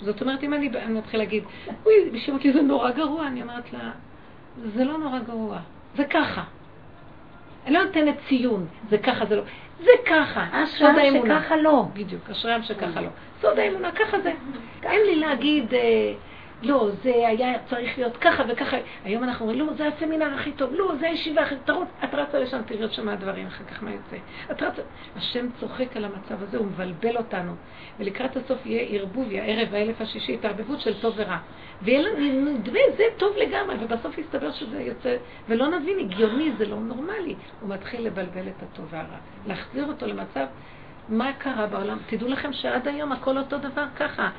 זאת 0.01 0.21
אומרת, 0.21 0.43
אם 0.43 0.55
אני 0.55 0.71
מתחיל 0.89 1.21
להגיד, 1.21 1.45
אוי, 1.87 1.93
בשביל 2.13 2.37
אותי 2.37 2.53
זה 2.53 2.63
נורא 2.63 2.91
גרוע, 2.91 3.27
אני 3.27 3.43
אומרת 3.43 3.73
לה, 3.73 3.91
זה 4.75 4.85
לא 4.85 4.99
נורא 4.99 5.19
גרוע, 5.19 5.59
זה 5.97 6.05
ככה. 6.05 6.43
אני 7.67 7.75
לא 7.75 7.85
נותנת 7.85 8.15
ציון, 8.29 8.67
זה 8.91 8.99
ככה, 8.99 9.27
זה 9.27 9.37
לא. 9.37 9.43
זה 9.81 9.91
ככה, 10.07 10.47
סוד 10.67 10.99
האמונה. 10.99 11.41
שככה 11.43 11.57
לא. 11.57 11.85
בדיוק, 11.93 12.31
אשריהם 12.31 12.63
שככה 12.63 13.01
לא. 13.01 13.09
סוד 13.41 13.59
האמונה, 13.59 13.93
ככה 13.93 14.21
זה. 14.21 14.33
אין 14.83 15.01
לי 15.07 15.17
להגיד, 15.17 15.75
אה, 15.75 16.13
לא, 16.63 16.89
זה 17.03 17.13
היה 17.29 17.59
צריך 17.69 17.99
להיות 17.99 18.17
ככה 18.17 18.43
וככה. 18.49 18.77
היום 19.05 19.25
אנחנו 19.25 19.47
אומרים, 19.47 19.67
לא, 19.67 19.73
זה 19.73 19.89
הסמינר 19.89 20.35
הכי 20.35 20.53
טוב, 20.53 20.75
לא, 20.75 20.93
זה 21.01 21.07
הישיבה 21.07 21.43
הכי 21.43 21.55
טוב. 21.65 21.85
את 22.05 22.15
רצה 22.15 22.39
לשם, 22.39 22.63
תראי 22.67 22.89
שם 22.91 23.09
הדברים, 23.09 23.47
אחר 23.47 23.65
כך 23.65 23.83
מה 23.83 23.91
יוצא. 23.91 24.17
את 24.51 24.63
רצה... 24.63 24.83
השם 25.17 25.47
צוחק 25.61 25.97
על 25.97 26.05
המצב 26.05 26.43
הזה, 26.43 26.59
הוא 26.59 26.67
מבלבל 26.67 27.17
אותנו. 27.17 27.53
ולקראת 27.99 28.37
הסוף 28.37 28.67
יהיה 28.67 29.01
ערבוב, 29.01 29.29
הערב 29.33 29.75
האלף 29.75 30.01
השישי, 30.01 30.35
התערבבות 30.35 30.81
של 30.81 31.01
טוב 31.01 31.15
ורע. 31.17 31.39
ויהיה 31.83 32.03
לנו 32.03 32.51
נדמה, 32.51 32.81
זה 32.97 33.05
טוב 33.17 33.37
לגמרי, 33.37 33.77
ובסוף 33.81 34.19
יסתבר 34.19 34.53
שזה 34.53 34.83
יוצא, 34.83 35.17
ולא 35.49 35.69
נבין, 35.69 35.99
הגיוני, 35.99 36.53
זה 36.59 36.67
לא 36.67 36.77
נורמלי. 36.77 37.35
הוא 37.61 37.69
מתחיל 37.69 38.07
לבלבל 38.07 38.49
את 38.49 38.63
הטוב 38.63 38.87
והרע. 38.91 39.19
להחזיר 39.47 39.87
אותו 39.87 40.07
למצב, 40.07 40.47
מה 41.09 41.33
קרה 41.33 41.67
בעולם? 41.67 41.99
תדעו 42.07 42.29
לכם 42.29 42.53
שעד 42.53 42.89
היום 42.89 43.13
הכל 43.13 43.39
אותו 43.39 43.59
דבר 43.59 43.85
ככה. 43.97 44.31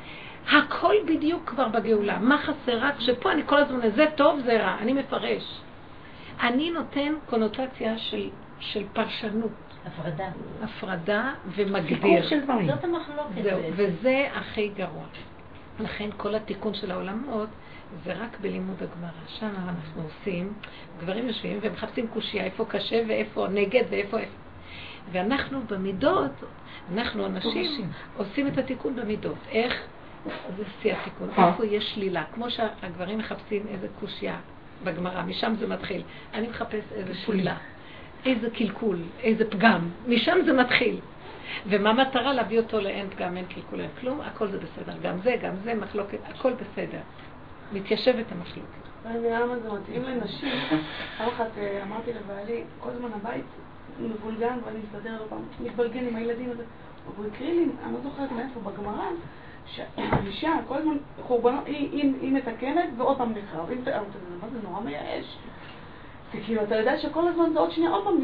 הכל 0.48 0.94
בדיוק 1.06 1.50
כבר 1.50 1.68
בגאולה. 1.68 2.18
מה 2.18 2.38
חסר? 2.38 2.78
רק 2.78 2.94
שפה 3.00 3.32
אני 3.32 3.42
כל 3.46 3.56
הזמן, 3.58 3.90
זה 3.94 4.04
טוב, 4.16 4.40
זה 4.40 4.62
רע. 4.62 4.76
אני 4.78 4.92
מפרש. 4.92 5.60
אני 6.42 6.70
נותן 6.70 7.12
קונוטציה 7.26 7.98
של, 7.98 8.28
של 8.58 8.84
פרשנות. 8.92 9.50
הפרדה. 9.86 10.28
הפרדה 10.62 11.32
ומגדיר. 11.56 12.28
של 12.28 12.40
דברים. 12.40 12.66
זאת 12.66 12.84
המחלוקת. 12.84 13.42
זהו, 13.42 13.60
וזה 13.76 14.28
הכי 14.34 14.68
גרוע. 14.68 15.04
לכן 15.80 16.08
כל 16.16 16.34
התיקון 16.34 16.74
של 16.74 16.90
העולמות 16.90 17.48
זה 18.04 18.12
רק 18.12 18.40
בלימוד 18.40 18.76
הגמרא. 18.82 19.10
שם 19.26 19.46
אנחנו 19.46 20.02
עושים, 20.02 20.52
גברים 21.00 21.28
יושבים 21.28 21.58
ומחפשים 21.62 22.08
קושייה, 22.08 22.44
איפה 22.44 22.64
קשה 22.64 23.02
ואיפה 23.08 23.46
נגד 23.50 23.84
ואיפה... 23.90 24.16
ואנחנו 25.12 25.60
במידות, 25.66 26.32
אנחנו 26.92 27.26
אנשים 27.26 27.50
אנשים. 27.50 27.90
עושים 28.16 28.46
את 28.46 28.58
התיקון 28.58 28.96
במידות. 28.96 29.36
איך? 29.50 29.86
זה 30.56 30.64
שיא 30.82 30.94
התיקון. 30.94 31.28
איפה 31.28 31.66
יש 31.66 31.94
שלילה? 31.94 32.24
כמו 32.34 32.50
שהגברים 32.50 33.18
מחפשים 33.18 33.66
איזה 33.70 33.86
קושייה 34.00 34.36
בגמרא, 34.84 35.22
משם 35.22 35.54
זה 35.58 35.66
מתחיל. 35.66 36.02
אני 36.34 36.48
מחפש 36.48 36.84
איזה 36.94 37.14
שלילה, 37.14 37.56
איזה 38.26 38.50
קלקול, 38.50 38.98
איזה 39.22 39.50
פגם, 39.50 39.88
משם 40.06 40.38
זה 40.44 40.52
מתחיל. 40.52 41.00
ומה 41.66 41.90
המטרה? 41.90 42.32
להביא 42.32 42.58
אותו 42.58 42.80
לאין 42.80 43.10
פגם, 43.10 43.36
אין 43.36 43.44
קלקול, 43.44 43.80
אין 43.80 43.90
כלום, 44.00 44.20
הכל 44.20 44.48
זה 44.48 44.58
בסדר. 44.58 44.92
גם 45.02 45.20
זה, 45.22 45.36
גם 45.42 45.52
זה, 45.64 45.74
מחלוקת, 45.74 46.18
הכל 46.28 46.52
בסדר. 46.52 47.00
מתיישבת 47.72 48.24
המחלוקת. 48.32 48.80
אני 49.06 49.18
מבינה 49.18 49.40
למה 49.40 49.58
זה 49.58 49.72
מתאים 49.72 50.02
לנשים. 50.02 50.52
פעם 51.18 51.28
אחת 51.28 51.58
אה, 51.58 51.82
אמרתי 51.82 52.10
לבעלי, 52.12 52.62
כל 52.80 52.90
הזמן 52.90 53.08
הבית 53.12 53.44
מבולגן 54.00 54.58
ואני 54.64 54.78
מסתדר 54.78 55.18
לו 55.22 55.28
פעם, 55.28 55.42
מתבלגן 55.60 56.06
עם 56.06 56.16
הילדים 56.16 56.50
הזה. 56.50 56.64
והוא 57.14 57.26
הקריא 57.26 57.52
לי, 57.52 57.66
אני 57.84 57.92
לא 57.92 58.00
זוכרת 58.02 58.32
מאיפה, 58.32 58.60
בגמרא, 58.60 59.06
שהאישה 59.74 60.52
כל 60.68 60.78
הזמן 60.78 60.96
חורבנות, 61.22 61.66
היא, 61.66 61.90
היא, 61.92 62.12
היא 62.20 62.32
מתקנת 62.32 62.88
ועוד 62.96 63.18
פעם 63.18 63.32
נחרב. 63.32 63.68
זה 64.52 64.58
נורא 64.62 64.80
מייאש. 64.80 65.36
כי 66.32 66.38
כאילו, 66.44 66.62
אתה 66.62 66.76
יודע 66.76 66.98
שכל 66.98 67.28
הזמן 67.28 67.52
זה 67.52 67.58
עוד 67.58 67.70
שנייה 67.70 67.90
עוד 67.90 68.04
פעם 68.04 68.14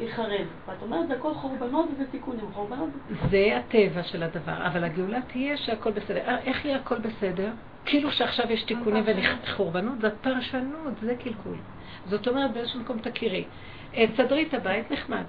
ייחרב. 0.00 0.46
ואת 0.68 0.82
אומרת, 0.82 1.08
זה 1.08 1.14
הכל 1.14 1.34
חורבנות 1.34 1.88
וזה 1.94 2.10
תיקונים. 2.10 2.44
חורבנות 2.54 2.88
זה 3.08 3.28
זה 3.30 3.56
הטבע 3.56 4.02
של 4.02 4.22
הדבר, 4.22 4.66
אבל 4.66 4.84
הגאולה 4.84 5.18
תהיה 5.32 5.56
שהכל 5.56 5.90
בסדר. 5.90 6.20
אה, 6.28 6.38
איך 6.38 6.64
יהיה 6.64 6.76
הכל 6.76 6.98
בסדר? 6.98 7.50
כאילו 7.84 8.10
שעכשיו 8.10 8.52
יש 8.52 8.62
תיקונים 8.62 9.04
וחורבנות, 9.42 10.00
זאת 10.00 10.12
פרשנות, 10.20 10.92
זה 11.02 11.14
קלקול. 11.14 11.56
זאת 12.06 12.28
אומרת, 12.28 12.52
באיזשהו 12.52 12.80
מקום 12.80 12.98
תכירי. 12.98 13.44
תסדרי 13.92 14.42
את 14.48 14.54
הבית, 14.54 14.90
נחמד. 14.90 15.24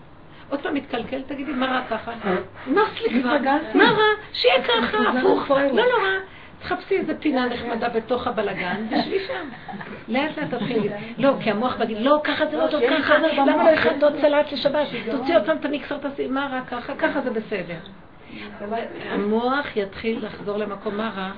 עוד 0.50 0.62
פעם 0.62 0.74
מתקלקל, 0.74 1.22
תגידי, 1.22 1.52
מה 1.52 1.66
רע 1.66 1.82
ככה? 1.90 2.12
נס 2.68 3.02
לי 3.02 3.22
כבר. 3.22 3.38
מה 3.74 3.84
רע? 3.84 4.04
שיהיה 4.34 4.64
ככה, 4.64 4.98
הפוך. 4.98 5.52
לא 5.52 5.70
נורא. 5.70 6.10
תחפשי 6.62 6.98
איזה 6.98 7.14
פינה 7.20 7.46
נחמדה 7.46 7.90
בתוך 7.90 8.28
הבלגן, 8.28 8.86
ושבי 8.90 9.20
שם. 9.28 9.50
לאט 10.08 10.38
לאט 10.38 10.54
תתחיל 10.54 10.78
להגיד, 10.78 10.92
לא, 11.18 11.34
כי 11.44 11.52
המוח 11.52 11.76
בגיד, 11.76 11.98
לא, 12.02 12.22
ככה 12.24 12.46
זה 12.46 12.58
לא 12.58 12.68
טוב, 12.68 12.80
שיהיה 12.80 12.98
לי 12.98 13.04
ככה, 13.04 13.18
למה. 13.18 13.64
לא 13.64 13.70
הכנת 13.70 14.04
עוד 14.04 14.14
סלט 14.22 14.52
לשבת? 14.52 14.88
תוציא 15.12 15.36
עוד 15.38 15.46
פעם 15.46 15.58
את 15.58 15.66
המיקסר, 15.66 15.98
תעשי, 15.98 16.28
מה 16.28 16.48
רע 16.52 16.62
ככה, 16.62 16.96
ככה 16.96 17.22
זה 17.22 17.30
בסדר. 17.30 17.78
המוח 19.10 19.66
יתחיל 19.76 20.26
לחזור 20.26 20.58
למקום 20.58 20.98
מה 20.98 21.10
רע. 21.16 21.32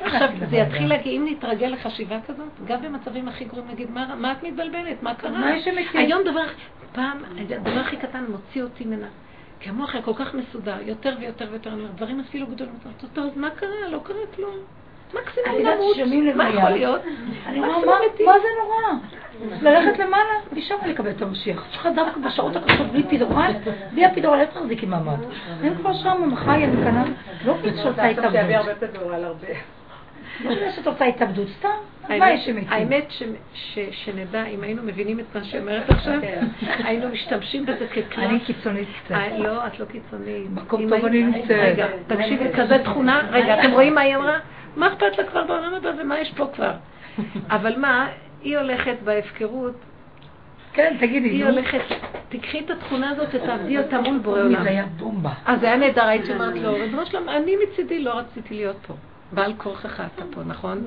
עכשיו, 0.00 0.28
זה. 0.50 0.56
יתחיל 0.56 0.88
להגיע, 0.88 1.12
אם 1.12 1.26
נתרגל 1.30 1.66
לחשיבה 1.66 2.20
כזאת, 2.26 2.48
גם 2.66 2.82
במצבים 2.82 3.28
הכי 3.28 3.44
גרועים 3.44 3.68
נגיד, 3.70 3.90
מה, 3.90 4.32
את 4.32 4.42
מתבלבלת? 4.42 5.02
מה 5.02 5.14
קרה? 5.14 5.38
היום 5.94 6.22
דבר, 6.24 6.46
פעם, 6.92 7.18
הדבר 7.38 7.80
הכי 7.80 7.96
קטן 7.96 8.24
מוציא 8.28 8.62
אותי 8.62 8.84
ממנה. 8.84 9.06
כי 9.60 9.68
המוח 9.68 9.94
היה 9.94 10.02
כל 10.02 10.14
כך 10.14 10.34
מסודר, 10.34 10.76
יותר 10.82 11.16
ויותר 11.20 11.48
ויותר, 11.50 11.70
אני 11.70 11.80
אומרת, 11.80 11.94
דברים 11.94 12.20
אפילו 12.20 12.46
גדולים, 12.46 12.74
טוב, 13.14 13.26
אז 13.26 13.36
מה 13.36 13.50
קרה? 13.50 13.88
לא 13.90 14.00
קרה 14.04 14.16
כלום. 14.36 14.56
את 15.08 15.14
מקסימום 15.14 15.92
ששומעים 15.94 16.36
מה. 16.36 16.48
יכול 16.48 16.70
להיות? 16.70 17.00
אני 17.46 17.60
מקסימום 17.60 17.94
מה 18.26 18.32
זה 18.38 18.48
נורא? 18.62 18.98
ללכת 19.62 19.98
למעלה, 19.98 20.32
משם 20.52 20.74
לקבל 20.86 21.10
את 21.10 21.22
המשיח. 21.22 21.66
יש 21.70 21.76
לך 21.76 21.88
דווקא 21.94 22.20
בשעות 22.20 22.56
הקשות 22.56 22.86
בלי 22.86 23.02
פידורל, 23.08 23.52
בלי 23.92 24.04
הפידורל, 24.04 24.40
איך 24.40 24.50
תחזיקי 24.50 24.86
מעמד? 24.86 25.16
הם 25.62 25.74
כבר 25.74 25.94
שם, 25.94 26.34
אני 26.48 26.76
כאן, 26.84 27.12
לא 27.44 27.54
בגלל 27.54 27.76
שאת 27.76 27.86
רוצה 27.86 28.02
שיביא 28.02 28.28
התאבדות. 28.28 28.54
הרבה 28.54 28.74
פדורל, 28.74 29.24
הרבה. 29.24 29.46
לא 30.44 30.54
בגלל 30.54 30.70
שאת 30.70 30.86
רוצה 30.86 31.04
התאבדות, 31.04 31.48
סתם. 31.58 31.68
מה 32.18 32.30
יש 32.30 32.46
שמתים? 32.46 32.68
האמת 32.70 33.12
שנדע, 33.90 34.44
אם 34.44 34.62
היינו 34.62 34.82
מבינים 34.82 35.20
את 35.20 35.24
מה 35.34 35.44
שהיא 35.44 35.60
אומרת 35.60 35.90
עכשיו, 35.90 36.20
היינו 36.64 37.08
משתמשים 37.08 37.66
בזה 37.66 37.86
ככלי. 37.86 38.26
אני 38.26 38.40
קיצונית 38.40 38.88
קצת. 39.04 39.14
אה, 39.14 39.38
לא, 39.38 39.66
את 39.66 39.80
לא 39.80 39.84
קיצונית. 39.84 40.50
מקום 40.50 40.88
טוב 40.88 41.04
אני 41.04 41.22
נמצאת. 41.22 41.50
רגע, 41.50 41.86
תקשיבי, 42.06 42.44
כזה 42.56 42.78
תכונה, 42.84 43.28
רגע, 43.30 43.60
אתם 43.60 43.72
רואים 43.72 43.94
מה 43.94 44.00
היא 44.00 44.16
אמרה? 44.16 44.38
מה 44.78 44.88
אכפת 44.88 45.18
לה 45.18 45.24
כבר 45.24 45.44
בעולם 45.44 45.74
הבא 45.74 45.90
ומה 46.00 46.18
יש 46.18 46.32
פה 46.36 46.46
כבר? 46.54 46.72
אבל 47.56 47.78
מה, 47.78 48.08
היא 48.42 48.58
הולכת 48.58 48.96
בהפקרות, 49.04 49.74
כן, 50.72 50.96
תגידי, 51.00 51.28
היא. 51.28 51.44
הולכת, 51.44 51.80
תקחי 52.28 52.60
את 52.60 52.70
התכונה 52.70 53.10
הזאת 53.10 53.28
ותעבדי 53.32 53.78
אותה 53.78 54.00
מול 54.00 54.18
בורא 54.18 54.40
עולם. 54.40 54.62
זה 54.62 54.68
היה 54.68 54.86
בומבה. 54.96 55.30
אז 55.46 55.62
היה 55.62 55.76
נהדר, 55.76 56.04
הייתי 56.04 56.32
אומרת 56.32 56.54
לו, 56.54 56.74
ריבונו 56.74 57.06
שלום, 57.06 57.28
אני 57.28 57.56
מצידי 57.56 58.02
לא 58.02 58.10
רציתי 58.10 58.54
להיות 58.54 58.76
פה. 58.86 58.94
בעל 59.32 59.54
כורחך 59.56 60.02
אתה 60.14 60.24
פה, 60.30 60.40
נכון? 60.46 60.84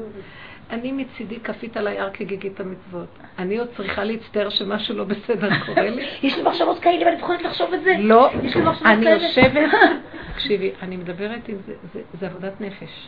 אני 0.70 0.92
מצידי 0.92 1.40
כפית 1.40 1.78
על 1.78 1.88
היער 1.88 2.10
כגיגית 2.14 2.60
המצוות. 2.60 3.08
אני 3.40 3.58
עוד 3.58 3.68
צריכה 3.78 4.04
להצטער 4.04 4.50
שמשהו 4.50 4.96
לא 4.96 5.04
בסדר 5.04 5.50
קורה 5.66 5.90
לי. 5.90 6.06
יש 6.24 6.38
לי 6.38 6.44
מחשבות 6.44 6.80
כאלה 6.80 7.06
ואני 7.06 7.20
פוחדת 7.20 7.42
לחשוב 7.42 7.74
את 7.74 7.84
זה. 7.84 7.96
לא, 8.00 8.30
יש 8.44 8.56
לי 8.56 8.62
מחשבות 8.62 8.88
אני 8.88 9.06
כאלה. 9.06 9.24
יושבת, 9.24 9.70
תקשיבי, 10.34 10.72
אני 10.82 10.98
מדברת 10.98 11.50
עם 11.50 11.56
זה, 11.94 12.02
זה 12.20 12.26
עבודת 12.26 12.62
נפש. 12.62 13.08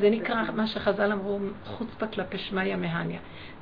זה 0.00 0.10
נקרא 0.10 0.42
מה 0.54 0.66
שחז"ל 0.66 1.12
אמרו, 1.12 1.38
חוצפה 1.64 2.06
כלפי 2.06 2.38
שמיא 2.38 2.76
מהניה. 2.76 3.18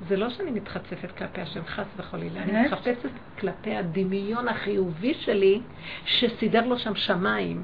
זה 0.08 0.16
לא 0.16 0.30
שאני 0.30 0.50
מתחצפת 0.50 1.10
כלפי 1.18 1.40
השם, 1.40 1.60
חס 1.66 1.86
וחלילה, 1.96 2.42
אני 2.42 2.52
באמת? 2.52 2.72
מתחפשת 2.72 3.10
כלפי 3.38 3.76
הדמיון 3.76 4.48
החיובי 4.48 5.14
שלי, 5.14 5.60
שסידר 6.04 6.66
לו 6.66 6.78
שם 6.78 6.94
שמיים. 6.94 7.62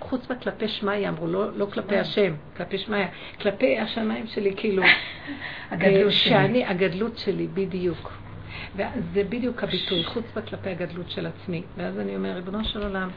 חוצפה 0.00 0.34
כלפי 0.34 0.68
שמיא, 0.68 1.08
אמרו, 1.08 1.26
לא, 1.26 1.52
לא 1.58 1.66
כלפי 1.72 1.96
השם, 1.96 2.34
כלפי 2.56 2.78
שמיא, 2.78 3.06
כלפי 3.40 3.78
השמיים 3.78 4.26
שלי, 4.26 4.54
כאילו, 4.56 4.82
אה, 5.72 5.78
שלי. 5.80 6.10
שאני, 6.10 6.66
הגדלות 6.66 7.18
שלי, 7.18 7.46
בדיוק. 7.46 8.27
וזה 8.78 9.24
בדיוק 9.28 9.62
הביטוי, 9.62 10.04
חוצפה 10.04 10.40
כלפי 10.40 10.70
הגדלות 10.70 11.10
של 11.10 11.26
עצמי. 11.26 11.62
ואז 11.76 11.98
אני 11.98 12.16
אומר, 12.16 12.32
ריבונו 12.32 12.64
של 12.64 12.82
עולם, 12.82 13.08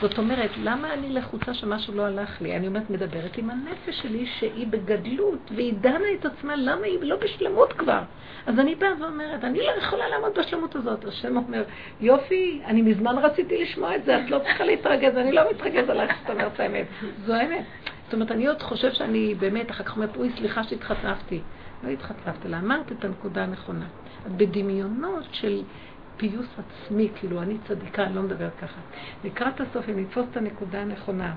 זאת 0.00 0.18
אומרת, 0.18 0.50
למה 0.62 0.94
אני 0.94 1.12
לחוצה 1.12 1.54
שמשהו 1.54 1.94
לא 1.94 2.06
הלך 2.06 2.42
לי? 2.42 2.56
אני 2.56 2.66
אומרת, 2.66 2.90
מדברת 2.90 3.38
עם 3.38 3.50
הנפש 3.50 4.00
שלי 4.02 4.26
שהיא 4.26 4.66
בגדלות, 4.66 5.50
והיא 5.54 5.74
דנה 5.80 6.06
את 6.20 6.26
עצמה, 6.26 6.56
למה 6.56 6.86
היא 6.86 6.98
לא 7.02 7.16
בשלמות 7.16 7.72
כבר? 7.72 8.02
אז 8.46 8.58
אני 8.58 8.74
באה 8.74 8.90
ואומרת, 9.00 9.44
אני 9.44 9.58
לא 9.58 9.70
יכולה 9.78 10.08
לעמוד 10.08 10.38
בשלמות 10.38 10.76
הזאת. 10.76 11.04
השם 11.04 11.36
אומר, 11.36 11.64
יופי, 12.00 12.60
אני 12.64 12.82
מזמן 12.82 13.18
רציתי 13.18 13.62
לשמוע 13.62 13.96
את 13.96 14.04
זה, 14.04 14.24
את 14.24 14.30
לא 14.30 14.38
צריכה 14.38 14.64
להתרגז, 14.64 15.16
אני 15.16 15.32
לא 15.32 15.42
מתרגז 15.50 15.88
עליך 15.88 16.12
שאת 16.20 16.30
אומרת 16.30 16.60
האמת. 16.60 16.86
זו 17.26 17.34
האמת. 17.34 17.64
זאת 18.04 18.14
אומרת, 18.14 18.32
אני 18.32 18.46
עוד 18.46 18.62
חושב 18.62 18.92
שאני 18.92 19.34
באמת, 19.34 19.70
אחר 19.70 19.84
כך 19.84 19.96
אומרת, 19.96 20.16
אוי, 20.16 20.30
סליחה 20.38 20.64
שהתחצפתי. 20.64 21.40
לא 21.84 21.88
התחצפת, 21.88 22.46
אלא 22.46 22.56
אמרת 22.56 22.92
את 22.92 23.04
הנקודה 23.04 23.42
הנכונה. 23.42 23.86
בדמיונות 24.36 25.24
של 25.32 25.62
פיוס 26.16 26.46
עצמי, 26.58 27.08
כאילו, 27.14 27.42
אני 27.42 27.56
צדיקה, 27.68 28.04
אני 28.04 28.14
לא 28.14 28.22
מדברת 28.22 28.52
ככה. 28.60 28.80
לקראת 29.24 29.60
הסוף, 29.60 29.88
אם 29.88 30.00
נתפוס 30.00 30.26
את 30.30 30.36
הנקודה 30.36 30.80
הנכונה, 30.80 31.34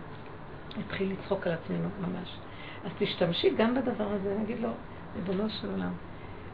נתחיל 0.78 1.12
לצחוק 1.12 1.48
על 1.48 1.54
עצמנו 1.54 1.90
ממש. 2.02 2.38
אז 2.86 2.92
תשתמשי 2.98 3.50
גם 3.58 3.76
בדבר 3.76 4.08
הזה, 4.12 4.38
נגיד 4.40 4.60
לו, 4.60 4.70
ריבונו 5.16 5.50
של 5.50 5.72
עולם, 5.72 5.92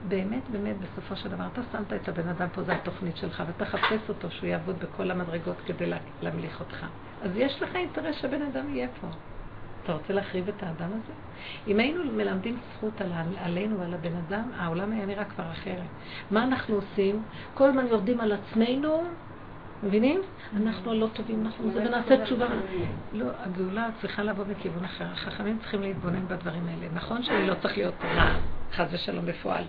באמת, 0.07 0.49
באמת, 0.51 0.75
בסופו 0.77 1.15
של 1.15 1.29
דבר, 1.29 1.43
אתה 1.53 1.61
שמת 1.71 1.93
את 1.93 2.09
הבן 2.09 2.27
אדם 2.27 2.47
פה, 2.53 2.63
זו 2.63 2.71
התוכנית 2.71 3.17
שלך, 3.17 3.43
ואתה 3.47 3.65
חפש 3.65 4.09
אותו 4.09 4.31
שהוא 4.31 4.49
יעבוד 4.49 4.75
בכל 4.79 5.11
המדרגות 5.11 5.57
כדי 5.65 5.85
לה- 5.85 5.97
להמליך 6.21 6.59
אותך. 6.59 6.85
אז 7.21 7.31
יש 7.35 7.61
לך 7.61 7.75
אינטרס 7.75 8.15
שהבן 8.15 8.41
אדם 8.41 8.75
יהיה 8.75 8.87
פה. 9.01 9.07
אתה 9.89 9.97
רוצה 9.97 10.13
להחריב 10.13 10.47
את 10.47 10.63
האדם 10.63 10.89
הזה? 10.89 11.13
אם 11.67 11.79
היינו 11.79 12.03
מלמדים 12.11 12.57
זכות 12.73 13.01
על, 13.01 13.11
עלינו 13.43 13.79
ועל 13.79 13.93
הבן 13.93 14.15
אדם, 14.27 14.51
העולם 14.57 14.91
היה 14.91 15.05
נראה 15.05 15.25
כבר 15.25 15.51
אחרת. 15.51 15.89
מה 16.31 16.43
אנחנו 16.43 16.75
עושים? 16.75 17.23
כל 17.53 17.69
הזמן 17.69 17.87
יורדים 17.87 18.21
על 18.21 18.31
עצמנו, 18.31 19.03
מבינים? 19.83 20.21
אנחנו 20.57 20.91
הלא 20.91 21.07
טובים, 21.13 21.45
אנחנו 21.45 21.71
זה, 21.71 21.79
ונעשה 21.85 22.25
תשובה. 22.25 22.47
לא, 23.13 23.25
הגאולה 23.39 23.89
צריכה 24.01 24.23
לבוא 24.23 24.43
בכיוון 24.43 24.83
אחר. 24.83 25.05
החכמים 25.05 25.57
צריכים 25.59 25.81
להתבונן 25.81 26.27
בדברים 26.27 26.63
האלה. 26.67 26.87
נכון 26.93 27.23
שאני 27.23 27.47
לא 27.47 27.53
צריך 27.61 27.77
להיות 27.77 27.95
רע, 28.03 28.35
חס 28.75 28.87
ושלום 28.91 29.25
בפועל, 29.25 29.63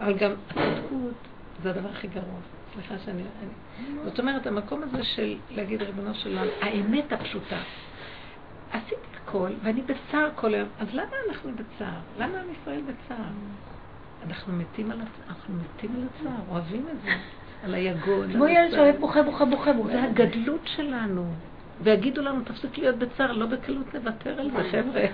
אבל 0.00 0.18
גם 0.18 0.30
הצדקות 0.50 1.14
זה 1.62 1.70
הדבר 1.70 1.88
הכי 1.88 2.06
גרוע. 2.06 2.40
סליחה 2.74 2.94
שאני... 3.04 3.22
אני... 3.22 3.94
זאת 4.04 4.20
אומרת, 4.20 4.46
המקום 4.46 4.82
הזה 4.82 5.04
של 5.04 5.36
להגיד 5.50 5.82
ריבונו 5.82 6.14
של 6.14 6.38
עולם, 6.38 6.50
האמת 6.60 7.12
הפשוטה. 7.12 7.58
עשיתי 8.72 8.94
הכל, 9.24 9.50
ואני 9.62 9.82
בצער 9.82 10.28
כל 10.34 10.54
היום. 10.54 10.68
אז 10.80 10.88
למה 10.92 11.12
אנחנו 11.28 11.50
בצער? 11.52 11.98
למה 12.18 12.38
עם 12.38 12.46
ישראל 12.62 12.80
בצער? 12.80 13.24
אנחנו 14.26 14.52
מתים 14.52 14.90
על, 14.90 15.00
הצ... 15.00 15.28
אנחנו 15.28 15.54
מתים 15.54 15.90
על 15.96 16.02
הצער, 16.14 16.40
אוהבים 16.48 16.86
את 16.92 16.96
זה, 17.04 17.10
על 17.64 17.74
היגון. 17.74 18.32
כמו 18.32 18.46
ילד 18.46 18.66
הצער. 18.66 18.76
שאוהב 18.76 18.96
בוכה, 18.96 19.22
בוכה, 19.22 19.44
בוכה, 19.44 19.72
בוכה. 19.72 19.88
זה 19.88 20.02
הגדלות 20.02 20.60
שלנו. 20.76 21.24
ויגידו 21.82 22.22
לנו, 22.22 22.40
תפסיק 22.44 22.78
להיות 22.78 22.96
בצער, 22.96 23.32
לא 23.32 23.46
בקלות 23.46 23.94
נוותר 23.94 24.40
על 24.40 24.50
זה, 24.50 24.70
חבר'ה. 24.70 25.04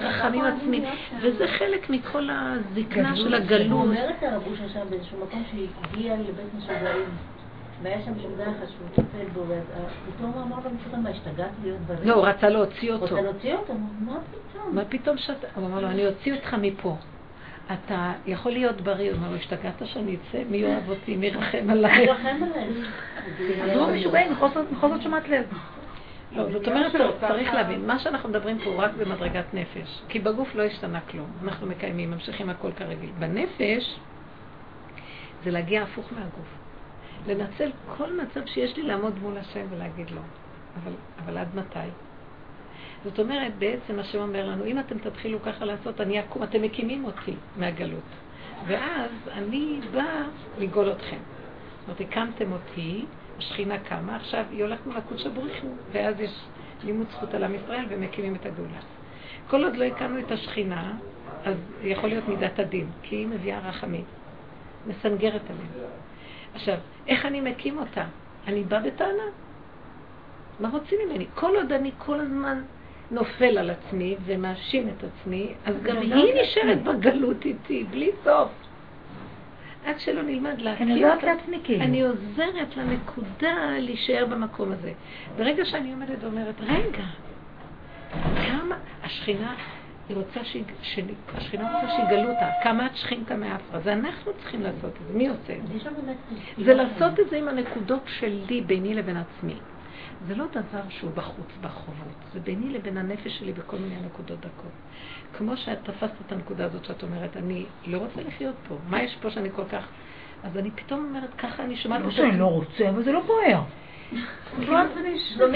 רחמים 0.00 0.44
עצמי. 0.56 0.84
וזה 1.20 1.46
חלק 1.58 1.90
מכל 1.90 2.28
הזקנה 2.32 3.16
של 3.16 3.34
הגלות. 3.34 3.80
אומר 3.86 4.10
את 4.10 4.22
הרבוש 4.22 4.58
שם 4.72 4.86
באיזשהו 4.90 5.24
מקום 5.26 5.44
שהגיע 5.50 6.16
לבית 6.16 6.54
משוגעים. 6.58 7.08
והיה 7.82 8.02
שם 8.04 8.12
משוגע 8.18 8.44
אחד 8.44 8.66
שהוא 8.66 8.88
טיפל 8.94 9.28
בו, 9.32 9.40
ופתאום 9.40 10.32
הוא 10.32 10.42
אמר 10.42 10.56
למשוגע, 10.56 10.96
מה, 10.96 11.10
השתגעת 11.10 11.50
להיות 11.62 11.80
בריא? 11.80 12.04
לא, 12.04 12.14
הוא 12.14 12.26
רצה 12.26 12.48
להוציא 12.48 12.92
אותו. 12.92 13.02
רוצה 13.04 13.20
להוציא 13.20 13.54
אותו? 13.54 13.74
מה 14.00 14.18
פתאום? 14.30 14.74
מה 14.74 14.84
פתאום 14.84 15.18
שאתה... 15.18 15.46
הוא 15.54 15.66
אמר 15.66 15.80
לו, 15.80 15.88
אני 15.88 16.06
אוציא 16.06 16.34
אותך 16.34 16.54
מפה. 16.54 16.96
אתה 17.72 18.12
יכול 18.26 18.52
להיות 18.52 18.80
בריא, 18.80 19.10
הוא 19.10 19.16
אומר 19.16 19.30
לו, 19.30 19.36
השתגעת 19.36 19.82
שאני 19.84 20.16
אצא? 20.16 20.42
מי 20.50 20.64
אוהב 20.64 20.88
אותי? 20.88 21.16
מי 21.16 21.26
ירחם 21.26 21.70
עליי? 21.70 22.08
אז 22.10 23.76
הוא 23.76 23.90
משוגעים, 23.90 24.32
מחוסר 24.32 24.98
תשומת 24.98 25.28
לב. 25.28 25.44
לא, 26.32 26.52
זאת 26.52 26.68
אומרת, 26.68 26.92
צריך 27.20 27.54
להבין, 27.54 27.86
מה 27.86 27.98
שאנחנו 27.98 28.28
מדברים 28.28 28.58
פה 28.58 28.70
הוא 28.70 28.82
רק 28.82 28.90
במדרגת 28.98 29.54
נפש, 29.54 30.02
כי 30.08 30.18
בגוף 30.18 30.54
לא 30.54 30.62
השתנה 30.62 31.00
כלום, 31.00 31.26
אנחנו 31.44 31.66
מקיימים, 31.66 32.10
ממשיכים 32.10 32.50
הכל 32.50 32.72
כרגיל. 32.72 33.10
בנפש 33.18 33.98
זה 35.44 35.50
להגיע 35.50 35.82
הפוך 35.82 36.06
מהגוף. 36.12 36.67
לנצל 37.26 37.70
כל 37.96 38.20
מצב 38.20 38.46
שיש 38.46 38.76
לי 38.76 38.82
לעמוד 38.82 39.18
מול 39.18 39.38
השם 39.38 39.66
ולהגיד 39.70 40.10
לו, 40.10 40.20
אבל, 40.82 40.92
אבל 41.24 41.38
עד 41.38 41.48
מתי? 41.54 41.88
זאת 43.04 43.18
אומרת, 43.18 43.58
בעצם 43.58 43.98
השם 43.98 44.18
אומר 44.18 44.46
לנו, 44.46 44.64
אם 44.64 44.78
אתם 44.78 44.98
תתחילו 44.98 45.42
ככה 45.42 45.64
לעשות, 45.64 46.00
אני 46.00 46.20
אקום, 46.20 46.42
אתם 46.42 46.62
מקימים 46.62 47.04
אותי 47.04 47.34
מהגלות. 47.56 48.08
ואז 48.66 49.10
אני 49.32 49.80
באה 49.92 50.22
לגאול 50.58 50.92
אתכם. 50.92 51.16
זאת 51.16 51.88
אומרת, 51.88 52.00
הקמתם 52.00 52.52
אותי, 52.52 53.04
השכינה 53.38 53.78
קמה, 53.78 54.16
עכשיו 54.16 54.44
היא 54.50 54.62
הולכת 54.62 54.86
מול 54.86 54.96
הקודש 54.96 55.26
הבריחו, 55.26 55.66
ואז 55.92 56.20
יש 56.20 56.40
לימוד 56.84 57.06
זכות 57.10 57.34
על 57.34 57.44
עם 57.44 57.54
ישראל 57.54 57.84
ומקימים 57.88 58.34
את 58.34 58.46
הגאולה. 58.46 58.80
כל 59.48 59.64
עוד 59.64 59.76
לא 59.76 59.84
הקמנו 59.84 60.18
את 60.18 60.30
השכינה, 60.30 60.92
אז 61.44 61.56
יכול 61.82 62.08
להיות 62.08 62.28
מידת 62.28 62.58
הדין, 62.58 62.90
כי 63.02 63.16
היא 63.16 63.26
מביאה 63.26 63.68
רחמים, 63.68 64.04
מסנגרת 64.86 65.42
עליהם. 65.50 65.88
עכשיו, 66.54 66.76
איך 67.06 67.26
אני 67.26 67.40
מקים 67.40 67.78
אותה? 67.78 68.04
אני 68.46 68.64
בא 68.64 68.78
בטענה. 68.78 69.22
מה 70.60 70.68
רוצים 70.68 70.98
ממני? 71.06 71.26
כל 71.34 71.56
עוד 71.56 71.72
אני 71.72 71.90
כל 71.98 72.20
הזמן 72.20 72.62
נופל 73.10 73.58
על 73.58 73.70
עצמי 73.70 74.16
ומאשים 74.24 74.88
את 74.88 75.04
עצמי, 75.04 75.54
אז 75.64 75.74
גם 75.82 75.96
היא 75.96 76.34
נשארת 76.42 76.82
בגלות 76.82 77.44
איתי, 77.44 77.84
בלי 77.90 78.10
סוף. 78.24 78.50
עד 79.84 80.00
שלא 80.00 80.22
נלמד 80.22 80.60
להכיר 80.60 80.86
אני 80.86 81.04
עוזרת 81.04 81.22
לעצמי 81.22 81.58
כאילו. 81.64 81.84
אני 81.84 82.02
עוזרת 82.02 82.76
לנקודה 82.76 83.78
להישאר 83.78 84.26
במקום 84.30 84.72
הזה. 84.72 84.92
ברגע 85.36 85.64
שאני 85.64 85.92
עומדת 85.92 86.24
ואומרת, 86.24 86.54
רגע, 86.60 87.04
כמה 88.46 88.76
השכינה, 89.02 89.54
היא 90.08 90.16
רוצה 90.16 90.44
ש... 90.44 90.56
השכינה 91.34 91.74
רוצה 91.74 91.96
שיגלו 91.96 92.30
אותה, 92.30 92.50
כמה 92.62 92.86
את 92.86 92.96
שכינתה 92.96 93.36
מאפרה, 93.36 93.80
זה 93.80 93.92
אנחנו 93.92 94.32
צריכים 94.38 94.62
לעשות 94.62 94.92
את 95.02 95.06
זה, 95.08 95.18
מי 95.18 95.28
עושה 95.28 95.56
את 95.56 95.66
זה? 95.66 95.74
זה 96.64 96.74
לעשות 96.74 97.20
את 97.20 97.30
זה 97.30 97.36
עם 97.36 97.48
הנקודות 97.48 98.02
שלי 98.06 98.60
ביני 98.60 98.94
לבין 98.94 99.16
עצמי. 99.16 99.54
זה 100.26 100.34
לא 100.34 100.44
דבר 100.50 100.82
שהוא 100.88 101.10
בחוץ, 101.14 101.48
בחובות, 101.60 102.14
זה 102.32 102.40
ביני 102.40 102.70
לבין 102.70 102.96
הנפש 102.96 103.38
שלי 103.38 103.52
בכל 103.52 103.76
מיני 103.76 103.96
נקודות 104.06 104.40
דקות. 104.40 104.72
כמו 105.38 105.56
שאת 105.56 105.78
תפסת 105.82 106.12
את 106.26 106.32
הנקודה 106.32 106.64
הזאת 106.64 106.84
שאת 106.84 107.02
אומרת, 107.02 107.36
אני 107.36 107.64
לא 107.86 107.98
רוצה 107.98 108.22
לחיות 108.22 108.54
פה, 108.68 108.76
מה 108.88 109.02
יש 109.02 109.16
פה 109.22 109.30
שאני 109.30 109.48
כל 109.56 109.64
כך... 109.72 109.88
אז 110.42 110.56
אני 110.56 110.70
פתאום 110.70 111.04
אומרת, 111.04 111.34
ככה 111.38 111.64
אני 111.64 111.76
שומעת... 111.76 112.00
לא 112.00 112.10
שאני 112.10 112.38
לא 112.38 112.46
רוצה, 112.46 112.88
אבל 112.88 113.02
זה 113.02 113.12
לא 113.12 113.20
בוער. 113.20 113.62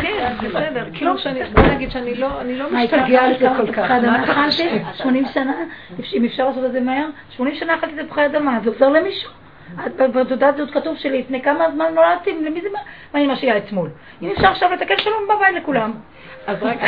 כן, 0.03 0.35
בסדר, 0.49 0.85
כאילו 0.95 1.19
שאני, 1.19 1.41
בוא 1.45 1.63
נגיד 1.63 1.91
שאני 1.91 2.15
לא, 2.15 2.29
לא 2.45 2.69
על 3.19 3.39
זה 3.39 3.49
כל 3.57 3.73
כך. 3.73 3.91
אכלתי 4.25 4.79
80 4.95 5.25
שנה, 5.35 5.53
אם 6.15 6.25
אפשר 6.25 6.49
לעשות 6.49 6.65
את 6.65 6.73
זה 6.73 6.81
מהר, 6.81 7.07
80 7.31 7.55
שנה 7.55 7.75
אכלתי 7.75 8.05
תפוחי 8.05 8.27
אדמה, 8.27 8.59
זה 8.65 8.71
עוזר 8.71 8.89
למישהו. 8.89 9.31
בתעודת 9.97 10.57
זהות 10.57 10.71
כתוב 10.71 10.97
שלי, 10.97 11.19
לפני 11.19 11.43
כמה 11.43 11.71
זמן 11.71 11.95
נולדתי, 11.95 12.33
למי 12.43 12.61
זה 12.61 12.69
מה 13.15 13.21
אני 13.21 13.27
משאירה 13.27 13.59
אתמול? 13.59 13.91
אם 14.23 14.31
אפשר 14.31 14.49
עכשיו 14.49 14.71
לתקן 14.73 14.99
שלום 14.99 15.25
בבית 15.25 15.63
לכולם. 15.63 15.93
אז 16.47 16.63
רק 16.63 16.79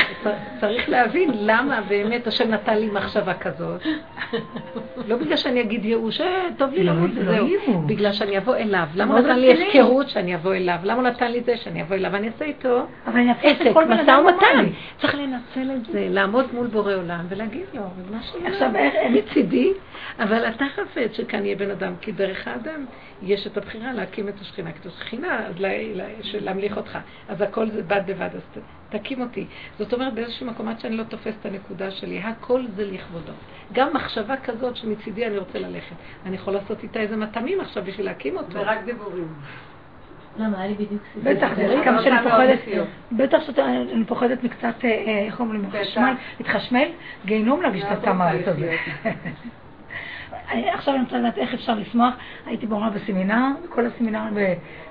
צריך 0.60 0.88
להבין 0.88 1.30
למה 1.34 1.80
באמת 1.88 2.26
השם 2.26 2.50
נתן 2.50 2.78
לי 2.78 2.90
מחשבה 2.90 3.34
כזאת. 3.34 3.80
לא 5.08 5.16
בגלל 5.16 5.36
שאני 5.36 5.60
אגיד 5.60 5.84
ייאוש, 5.84 6.20
אה, 6.20 6.44
טוב 6.56 6.72
לי 6.72 6.84
למות 6.84 7.10
וזהו. 7.14 7.46
בגלל 7.86 8.12
שאני 8.12 8.38
אבוא 8.38 8.56
אליו. 8.56 8.86
למה 8.94 9.14
הוא 9.14 9.20
נתן 9.20 9.38
לי 9.38 9.68
הפקרות 9.68 10.08
שאני 10.08 10.34
אבוא 10.34 10.54
אליו? 10.54 10.76
למה 10.82 10.94
הוא 10.94 11.02
נתן 11.02 11.32
לי 11.32 11.40
זה 11.40 11.56
שאני 11.56 11.82
אבוא 11.82 11.96
אליו? 11.96 12.12
ואני 12.12 12.28
אעשה 12.28 12.44
איתו 12.44 12.86
עסק, 13.42 13.76
משא 13.88 14.10
ומתן. 14.10 14.64
צריך 15.00 15.14
לנצל 15.14 15.70
את 15.76 15.86
זה, 15.92 16.06
לעמוד 16.10 16.46
מול 16.54 16.66
בורא 16.66 16.94
עולם 16.94 17.26
ולהגיד 17.28 17.66
לו, 17.74 17.82
מה 18.10 18.22
שיהיה 18.22 18.58
מצידי, 19.10 19.72
אבל 20.18 20.48
אתה 20.48 20.64
חפץ 20.74 21.16
שכאן 21.16 21.44
יהיה 21.44 21.56
בן 21.56 21.70
אדם, 21.70 21.92
כי 22.00 22.12
דרך 22.12 22.48
האדם 22.48 22.84
יש 23.22 23.46
את 23.46 23.56
הבחירה 23.56 23.92
להקים 23.92 24.28
את 24.28 24.40
השכינה, 24.40 24.72
כי 24.72 24.78
את 24.80 24.86
השכינה, 24.86 25.40
להמליך 26.40 26.76
אותך. 26.76 26.98
אז 27.28 27.40
הכל 27.40 27.70
זה 27.70 27.82
בד 27.82 28.00
בבד, 28.06 28.28
תקים 28.98 29.20
אותי. 29.20 29.46
זאת 29.78 29.92
אומרת, 29.92 30.14
באיזשהו 30.14 30.46
מקום, 30.46 30.68
עד 30.68 30.80
שאני 30.80 30.96
לא 30.96 31.02
תופס 31.02 31.34
את 31.40 31.46
הנקודה 31.46 31.90
שלי, 31.90 32.18
הכל 32.18 32.62
זה 32.76 32.84
לכבודו. 32.84 33.32
גם 33.72 33.94
מחשבה 33.94 34.36
כזאת 34.36 34.76
שמצידי 34.76 35.26
אני 35.26 35.38
רוצה 35.38 35.58
ללכת. 35.58 35.96
אני 36.26 36.36
יכול 36.36 36.54
לעשות 36.54 36.82
איתה 36.82 37.00
איזה 37.00 37.16
מטעמים 37.16 37.60
עכשיו 37.60 37.84
בשביל 37.84 38.06
להקים 38.06 38.36
אותו. 38.36 38.58
ורק 38.58 38.78
דיבורים. 38.84 39.28
למה, 40.38 40.60
היה 40.60 40.68
לי 40.68 40.74
בדיוק 40.74 41.02
בטח, 41.22 41.48
כמה 41.84 42.02
שאני 42.02 42.16
פוחדת, 42.24 42.58
בטח 43.12 43.38
שאני 43.46 44.04
פוחדת 44.04 44.44
מקצת, 44.44 44.84
אה, 44.84 44.90
אה, 44.90 45.18
איך 45.26 45.40
אומרים, 45.40 45.70
חשמל, 45.70 46.14
להתחשמל, 46.40 46.88
גיהנום 47.24 47.62
להגיש 47.62 47.84
את 47.84 48.06
הארץ 48.06 48.48
הזה. 48.48 48.76
עכשיו 50.50 50.94
אני 50.94 51.02
רוצה 51.02 51.18
לדעת 51.18 51.38
איך 51.38 51.54
אפשר 51.54 51.74
לשמוח. 51.74 52.14
הייתי 52.46 52.66
במורה 52.66 52.90
בסמינר, 52.90 53.46
בכל 53.64 53.86
הסמינר 53.86 54.20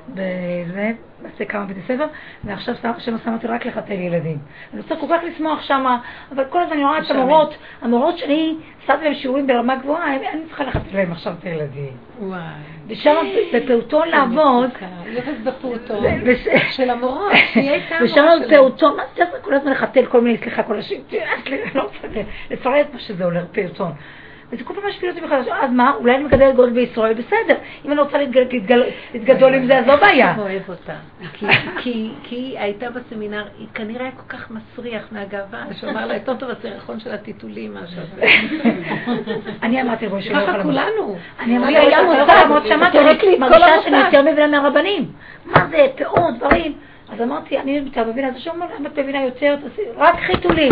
בזה, 0.09 0.91
עושה 1.23 1.45
כמה 1.45 1.65
בתי 1.65 1.81
ספר, 1.81 2.05
ועכשיו 2.43 2.75
השם 2.83 3.15
עשה 3.15 3.33
אותי 3.33 3.47
רק 3.47 3.65
לחתל 3.65 3.93
ילדים. 3.93 4.37
אני 4.73 4.81
רוצה 4.81 4.95
כל 4.95 5.05
כך 5.09 5.19
לשמוח 5.23 5.61
שמה, 5.61 5.97
אבל 6.31 6.45
כל 6.45 6.61
הזמן 6.61 6.73
אני 6.73 6.83
רואה 6.83 6.99
את 6.99 7.11
המורות, 7.11 7.55
המורות 7.81 8.17
שלי, 8.17 8.55
עשיתי 8.83 9.03
להם 9.03 9.13
שיעורים 9.13 9.47
ברמה 9.47 9.75
גבוהה, 9.75 10.15
אני 10.15 10.45
צריכה 10.47 10.63
לחתל 10.63 10.97
להם 10.97 11.11
עכשיו 11.11 11.33
את 11.39 11.43
הילדים. 11.43 11.91
וואי. 12.19 12.39
ושם 12.87 13.15
בפעוטון 13.53 14.07
לעבוד, 14.07 14.69
בפעוטון 15.43 16.03
של 16.71 16.89
המורות, 16.89 17.31
ושם 18.03 18.25
בפעוטון, 18.47 18.97
מה 18.97 19.03
זה 19.15 19.23
כל 19.41 19.53
הזמן 19.53 19.71
לחתל 19.71 20.05
כל 20.05 20.21
מיני, 20.21 20.37
סליחה, 20.37 20.63
כל 20.63 20.77
השם, 20.77 20.95
לא 21.75 21.89
לפרט 22.51 22.87
מה 22.93 22.99
שזה 22.99 23.25
עולה, 23.25 23.41
פעוטון. 23.51 23.91
וזה 24.53 24.63
כל 24.63 24.73
פעם 24.73 24.89
משפיע 24.89 25.09
אותי 25.09 25.21
מחדש. 25.21 25.47
אז 25.47 25.71
מה, 25.71 25.93
אולי 25.95 26.15
אני 26.15 26.23
מגדלת 26.23 26.55
גול 26.55 26.69
בישראל, 26.69 27.13
בסדר. 27.13 27.55
אם 27.85 27.91
אני 27.91 28.01
רוצה 28.01 28.17
להתגדול 29.13 29.53
עם 29.53 29.67
זה, 29.67 29.79
אז 29.79 29.87
לא 29.87 29.95
בעיה. 29.95 30.31
אני 30.31 30.41
אוהב 30.41 30.69
אותה. 30.69 30.93
כי 31.77 32.11
היא 32.29 32.59
הייתה 32.59 32.89
בסמינר, 32.89 33.45
היא 33.59 33.67
כנראה 33.73 34.01
היה 34.01 34.11
כל 34.11 34.37
כך 34.37 34.51
מסריח 34.51 35.07
מהגאווה, 35.11 35.63
שאמר 35.71 36.05
לה, 36.05 36.13
יותר 36.13 36.35
טוב 36.35 36.49
הסירחון 36.49 36.99
של 36.99 37.11
הטיטולים, 37.11 37.73
מה 37.73 37.87
שזה. 37.87 38.25
אני 39.63 39.81
אמרתי 39.81 40.07
ראש 40.07 40.25
שלא 40.25 40.39
ככה 40.39 40.63
כולנו. 40.63 41.17
אני 41.39 41.57
אמרתי, 41.57 41.77
היה 41.77 42.03
מוצא, 42.03 42.43
למרות 42.43 42.63
שאמרתי, 42.67 42.99
אני 42.99 43.37
מרגישה 43.37 43.81
שאני 43.83 43.97
יותר 43.97 44.21
מבינה 44.21 44.47
מהרבנים. 44.47 45.05
מה 45.45 45.67
זה, 45.69 45.87
פאות, 45.97 46.37
דברים. 46.37 46.73
אז 47.13 47.21
אמרתי, 47.21 47.59
אני 47.59 47.79
מבינה, 47.79 48.27
אז 48.27 48.33
שאומר, 48.37 48.65
למה 48.79 48.89
את 48.89 48.99
מבינה 48.99 49.23
יותר, 49.23 49.55
רק 49.97 50.15
חיתולים. 50.19 50.71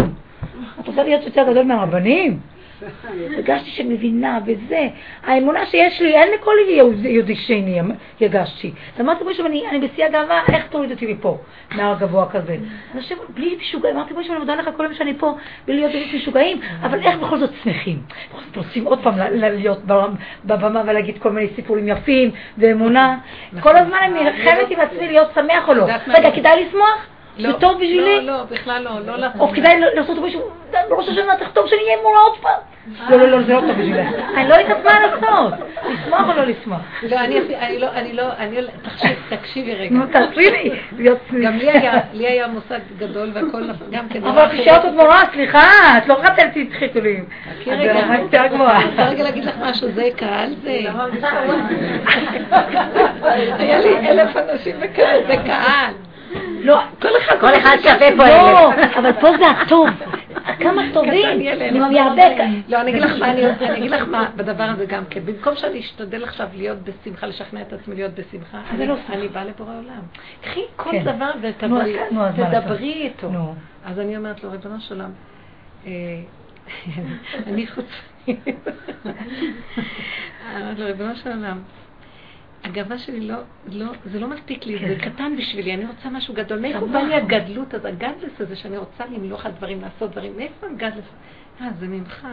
את 0.79 0.87
רוצה 0.87 1.03
להיות 1.03 1.25
יותר 1.25 1.51
גדול 1.51 1.65
מהרבנים? 1.65 2.50
הרגשתי 3.35 3.69
שמבינה 3.69 4.39
וזה. 4.45 4.87
האמונה 5.23 5.65
שיש 5.65 6.01
לי, 6.01 6.15
אין 6.15 6.29
לכל 6.33 6.55
יהודי 7.03 7.35
שני, 7.35 7.81
הרגשתי. 8.21 8.71
אמרתי, 8.99 9.23
בואי 9.23 9.35
אני, 9.45 9.63
אני 9.69 9.87
בשיא 9.87 10.05
הגאווה, 10.05 10.41
איך 10.53 10.67
תוריד 10.67 10.91
אותי 10.91 11.13
מפה, 11.13 11.37
מהר 11.75 11.95
גבוה 11.99 12.29
כזה? 12.29 12.57
אני 12.93 13.01
חושבת, 13.01 13.29
בלי 13.29 13.57
משוגעים, 13.61 13.95
אמרתי, 13.95 14.13
בואי 14.13 14.29
אני 14.29 14.39
מודה 14.39 14.55
לך 14.55 14.69
כל 14.77 14.83
יום 14.83 14.93
שאני 14.93 15.13
פה, 15.17 15.37
בלי 15.67 15.75
להיות 15.75 15.91
בלי 15.91 16.17
משוגעים, 16.17 16.61
אבל 16.81 17.03
איך 17.03 17.15
בכל 17.15 17.39
זאת 17.39 17.49
שמחים? 17.63 18.01
בכל 18.29 18.41
זאת 18.47 18.57
רוצים 18.57 18.85
עוד 18.85 18.99
פעם 19.03 19.13
להיות 19.17 19.79
בבמה 20.45 20.81
ולהגיד 20.85 21.17
כל 21.19 21.31
מיני 21.31 21.47
סיפורים 21.55 21.87
יפים, 21.87 22.31
ואמונה. 22.57 23.17
כל 23.59 23.77
הזמן 23.77 23.97
אני 24.01 24.23
נלחמת 24.23 24.69
עם 24.69 24.79
עצמי 24.79 25.07
להיות 25.07 25.27
שמח 25.35 25.67
או 25.67 25.73
לא. 25.73 25.85
רגע, 26.07 26.31
כדאי 26.31 26.65
לשמוח? 26.65 27.10
לא, 27.37 27.51
זה 27.51 27.59
טוב 27.59 27.77
בשבילי? 27.77 28.21
לא, 28.21 28.37
לא, 28.37 28.43
בכלל 28.43 28.83
לא, 28.83 28.99
לא 29.05 29.17
לעשות. 29.17 29.41
או 29.41 29.47
כדאי 29.47 29.79
לעשות 29.95 30.17
משהו, 30.17 30.41
בראש 30.89 31.09
השנה 31.09 31.37
תכתוב 31.39 31.67
שאני 31.67 31.81
אהיה 31.81 31.97
מורה 32.03 32.21
עוד 32.21 32.37
פעם. 32.41 32.59
לא, 33.09 33.17
לא, 33.17 33.27
לא, 33.27 33.43
זה 33.43 33.53
לא 33.53 33.59
טוב 33.59 33.71
בשבילך. 33.71 34.07
אני 34.35 34.49
לא 34.49 34.55
יודעת 34.55 34.85
מה 34.85 34.99
לעשות. 34.99 35.59
לשמוח 35.89 36.27
או 36.27 36.33
לא 36.33 36.43
לשמוח? 36.43 36.79
לא, 37.03 37.19
אני 37.19 37.39
לא, 37.79 37.87
אני 37.91 38.13
לא, 38.13 38.27
אני 38.37 38.61
לא, 38.61 38.69
תקשיבי 39.29 39.75
רגע. 39.75 39.95
נו, 39.95 40.05
תעשי 40.11 40.51
לי. 40.51 40.71
גם 41.43 41.57
לי 42.13 42.27
היה 42.27 42.47
מושג 42.47 42.79
גדול 42.97 43.31
והכל, 43.33 43.63
גם 43.91 44.09
כן. 44.09 44.23
אבל 44.23 44.45
את 44.45 44.53
נשארת 44.53 44.85
עוד 44.85 44.93
מורה, 44.93 45.21
סליחה, 45.33 45.97
את 45.97 46.07
לא 46.07 46.15
חתלת 46.23 46.55
לי 46.55 46.69
חיתולים. 46.79 47.25
חכי 47.49 47.71
רגע. 47.71 47.91
אני 47.91 48.23
רוצה 48.23 48.43
רגע 49.07 49.23
להגיד 49.23 49.45
לך 49.45 49.55
משהו, 49.61 49.91
זה 49.91 50.09
קהל 50.15 50.53
זה. 50.63 50.79
היה 53.59 53.79
לי 53.79 54.09
אלף 54.09 54.37
אנשים 54.37 54.75
בקהל, 54.79 55.21
זה 55.27 55.35
קהל. 55.45 55.93
לא, 56.61 56.79
כל 57.01 57.17
אחד, 57.17 57.35
כל 57.39 57.55
אחד 57.55 57.77
שווה 57.81 58.09
פה 58.17 58.27
לא, 58.27 58.73
אבל 58.99 59.13
פה 59.13 59.37
זה 59.37 59.49
הטוב. 59.49 59.89
כמה 60.59 60.81
טובים, 60.93 61.29
אני 61.29 61.79
מביא 61.79 62.01
הרבה 62.01 62.23
לא, 62.67 62.81
אני 62.81 62.91
אגיד 63.77 63.91
לך 63.91 64.07
מה, 64.07 64.29
בדבר 64.35 64.63
הזה 64.63 64.85
גם 64.85 65.03
כן. 65.09 65.25
במקום 65.25 65.55
שאני 65.55 65.79
אשתדל 65.79 66.23
עכשיו 66.23 66.47
להיות 66.53 66.77
בשמחה, 66.83 67.27
לשכנע 67.27 67.61
את 67.61 67.73
עצמי 67.73 67.95
להיות 67.95 68.11
בשמחה, 68.13 68.57
לא 68.77 68.95
אני 69.09 69.27
באה 69.27 69.45
לבורא 69.45 69.69
עולם. 69.69 70.01
קחי 70.41 70.61
כל 70.75 70.91
כן. 70.91 71.03
דבר 71.03 71.31
ותדברי 71.41 72.93
איתו. 72.93 73.31
אז 73.85 73.99
אני 73.99 74.17
אומרת 74.17 74.43
לו, 74.43 74.51
ריבונו 74.51 74.81
של 74.81 74.95
עולם, 74.95 75.11
אה, 75.85 75.91
אני 77.47 77.67
חוץ... 77.67 77.85
אומרת 80.55 80.79
לו, 80.79 80.85
ריבונו 80.85 81.15
של 81.15 81.29
עולם, 81.29 81.59
הגאווה 82.63 82.97
שלי 82.97 83.19
לא, 83.19 83.35
לא, 83.67 83.91
זה 84.05 84.19
לא 84.19 84.27
מספיק 84.27 84.65
לי, 84.65 84.79
זה 84.79 84.95
כן. 85.01 85.09
קטן 85.09 85.37
בשבילי, 85.37 85.73
אני 85.73 85.85
רוצה 85.85 86.09
משהו 86.09 86.33
גדול. 86.33 86.59
מאיפה 86.59 86.85
בא 86.85 86.99
לי 86.99 87.15
הגדלות 87.15 87.73
הזאת, 87.73 87.85
הגדלס 87.85 88.39
הזה 88.41 88.55
שאני 88.55 88.77
רוצה 88.77 89.05
למלוך 89.05 89.45
על 89.45 89.51
דברים, 89.51 89.81
לעשות 89.81 90.11
דברים, 90.11 90.37
מאיפה 90.37 90.67
הגדלס? 90.67 91.05
אה, 91.61 91.69
זה 91.79 91.87
ממך. 91.87 92.27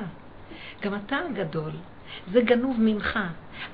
גם 0.82 0.94
אתה 0.94 1.16
הגדול. 1.30 1.72
זה 2.32 2.40
גנוב 2.40 2.76
ממך. 2.80 3.18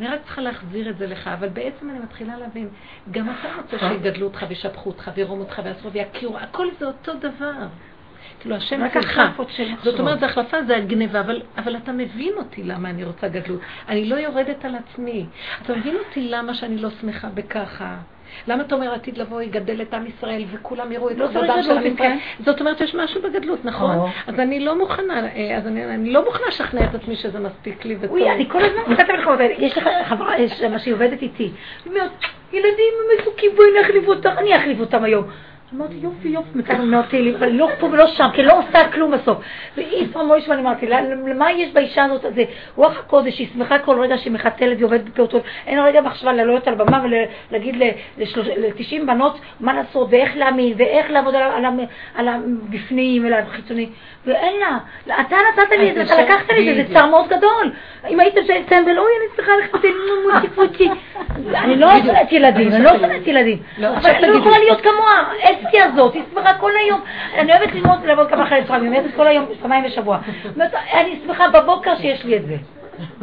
אני 0.01 0.09
רק 0.09 0.21
צריכה 0.25 0.43
להחזיר 0.43 0.91
את 0.91 0.99
זה 0.99 1.07
לך, 1.07 1.29
אבל 1.29 1.49
בעצם 1.49 1.91
אני 1.91 1.99
מתחילה 1.99 2.39
להבין, 2.39 2.69
גם 3.11 3.31
אתה 3.31 3.49
רוצה 3.57 3.79
שיגדלו 3.79 4.27
אותך 4.27 4.45
וישבחו 4.49 4.91
אותך 4.91 5.11
וירומו 5.15 5.43
אותך 5.43 5.61
ויעשו 5.65 5.93
ויכירו, 5.93 6.39
הכל 6.39 6.67
זה 6.79 6.87
אותו 6.87 7.13
דבר. 7.15 7.67
כאילו 8.45 8.57
השם 8.57 8.81
של 9.49 9.73
מחשבות. 9.73 9.85
זאת 9.85 10.01
אומרת, 10.01 10.21
זה 10.21 10.27
החלפה, 10.27 10.63
זה 10.63 10.77
הגניבה, 10.77 11.21
אבל, 11.21 11.43
אבל 11.59 11.77
אתה 11.77 11.93
מבין 11.93 12.33
אותי 12.37 12.63
למה 12.63 12.91
אני 12.91 13.05
רוצה 13.05 13.29
גדלות. 13.29 13.61
אני 13.89 14.05
לא 14.05 14.17
יורדת 14.17 14.65
על 14.65 14.75
עצמי. 14.75 15.27
אתה 15.63 15.77
מבין 15.77 15.97
אותי 15.97 16.29
למה 16.29 16.55
שאני 16.55 16.79
לא 16.79 16.89
שמחה 17.01 17.29
בככה. 17.35 17.97
למה 18.49 18.63
אתה 18.63 18.75
אומר 18.75 18.95
עתיד 18.95 19.19
לבוא 19.19 19.43
יגדל 19.43 19.83
את 19.83 19.95
עם 19.95 20.07
ישראל 20.07 20.45
וכולם 20.53 20.93
יראו 20.93 21.11
את 21.11 21.19
לא 21.19 21.27
כבודם 21.29 21.63
של 21.63 21.69
גדלות, 21.69 21.79
עם 21.79 21.95
ישראל? 21.95 21.97
כן. 21.97 22.19
זאת 22.45 22.61
אומרת 22.61 22.81
יש 22.81 22.95
משהו 22.95 23.23
בגדלות, 23.23 23.65
נכון? 23.65 24.11
אז 24.27 24.35
אני 24.39 24.61
לא 24.61 24.79
מוכנה, 24.79 25.27
אה, 25.27 25.57
אז 25.57 25.67
אני, 25.67 25.85
אני 25.85 26.13
לא 26.13 26.25
מוכנה 26.25 26.47
לשכנע 26.49 26.85
את 26.85 26.95
עצמי 26.95 27.17
שזה 27.17 27.41
מספיק 27.41 27.85
לי 27.85 27.97
וטוב. 28.01 28.11
אוי, 28.11 28.31
אני 28.31 28.49
כל 28.49 28.65
הזמן 28.65 28.81
מוכרת 28.87 29.07
את 29.07 29.11
המלחמות 29.11 29.41
האלה. 29.41 29.55
יש 29.59 29.79
לך 29.79 29.89
חברה, 30.09 30.35
עובדת 30.93 31.23
איתי. 31.23 31.45
היא 31.45 31.53
אומרת, 31.87 32.11
ילדים 32.53 32.95
מתוקים, 33.19 33.51
בואי 33.57 33.69
נחליף 33.81 34.09
אותך, 34.09 34.31
אני 34.39 34.57
אחליף 34.57 34.81
אותם 34.81 35.05
היום. 35.05 35.25
אמרתי, 35.73 35.95
יופי, 35.95 36.29
יופי, 36.29 36.59
תהילים, 37.11 37.35
אבל 37.35 37.49
לא 37.49 37.69
פה 37.81 37.87
ולא 37.87 38.07
שם, 38.07 38.29
כי 38.35 38.43
לא 38.43 38.59
עושה 38.59 38.89
כלום 38.93 39.11
בסוף. 39.11 39.39
ואיסרא 39.77 40.23
מויש, 40.23 40.49
ואני 40.49 40.61
אמרתי, 40.61 40.87
למה 40.87 41.53
יש 41.53 41.73
באישה 41.73 42.05
הזאת 42.05 42.25
הזה? 42.25 42.45
רוח 42.77 42.99
הקודש, 42.99 43.39
היא 43.39 43.49
שמחה 43.55 43.79
כל 43.79 44.01
רגע 44.01 44.19
שהיא 44.19 44.33
מחתלת 44.33 44.77
ועובדת 44.81 45.05
בפעוטות. 45.05 45.43
אין 45.67 45.79
רגע 45.79 46.01
מחשבה 46.01 46.33
לעלות 46.33 46.69
על 46.69 46.75
במה 46.75 47.05
ולהגיד 47.51 47.77
ל-90 47.77 49.07
בנות 49.07 49.41
מה 49.61 49.75
לעשות, 49.75 50.09
ואיך 50.11 50.37
להאמין, 50.37 50.75
ואיך 50.77 51.11
לעבוד 51.11 51.35
על 52.15 52.29
הבפנים 52.29 53.25
ועל 53.25 53.33
החיצוני. 53.33 53.89
ואין 54.27 54.61
לה. 54.61 54.79
אתה 55.21 55.37
נתת 55.53 55.71
לי 55.79 55.91
את 55.91 55.95
זה, 55.95 56.03
אתה 56.03 56.23
לקחת 56.23 56.51
לי 56.53 56.71
את 56.71 56.77
זה, 56.77 56.83
זה 56.83 56.95
צער 56.95 57.07
מאוד 57.07 57.29
גדול. 57.29 57.73
אם 58.09 58.21
היית 58.21 58.35
טמבל, 58.69 58.99
אוי, 58.99 59.11
אני 59.21 59.37
צריכה 59.37 59.53
ללכת 59.57 59.73
מוצי 59.73 60.49
פוצי. 60.57 60.89
אני 61.55 61.77
לא 61.77 61.89
שונאת 62.07 62.33
ילדים, 62.33 62.73
אני 62.73 62.85
לא 62.85 62.99
שונאת 62.99 63.27
ילדים. 63.27 63.59
לא, 63.79 63.89
אבל 63.89 64.11
אני 64.11 64.29
לא. 64.29 64.39
יכולה 64.39 64.59
להיות 64.59 64.81
כמוה. 64.81 65.25
אסתי 65.41 65.81
הזאת, 65.81 66.15
היא 66.15 66.23
שמחה 66.35 66.55
כל 66.55 66.73
היום. 66.85 67.01
אני 67.39 67.53
אוהבת 67.53 67.75
ללמוד 67.75 68.05
לעבוד 68.05 68.29
כמה 68.31 68.49
אני 68.49 68.89
אומרת 68.89 69.05
כל 69.17 69.27
היום, 69.27 69.47
פעמיים 69.63 69.85
בשבוע. 69.85 70.19
אני 70.95 71.21
שמחה 71.27 71.49
בבוקר 71.49 71.97
שיש 71.97 72.25
לי 72.25 72.37
את 72.37 72.47
זה. 72.47 72.57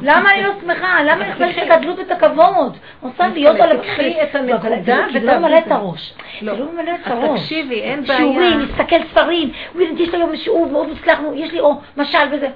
למה 0.01 0.33
אני 0.33 0.43
לא 0.43 0.49
שמחה? 0.61 1.03
למה 1.03 1.25
אני 1.25 1.33
חושבת 1.33 1.63
את 1.65 1.71
הגדלות 1.71 1.99
ואת 1.99 2.11
הכבוד? 2.11 2.77
רוצה 3.01 3.27
להיות 3.27 3.59
על 3.59 3.77
תקחי 3.77 4.23
את 4.23 4.35
הנקודה 4.35 4.97
זה 5.13 5.19
לא 5.19 5.37
ממלא 5.37 5.57
את 5.57 5.67
את. 5.67 5.71
הראש. 5.71 6.13
לא. 6.41 6.59
לא 6.59 6.65
ממלא 6.71 6.91
את 6.91 7.07
אז 7.07 7.11
הראש. 7.11 7.39
תקשיבי, 7.39 7.81
אין 7.81 8.03
בעיה. 8.03 8.17
שיעורים, 8.19 8.61
נסתכל 8.61 8.95
ספרים, 9.11 9.51
יש 9.79 10.09
לי 10.09 10.17
היום 10.17 10.35
שיעור 10.35 10.69
מאוד 10.71 10.87
הצלחנו, 10.89 11.33
יש 11.35 11.51
לי 11.51 11.59
או 11.59 11.79
משל 11.97 12.27
וזה. 12.31 12.47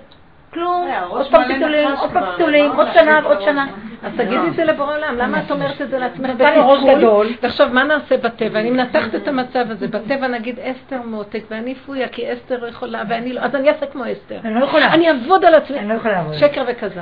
כלום, 0.55 0.87
אה, 0.87 1.03
עוד 1.03 1.31
פעם 1.31 1.47
פיתולים, 1.47 1.89
עוד 1.99 2.11
פעם 2.11 2.23
פיתולים, 2.31 2.65
למה 2.65 2.75
עוד 2.83 2.87
שנה 2.93 3.17
הראש? 3.17 3.45
שנה. 3.45 3.67
אז 4.03 4.11
תגידי 4.17 4.47
את 4.47 4.53
זה 4.55 4.63
לבורא 4.65 4.95
עולם, 4.95 5.17
למה 5.17 5.39
את 5.39 5.51
אומרת 5.51 5.81
את 5.81 5.89
זה 5.89 5.99
לעצמך 5.99 6.29
נתן 6.29 6.53
לי 6.53 6.59
ראש? 6.63 6.97
גדול. 6.97 7.27
ועכשיו, 7.43 7.69
מה 7.73 7.83
נעשה 7.83 8.17
בטבע? 8.17 8.59
אני 8.59 8.71
מנתחת 8.71 9.15
את 9.15 9.27
המצב 9.27 9.65
הזה. 9.69 9.87
בטבע 9.87 10.27
נגיד 10.27 10.59
אסתר 10.59 11.01
מותק, 11.05 11.43
ואני 11.51 11.75
פויה, 11.75 12.07
כי 12.07 12.33
אסתר 12.33 12.67
יכולה, 12.67 13.03
ואני 13.09 13.33
לא, 13.33 13.41
אז 13.41 13.55
אני 13.55 13.69
אעשה 13.69 13.85
כמו 13.85 14.03
אסתר. 14.11 14.37
אני 14.45 14.53
לא 14.59 14.65
יכולה. 14.65 14.93
אני 14.93 15.09
אעבוד 15.09 15.45
על 15.45 15.55
עצמי. 15.55 15.79
אני 15.79 15.89
לא 15.89 15.93
יכולה 15.93 16.13
לעבוד. 16.13 16.33
שקר 16.33 16.63
וכזב. 16.67 17.01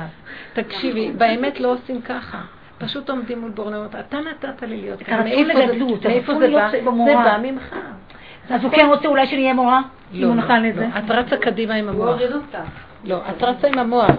תקשיבי, 0.52 1.10
באמת 1.18 1.60
לא 1.60 1.68
עושים 1.72 2.00
ככה. 2.02 2.38
פשוט 2.78 3.10
עומדים 3.10 3.40
מול 3.40 3.50
בורא 3.50 3.68
עולם, 3.68 3.86
אתה 4.00 4.18
נתת 4.20 4.62
לי 4.62 4.76
להיות 4.80 5.02
כאן. 5.02 5.14
הרצון 5.14 5.28
מאיפה 5.46 5.54
זה- 5.54 6.08
מאיפה 6.08 6.34
זה 6.34 6.48
בא? 6.50 6.70
זה. 6.70 6.80
בא 7.14 7.36
ממך. 7.42 7.74
אז 8.50 8.64
הוא 8.64 8.72
כן 8.72 8.86
רוצה 8.86 9.08
אולי 9.08 9.26
שנהיה 9.26 9.54
מורה? 9.54 9.80
לא, 10.12 10.26
הוא 10.26 10.36
לא, 10.36 10.72
זה. 10.74 10.86
את 10.98 11.10
רצה 11.10 11.36
קדימה 11.36 11.74
עם 11.74 11.88
הוא 11.88 11.94
המוח. 11.94 12.08
הוריד 12.08 12.32
אותך. 12.32 12.58
לא, 13.04 13.20
את 13.30 13.42
רצה 13.42 13.68
עם 13.68 13.78
המוח. 13.78 14.10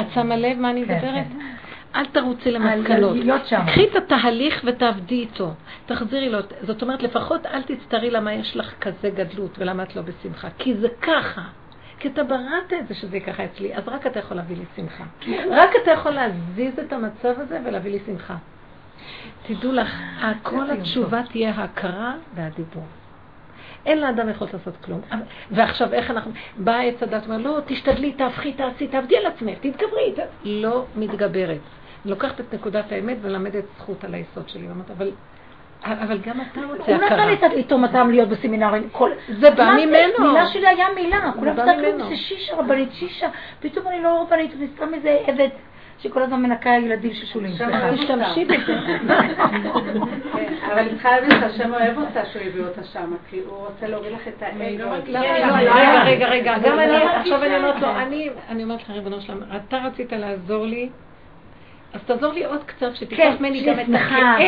את 0.00 0.06
שמה 0.14 0.36
לב 0.36 0.58
מה 0.58 0.70
אני 0.70 0.86
כן, 0.86 0.94
מדברת? 0.94 1.26
כן. 1.32 1.54
אל 1.94 2.06
תרוצי 2.06 2.50
למסקנות. 2.50 3.16
שם. 3.46 3.60
קחי 3.66 3.84
את 3.84 3.96
התהליך 3.96 4.62
ותעבדי 4.64 5.14
איתו. 5.14 5.50
תחזירי 5.86 6.28
לו. 6.28 6.38
זאת 6.62 6.82
אומרת, 6.82 7.02
לפחות 7.02 7.46
אל 7.46 7.62
תצטרי 7.62 8.10
למה 8.10 8.32
יש 8.32 8.56
לך 8.56 8.74
כזה 8.80 9.10
גדלות 9.10 9.58
ולמה 9.58 9.82
את 9.82 9.96
לא 9.96 10.02
בשמחה. 10.02 10.48
כי 10.58 10.74
זה 10.74 10.88
ככה. 11.02 11.42
כי 11.98 12.08
אתה 12.08 12.24
בראת 12.24 12.72
את 12.80 12.88
זה 12.88 12.94
שזה 12.94 13.20
ככה 13.20 13.44
אצלי, 13.44 13.74
אז 13.74 13.88
רק 13.88 14.06
אתה 14.06 14.18
יכול 14.18 14.36
להביא 14.36 14.56
לי 14.56 14.64
שמחה. 14.76 15.04
רק 15.50 15.70
אתה 15.82 15.90
יכול 15.90 16.12
להזיז 16.12 16.78
את 16.78 16.92
המצב 16.92 17.34
הזה 17.36 17.58
ולהביא 17.64 17.90
לי 17.90 17.98
שמחה. 18.06 18.36
תדעו 19.46 19.72
לך, 19.72 20.02
כל 20.42 20.70
התשובה 20.70 21.22
תהיה 21.32 21.52
ההכרה 21.54 22.14
והדיבור. 22.34 22.84
אין 23.86 24.00
לאדם 24.00 24.28
יכולת 24.28 24.54
לעשות 24.54 24.74
כלום. 24.84 25.00
ועכשיו, 25.50 25.92
איך 25.92 26.10
אנחנו... 26.10 26.30
באה 26.56 26.82
עץ 26.82 27.02
הדת, 27.02 27.24
אומר, 27.26 27.38
לא, 27.38 27.58
תשתדלי, 27.66 28.12
תהפכי, 28.12 28.52
תעשי, 28.52 28.88
תעבדי 28.88 29.16
על 29.16 29.26
עצמך, 29.26 29.58
תתגברי. 29.60 30.12
ת... 30.16 30.18
לא 30.44 30.84
מתגברת. 30.96 31.58
לוקחת 32.04 32.40
את 32.40 32.54
נקודת 32.54 32.92
האמת 32.92 33.16
ולמדת 33.22 33.64
זכות 33.78 34.04
על 34.04 34.14
היסוד 34.14 34.48
שלי. 34.48 34.66
אבל, 34.96 35.10
אבל 35.86 36.18
גם 36.18 36.40
אתה 36.40 36.60
רוצה 36.60 36.84
הוא 36.86 36.96
נתן 36.96 37.04
הכרה. 37.04 37.26
לי 37.26 37.34
את 37.34 37.52
איתו 37.52 37.78
מטעם 37.78 38.10
להיות 38.10 38.28
בסמינרים. 38.28 38.88
כל- 38.92 39.10
זה 39.38 39.50
בא 39.50 39.70
ממנו. 39.72 40.28
מילה 40.32 40.46
שלי 40.46 40.66
היה 40.68 40.86
מילה. 40.94 41.32
כולם 41.38 41.56
צעקו. 41.56 42.08
זה 42.08 42.16
שישה, 42.16 42.56
רבנית 42.56 42.92
שישה. 42.92 43.28
פתאום 43.60 43.88
אני 43.88 44.02
לא 44.02 44.22
רבנית, 44.22 44.52
אני 44.58 44.66
סתם 44.76 44.94
איזה 44.94 45.18
עבד 45.26 45.48
שכל 46.04 46.22
הזמן 46.22 46.42
מנקה 46.42 46.70
ילדים 46.70 47.14
ששולים. 47.14 47.52
שם 47.56 47.70
תשתמשי 47.96 48.44
בזה. 48.44 48.74
אבל 50.66 50.78
אני 50.78 50.88
צריכה 50.90 51.10
להבין 51.10 51.30
שהשם 51.30 51.74
אוהב 51.74 51.98
אותה 51.98 52.24
שהוא 52.24 52.42
הביא 52.42 52.62
אותה 52.64 52.84
שמה, 52.84 53.16
כי 53.30 53.40
הוא 53.40 53.66
רוצה 53.66 53.86
להוריד 53.86 54.12
לך 54.12 54.28
את 54.28 54.42
האגו. 54.42 54.84
לא, 54.84 54.96
לא, 55.08 55.18
רגע, 55.18 56.02
רגע, 56.04 56.28
רגע, 56.28 56.58
גם 56.58 56.78
אני, 56.78 56.92
לא 56.92 57.10
עכשיו 57.10 57.42
אני 57.42 57.56
אומרת 57.56 57.82
לו. 57.82 57.90
אני, 57.90 58.30
אני 58.48 58.62
אומרת 58.62 58.82
לך, 58.82 58.90
ריבונו 58.90 59.20
שלם, 59.20 59.42
אתה 59.56 59.76
רצית 59.76 60.12
לעזור 60.12 60.66
לי, 60.66 60.88
אז 61.94 62.00
תעזור 62.06 62.32
לי 62.32 62.44
עוד 62.44 62.64
קצת, 62.64 62.96
שתיקח 62.96 63.16
כן, 63.16 63.36
ממני 63.38 63.62
גם 63.62 63.80
את 63.80 63.86
הכאב 63.94 64.38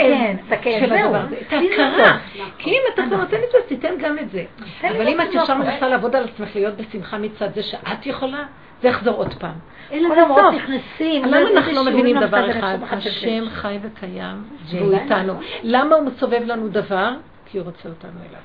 כן, 0.62 0.81
של 0.81 0.89
זהו. 0.89 0.98
הדבר 1.05 1.18
הזה, 1.18 1.36
את 1.40 1.52
ההכרה. 1.52 2.18
כי 2.59 2.70
אם 2.70 2.81
אתה 2.94 3.02
כבר 3.06 3.16
נותן 3.16 3.36
את 3.36 3.52
זה, 3.52 3.59
אז 3.59 3.64
תיתן 3.68 3.94
גם 3.98 4.18
את 4.18 4.31
זה. 4.31 4.44
אבל 4.82 5.09
אם 5.09 5.20
את 5.20 5.27
ישר. 5.32 5.55
מנסה 5.55 5.89
לעבוד 5.89 6.16
על 6.16 6.24
עצמך, 6.24 6.48
להיות 6.56 6.74
בשמחה 6.77 7.18
מצד 7.18 7.55
זה 7.55 7.62
שאת 7.62 8.06
יכולה, 8.06 8.44
זה 8.82 8.89
יחזור 8.89 9.14
עוד 9.14 9.35
פעם. 9.35 9.55
כל 9.90 10.18
המורות. 10.18 10.55
נכנסים. 10.55 11.24
למה 11.24 11.39
איזה 11.39 11.51
אנחנו 11.59 11.73
לא 11.73 11.85
מבינים 11.85 12.20
דבר 12.20 12.51
אחד? 12.51 12.78
השם. 12.90 13.44
חי 13.48 13.78
וקיים, 13.82 14.36
והוא 14.70 14.89
אליי. 14.89 15.01
איתנו. 15.01 15.35
למה 15.62 15.97
הוא 15.97 16.05
מסובב 16.05 16.43
לנו 16.47 16.68
דבר? 16.68 17.10
כי 17.47 17.59
הוא 17.59 17.66
רוצה 17.66 17.89
אותנו 17.89 18.20
אליו. 18.28 18.40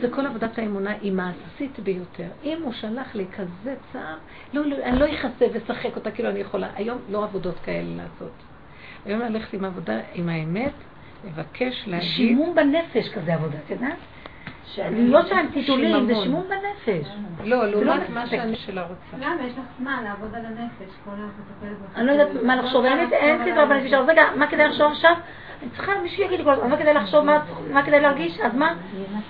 זה 0.00 0.10
כל 0.10 0.26
עבודת 0.26 0.58
האמונה 0.58 0.90
היא 1.00 1.12
מעשית 1.12 1.78
ביותר. 1.78 2.28
אם 2.44 2.58
הוא 2.62 2.72
שלח 2.72 3.14
לי 3.14 3.26
כזה 3.36 3.74
צער, 3.92 4.16
לא, 4.52 4.66
לא, 4.66 4.76
אני 4.84 4.98
לא 4.98 5.06
אכסה 5.14 5.46
ואשחק 5.52 5.96
אותה 5.96 6.10
כאילו 6.10 6.30
אני 6.30 6.38
יכולה. 6.40 6.68
היום 6.74 6.98
לא 7.10 7.24
עבודות 7.24 7.54
כאלה 7.64 7.88
לעשות. 7.96 8.32
היום 9.04 9.20
ללכת 9.20 9.54
עם 9.54 9.64
עבודה, 9.64 10.00
עם 10.14 10.28
האמת, 10.28 10.72
לבקש, 11.26 11.84
להגיד. 11.86 12.08
שימום 12.08 12.54
בנפש 12.54 13.08
כזה 13.14 13.34
עבודה, 13.34 13.58
את 13.66 13.70
יודעת? 13.70 13.96
להיות 14.78 15.28
שם 15.28 15.46
טיטולים, 15.52 16.06
זה. 16.06 16.14
שימום 16.14 16.44
בנפש. 16.48 17.08
לא, 17.44 17.56
לא 17.70 17.84
לעומת 17.84 18.10
מה. 18.10 18.26
שאני 18.26 18.56
שלה 18.56 18.82
רוצה. 18.82 19.16
למה? 19.26 19.44
יש 19.46 19.52
לך 19.52 19.64
זמן 19.78 20.00
לעבוד 20.04 20.34
על 20.34 20.46
הנפש, 20.46 20.92
כל 21.04 21.10
היום. 21.10 21.30
אני 21.96 22.06
לא 22.06 22.12
יודעת 22.12 22.42
מה 22.44 22.56
לחשוב, 22.56 22.84
אין 22.84 22.98
לי- 23.10 23.16
אין 23.16 23.52
דבר 23.52 23.66
בנפש, 23.66 23.92
רגע, 24.08 24.22
מה 24.36 24.46
כדאי 24.46 24.68
לחשוב 24.68 24.92
עכשיו? 24.92 25.14
אני 25.62 25.70
צריכה, 25.70 25.92
מישהו 26.02 26.24
יגיד 26.24 26.38
לי 26.38 26.44
כל 26.44 26.50
הזמן, 26.50 26.70
מה 26.70 26.76
כדאי 26.76 26.94
לחשוב, 26.94 27.24
מה- 27.72 27.82
כדאי 27.86 28.00
להרגיש, 28.00 28.40
אז 28.40 28.54
מה? 28.54 28.74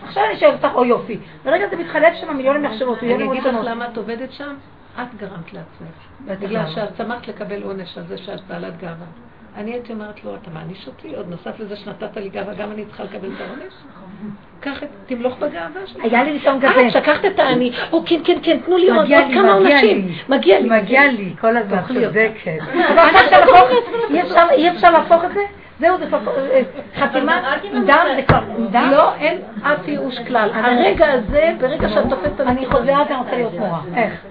עכשיו 0.04 0.24
אני 0.30 0.36
שואלת 0.36 0.64
אותך, 0.64 0.74
או 0.76 0.84
יופי. 0.84 1.18
ורגע 1.44 1.68
זה 1.70 1.76
מתחלף 1.76 2.14
שם 2.20 2.36
מיליונים 2.36 2.62
מחשבות, 2.62 2.98
אני 2.98 3.06
מיליונים 3.08 3.30
אגיד 3.30 3.42
לך 3.42 3.46
רצונות. 3.48 3.66
למה 3.66 3.86
את 3.88 3.96
עובדת 3.96 4.32
שם? 4.32 4.54
את 5.02 5.14
גרמת 5.20 5.52
לעצמך. 5.52 6.38
בגלל. 6.40 6.66
שאת 6.74 6.96
שמחת 6.96 7.28
לקבל 7.28 7.62
עונש 7.62 7.98
על 7.98 8.04
זה 8.06 8.18
שאת 8.18 8.40
בעלת 8.48 8.80
גאווה. 8.80 9.06
אני 9.56 9.72
הייתי 9.72 9.92
אומרת 9.92 10.24
לו, 10.24 10.34
אתה 10.34 10.50
מעניש 10.50 10.86
אותי? 10.86 11.14
עוד 11.16 11.28
נוסף 11.28 11.60
לזה 11.60 11.76
שנתת 11.76 12.16
לי 12.16 12.28
גאווה, 12.28 12.54
גם 12.54 12.72
אני 12.72 12.84
צריכה 12.86 13.04
לקבל 13.04 13.28
את 13.36 13.40
העונש? 13.40 13.72
קח 14.60 14.82
את, 14.82 14.88
תמלוך 15.06 15.36
בגאווה 15.38 15.86
שלך. 15.86 16.04
היה 16.04 16.22
לי 16.24 16.32
ניסיון 16.32 16.64
אה, 16.64 16.72
כזה. 16.72 16.98
לקחת 16.98 17.24
את 17.24 17.38
האני, 17.38 17.72
או 17.92 18.02
כן, 18.06 18.20
כן, 18.24 18.38
כן, 18.42 18.58
תנו 18.66 18.76
לי 18.76 18.90
עוד 18.90 19.06
כמה 19.34 19.52
עונשים. 19.52 20.08
מגיע 20.28 20.60
לי. 20.60 20.68
מגיע 20.70 21.06
לי, 21.06 21.34
כל 21.40 21.56
הזמן. 21.56 21.82
צודקת. 21.88 22.58
אי 24.50 24.70
אפשר 24.70 24.90
להפוך 24.90 25.24
את 25.24 25.32
זה? 25.34 25.40
זהו, 25.82 25.98
זה 25.98 26.06
כבר 26.06 26.38
אה, 26.38 26.62
חתימה 26.96 27.56
דם, 27.86 28.06
זה 28.16 28.22
כבר 28.22 28.40
דם. 28.70 28.88
לא, 28.92 29.14
אין 29.14 29.38
אף 29.62 29.88
ייאוש 29.88 30.18
כלל. 30.18 30.50
הרגע 30.54 31.12
הזה, 31.12 31.54
ברגע 31.60 31.88
שאת 31.88 32.04
תופסת... 32.10 32.40
אני 32.40 32.66
חוזרת, 32.66 33.10
אני 33.10 33.16
רוצה 33.18 33.32
להיות 33.36 33.52
מורה. 33.54 33.80
איך? 33.96 34.24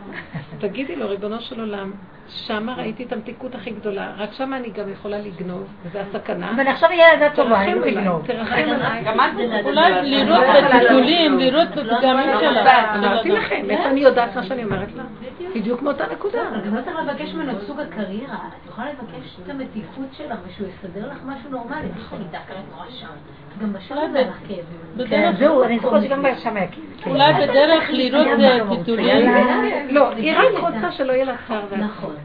תגידי 0.59 0.95
לו, 0.95 1.09
ריבונו 1.09 1.41
של 1.41 1.59
עולם, 1.59 1.91
שם 2.35 2.69
ראיתי 2.69 3.03
את 3.03 3.13
המתיקות 3.13 3.55
הכי 3.55 3.71
גדולה, 3.71 4.11
רק 4.17 4.33
שם 4.33 4.53
אני 4.53 4.69
גם 4.69 4.91
יכולה 4.91 5.17
לגנוב, 5.19 5.67
וזו 5.83 5.99
הסכנה. 5.99 6.51
אבל 6.55 6.67
עכשיו 6.67 6.89
יהיה 6.91 7.13
ילדה 7.13 7.29
טובה, 7.35 7.61
אני 7.61 7.75
לא 7.75 7.87
אגנוב. 7.87 8.27
תרחם 8.27 8.53
עליי. 8.53 9.03
גם 9.03 9.19
את 9.19 9.65
אולי 9.65 9.91
לראות 10.03 10.43
בטיטולים, 10.65 11.39
לראות 11.39 11.69
בפגמים 11.69 12.29
שלה. 12.39 12.95
אמרתי 12.95 13.29
לכם, 13.29 13.65
איפה 13.69 13.85
אני 13.85 13.99
יודעת 13.99 14.35
מה 14.35 14.43
שאני 14.43 14.63
אומרת 14.63 14.89
לה? 14.95 15.03
בדיוק 15.55 15.81
מאותה 15.81 16.03
נקודה. 16.11 16.41
אבל 16.49 16.61
גם 16.65 16.75
לא 16.75 16.81
צריך 16.81 16.97
לבקש 16.97 17.33
ממנו 17.33 17.51
את 17.51 17.61
סוג 17.61 17.79
הקריירה, 17.79 18.35
את 18.35 18.69
יכולה 18.69 18.87
לבקש 18.89 19.37
את 19.43 19.49
המתיקות 19.49 20.13
שלך 20.17 20.37
ושהוא 20.47 20.67
יסדר 20.67 21.07
לך 21.11 21.17
משהו 21.25 21.49
נורמלי, 21.49 21.87
בלי 21.87 22.03
שאני 22.09 22.23
דווקא 22.31 22.53
נורא 22.71 22.85
שם. 22.89 23.07
גם 23.61 23.73
בשם 23.73 23.95
זה 24.11 24.21
לך 24.21 24.35
כאבים. 24.47 25.07
כן, 25.09 25.33
זהו, 25.39 25.63
אני 25.63 25.79
זוכרת 25.79 26.03
שגם 26.03 26.25
שם 26.43 26.57
היה 26.57 26.67
כאילו. 26.67 26.87
אולי 27.05 27.33
בדרך 27.33 27.89
לראות 27.89 28.27
אה, 28.27 28.77
טיטולים. 28.77 29.31
לא, 29.89 30.11
היא 30.11 30.33
רק 30.37 30.73
רוצה 30.73 30.91
שלא 30.91 31.13
יהיה 31.13 31.25
לה 31.25 31.35
צער. 31.47 31.63
נכון. 31.77 32.15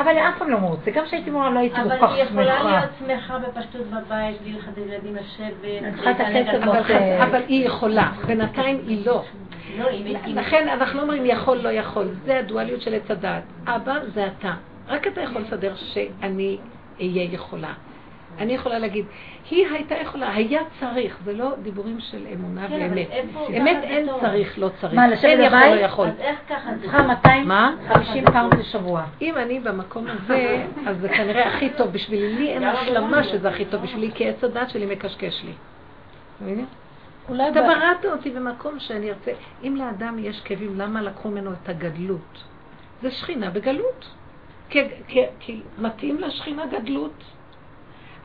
אבל 0.00 0.18
אף 0.18 0.38
פעם 0.38 0.50
לא 0.50 0.60
מרוצה. 0.60 0.90
גם 0.90 1.04
כשהייתי 1.04 1.30
מורה 1.30 1.50
לא 1.50 1.58
הייתי 1.58 1.76
כל 1.76 1.80
אבל 1.80 1.98
כך 2.00 2.12
היא 2.12 2.22
יכולה 2.22 2.56
שמחה. 2.56 2.70
להיות 2.70 2.90
שמחה 2.98 3.38
בפשטות 3.38 3.86
בבית, 3.86 4.42
בלי 4.42 4.52
לך 4.52 4.68
את 4.68 4.78
הילדים 4.78 5.16
לשבת. 5.16 6.04
אבל 7.22 7.22
אבל 7.22 7.42
היא 7.48 7.66
יכולה, 7.66 8.12
בינתיים 8.26 8.80
היא 8.86 9.06
לא. 9.06 9.24
לא. 9.78 9.86
לכן 10.26 10.68
אנחנו 10.68 10.96
לא 10.96 11.02
אומרים 11.02 11.26
יכול, 11.26 11.58
לא 11.58 11.68
יכול. 11.68 12.08
זה 12.24 12.38
הדואליות 12.38 12.82
של 12.82 12.94
עץ 12.94 13.10
הדעת. 13.10 13.42
אבא 13.66 13.94
זה 14.14 14.26
אתה. 14.26 14.52
רק 14.88 15.06
אתה 15.06 15.20
יכול 15.20 15.42
לסדר 15.42 15.74
שאני 15.76 16.58
אהיה 17.00 17.22
יכולה. 17.22 17.72
אני 18.38 18.52
יכולה 18.52 18.78
להגיד, 18.78 19.04
היא 19.50 19.66
הייתה 19.72 19.94
יכולה, 19.94 20.34
היה 20.34 20.60
צריך, 20.80 21.18
זה 21.24 21.32
לא 21.32 21.54
דיבורים 21.62 22.00
של 22.00 22.26
אמונה 22.34 22.68
כן, 22.68 22.74
ואמת. 22.74 23.08
אמת 23.48 23.78
אין. 23.82 24.08
צריך, 24.20 24.58
לא 24.58 24.70
צריך. 24.80 24.94
מה, 24.94 25.08
לשבת 25.08 25.24
אין 25.24 25.40
יכול, 25.40 25.58
לא 25.58 25.66
בבית? 25.66 25.80
יכול. 25.84 26.06
אז 26.06 26.20
איך 26.20 26.38
ככה? 26.48 26.70
צריכה 26.80 27.02
250 27.02 28.24
מה? 28.24 28.30
פעם 28.32 28.50
בשבוע. 28.50 29.04
אם 29.22 29.36
אני 29.36 29.60
במקום 29.60 30.06
הזה, 30.08 30.64
אז 30.86 31.00
זה 31.00 31.08
כנראה 31.08 31.54
הכי 31.54 31.70
טוב 31.70 31.88
בשבילי. 31.92 32.32
לי 32.32 32.48
אין 32.48 32.64
השלמה 32.64 33.24
שזה 33.24 33.48
הכי 33.48 33.64
טוב 33.64 33.82
בשבילי, 33.82 34.10
כי 34.14 34.28
עץ 34.28 34.44
הדת 34.44 34.70
שלי 34.70 34.86
מקשקש 34.86 35.44
לי. 35.44 35.52
אתה 37.50 37.60
בראת 37.60 38.04
אותי 38.04 38.30
במקום 38.30 38.78
שאני 38.78 39.10
ארצה. 39.10 39.32
אם 39.64 39.76
לאדם 39.76 40.16
יש 40.18 40.40
כאבים, 40.40 40.78
למה 40.78 41.02
לקחו 41.02 41.28
ממנו 41.28 41.50
את 41.52 41.68
הגדלות? 41.68 42.44
זה 43.02 43.10
שכינה 43.10 43.50
בגלות. 43.50 44.06
כי, 44.70 44.80
כי 45.40 45.60
מתאים 45.78 46.18
לשכינה 46.18 46.66
גדלות. 46.66 47.24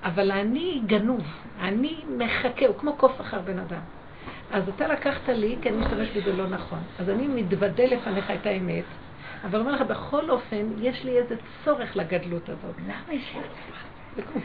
אבל 0.06 0.32
אני 0.32 0.82
גנוב, 0.86 1.22
אני 1.62 1.96
מחכה, 2.18 2.66
הוא 2.68 2.76
כמו 2.78 2.94
קוף 2.94 3.22
אחר 3.22 3.40
בן 3.40 3.60
אדם. 3.60 3.80
אז 4.52 4.70
אתה 4.76 4.88
לקחת 4.88 5.30
לי, 5.30 5.56
כי 5.62 5.70
אני 5.70 5.78
משתמש 5.78 6.10
בזה 6.10 6.34
לא 6.34 6.48
נכון. 6.48 6.80
אז 7.00 7.10
אני 7.10 7.28
מתוודה 7.28 7.84
לפניך 7.86 8.32
את 8.32 8.46
האמת, 8.46 8.84
אבל 9.46 9.60
אומר 9.60 9.72
לך, 9.72 9.82
בכל 9.82 10.30
אופן, 10.30 10.66
יש 10.82 11.04
לי 11.06 11.18
איזה 11.18 11.36
צורך 11.66 11.98
לגדלות 11.98 12.50
הזאת. 12.50 12.76
למה 12.88 13.14
יש 13.14 13.36
לי? 13.36 13.42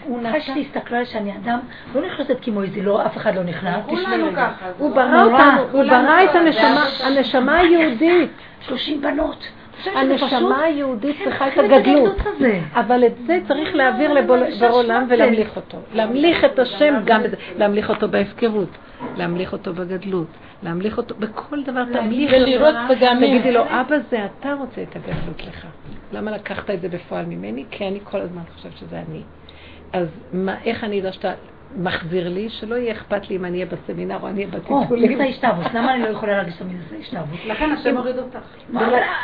הוא 0.04 0.20
אחרי 0.28 0.40
שתסתכלו 0.40 0.96
על 0.96 1.04
שאני 1.04 1.36
אדם, 1.36 1.58
לא 1.94 2.06
נכנסת 2.06 2.36
כמו 2.42 2.62
איזה 2.62 2.82
לא, 2.82 3.06
אף 3.06 3.16
אחד 3.16 3.34
לא 3.34 3.42
נכנס. 3.42 3.84
כולנו 3.86 4.26
ככה. 4.36 4.54
זה 4.60 4.72
הוא 4.78 4.90
לא- 4.90 4.94
ברא. 4.96 5.24
אותנו, 5.24 5.62
הוא 5.78 5.84
ברא 5.84 6.24
את 6.24 6.34
הנשמה 7.06 7.58
היהודית. 7.58 8.30
30 8.60 9.00
בנות. 9.00 9.44
הנשמה 9.94 10.62
היהודית 10.62 11.16
כן, 11.16 11.24
צריכה 11.24 11.48
את 11.48 11.58
הגדלות. 11.58 12.16
אבל 12.74 13.04
את 13.06 13.12
זה 13.26 13.38
צריך 13.48 13.74
להעביר 13.74 14.12
לבור 14.12 14.36
עולם 14.68 15.06
ולהמליך 15.08 15.56
אותו. 15.56 15.78
להמליך 15.94 16.44
את 16.44 16.58
השם 16.58 16.94
גם 17.04 17.22
בזה. 17.22 17.36
להמליך 17.58 17.90
אותו 17.90 18.08
בהפקרות, 18.08 18.68
להמליך 19.16 19.52
אותו 19.52 19.74
בגדלות, 19.74 20.26
להמליך 20.62 20.96
אותו 20.96 21.14
בכל 21.14 21.62
דבר, 21.62 21.84
תמליך 21.92 22.30
ולראות 22.32 22.74
אותו. 22.74 22.94
פגמים. 22.94 23.38
תגידי 23.38 23.52
לו, 23.52 23.62
אבא 23.64 23.96
זה 24.10 24.24
אתה 24.24 24.52
רוצה 24.52 24.82
את 24.82 24.96
הגדלות 24.96 25.46
לך. 25.46 25.66
למה 26.12 26.30
לקחת 26.30 26.70
את 26.70 26.80
זה 26.80 26.88
בפועל 26.88 27.24
ממני? 27.24 27.64
כי 27.70 27.88
אני 27.88 27.98
כל 28.04 28.20
הזמן 28.20 28.42
חושבת 28.54 28.76
שזה 28.76 29.02
אני. 29.08 29.22
אז 29.92 30.08
מה, 30.32 30.54
איך 30.64 30.84
אני 30.84 31.00
אדע 31.00 31.12
שאתה 31.12 31.32
מחזיר 31.76 32.28
לי? 32.28 32.48
שלא 32.48 32.74
יהיה 32.74 32.92
אכפת 32.92 33.30
לי 33.30 33.36
אם 33.36 33.44
אני 33.44 33.54
אהיה 33.62 33.66
בסמינר 33.66 34.18
או 34.22 34.28
אני 34.28 34.44
אהיה 34.44 34.54
או, 34.68 34.78
בטיפולים. 34.80 35.18
מיסה 35.18 35.24
השתלבות. 35.24 35.74
למה 35.74 35.94
אני 35.94 36.02
לא 36.02 36.08
יכולה 36.08 36.32
להרגיש 36.32 36.56
את 36.56 36.60
המיסה 36.60 36.96
השתלבות? 37.00 37.44
לכן 37.46 37.70
השם 37.70 37.96
הוריד 37.96 38.18
אותך. 38.18 38.38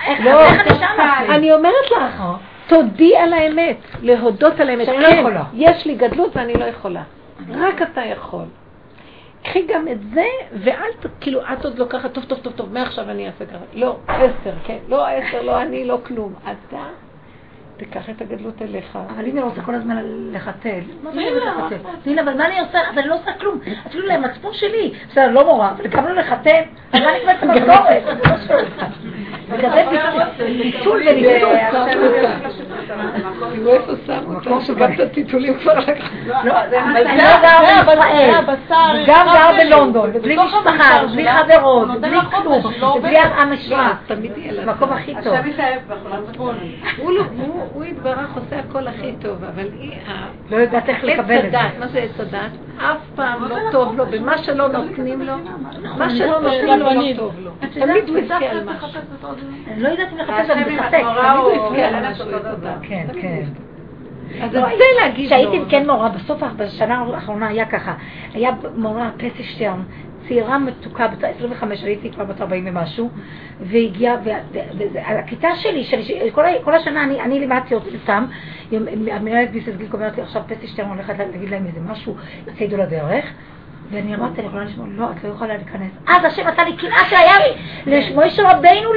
איך 0.06 0.20
לא, 0.24 0.44
איך 0.44 0.60
אני 0.60 0.78
שמה? 0.78 1.36
אני 1.36 1.52
אומרת 1.52 1.90
לך, 1.96 2.22
תודי 2.66 3.16
על 3.16 3.32
האמת, 3.32 3.76
להודות 4.02 4.60
על 4.60 4.68
האמת. 4.68 4.86
שאני 4.86 4.98
לא 4.98 5.08
כן, 5.08 5.18
יכולה. 5.18 5.44
יש 5.54 5.86
לי 5.86 5.94
גדלות 5.94 6.36
ואני 6.36 6.54
לא 6.54 6.64
יכולה. 6.64 7.02
רק 7.50 7.82
אתה 7.82 8.00
יכול. 8.00 8.44
קחי 9.42 9.66
גם 9.66 9.88
את 9.88 9.98
זה, 10.14 10.24
ואל 10.52 10.90
ת... 11.00 11.06
כאילו, 11.20 11.40
את 11.52 11.64
עוד 11.64 11.78
לוקחת, 11.78 12.12
טוב, 12.12 12.24
טוב, 12.24 12.38
טוב, 12.38 12.52
טוב, 12.52 12.72
מעכשיו 12.72 13.10
אני 13.10 13.26
אעשה 13.26 13.46
ככה. 13.46 13.64
לא, 13.74 13.96
עשר, 14.08 14.52
כן. 14.64 14.78
לא 14.88 15.06
עשר, 15.08 15.42
לא 15.42 15.62
אני, 15.62 15.84
לא 15.84 15.98
כלום. 16.06 16.34
אתה 16.42 16.76
תיקח 17.76 18.10
את 18.10 18.20
הגדלות 18.20 18.62
אליך. 18.62 18.98
אבל 19.16 19.24
אם 19.26 19.32
אני 19.32 19.42
רוצה 19.42 19.62
כל 19.62 19.74
הזמן 19.74 19.96
לחתל, 20.32 20.80
מה 21.02 21.10
זה 21.12 21.20
אוהבת 21.20 21.42
לחתל? 21.46 21.76
תראי, 22.04 22.20
אבל 22.20 22.34
מה 22.36 22.46
אני 22.46 22.60
עושה? 22.60 22.78
אבל 22.90 22.98
אני 22.98 23.08
לא 23.08 23.14
עושה 23.14 23.32
כלום. 23.32 23.58
אפילו 23.86 24.06
למצפון 24.06 24.52
שלי. 24.54 24.92
בסדר, 25.10 25.30
לא 25.30 25.44
מורה, 25.44 25.70
אבל 25.70 25.86
גם 25.86 26.04
לא 26.04 26.12
לחתל. 26.14 26.62
אז 26.92 27.00
מה 27.00 27.10
אני 27.10 27.18
את 27.32 27.42
המשכורת? 27.42 28.02
זה 29.48 29.66
לא. 29.66 29.74
תראו 33.54 33.72
איפה 33.74 33.92
שמו 34.44 34.60
שגם 34.60 34.92
את 34.92 35.00
הטיטולים 35.00 35.58
כבר 35.58 35.78
לקח. 35.78 36.10
לא, 36.26 36.68
זה 36.70 36.76
לא 36.80 37.40
גר 37.42 37.82
בישראל, 37.86 38.34
הבשר, 38.34 39.02
וגם 39.02 39.28
הבשר 39.28 39.52
גר. 39.56 39.64
בלונדון, 39.64 40.12
בתוך 40.12 40.44
משפחה, 40.44 41.08
שלה, 41.14 41.42
חברות, 41.44 41.88
חופש, 41.88 42.42
כלום, 42.42 42.72
לא. 42.80 42.86
ובלי 42.98 43.18
עם 43.18 43.52
לא, 43.68 43.76
לה. 43.76 43.92
המקום 44.62 44.92
הכי 44.92 45.14
טוב. 45.24 45.34
לא. 46.38 46.52
הוא 46.98 47.12
לא- 47.12 47.24
הוא- 47.72 47.84
יתברך 47.84 48.34
עושה 48.36 48.58
הכל 48.58 48.86
הכי 48.88 49.12
טוב, 49.20 49.44
אבל 49.44 49.68
היא... 49.80 49.92
לא 50.50 50.56
יודעת 50.56 50.88
איך 50.88 51.04
לקבל 51.04 51.46
את 51.46 51.50
זה. 51.50 51.58
מה 51.80 51.86
זה 51.88 51.98
עץ 51.98 52.20
הדת? 52.20 52.50
אף 52.78 52.96
פעם 53.14 53.42
לא 53.44 53.56
טוב 53.72 53.96
לו, 53.96 54.06
במה 54.06 54.38
שלא 54.38 54.68
נותנים 54.68 55.22
לו, 55.22 55.32
מה 55.98 56.10
שלא 56.10 56.40
נותנים 56.40 56.78
לו 56.78 56.86
לא. 56.94 57.02
טוב 57.16 57.34
לו. 57.40 57.50
תמיד 57.74 58.08
הוא 58.08 58.18
יזכה 58.18 58.36
על 58.46 58.64
משהו. 58.64 58.88
אני 59.66 59.82
לא 59.82 59.88
יודעת 59.88 60.08
אם 60.12 60.18
לחפש, 60.18 60.50
אני 60.50 60.64
בספק. 60.64 60.94
התורה 60.94 61.34
תמיד 61.42 61.58
הוא 61.58 61.76
יזכה 61.76 61.96
על 61.98 62.10
משהו. 62.10 62.26
כן, 62.82 63.06
כן. 63.20 63.44
אז 64.42 64.54
לא, 64.54 64.60
את 64.66 64.78
זה 64.78 64.84
להגיד 65.00 65.26
כשהייתי 65.26 65.58
לו. 65.58 65.64
כן 65.68 65.86
מורה, 65.90 66.08
בסוף, 66.08 66.42
בשנה 66.56 67.04
האחרונה 67.14 67.46
היה 67.48 67.66
ככה, 67.66 67.94
היה 68.34 68.50
מורה 68.76 69.10
פסי 69.16 69.42
שטרן, 69.42 69.82
צעירה 70.28 70.58
מתוקה, 70.58 71.08
בת 71.08 71.24
25, 71.24 71.82
הייתי 71.82 72.10
כבר 72.10 72.24
בת 72.24 72.40
40 72.40 72.64
ומשהו, 72.68 73.10
והגיעה, 73.60 74.16
והכיתה 74.92 75.48
שלי, 75.56 75.84
שאני- 75.84 76.04
ש- 76.04 76.12
כל 76.32 76.42
כל 76.64 76.74
השנה 76.74 77.04
אני 77.04 77.20
אני 77.20 77.40
לימדתי 77.40 77.74
אותם, 77.74 78.24
המנהלת 79.12 79.50
ביסס 79.50 79.76
גיל 79.76 79.86
אומרת 79.92 80.16
לי, 80.16 80.22
עכשיו 80.22 80.42
פסי 80.46 80.66
שטרן 80.66 80.88
הולכת 80.88 81.14
להגיד 81.18 81.50
להם 81.50 81.66
איזה 81.66 81.80
משהו, 81.80 82.16
יצאו 82.60 82.78
לדרך. 82.78 83.24
ואני 83.90 84.14
אמרתי, 84.14 84.40
אני 84.40 84.46
יכולה 84.48 84.64
לשמוע, 84.64 84.86
לא, 84.90 85.06
את 85.10 85.24
לא 85.24 85.28
יכולה 85.28 85.56
להיכנס. 85.56 85.92
אז 86.08 86.24
השם 86.24 86.46
עשה 86.46 86.64
לי 86.64 86.76
קנאה 86.76 87.04
שהיה 87.10 87.32
לי 87.38 87.54
למשה 87.96 88.50
רבינו 88.50 88.90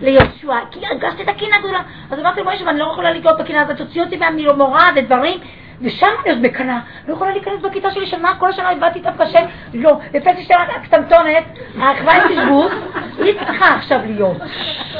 ליהושע, 0.00 0.54
כי 0.70 0.80
הרגשתי 0.86 1.22
את 1.22 1.28
הקנאה 1.28 1.56
הגדולה. 1.56 1.80
אז 2.10 2.18
אמרתי 2.18 2.40
למשה, 2.40 2.70
אני 2.70 2.78
לא 2.78 2.88
יכולה 2.92 3.10
לגלות 3.12 3.38
בקנאה 3.38 3.60
הזאת, 3.60 3.76
תוציא 3.76 4.02
אותי 4.02 4.16
מהמורה 4.16 4.90
ודברים. 4.96 5.38
ושם 5.82 6.06
אני 6.24 6.30
עוד 6.30 6.42
מקנאה, 6.42 6.78
לא 7.08 7.12
יכולה 7.12 7.30
להיכנס 7.30 7.62
בכיתה 7.62 7.90
שלי 7.90 8.06
שנה, 8.06 8.34
כל 8.38 8.48
השנה 8.48 8.70
איבדתי 8.70 8.98
איתם 8.98 9.10
קשה, 9.18 9.40
לא, 9.74 9.98
ופסי 10.14 10.42
שטרן 10.42 10.66
הקטנטונת, 10.76 11.44
האחווה 11.80 12.12
עם 12.12 12.28
תשבות, 12.28 12.72
היא 13.18 13.34
צריכה 13.38 13.74
עכשיו 13.74 14.00
להיות. 14.06 14.36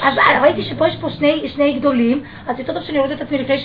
אז 0.02 0.14
ראיתי 0.42 0.62
שפה 0.62 0.88
יש 0.88 0.96
פה 1.00 1.10
שני, 1.10 1.48
שני 1.48 1.72
גדולים, 1.72 2.22
אז 2.46 2.58
יותר 2.58 2.74
טוב 2.74 2.82
שאני 2.82 2.98
אוריד 2.98 3.12
את 3.12 3.20
עצמי 3.20 3.38
לפני 3.38 3.58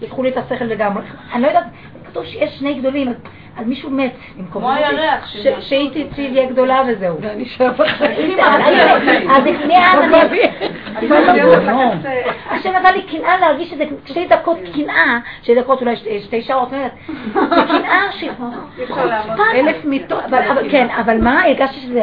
שיקחו 0.00 0.22
לי 0.22 0.28
את 0.28 0.36
השכל 0.36 0.64
לגמרי. 0.64 1.02
אני 1.32 1.42
לא 1.42 1.46
יודעת, 1.46 1.66
כתוב 2.06 2.24
שיש 2.24 2.58
שני 2.58 2.74
גדולים, 2.74 3.14
אז, 3.58 3.66
מישהו 3.66 3.90
מת 3.90 4.12
במקום 4.36 4.62
כמו 4.62 4.72
הירח. 4.72 5.26
שהיא 5.60 5.90
תהיה 6.14 6.46
גדולה 6.46 6.82
וזהו. 6.88 7.16
ואני 7.22 7.44
שם 7.44 7.70
אז 9.30 9.44
לפני 9.46 9.76
אז. 9.76 9.98
השם 12.50 12.72
נתן 12.72 12.94
לי 12.94 13.02
קנאה 13.02 13.36
להרגיש 13.40 13.70
שזה 13.70 13.84
שתי 14.06 14.26
דקות 14.26 14.58
קנאה, 14.74 15.18
שתי 15.42 15.54
דקות 15.54 15.80
אולי 15.80 15.96
שתי- 15.96 16.42
שעות, 16.42 16.72
לא 16.72 16.76
יודעת. 16.76 16.92
זה 17.58 17.78
קנאה 17.78 18.02
ש... 18.12 18.24
אלף 19.54 19.84
מיטות. 19.84 20.24
כן, 20.70 20.86
אבל 20.90 21.18
מה, 21.22 21.44
הרגשתי 21.44 21.80
שזה... 21.80 22.02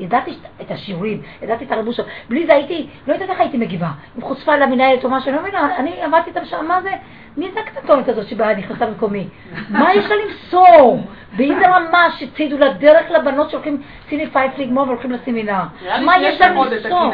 ידעתי 0.00 0.34
את 0.60 0.70
השיעורים, 0.70 1.22
ידעתי 1.42 1.64
את 1.64 1.72
הרבושות. 1.72 2.06
בלי 2.28 2.46
זה 2.46 2.54
הייתי, 2.54 2.86
לא 3.06 3.12
יודעת 3.12 3.30
איך 3.30 3.40
הייתי 3.40 3.56
מגיבה. 3.56 3.90
עם 4.16 4.22
חוצפה 4.22 4.56
למנהלת 4.56 5.04
או 5.04 5.10
משהו, 5.10 5.28
אני 5.28 5.36
לא 5.36 5.42
מבינה, 5.42 5.76
אני 5.76 6.02
עמדתי 6.02 6.30
איתם 6.30 6.44
שם, 6.44 6.64
מה 6.68 6.82
זה? 6.82 6.90
מי 7.36 7.50
זה 7.54 7.60
הקטנטונת 7.60 8.08
הזאת 8.08 8.28
שבאה, 8.28 8.56
נכנסה 8.56 8.86
במקומי? 8.86 9.28
מה 9.68 9.94
יש 9.94 10.04
לה 10.10 10.16
למסור? 10.16 11.06
באיזה 11.36 11.68
רמה 11.68 12.08
שציידו 12.18 12.58
לדרך 12.58 13.10
לבנות 13.10 13.50
שהולכים 13.50 13.82
ציני 14.08 14.30
פייף 14.30 14.58
לגמור 14.58 14.84
והולכים 14.86 15.10
לסמינר? 15.10 15.62
מה 16.04 16.18
יש 16.18 16.40
לה 16.40 16.48
למסור? 16.48 17.12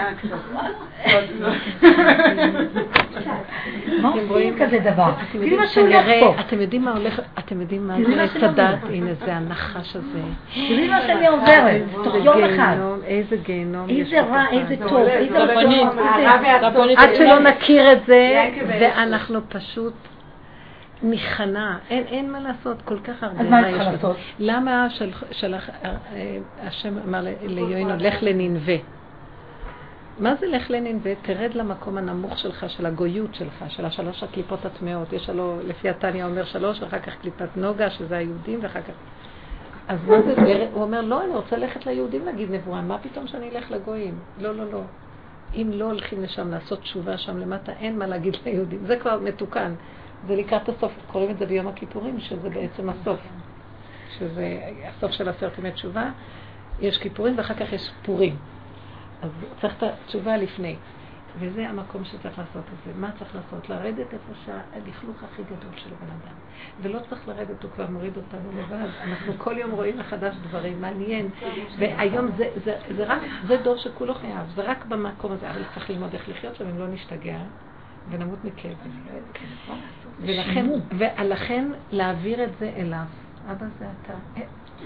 מה 4.03 4.11
אתם 4.11 4.29
עושים 4.29 4.57
כזה 4.59 4.79
דבר? 4.79 5.11
אתם 5.11 5.25
תראי 5.33 5.43
יודעים 5.43 5.61
מה 5.61 5.67
שהולך 5.67 6.07
פה. 6.21 6.35
אתם 6.41 6.61
יודעים 6.61 6.85
מה 6.85 6.93
הולך, 6.93 7.21
אתם 7.39 7.61
יודעים 7.61 7.87
מה 7.89 7.95
זה 7.95 8.47
אומרת. 8.47 8.79
הנה 8.91 9.15
זה 9.15 9.37
הנחש 9.37 9.97
הזה. 9.97 10.21
תראי 10.55 10.89
מה 10.89 11.01
שאני 11.07 11.27
עוברת, 11.27 11.83
תוך 12.05 12.15
יום 12.15 12.45
אחד. 12.45 12.76
גיהנום, 12.77 13.01
איזה 13.05 13.37
גיהנום 13.37 13.91
איזה 13.91 14.21
רע. 14.21 14.45
איזה 14.53 14.77
טוב, 14.89 14.99
איזה 15.07 15.39
רצון. 15.39 15.99
עד 16.97 17.15
שלא 17.15 17.39
נכיר 17.39 17.93
את 17.93 18.07
זה, 18.07 18.15
יעקב 18.15 18.67
ואנחנו 18.69 19.41
פשוט 19.49 19.95
ניכנע. 21.03 21.77
אין, 21.91 22.33
מה 22.33 22.41
לעשות, 22.41 22.83
כל 22.83 22.99
כך 22.99 23.23
הרבה 23.23 23.41
אז 23.41 23.47
מה 23.47 23.71
יש 23.71 23.77
לעשות? 23.77 24.17
למה 24.39 24.87
אה, 25.85 26.39
השם 26.63 26.99
אמר 27.09 27.21
ל- 27.21 27.47
ליוינו, 27.49 27.97
לך 27.99 28.23
לננבה. 28.23 28.73
מה 30.19 30.35
זה 30.35 30.47
לך 30.47 30.71
לננבה? 30.71 31.11
תרד 31.23 31.55
למקום 31.55 31.99
הנמוך 31.99 32.39
שלך, 32.39 32.67
של 32.69 32.87
הגויות 32.87 33.35
שלך, 33.35 33.65
של 33.69 33.85
השלוש 33.85 34.23
הקליפות 34.23 34.65
הטמעות. 34.67 35.13
יש 35.13 35.31
לו, 35.31 35.57
לפי 35.67 35.89
התניא 35.89 36.25
אומר 36.25 36.45
שלוש, 36.45 36.83
ואחר 36.83 36.99
כך 36.99 37.13
קליפת 37.21 37.49
נוגה, 37.57 37.91
שזה 37.91 38.17
היהודים, 38.17 38.59
ואחר 38.63 38.81
כך... 38.81 38.95
אז 39.89 39.99
מה 40.09 40.23
זה, 40.23 40.69
הוא 40.73 40.83
אומר, 40.83 41.01
לא, 41.01 41.25
אני 41.25 41.35
רוצה 41.35 41.57
ללכת 41.57 41.87
ליהודים 41.87 42.25
להגיד 42.25 42.51
נבואה, 42.51 42.83
מה 42.83 42.99
פתאום 42.99 43.27
שאני 43.27 43.51
אלך 43.51 43.71
לגויים? 43.71 44.15
לא, 44.41 44.55
לא, 44.55 44.73
לא. 44.73 44.81
אם 45.55 45.71
לא 45.73 45.85
הולכים 45.85 46.23
לשם 46.23 46.51
לעשות 46.51 46.81
תשובה 46.81 47.19
שם 47.19 47.39
למטה, 47.39 47.73
אין 47.73 47.99
מה 47.99 48.07
להגיד 48.07 48.37
ליהודים. 48.45 48.87
זה 48.87 48.97
כבר 48.97 49.21
מתוקן. 49.21 49.75
זה 50.27 50.37
לקראת 50.37 50.69
הסוף, 50.69 50.93
קוראים 51.07 51.31
את 51.31 51.39
זה 51.39 51.47
ביום 51.47 51.69
הכיפורים, 51.69 52.21
שזה 52.21 52.51
בעצם 52.51 52.91
הסוף. 52.91 53.21
שזה 54.19 54.61
הסוף 54.89 55.13
של 55.13 55.29
עשרת 55.29 55.59
ימי 55.59 55.73
תשובה. 55.73 56.11
יש 56.81 56.99
כיפורים 56.99 57.35
ואחר 57.39 57.55
כך 57.55 57.73
יש 57.73 57.91
פורים. 58.03 58.37
אז 59.23 59.31
צריך 59.61 59.75
את 59.77 59.83
התשובה 59.83 60.37
לפני. 60.37 60.77
וזה 61.39 61.69
המקום 61.69 62.05
שצריך 62.05 62.39
לעשות 62.39 62.65
את 62.65 62.79
זה. 62.87 63.01
מה 63.01 63.11
צריך 63.19 63.35
לעשות? 63.35 63.69
לרדת 63.69 64.07
איפה 64.13 64.33
שהלכלוך 64.45 65.23
הכי 65.23 65.43
גדול 65.43 65.71
של 65.77 65.91
הבן 65.93 66.11
אדם. 66.11 66.35
ולא 66.83 66.99
צריך 67.09 67.29
לרדת, 67.29 67.63
הוא 67.63 67.71
כבר 67.71 67.91
מוריד 67.91 68.17
אותנו 68.17 68.51
לבד. 68.59 68.89
אנחנו 69.03 69.33
כל 69.39 69.59
יום 69.59 69.71
רואים 69.71 69.99
מחדש 69.99 70.35
דברים, 70.49 70.81
מעניין. 70.81 71.29
והיום 71.79 72.27
זה, 72.37 72.51
זה, 72.65 72.77
זה 72.97 73.05
רק, 73.05 73.23
זה 73.47 73.57
דור 73.57 73.77
שכולו 73.77 74.15
חייב, 74.15 74.47
זה 74.55 74.63
רק 74.63 74.85
במקום 74.85 75.33
הזה, 75.33 75.51
אבל 75.51 75.63
צריך 75.75 75.91
ללמוד 75.91 76.15
איך 76.15 76.29
לחיות 76.29 76.57
שם, 76.57 76.69
אם 76.69 76.79
לא 76.79 76.89
נשתגע 76.89 77.39
ונמות 78.11 78.45
מכאב. 78.45 78.77
ולכן, 80.21 80.67
ולכן 80.99 81.69
להעביר 81.91 82.45
את 82.45 82.51
זה 82.59 82.73
אליו. 82.77 83.05
אבא 83.51 83.67
זה 83.79 83.87
אתה. 84.03 84.41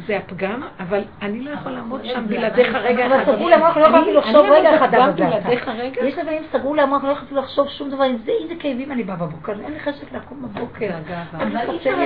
זה 0.06 0.16
הפגם, 0.16 0.62
אבל 0.80 1.04
אני 1.22 1.40
לא 1.40 1.50
יכול 1.50 1.72
לעמוד 1.72 2.04
שם 2.04 2.26
בלעדיך 2.28 2.74
רגע 2.74 3.06
אבל 3.06 3.22
אחד. 3.22 3.32
סגרו 3.32 3.48
למוח, 3.48 3.76
לא 3.76 3.86
יכולתי 3.86 4.12
לחשוב 4.12 4.46
אני 4.46 4.50
רגע 4.50 4.76
אחד 4.76 4.90
זה. 5.16 5.24
רגע? 5.72 6.06
יש 6.06 6.14
דברים 6.14 6.42
סגרו 6.52 6.74
למוח, 6.74 7.04
לא 7.04 7.10
יכולתי 7.12 7.34
לחשוב 7.34 7.68
שום 7.68 7.90
דבר, 7.90 8.04
איזה 8.04 8.32
איזה 8.42 8.54
כאבים 8.60 8.92
אני 8.92 9.02
באה 9.02 9.16
בבוקר, 9.16 9.52
אין 9.52 9.72
לי 9.72 9.80
חשק 9.80 10.12
לקום 10.12 10.42
בבוקר. 10.42 10.90
אבל 11.34 11.56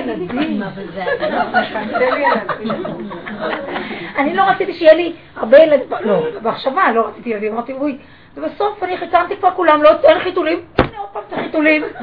להגיד 0.05 0.31
לי. 0.31 0.59
אבל 0.65 0.83
זה 0.93 1.03
אני 4.17 4.33
לא 4.35 4.43
רציתי 4.43 4.73
שיהיה 4.73 4.93
לי 4.93 5.13
הרבה 5.35 5.57
ילדים, 5.57 5.87
לא, 6.01 6.23
בהחשבה 6.41 6.91
לא 6.91 7.07
רציתי 7.07 7.29
ילדים, 7.29 7.53
אמרתי, 7.53 7.73
אוי, 7.73 7.97
ובסוף 8.35 8.83
אני 8.83 8.97
חיתנתי 8.97 9.37
כבר 9.37 9.51
כולם, 9.51 9.83
לא, 9.83 9.89
אין 10.03 10.19
חיתולים, 10.19 10.59
הנה 10.77 10.97
עוד 10.97 11.09
פעם 11.13 11.23
את 11.27 11.33
החיתולים. 11.33 11.83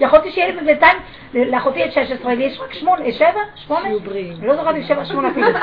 יכולתי 0.00 0.30
שיהיה 0.30 0.46
לי 0.46 0.60
בינתיים, 0.60 0.98
לאחותי 1.34 1.78
יש 1.78 1.94
16, 1.94 2.34
לי 2.34 2.44
יש 2.44 2.60
רק 2.60 2.74
8, 2.74 3.12
7, 3.12 3.28
8? 3.66 3.84
שיהיו 3.84 4.00
בריאים. 4.00 4.34
לא 4.42 4.56
זוכרת 4.56 4.74
אם 4.74 4.82
7, 4.82 5.04
8 5.04 5.28
אפילו. 5.28 5.46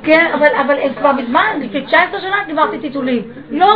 כן, 0.06 0.30
אבל 0.34 0.48
אבל 0.60 0.78
הם 0.82 0.94
כבר 0.94 1.12
מזמן, 1.12 1.60
לפני 1.62 1.86
19 1.86 2.20
שנה 2.20 2.36
דיברתי 2.46 2.78
טיטולים. 2.78 3.22
לא. 3.50 3.66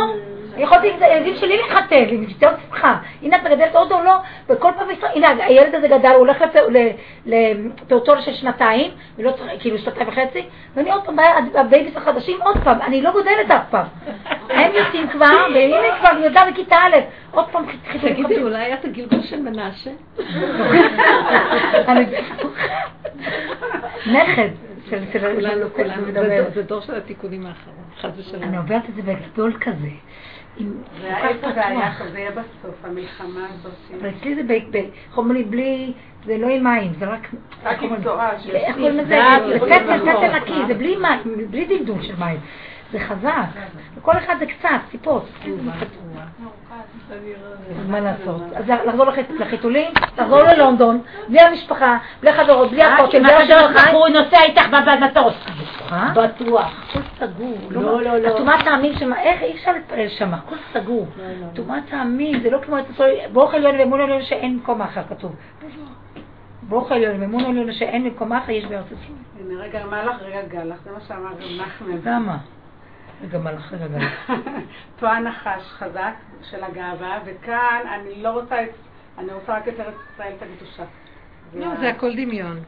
יכולתי 0.57 0.89
עם 0.91 1.03
הילדים 1.03 1.35
שלי 1.35 1.57
לחתל, 1.57 2.05
עם 2.09 2.23
יותר 2.23 2.49
שמחה. 2.67 2.95
הנה 3.21 3.37
את 3.37 3.43
מגדלת 3.43 3.75
עוד 3.75 3.91
או 3.91 4.03
לא, 4.03 4.15
וכל 4.49 4.71
פעם, 4.77 4.89
יש- 4.89 5.03
הנה 5.15 5.27
הילד 5.45 5.75
הזה 5.75 5.87
גדל, 5.87 6.07
הוא 6.09 6.17
הולך 6.17 6.43
לפעוטון 7.25 8.21
של 8.21 8.33
שנתיים, 8.33 8.91
ולא 9.17 9.31
צריך, 9.31 9.51
כאילו 9.59 9.77
שנתיים 9.77 10.07
וחצי, 10.07 10.45
ואני 10.75 10.91
עוד 10.91 11.05
פעם, 11.05 11.15
הבייביס 11.55 11.97
החדשים 11.97 12.37
עוד 12.41 12.57
פעם, 12.63 12.81
אני 12.81 13.01
לא 13.01 13.11
גדלה 13.11 13.51
אף 13.51 13.69
פעם. 13.69 13.85
הם 14.49 14.71
יוצאים 14.73 15.07
כבר, 15.09 15.45
והנה 15.53 15.77
כבר 15.99 16.19
ילדה 16.25 16.43
בכיתה 16.51 16.75
א', 16.75 16.95
עוד 17.31 17.45
פעם 17.51 17.65
חיתולים 17.91 18.15
תגידי, 18.15 18.41
אולי 18.43 18.57
היה 18.57 18.75
את 18.75 18.85
הגלגול 18.85 19.21
של 19.21 19.41
מנשה? 19.41 19.91
נכד 24.13 24.49
כולנו, 25.35 25.69
כולנו. 25.75 26.05
זה 26.53 26.63
דור 26.63 26.81
של 26.81 26.95
התיקונים 26.95 27.45
האחרון, 27.45 27.75
חס 28.01 28.09
ושלום. 28.17 28.43
אני 28.43 28.57
עוברת 28.57 28.89
את 28.89 28.95
זה 28.95 29.01
בגדול 29.01 29.53
כזה. 29.61 29.87
זה 31.01 31.67
היה. 31.67 31.91
זה 32.11 32.19
יהיה 32.19 32.31
בסוף, 32.31 32.75
המלחמה 32.83 33.47
הזאת. 33.53 33.73
אבל 34.01 34.09
אצלי 34.09 34.35
זה 34.35 34.43
ב... 34.43 34.75
איך 34.75 35.17
אומרים 35.17 35.51
בלי... 35.51 35.93
זה 36.25 36.37
לא 36.37 36.47
עם 36.47 36.63
מים, 36.63 36.93
זה 36.99 37.05
רק... 37.05 37.27
רק 37.63 37.83
עם? 37.83 38.03
צורה 38.03 38.31
איך 38.49 38.75
קוראים 38.75 38.97
לזה? 38.97 39.19
נכון. 40.05 40.35
נקי, 40.35 40.53
זה 40.67 40.73
בלי 40.73 40.95
מים, 40.95 41.49
בלי 41.51 41.65
דלדול 41.65 42.03
של 42.03 42.15
מים. 42.15 42.39
זה 42.95 43.05
חזק. 43.05 43.45
וכל 43.97 44.11
אחד 44.17 44.35
זה 44.39 44.45
קצת, 44.45 44.69
טיפות. 44.91 45.25
אז 47.79 47.89
מה 47.89 47.99
לעשות? 47.99 48.41
אז 48.55 48.65
לחזור 48.85 49.05
לחית- 49.05 49.29
לחיתולים, 49.39 49.91
לחזור 50.17 50.39
ללונדון, 50.43 51.01
בלי 51.29 51.39
המשפחה, 51.41 51.97
בלי 52.21 52.29
החברות, 52.29 52.71
בלי 52.71 52.83
הכותל, 52.83 53.23
בלי 53.23 53.53
החי. 53.53 53.91
הוא 53.95 54.07
נוסע 54.07 54.37
איתך 54.43 54.61
במטוס. 54.71 55.33
בטוח. 56.15 56.87
הכל 56.89 56.99
סגור. 57.19 57.57
לא, 57.69 58.01
לא, 58.01 58.17
לא. 58.17 58.37
טומאת 58.37 58.63
טעמים 58.63 58.93
שם, 58.93 59.13
איך 59.13 59.41
אי 59.41 59.53
אפשר 59.53 59.71
להתפלל 59.71 60.09
שם, 60.09 60.33
הכל 60.33 60.55
סגור. 60.73 61.07
טומאת 61.53 61.83
טעמים, 61.89 62.39
זה 62.39 62.49
לא 62.49 62.57
כמו 62.65 62.75
ברוך 63.33 63.53
עליון 63.53 63.79
ואמון 63.79 64.01
עליון 64.01 64.21
שאין 64.21 64.55
מקום 64.55 64.81
אחר 64.81 65.01
כתוב. 65.09 65.35
ברוך 66.69 66.91
עליון 66.91 67.21
ואמון 67.21 67.45
עליון 67.45 67.71
שאין 67.73 68.03
מקום 68.03 68.33
אחר 68.33 68.51
יש 68.51 68.65
בארץ 68.65 68.85
ישראל. 68.85 69.49
הנה, 69.51 69.63
רגע 69.63 69.85
מלאך, 69.85 70.15
רגע 70.21 70.41
גלח, 70.47 70.77
זה 70.83 70.91
מה 70.91 70.99
שאמר 71.07 71.27
רב 71.31 71.61
נחמן. 71.61 72.11
למה? 72.13 72.37
רגע 73.23 73.37
מלאך 73.37 73.73
רגע. 73.73 74.07
פה 74.99 75.09
הנחש 75.09 75.63
חזק 75.71 76.13
של 76.51 76.63
הגאווה, 76.63 77.19
וכאן 77.25 77.79
אני 77.95 78.23
לא 78.23 78.29
רוצה 78.29 78.63
את, 78.63 78.69
אני 79.17 79.33
רוצה 79.33 79.57
רק 79.57 79.67
את 79.67 79.79
ארץ 79.79 79.93
ישראל 80.13 80.33
את 80.37 80.41
הקדושה. 80.41 80.83
לא, 81.55 81.75
זה 81.79 81.89
הכל 81.89 82.15
דמיון. 82.15 82.59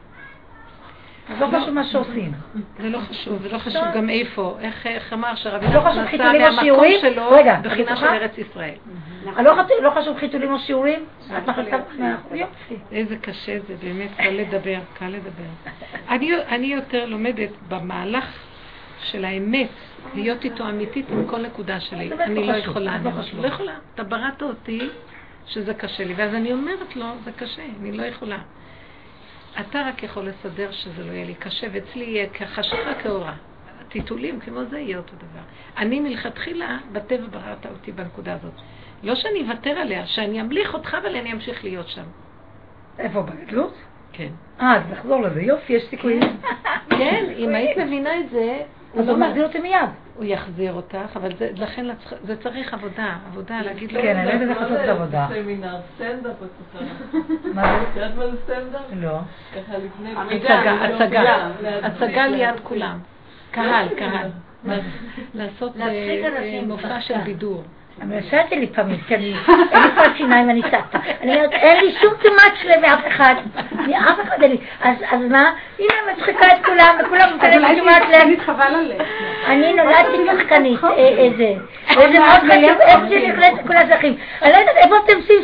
אז 1.30 1.40
לא 1.40 1.46
חשוב 1.46 1.70
מה 1.70 1.84
שעושים. 1.84 2.32
זה 2.78 2.88
לא 2.88 2.98
חשוב, 2.98 3.42
זה 3.42 3.48
לא 3.48 3.58
חשוב 3.58 3.82
גם 3.94 4.08
איפה. 4.10 4.56
איך 4.60 5.12
אמר 5.12 5.34
שרבי 5.34 5.66
לא 5.66 5.80
נחמן 5.80 6.04
נסע 6.04 6.32
מהמקום? 6.32 6.84
שלו 7.00 7.30
בחינה 7.62 7.96
של? 7.96 8.04
ארץ 8.06 8.38
ישראל. 8.38 8.74
אז 9.36 9.44
לא 9.46 9.52
חשוב- 9.52 9.82
לא 9.82 9.90
חשוב 9.90 10.18
חיתולים 10.18 10.52
או 10.52 10.58
שיעורים? 10.58 11.04
מחליטה? 11.46 11.76
יופי. 12.32 12.76
איזה 12.92 13.16
קשה 13.16 13.58
זה, 13.68 13.74
באמת, 13.82 14.08
קל 14.16 14.30
לדבר, 14.30 14.78
קל 14.98 15.06
לדבר. 15.08 15.70
אני 16.48 16.66
יותר 16.66 17.06
לומדת 17.06 17.50
במהלך 17.68 18.24
של 19.02 19.24
האמת, 19.24 19.68
להיות 20.14 20.44
איתו 20.44 20.68
אמיתית 20.68 21.10
מכל 21.10 21.42
נקודה 21.42 21.80
שלי. 21.80 22.12
אני 22.12 22.46
לא 22.46 22.52
לא 22.52 22.56
יכולה, 22.56 22.96
אני 22.96 23.04
לא 23.04 23.10
לא. 23.10 23.42
לא 23.42 23.46
יכולה. 23.46 23.74
אתה 23.94 24.04
בראת 24.04 24.42
אותי 24.42 24.88
שזה 25.46 25.74
קשה 25.74 26.04
לי, 26.04 26.14
ואז 26.14 26.34
אני 26.34 26.52
אומרת 26.52 26.96
לו, 26.96 27.06
זה 27.24 27.32
קשה, 27.32 27.62
אני 27.80 27.92
לא 27.92 28.02
יכולה. 28.02 28.38
אתה 29.60 29.82
רק 29.88 30.02
יכול 30.02 30.28
לסדר 30.28 30.72
שזה 30.72 31.04
לא 31.04 31.12
יהיה 31.12 31.26
לי 31.26 31.34
קשה, 31.34 31.66
ואצלי 31.72 32.04
יהיה 32.04 32.28
כחשיכה 32.28 32.94
כאורה. 33.02 33.34
טיטולים 33.88 34.40
כמו 34.40 34.64
זה 34.64 34.78
יהיה 34.78 34.98
אותו 34.98 35.16
דבר. 35.16 35.42
אני 35.76 36.00
מלכתחילה, 36.00 36.78
בטבע 36.92 37.26
בראת 37.30 37.66
אותי 37.66 37.92
בנקודה 37.92 38.34
הזאת. 38.34 38.52
לא 39.02 39.14
שאני 39.14 39.42
אוותר 39.42 39.70
עליה, 39.70 40.06
שאני 40.06 40.40
אמליך 40.40 40.74
אותך, 40.74 40.96
אבל 41.02 41.16
אני 41.16 41.32
אמשיך 41.32 41.64
להיות 41.64 41.88
שם. 41.88 42.04
איפה 42.98 43.22
בגדלות? 43.22 43.74
כן. 44.12 44.28
אה, 44.60 44.76
אז 44.76 44.82
נחזור 44.90 45.22
לזה. 45.22 45.42
יופי, 45.42 45.72
יש 45.72 45.82
סיכויים. 45.90 46.20
כן, 46.90 47.24
אם 47.36 47.54
היית 47.54 47.78
מבינה 47.78 48.20
את 48.20 48.30
זה, 48.30 48.58
הוא 48.92 49.02
אז 49.02 49.08
לא 49.08 49.12
הוא 49.12 49.20
מחזיר 49.20 49.46
אותי 49.46 49.58
מיד. 49.58 49.88
הוא 50.16 50.24
יחזיר 50.24 50.72
אותך, 50.72 51.16
אבל 51.16 51.36
זה, 51.36 51.50
לכן 51.54 51.86
זה 52.24 52.42
צריך 52.42 52.74
עבודה, 52.74 53.16
עבודה 53.26 53.62
להגיד 53.62 53.92
לו, 53.92 54.02
כן, 54.02 54.16
אני 54.16 54.26
לא 54.26 54.32
יודעת 54.32 54.50
איך 54.50 54.60
לעשות 54.60 54.80
את 54.84 54.88
העבודה. 54.88 55.28
סמינר, 55.28 55.76
stand 55.94 56.24
up 56.24 56.36
את 56.42 56.48
צריכה. 56.72 56.84
מה 57.54 57.82
את 57.82 57.96
יודעת 57.96 58.14
מה 58.14 58.30
זה 58.30 58.36
stand 58.44 58.68
up? 58.68 58.82
זה? 58.88 58.94
לא. 58.96 59.18
ככה 59.54 59.78
לפני... 59.78 60.12
הצגה, 60.12 60.84
הצגה, 60.84 61.48
להצדיע. 61.62 61.86
הצגה 61.86 62.26
ליד 62.26 62.60
כולם. 62.62 62.98
קהל, 63.50 63.88
קהל. 63.88 64.30
לעשות 65.34 65.76
אה, 65.80 65.88
אה, 65.88 66.60
מופע. 66.66 67.00
של 67.00 67.18
בידור. 67.24 67.62
אני 68.02 68.16
עושה 68.16 68.40
את 68.40 68.50
זה 68.50 68.56
לפעמים, 68.56 69.00
כי 69.06 69.14
אני, 69.14 69.34
אין 69.48 69.82
לי 69.82 69.90
כבר 69.94 70.16
שיניים 70.16 70.48
ואני 70.48 70.62
צצה. 70.62 70.98
אני 71.22 71.34
אומרת, 71.34 71.52
אין 71.52 71.84
לי 71.84 71.92
שום 72.00 72.14
תשומת 72.14 72.64
לב 72.64 72.80
מאף 72.80 73.00
אחד. 73.08 73.34
אני 73.78 73.98
אף 73.98 74.20
אחד 74.22 74.42
אין 74.42 74.50
לי. 74.50 74.58
אז 74.82 75.20
מה? 75.30 75.52
הנה, 75.78 76.12
מצחיקה 76.12 76.46
את 76.46 76.64
כולם, 76.64 76.96
וכולם 77.00 77.28
לי 77.32 77.76
תשומת 77.76 78.02
לב. 78.12 78.28
אני 79.46 79.72
נולדתי 79.72 80.16
שחקנית, 80.26 80.84
אה, 80.84 81.08
איזה. 81.08 81.54
וזה 81.90 82.18
מאוד 82.18 82.40
חשוב, 82.40 82.80
איך 82.80 83.00
שלי 83.08 83.28
נכנסת 83.28 83.66
כל 83.66 83.76
האזרחים. 83.76 84.16
אני 84.42 84.52
לא 84.52 84.56
יודעת 84.56 84.76
איפה 84.76 84.94
אתם 85.04 85.16
עושים 85.16 85.36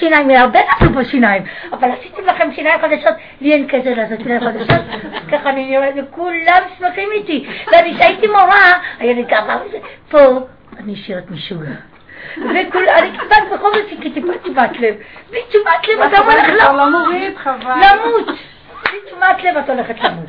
שיניים, 0.00 0.30
הרבה 0.30 0.60
נפלו 0.72 0.94
פה 0.94 1.04
שיניים, 1.04 1.42
אבל 1.72 1.88
עשיתם 2.00 2.26
לכם 2.26 2.52
שיניים 2.52 2.80
חדשות, 2.80 3.14
לי 3.40 3.52
אין 3.52 3.66
כסף 3.68 3.96
לעשות 3.96 4.18
שיניים 4.18 4.40
חדשות, 4.40 4.84
ככה 5.32 5.50
אני 5.50 5.70
נראית, 5.70 5.94
וכולם 5.98 6.62
שמחים 6.78 7.08
איתי. 7.12 7.46
ואני, 7.72 7.94
כשהייתי 7.94 8.26
מורה, 8.26 8.72
היה 8.98 9.12
לי 9.12 9.24
ככה, 9.30 9.56
וזה, 9.66 9.78
פה, 10.10 10.18
אני 10.80 10.96
שירת 10.96 11.30
משוגע. 11.30 11.95
וכול, 12.36 12.88
אני 12.88 13.18
כמעט 13.18 13.42
בכל 13.52 13.72
זאת 13.72 14.02
כי 14.02 14.10
טיפה 14.10 14.38
תשומת 14.42 14.80
לב. 14.80 14.94
בלי 15.30 15.40
תשומת 15.48 15.88
לב, 15.88 16.00
אתה 16.00 16.18
הולך 16.18 16.50
חבל. 17.38 17.70
למות. 17.70 18.26
בלי 18.84 18.98
תשומת 19.06 19.44
לב 19.44 19.56
את 19.56 19.70
הולכת 19.70 20.00
למות. 20.00 20.26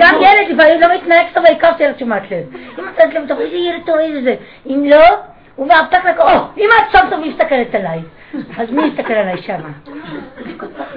גם 0.00 0.14
ילד 0.14 0.48
לפעמים 0.48 0.80
לא 0.80 0.94
מתנהג 0.94 1.26
טוב, 1.34 1.44
שיהיה 1.76 1.90
לו 1.90 1.96
תשומת 1.96 2.22
לב. 2.30 2.54
אם 2.78 2.88
את 2.88 2.98
נותנת 2.98 3.14
לב 3.14 3.28
טוב, 3.28 3.40
איזה 3.40 3.56
ילד 3.56 3.82
טוב, 3.86 3.96
איזה 3.96 4.22
זה. 4.22 4.34
אם 4.66 4.84
לא, 4.90 5.04
הוא 5.56 5.68
מאבטח 5.68 6.04
לך, 6.04 6.20
או, 6.20 6.28
אם 6.56 6.68
את 6.78 6.92
שם 6.92 7.06
טוב, 7.10 7.20
מי 7.20 7.28
מסתכלת 7.28 7.74
עליי? 7.74 8.00
אז 8.58 8.70
מי 8.70 8.82
יסתכל 8.86 9.12
עליי 9.12 9.42
שמה? 9.42 9.68
זה 10.36 10.50
כל 10.56 10.66
כך 10.66 10.96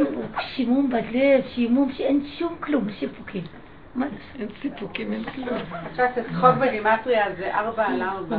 שימום 0.56 0.90
בלב, 0.90 1.42
שימום 1.56 1.92
שאין 1.98 2.22
שום 2.40 2.56
כלום, 2.60 2.84
סיפוקים. 3.00 3.44
מה? 3.96 4.06
אין 4.40 4.48
סיפוקים, 4.62 5.14
אין 5.14 5.24
כלום. 5.24 5.60
עכשיו 5.92 6.08
צחוק 6.16 6.56
בגימטריה 6.62 7.26
זה 7.38 7.56
ארבע 7.56 7.86
על 7.86 8.02
ארבע. 8.02 8.38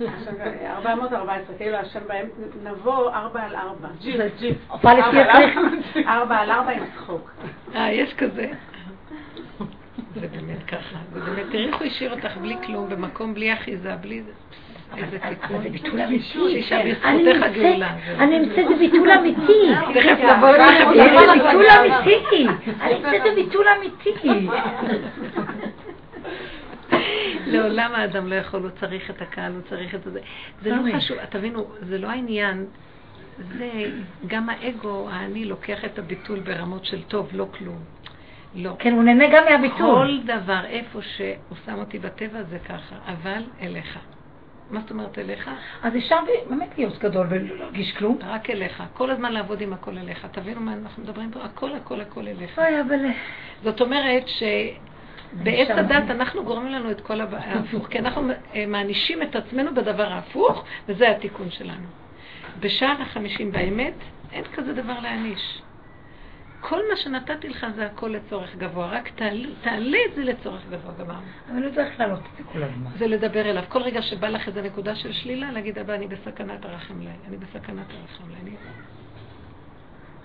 עכשיו, 0.00 0.34
414, 0.66 1.56
כאילו 1.56 1.76
השם 1.76 2.00
בהם, 2.08 2.26
נבוא 2.64 3.10
ארבע 3.10 3.42
על 3.42 3.56
ארבע. 3.56 3.88
ארבע. 4.70 4.90
ארבע. 5.00 5.32
ארבע 6.06 6.36
על 6.36 6.50
ארבע 6.50 6.70
עם 6.70 6.82
צחוק. 6.96 7.30
אה, 7.74 7.92
יש 7.92 8.14
כזה. 8.14 8.52
זה 10.20 10.28
באמת 10.28 10.62
ככה. 10.66 10.96
זה 11.12 11.20
באמת, 11.20 11.46
תראי 11.50 11.66
איך 11.66 11.76
הוא 11.76 11.86
השאיר 11.86 12.14
אותך 12.14 12.36
בלי 12.36 12.56
כלום, 12.66 12.88
במקום 12.88 13.34
בלי 13.34 13.52
אחיזה, 13.52 13.96
בלי 13.96 14.22
זה. 14.22 14.32
זה 15.62 15.68
ביטול 15.70 16.00
אמיתי. 16.00 16.24
שאישה 16.24 16.80
אני 16.80 16.92
בזכותך 16.92 17.06
נמצאת, 17.08 17.42
הגאולה. 17.42 17.94
אמיתי. 18.22 18.42
אליך 18.42 18.62
זה 18.62 18.74
ביטול 18.74 19.08
אמיתי. 21.68 22.46
אני 22.80 22.94
נמצאת 22.94 23.22
בביטול 23.32 23.66
אמיתי. 23.68 24.48
לעולם 27.46 27.94
האדם 27.94 28.28
לא 28.28 28.34
יכול, 28.34 28.62
הוא 28.62 28.70
צריך 28.80 29.10
את 29.10 29.22
הקהל, 29.22 29.52
הוא 29.52 29.60
צריך 29.68 29.94
את 29.94 30.04
זה. 30.04 30.20
זה 30.62 30.70
לא. 30.70 30.96
חשוב, 30.96 31.24
תבינו, 31.24 31.66
זה 31.80 31.98
לא 31.98 32.08
העניין. 32.08 32.66
זה, 33.58 33.70
גם 34.26 34.48
האגו, 34.48 35.08
האני, 35.10 35.44
לוקח 35.44 35.84
את 35.84 35.98
הביטול 35.98 36.40
ברמות 36.40 36.84
של 36.84 37.02
טוב, 37.02 37.28
לא 37.32 37.46
כלום. 37.58 37.78
לא. 38.54 38.76
כן, 38.78 38.92
הוא 38.92 39.02
נהנה 39.02 39.24
גם 39.32 39.44
מהביטול. 39.50 39.78
כל 39.78 40.18
דבר, 40.24 40.64
איפה 40.66 41.02
שהוא 41.02 41.56
שם 41.66 41.78
אותי 41.78 41.98
בטבע 41.98 42.42
זה 42.42 42.58
ככה, 42.58 42.96
אבל 43.06 43.42
אליך. 43.60 43.98
מה 44.70 44.80
זאת 44.80 44.90
אומרת 44.90 45.18
אליך? 45.18 45.50
אז 45.82 45.96
אפשר 45.96 46.16
באמת 46.48 46.78
להיות 46.78 46.98
גדול 46.98 47.26
ולא 47.30 47.56
להרגיש 47.56 47.92
כלום. 47.92 48.18
רק 48.22 48.50
אליך. 48.50 48.82
כל 48.94 49.10
הזמן 49.10 49.32
לעבוד 49.32 49.60
עם 49.60 49.72
הכל 49.72 49.98
אליך. 49.98 50.26
תבינו 50.32 50.60
מה 50.60 50.72
אנחנו 50.72 51.02
מדברים 51.02 51.30
פה? 51.30 51.40
הכל, 51.44 51.72
הכל, 51.72 52.00
הכל 52.00 52.28
אליך. 52.28 52.58
אוי, 52.58 52.80
אבל... 52.80 52.98
זאת 53.62 53.80
אומרת 53.80 54.24
שבעץ 54.28 55.68
שם. 55.68 55.78
הדת 55.78 56.10
אנחנו 56.10 56.44
גורמים 56.44 56.72
לנו 56.72 56.90
את 56.90 57.00
כל 57.00 57.20
ההפוך, 57.20 57.88
כי 57.88 57.98
אנחנו 57.98 58.30
אה, 58.54 58.66
מענישים 58.66 59.22
את 59.22 59.36
עצמנו 59.36 59.74
בדבר 59.74 60.12
ההפוך, 60.12 60.64
וזה 60.88 61.10
התיקון 61.10 61.50
שלנו. 61.50 61.86
בשער 62.60 63.02
החמישים 63.02 63.52
באמת, 63.52 63.94
אין 64.32 64.44
כזה 64.44 64.72
דבר 64.72 65.00
להעניש. 65.02 65.60
כל 66.68 66.80
מה 66.90 66.96
שנתתי 66.96 67.48
לך 67.48 67.66
זה 67.74 67.86
הכל 67.86 68.08
לצורך 68.08 68.56
גבוה, 68.56 68.86
רק 68.86 69.08
תעלה 69.62 69.98
את 70.10 70.14
זה 70.14 70.24
לצורך 70.24 70.62
גבוה 70.70 70.92
גמרנו. 70.98 71.26
אבל 71.50 71.60
לא 71.60 71.70
צריך 71.74 72.00
להעלות 72.00 72.20
את 72.20 72.36
זה 72.36 72.52
כל 72.52 72.62
הזמן. 72.62 72.90
זה 72.98 73.06
לדבר 73.06 73.50
אליו. 73.50 73.64
כל 73.68 73.82
רגע 73.82 74.02
שבא 74.02 74.28
לך 74.28 74.48
איזו 74.48 74.62
נקודה 74.62 74.94
של 74.94 75.12
שלילה, 75.12 75.52
להגיד, 75.52 75.78
אבא, 75.78 75.94
אני 75.94 76.06
בסכנת 76.06 76.64
הרחם 76.64 77.00
לי, 77.00 77.10
אני 77.28 77.36
בסכנת 77.36 77.86
הרחם 77.90 78.30
לי. 78.30 78.36
אני... 78.42 78.56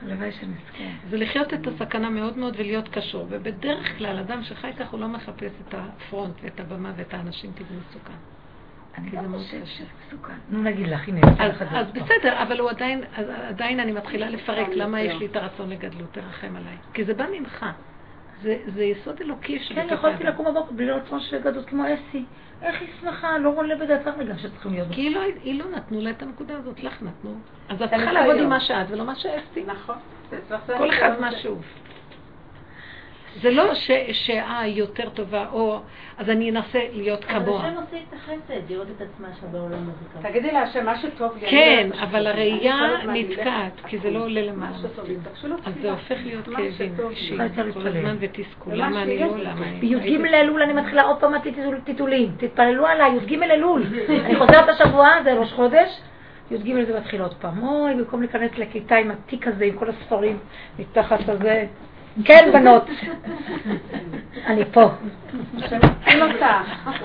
הלוואי 0.02 0.32
שנזכה. 0.32 0.84
זה 1.10 1.18
לחיות 1.18 1.53
את 1.53 1.68
הסכנה 1.68 2.10
מאוד 2.10 2.38
מאוד 2.38 2.56
ולהיות 2.57 2.90
קשור. 2.90 3.26
ובדרך 3.30 3.98
כלל, 3.98 4.18
אדם 4.18 4.44
שחי 4.44 4.72
כך, 4.80 4.90
הוא 4.90 4.99
לא 4.99 5.07
מחפש 5.07 5.52
את 5.68 5.74
הפרונט 5.74 6.36
ואת 6.41 6.60
הבמה 6.60 6.91
ואת 6.95 7.14
האנשים, 7.14 7.53
כי 7.53 7.64
זה 7.64 7.76
מסוכן. 7.80 8.39
אני 9.18 9.28
מאוד 9.28 9.42
חושבת 9.42 9.62
קשה. 9.62 9.72
שזה 9.72 9.86
מסוכן. 10.08 10.34
נו, 10.50 10.64
נגיד 10.64 10.88
לך, 10.88 11.08
הנה, 11.08 11.22
אז, 11.40 11.52
לך 11.52 11.62
את 11.62 11.70
זה 11.70 11.78
אז 11.78 11.86
עוד 11.86 11.96
פעם. 11.96 12.06
בסדר, 12.06 12.44
אבל 12.44 12.60
הוא 12.60 12.70
עדיין, 12.70 13.04
עדיין 13.48 13.80
אני 13.80 13.92
מתחילה 13.92 14.30
לפרק 14.30 14.68
למה 14.70 15.02
יש 15.02 15.20
לי 15.20 15.26
את 15.26 15.36
הרצון 15.36 15.70
לגדלות, 15.70 16.10
תרחם 16.12 16.56
עליי. 16.56 16.78
כי 16.94 17.04
זה 17.04 17.14
בא 17.14 17.26
ממך. 17.40 17.66
זה, 18.42 18.58
זה 18.76 18.84
יסוד 18.84 19.22
אלוקי 19.22 19.60
כן, 19.60 19.66
שבתוך 19.66 19.92
יכולתי 19.92 20.24
האדם. 20.24 20.34
לקום 20.34 20.46
בבוקר 20.46 20.72
בלי 20.72 20.92
רצון 20.92 21.20
של 21.20 21.42
גדות 21.42 21.66
כמו 21.66 21.84
אסי. 21.86 22.26
איך 22.62 22.82
היא 22.82 22.90
שמחה, 23.02 23.38
לא 23.38 23.54
עולה 23.56 23.76
בדעתך 23.76 24.10
רגע 24.18 24.38
שצריכים 24.38 24.74
להיות. 24.74 24.88
כי 24.92 25.02
היא 25.02 25.16
לא, 25.16 25.22
היא 25.44 25.60
לא 25.60 25.66
נתנו 25.76 26.02
לה 26.02 26.10
את 26.10 26.22
הנקודה 26.22 26.58
הזאת, 26.58 26.84
לך 26.84 27.02
נתנו. 27.02 27.36
אז 27.70 27.82
את 27.82 27.90
צריכה 27.90 27.98
לך 27.98 28.12
לעבוד. 28.12 28.38
עם 28.38 28.50
מה 28.50 28.60
שאת 28.60 28.86
ולא 28.90 29.06
מה 29.06 29.16
שאסתי. 29.16 29.64
נכון. 29.64 29.96
כל 30.78 30.90
אחד 30.90 31.06
הניסיון 31.06 31.24
משהו. 31.24 31.58
זה 33.42 33.52
לא 33.52 33.74
ש- 33.74 33.92
שאה 34.12 34.60
היא 34.60 34.76
יותר 34.76 35.10
טובה, 35.10 35.46
או 35.52 35.80
אז 36.18 36.30
אני 36.30 36.52
אנסה 36.52 36.80
להיות 36.94 37.26
אבל 37.26 37.46
כמוה. 37.46 37.66
השם 37.68 37.76
עושה 37.76 37.98
את 38.10 38.14
החסד, 38.14 38.72
לראות 38.72 38.88
את 38.98 39.02
עצמה 39.02 39.28
שם 39.42 39.48
בעולם 39.52 39.90
הזה. 39.90 40.30
תגידי 40.30 40.52
להשם, 40.52 40.86
מה 40.86 40.98
שטוב 40.98 41.38
לי. 41.42 41.48
כן, 41.50 41.90
אבל 42.04 42.28
הראייה 42.28 42.78
נתקעת, 43.08 43.82
כי 43.88 43.98
זה 43.98 44.10
לא 44.12 44.20
עולה 44.24 44.42
למעלה. 44.42 44.76
אז. 45.66 45.74
זה 45.82 45.92
הופך 45.92 46.18
להיות 46.26 46.46
כאבים 46.46 47.02
כל? 47.74 47.88
הזמן 47.88 48.18
ותסכול. 48.20 48.74
למה 48.76 49.02
אני 49.02 49.20
לא. 49.20 49.38
למה 49.38 49.66
אני... 49.68 49.80
בי"ג 49.80 50.26
אלול 50.34 50.62
אני 50.62 50.74
מתחילה 50.74 51.04
עוד 51.04 51.18
פעם 51.20 51.34
טיטולים. 51.84 52.32
תתפללו 52.38 52.86
עליי, 52.86 53.12
י"ג 53.16 53.44
אלול. 53.44 53.84
אני 54.26 54.36
חוזרת 54.36 54.70
השבוע, 54.70 55.10
זה 55.24 55.34
ראש 55.34 55.54
חודש. 55.54 56.02
י"ג 56.52 56.84
זה 56.86 57.00
מתחיל 57.00 57.22
עוד 57.22 57.34
פעם. 57.34 57.64
אוי, 57.64 57.96
במקום 57.96 58.22
להיכנס 58.22 58.52
לכיתה 58.58 58.96
עם 58.96 59.12
התיק 59.12 59.48
הזה, 59.48 59.66
עם 59.66 59.78
כל 59.78 59.90
הספרים, 59.90 60.38
מתחת 60.80 61.20
לזה. 61.28 61.66
כן, 62.26 62.49
בנות. 62.53 62.90
אני 64.45 64.65
פה. 64.65 64.90
נציל 65.53 66.23
אותך. 66.23 66.45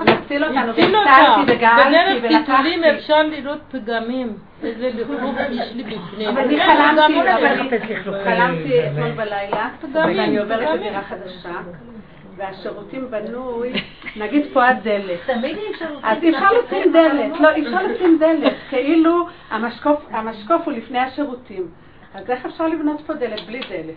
נציל 0.07 0.45
אותנו. 0.45 0.75
והצלתי 0.77 1.53
אותה. 1.53 1.77
בדרך 1.87 2.19
טיטולים 2.27 2.81
ולקחתי. 2.81 2.91
אפשר 2.97 3.23
לראות 3.23 3.61
פגמים. 3.71 4.37
איזה 4.63 4.91
לכלוך 4.95 5.37
יש 5.51 5.73
לי 5.75 5.83
בפנים. 5.83 6.29
אבל 6.29 6.41
אני 6.41 6.61
חלמתי, 6.61 7.15
לא 7.15 7.31
אני-. 7.31 8.25
חלמתי 8.25 8.87
אתמול 8.87 9.11
בלילה, 9.11 9.69
פגמים, 9.81 10.19
ואני 10.19 10.39
עוברת. 10.39 10.81
לדירה 10.81 11.03
חדשה, 11.03 11.51
והשירותים 12.37 13.11
בנוי, 13.11 13.73
נגיד 14.17 14.47
פה 14.53 14.69
הדלת. 14.69 15.21
תמיד 15.27 15.57
אי 15.57 15.73
אפשר 15.73 15.87
אז 16.03 16.23
אי 16.23 16.31
אפשר 16.31 16.49
לשים 16.53 16.93
דלת, 16.93 17.41
לא, 17.41 17.55
אי 17.55 17.67
אפשר 17.67 17.83
לשים 17.83 18.19
דלת, 18.21 18.53
כאילו 18.71 19.27
המשקוף 19.51 20.63
הוא 20.65 20.73
לפני 20.73 20.99
השירותים. 20.99 21.84
אז 22.15 22.31
איך 22.31 22.47
אפשר 22.47 22.69
לבנות 22.69 23.01
פה 23.07 23.15
דלת 23.15 23.47
בלי 23.47 23.61
דלת? 23.61 23.95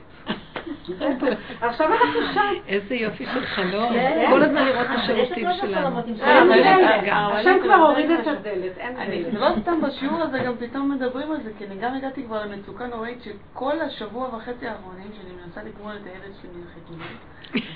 עכשיו 1.61 1.88
אנחנו 1.94 2.34
שם. 2.34 2.53
איזה 2.68 2.95
יופי 2.95 3.26
של 3.26 3.45
חלום. 3.45 3.94
כן. 3.94 4.26
כל 4.30 4.44
הזמן 4.44 4.65
לראות 4.65 4.85
את 4.85 4.95
השירותים 4.95 5.45
לנו 5.45 5.57
שלנו. 5.57 5.99
עם 5.99 6.15
אה. 6.22 7.39
השם 7.39 7.57
כבר 7.64 7.73
הוריד 7.73 8.11
את 8.11 8.27
הדלת, 8.27 8.77
אין 8.77 8.98
אני 8.98 9.23
דלת. 9.23 9.34
לא 9.34 9.49
סתם 9.61 9.81
בשיעור 9.81 10.22
הזה 10.22 10.39
גם 10.39 10.57
פתאום 10.57 10.91
מדברים 10.91 11.31
על 11.31 11.41
זה, 11.41 11.52
כי 11.57 11.65
אני 11.65 11.76
גם 11.76 11.95
הגעתי 11.95 12.23
כבר 12.23 12.45
למצוקה 12.45 12.88
נוראית 12.88 13.23
שכל 13.23 13.81
השבוע 13.81 14.35
וחצי 14.35 14.68
האחרונים 14.68 15.07
שאני 15.14 15.31
מנסה 15.45 15.64
לגמול 15.64 15.94
את 16.02 16.06
הילד 16.06 16.35
שלי 16.41 16.52
מהחיתולים, 16.65 17.18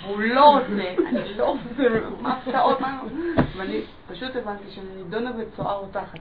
והוא 0.06 0.20
לא 0.22 0.46
רוצה, 0.46 0.66
אני 1.08 1.38
לא 1.38 1.46
רוצה, 1.46 1.84
מה 2.22 2.34
הפתעות, 2.34 2.82
מה... 2.82 3.02
ואני 3.58 3.82
פשוט 4.12 4.36
הבנתי 4.36 4.64
שאני 4.70 4.86
נידונה 5.04 5.32
בצואה 5.32 5.74
רותחת. 5.74 6.20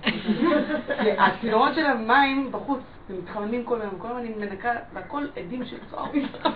הצינורות 1.19 1.75
של 1.75 1.87
המים 1.87 2.53
בחוץ, 2.53 2.81
הם 3.09 3.19
מתחממים 3.19 3.65
כל 3.65 3.81
היום, 3.81 3.99
כל 3.99 4.09
הזמן 4.09 4.21
אני 4.21 4.35
מנקה, 4.47 4.73
והכל 4.95 5.27
עדים 5.37 5.65
של 5.65 5.77
צואה 5.91 6.03
רותחת. 6.03 6.51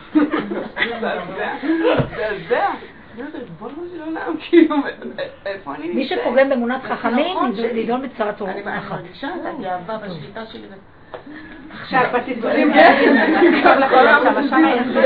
מזעזע, 2.11 2.71
מי? 5.95 6.09
שפוגם 6.09 6.49
באמונת 6.49 6.83
חכמים, 6.83 7.37
נכון. 7.37 7.53
נידון 7.75 8.03
בצרת 8.03 8.43
אני 8.43 8.63
אני. 8.63 9.03
מרגישה 9.03 9.29
את 9.29 9.41
הגאווה 9.45 9.99
בשליטה 9.99 10.47
שלי. 10.47 10.67
עכשיו 11.81 13.79
לחלום 13.79 14.25
שם, 14.25 14.49
שם 14.49 14.65
יש 14.67 14.97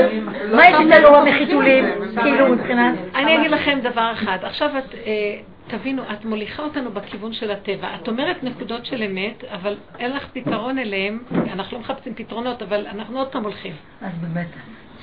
מה 0.51 0.69
יש 0.69 0.75
את 0.87 0.91
אלוה 0.91 1.25
מחיתולים? 1.25 1.85
כאילו 2.23 2.47
מבחינת... 2.47 2.95
אני 3.15 3.37
אגיד 3.37 3.51
לכם 3.51 3.79
דבר 3.83 4.11
אחד. 4.13 4.37
עכשיו 4.41 4.77
את, 4.77 4.93
אה, 4.93 5.39
תבינו, 5.67 6.03
את 6.13 6.25
מוליכה 6.25 6.63
אותנו 6.63 6.91
בכיוון 6.91 7.33
של 7.33 7.51
הטבע. 7.51 7.87
את 7.95 8.07
אומרת 8.07 8.43
נקודות 8.43 8.85
של 8.85 9.03
אמת, 9.03 9.43
אבל 9.43 9.77
אין 9.99 10.11
לך 10.11 10.27
פתרון 10.33 10.77
אליהם. 10.77 11.23
אנחנו 11.53 11.77
לא 11.77 11.83
מחפשים 11.83 12.15
פתרונות, 12.15 12.61
אבל 12.61 12.87
אנחנו 12.87 13.19
עוד 13.19 13.27
פעם 13.27 13.43
הולכים. 13.43 13.73
אז 14.01 14.11
באמת. 14.21 14.47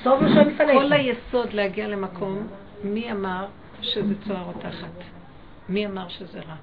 סוף 0.03 0.21
לא 0.21 0.29
שואל 0.33 0.47
מפלג. 0.47 0.73
כל 0.73 0.93
היסוד 0.93 1.53
להגיע 1.53 1.87
למקום, 1.87 2.47
מי 2.83 3.11
אמר 3.11 3.45
שזה 3.81 4.13
צוהר 4.27 4.43
רותחת? 4.43 5.03
מי 5.69 5.85
אמר 5.85 6.07
שזה 6.07 6.39
רע? 6.39 6.55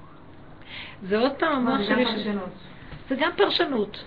זה 1.02 1.18
עוד 1.18 1.32
פעם 1.32 1.52
המוח 1.52 1.86
שלי... 1.88 2.04
זה 3.08 3.16
גם 3.16 3.30
פרשנות. 3.36 4.04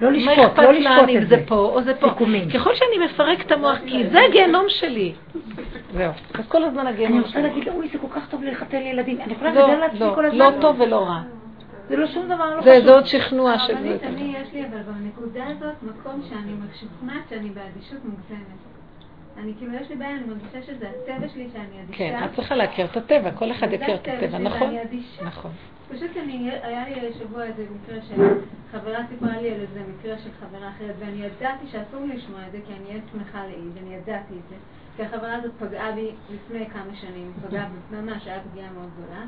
לא 0.00 0.12
לשפוט, 0.12 0.58
לא 0.58 0.72
לשפוט 0.72 1.08
את 1.16 1.28
זה 1.28 1.36
זה. 1.36 1.42
פה 1.46 1.54
או 1.54 1.82
זה 1.82 1.94
פה? 1.94 2.08
סיכומים. 2.08 2.50
ככל 2.50 2.74
שאני 2.74 3.06
מפרק 3.06 3.46
את 3.46 3.52
המוח, 3.52 3.78
כי 3.86 4.08
זה 4.08 4.20
הגיהנום 4.28 4.64
שלי. 4.68 5.12
זהו. 5.92 6.12
אז 6.34 6.48
כל 6.48 6.64
הזמן 6.64 6.86
אני 6.86 6.90
הגיהנום 6.90 7.18
רוצה 7.18 7.32
שלי. 7.32 7.42
להגיד 7.42 7.64
לו, 7.64 7.72
אוי, 7.72 7.88
זה 7.92 7.98
כל 7.98 8.06
כך 8.20 8.28
טוב 8.28 8.42
לחתל 8.44 8.76
ילדים. 8.80 9.20
אני 9.20 9.32
יכולה 9.32 9.54
לא, 9.54 9.60
לדבר 9.60 9.80
לעצמי 9.80 10.00
לא, 10.00 10.12
כל 10.14 10.24
הזמן? 10.24 10.38
לא 10.38 10.60
טוב 10.60 10.80
ולא 10.80 11.06
רע. 11.06 11.20
זה 11.88 11.96
לא 11.96 12.06
שום 12.06 12.26
דבר, 12.26 12.56
לא 12.56 12.60
חשוב. 12.60 12.84
זה 12.84 12.94
עוד 12.94 13.06
שכנוע 13.06 13.58
של 13.58 13.74
זה. 13.82 13.96
אני, 14.02 14.34
יש 14.42 14.52
לי 14.52 14.62
אבל 14.66 14.78
בנקודה 14.82 15.44
הזאת 15.46 15.74
מקום 15.82 16.22
שאני 16.28 16.52
משוכנעת 16.52 17.22
שאני 17.30 17.48
באדישות 17.50 18.04
מוגזמת. 18.04 18.71
אני 19.38 19.52
כאילו, 19.58 19.74
יש 19.74 19.88
לי 19.90 19.96
בעיה, 19.96 20.16
אני 20.16 20.24
מרגישה 20.24 20.62
שזה 20.62 20.90
הטבע 20.90 21.28
שלי 21.28 21.48
שאני 21.52 21.82
אדישה. 21.82 21.98
כן, 21.98 22.24
את 22.24 22.34
צריכה 22.36 22.54
להכיר 22.54 22.86
את 22.86 22.96
הטבע, 22.96 23.30
כל 23.30 23.52
אחד 23.52 23.68
זה 23.68 23.74
יכיר 23.74 23.94
את 23.94 24.00
הטבע 24.00 24.16
הטבע, 24.16 24.38
שלי, 24.38 24.44
נכון? 24.44 24.62
ואני 24.62 24.82
אדישה. 24.82 25.24
נכון. 25.24 25.50
פשוט 25.88 26.16
אני, 26.16 26.50
היה 26.62 26.88
לי 26.88 27.12
שבוע 27.18 27.44
איזה 27.44 27.66
מקרה 27.74 27.98
שחברה 28.02 28.98
סיפרה 29.08 29.40
לי 29.40 29.54
על 29.54 29.60
איזה 29.60 29.82
מקרה 29.98 30.18
של 30.18 30.30
חברה 30.40 30.68
אחרת, 30.68 30.94
ואני 30.98 31.24
ידעתי 31.24 31.66
שאסור 31.66 32.00
לי 32.04 32.16
לשמוע 32.16 32.40
את 32.46 32.52
זה, 32.52 32.58
כי 32.66 32.72
אני 32.72 32.88
אהיה 32.88 33.00
שמחה 33.12 33.46
לאיד, 33.46 33.76
אני 33.82 33.94
ידעתי 33.94 34.34
את 34.34 34.48
זה. 34.48 34.54
כי 34.96 35.02
החברה 35.02 35.34
הזאת 35.34 35.52
פגעה 35.58 35.92
בי 35.92 36.10
לפני 36.34 36.66
כמה 36.66 36.96
שנים, 37.00 37.32
פגעה 37.48 37.68
ממש, 37.90 38.26
היה 38.26 38.40
פגיעה 38.50 38.72
מאוד 38.72 38.90
גדולה. 38.98 39.22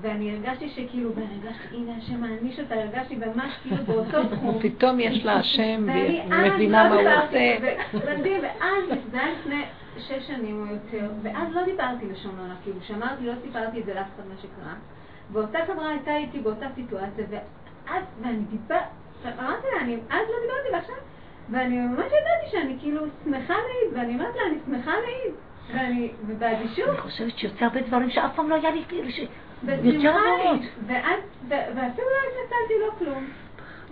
ואני 0.00 0.30
הרגשתי 0.32 0.68
שכאילו, 0.68 1.10
והרגשתי, 1.14 1.76
הנה 1.76 1.92
השם 1.98 2.20
מעניש 2.20 2.60
אותה, 2.60 2.74
הרגשתי 2.74 3.16
ממש 3.16 3.52
כאילו 3.62 3.76
באותו 3.86 4.24
תחום. 4.36 4.58
פתאום 4.62 5.00
יש 5.00 5.24
לה 5.24 5.32
השם, 5.32 5.84
ואני 5.86 6.00
והיא 6.00 6.22
אז 6.22 6.52
מבינה 6.52 6.84
לא 6.84 6.88
מה 6.90 6.94
הוא 6.94 7.02
דיברתי, 7.02 7.54
עושה. 7.54 8.04
ו- 8.06 8.18
מדהים, 8.18 8.40
ואז, 8.42 8.98
זה 9.10 9.20
היה 9.20 9.32
לפני 9.32 9.62
שש 9.98 10.26
שנים 10.26 10.60
או 10.60 10.74
יותר, 10.74 11.10
ואז 11.22 11.54
לא 11.54 11.64
דיברתי 11.64 12.06
לשון 12.12 12.32
הרע, 12.38 12.54
כאילו 12.62 12.78
שמרתי, 12.82 13.26
לא 13.26 13.32
סיפרתי 13.42 13.80
את 13.80 13.84
זה 13.84 13.94
לאף 13.94 14.06
אחד 14.16 14.28
מה 14.28 14.34
שקרה. 14.42 14.74
ואותה 15.32 15.58
חברה 15.66 15.88
הייתה 15.88 16.16
איתי 16.16 16.38
באותה 16.40 16.66
סיטואציה, 16.74 17.24
ואז, 17.30 18.04
ואני 18.22 18.44
דיבר, 18.50 18.78
אמרתי 19.26 19.66
לה, 19.74 19.80
אני 19.80 19.94
אז 19.94 20.26
לא 20.28 20.36
דיברתי 20.42 20.68
ועכשיו, 20.72 20.94
ואני 21.50 21.78
ממש 21.78 22.06
ידעתי 22.06 22.50
שאני 22.50 22.76
כאילו 22.80 23.00
שמחה 23.24 23.54
להעיד, 23.54 23.92
ואני 23.92 24.14
אומרת 24.14 24.34
לה, 24.36 24.42
אני 24.46 24.56
שמחה 24.66 24.90
להעיד, 24.90 25.34
ואני, 25.74 26.10
ובאדישות, 26.26 26.88
אני 26.88 26.96
חושבת 26.96 27.38
שיוצא 27.38 27.64
הרבה 27.64 27.80
דברים 27.80 28.10
שאף 28.10 28.36
פעם 28.36 28.48
לא 28.48 28.54
היה 28.54 28.70
לי, 28.70 28.82
בשמחה 29.64 30.18
ואפילו 31.48 32.06
לא 32.10 32.18
התנצלתי 32.28 32.74
לא 32.80 32.90
כלום. 32.98 33.24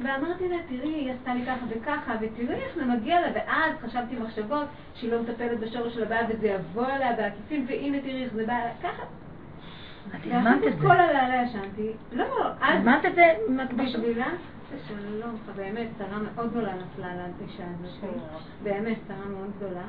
ואמרתי 0.03 0.49
לה, 0.49 0.57
תראי, 0.69 0.89
היא 0.89 1.13
עשתה 1.13 1.35
לי 1.35 1.47
ככה 1.47 1.67
וככה, 1.69 2.15
ותראי 2.21 2.61
איך 2.61 2.75
זה 2.75 2.85
מגיע 2.85 3.21
לה, 3.21 3.27
ואז 3.35 3.73
חשבתי 3.81 4.17
מחשבות 4.17 4.67
שהיא 4.95 5.13
לא 5.13 5.23
מטפלת 5.23 5.61
בשורש 5.61 5.95
של 5.95 6.03
הבעיה 6.03 6.27
וזה 6.29 6.49
יבוא 6.49 6.87
אליה 6.87 7.13
בעקיפין, 7.13 7.65
והנה 7.69 8.01
תראי 8.01 8.25
איך 8.25 8.33
זה 8.35 8.47
בא 8.47 8.53
אליה, 8.53 8.73
ככה. 8.83 9.03
את 10.09 10.15
הזמנת 10.25 10.65
את 10.67 10.79
זה. 10.79 10.87
כל 10.87 11.01
הלילה 11.01 11.43
ישנתי. 11.43 11.93
לא, 12.13 12.25
אז 12.61 12.79
הזמנת 12.79 13.05
את 13.05 13.15
זה? 13.15 13.25
בשבילה, 13.77 14.27
שלום 14.89 15.35
לך, 15.35 15.57
באמת, 15.57 15.89
צרה 15.99 16.19
מאוד 16.19 16.51
גדולה 16.51 16.73
נפלה 16.75 17.09
לאישה 17.41 17.65
הזאת. 17.81 18.15
באמת, 18.63 18.99
צרה 19.09 19.27
מאוד 19.27 19.51
גדולה. 19.57 19.83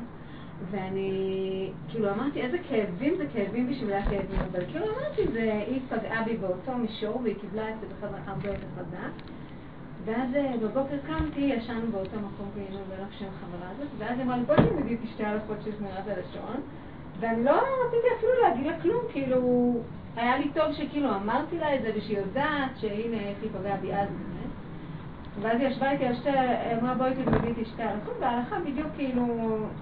ואני, 0.69 1.69
כאילו 1.89 2.11
אמרתי, 2.11 2.41
איזה 2.41 2.57
כאבים 2.69 3.15
זה 3.17 3.25
כאבים 3.33 3.69
בשבילה 3.69 4.05
כאבים, 4.05 4.39
אבל 4.51 4.65
כאילו 4.71 4.85
אמרתי, 4.85 5.27
זה, 5.33 5.63
היא 5.67 5.81
פגעה 5.89 6.23
בי 6.23 6.37
באותו 6.37 6.77
מישור 6.77 7.19
והיא 7.23 7.35
קיבלה 7.41 7.69
את 7.69 7.75
זה 7.81 7.87
בחזרה 7.87 8.19
הרבה 8.25 8.47
יותר 8.47 8.67
חזק. 8.75 9.31
ואז 10.05 10.35
אה, 10.35 10.53
בבוקר 10.61 10.97
קמתי, 11.07 11.39
ישנו 11.39 11.91
באותו 11.91 12.17
מקום 12.17 12.49
והיינו 12.55 12.77
בלב 12.89 13.07
שם 13.19 13.25
החברה 13.25 13.69
הזאת, 13.69 13.87
ואז 13.97 14.17
היא 14.17 14.25
אמרה 14.25 14.37
לי, 14.37 14.43
בואי 14.43 14.57
תלמדי 14.57 14.95
אותי 14.95 15.07
שתי 15.07 15.23
הלכות 15.23 15.57
של 15.65 15.71
שמירת 15.77 16.07
הלשון. 16.07 16.61
ואני 17.19 17.43
לא 17.43 17.51
רציתי 17.51 18.07
אפילו 18.17 18.31
להגיד 18.43 18.65
לה 18.65 18.81
כלום, 18.81 19.01
כאילו, 19.11 19.73
היה 20.15 20.37
לי 20.37 20.49
טוב 20.53 20.73
שכאילו 20.73 21.15
אמרתי 21.15 21.57
לה 21.59 21.75
את 21.75 21.81
זה 21.81 21.91
ושהיא 21.95 22.17
יודעת 22.17 22.71
שהנה 22.77 23.19
איך 23.19 23.37
היא 23.41 23.49
פגעה 23.59 23.77
בי 23.77 23.93
אז. 23.93 24.07
ואז 25.39 25.59
היא 25.59 25.67
ישבה 25.67 25.91
איתי 25.91 26.05
על 26.05 26.15
שתי, 26.15 26.29
אמרה 26.81 26.93
בואי 26.93 27.13
תלמדי 27.15 27.47
איתי 27.47 27.65
שתי 27.65 27.83
הלכות, 27.83 28.13
וההלכה 28.19 28.59
בדיוק 28.59 28.87
כאילו, 28.95 29.27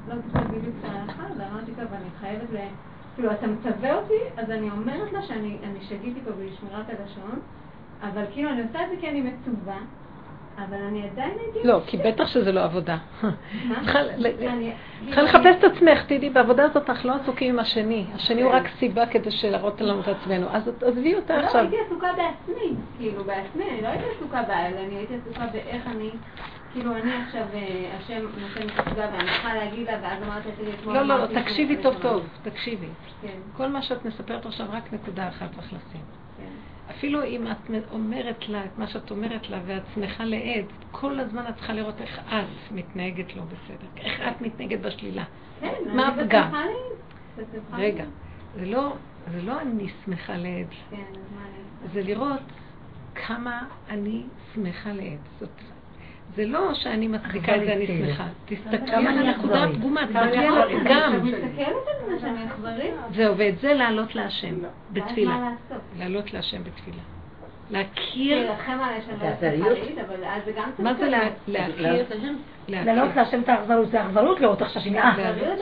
לא 0.07 0.15
זוכרת 0.15 0.47
בדיוק 0.47 0.75
את 0.79 0.89
ההלכה, 0.89 1.23
ואמרתי 1.37 1.71
טוב, 1.71 1.93
אני 1.93 2.09
חייבת 2.19 2.49
ל... 2.53 2.57
כאילו, 3.15 3.31
אתה 3.31 3.47
מצווה 3.47 3.95
אותי, 3.95 4.13
אז 4.37 4.51
אני 4.51 4.69
אומרת 4.69 5.13
לה 5.13 5.21
שאני 5.21 5.57
אני 5.63 5.81
שגיתי 5.81 6.19
פה 6.25 6.31
בשמירת 6.31 6.85
הלשון, 6.89 7.39
אבל 8.01 8.23
כאילו 8.33 8.49
אני 8.49 8.61
עושה 8.61 8.83
את 8.83 8.89
זה 8.89 8.95
כי 8.99 9.09
אני 9.09 9.21
מצווה, 9.21 9.77
אבל 10.67 10.77
אני 10.77 11.09
עדיין 11.11 11.31
הייתי... 11.39 11.67
לא, 11.67 11.81
כי 11.87 11.97
בטח 11.97 12.27
שזה 12.27 12.51
לא 12.51 12.63
עבודה. 12.63 12.97
צריכה 15.05 15.21
לחפש 15.21 15.55
את 15.59 15.63
עצמך, 15.63 16.03
תדעי, 16.05 16.29
בעבודה 16.29 16.63
הזאת 16.63 16.89
אנחנו 16.89 17.09
לא 17.09 17.15
עסוקים 17.15 17.53
עם 17.53 17.59
השני. 17.59 18.05
השני 18.13 18.41
הוא 18.41 18.51
רק 18.51 18.63
סיבה 18.79 19.05
כדי 19.05 19.29
להראות 19.43 19.81
לנו 19.81 20.01
את 20.01 20.07
עצמנו. 20.07 20.47
אז 20.51 20.71
עזבי 20.81 21.15
אותה 21.15 21.37
לא, 21.37 21.45
עכשיו. 21.45 21.61
הייתי 21.61 21.75
עסוקה 21.85 22.07
בעצמי, 22.07 22.75
כאילו 22.97 23.23
בעצמי, 23.23 23.63
אני 23.69 23.81
לא 23.81 23.87
הייתי 23.87 24.05
עסוקה 24.15 24.41
באלה, 24.43 24.83
אני 24.85 24.95
הייתי 24.95 25.13
עסוקה 25.15 25.45
באיך 25.47 25.87
אני, 25.87 26.09
כאילו 26.73 26.95
אני 26.95 27.11
עכשיו, 27.25 27.45
אה, 27.53 27.91
השם 27.97 28.25
נותן 28.37 28.83
תפגע 28.83 29.07
ואני 29.11 29.29
צריכה 29.29 29.55
להגיד 29.55 29.87
לה, 29.87 29.97
ואז 30.01 30.23
אמרתי 30.23 30.49
לי 30.63 30.71
אתמול... 30.73 30.93
לא, 30.93 31.01
לא, 31.01 31.17
לא, 31.19 31.41
תקשיבי 31.41 31.77
טוב. 31.77 31.95
טוב, 32.01 32.23
תקשיבי. 32.43 32.87
כן, 33.21 33.37
כל 33.57 33.67
מה 33.67 33.81
שאת 33.81 34.05
מספרת 34.05 34.45
עכשיו, 34.45 34.65
רק 34.71 34.93
נקודה 34.93 35.27
אחת 35.27 35.47
צריך 35.55 35.67
לשים. 35.67 36.01
אפילו 36.91 37.23
אם 37.23 37.47
את 37.47 37.57
אומרת 37.91 38.49
לה 38.49 38.65
את 38.65 38.77
מה 38.77 38.87
שאת 38.87 39.11
אומרת 39.11 39.49
לה 39.49 39.59
ואת 39.65 39.83
שמחה 39.95 40.25
לעד, 40.25 40.65
כל 40.91 41.19
הזמן 41.19 41.43
את 41.49 41.55
צריכה 41.55 41.73
לראות 41.73 42.01
איך 42.01 42.19
את 42.27 42.71
מתנהגת 42.71 43.35
לא 43.35 43.43
בסדר, 43.43 43.87
איך 43.97 44.21
את 44.21 44.41
מתנהגת 44.41 44.79
בשלילה. 44.79 45.23
כן, 45.59 45.73
מה 45.93 46.07
הפגם? 46.07 46.51
רגע, 47.73 48.05
זה 48.55 48.65
לא, 48.65 48.95
זה 49.31 49.41
לא 49.41 49.61
אני 49.61 49.87
שמחה 50.05 50.37
לעד, 50.37 50.67
כן. 50.89 51.03
זה 51.93 52.01
לראות 52.01 52.41
כמה 53.15 53.63
אני 53.89 54.23
שמחה 54.53 54.93
לעד. 54.93 55.19
זאת, 55.39 55.49
זה 56.35 56.45
לא 56.45 56.73
שאני 56.73 57.07
מצדיקה 57.07 57.55
את 57.55 57.61
זה, 57.65 57.73
אני 57.73 57.87
שמחה. 57.87 58.27
תסתכלי 58.45 59.07
על 59.07 59.17
הנקודה. 59.17 59.63
הפגומה, 59.63 60.01
תסתכלי 60.07 60.47
על. 60.47 60.77
הפגם. 60.77 61.29
זהו, 63.15 63.37
ואת 63.37 63.59
זה 63.59 63.73
להעלות 63.73 64.15
להשם, 64.15 64.55
בתפילה. 64.91 65.49
להעלות 65.99 66.33
להשם 66.33 66.63
בתפילה. 66.63 67.18
להכיר, 67.71 68.37
להילחם 68.37 68.71
עליי 68.83 68.99
שאני 69.05 69.17
לא 69.19 69.19
זה 69.19 69.33
אצליח 69.33 69.53
אכזריות? 69.53 69.77
להעיד, 69.77 69.99
אבל 69.99 70.23
אז 70.25 70.41
זה 70.45 70.51
גם 70.51 70.69
מה 70.79 70.93
זה 70.93 71.09
לה- 71.09 71.19
להכיר? 71.47 72.03
להעלות 72.67 73.05
להכיר. 73.07 73.21
להשם 73.23 73.41
את 73.41 73.49
האכזרות, 73.49 73.91
זה 73.91 74.01
אכזרות 74.05 74.39
לראות 74.41 74.61
עכשיו 74.61 74.81
שהיא 74.81 74.99
אה, 74.99 75.11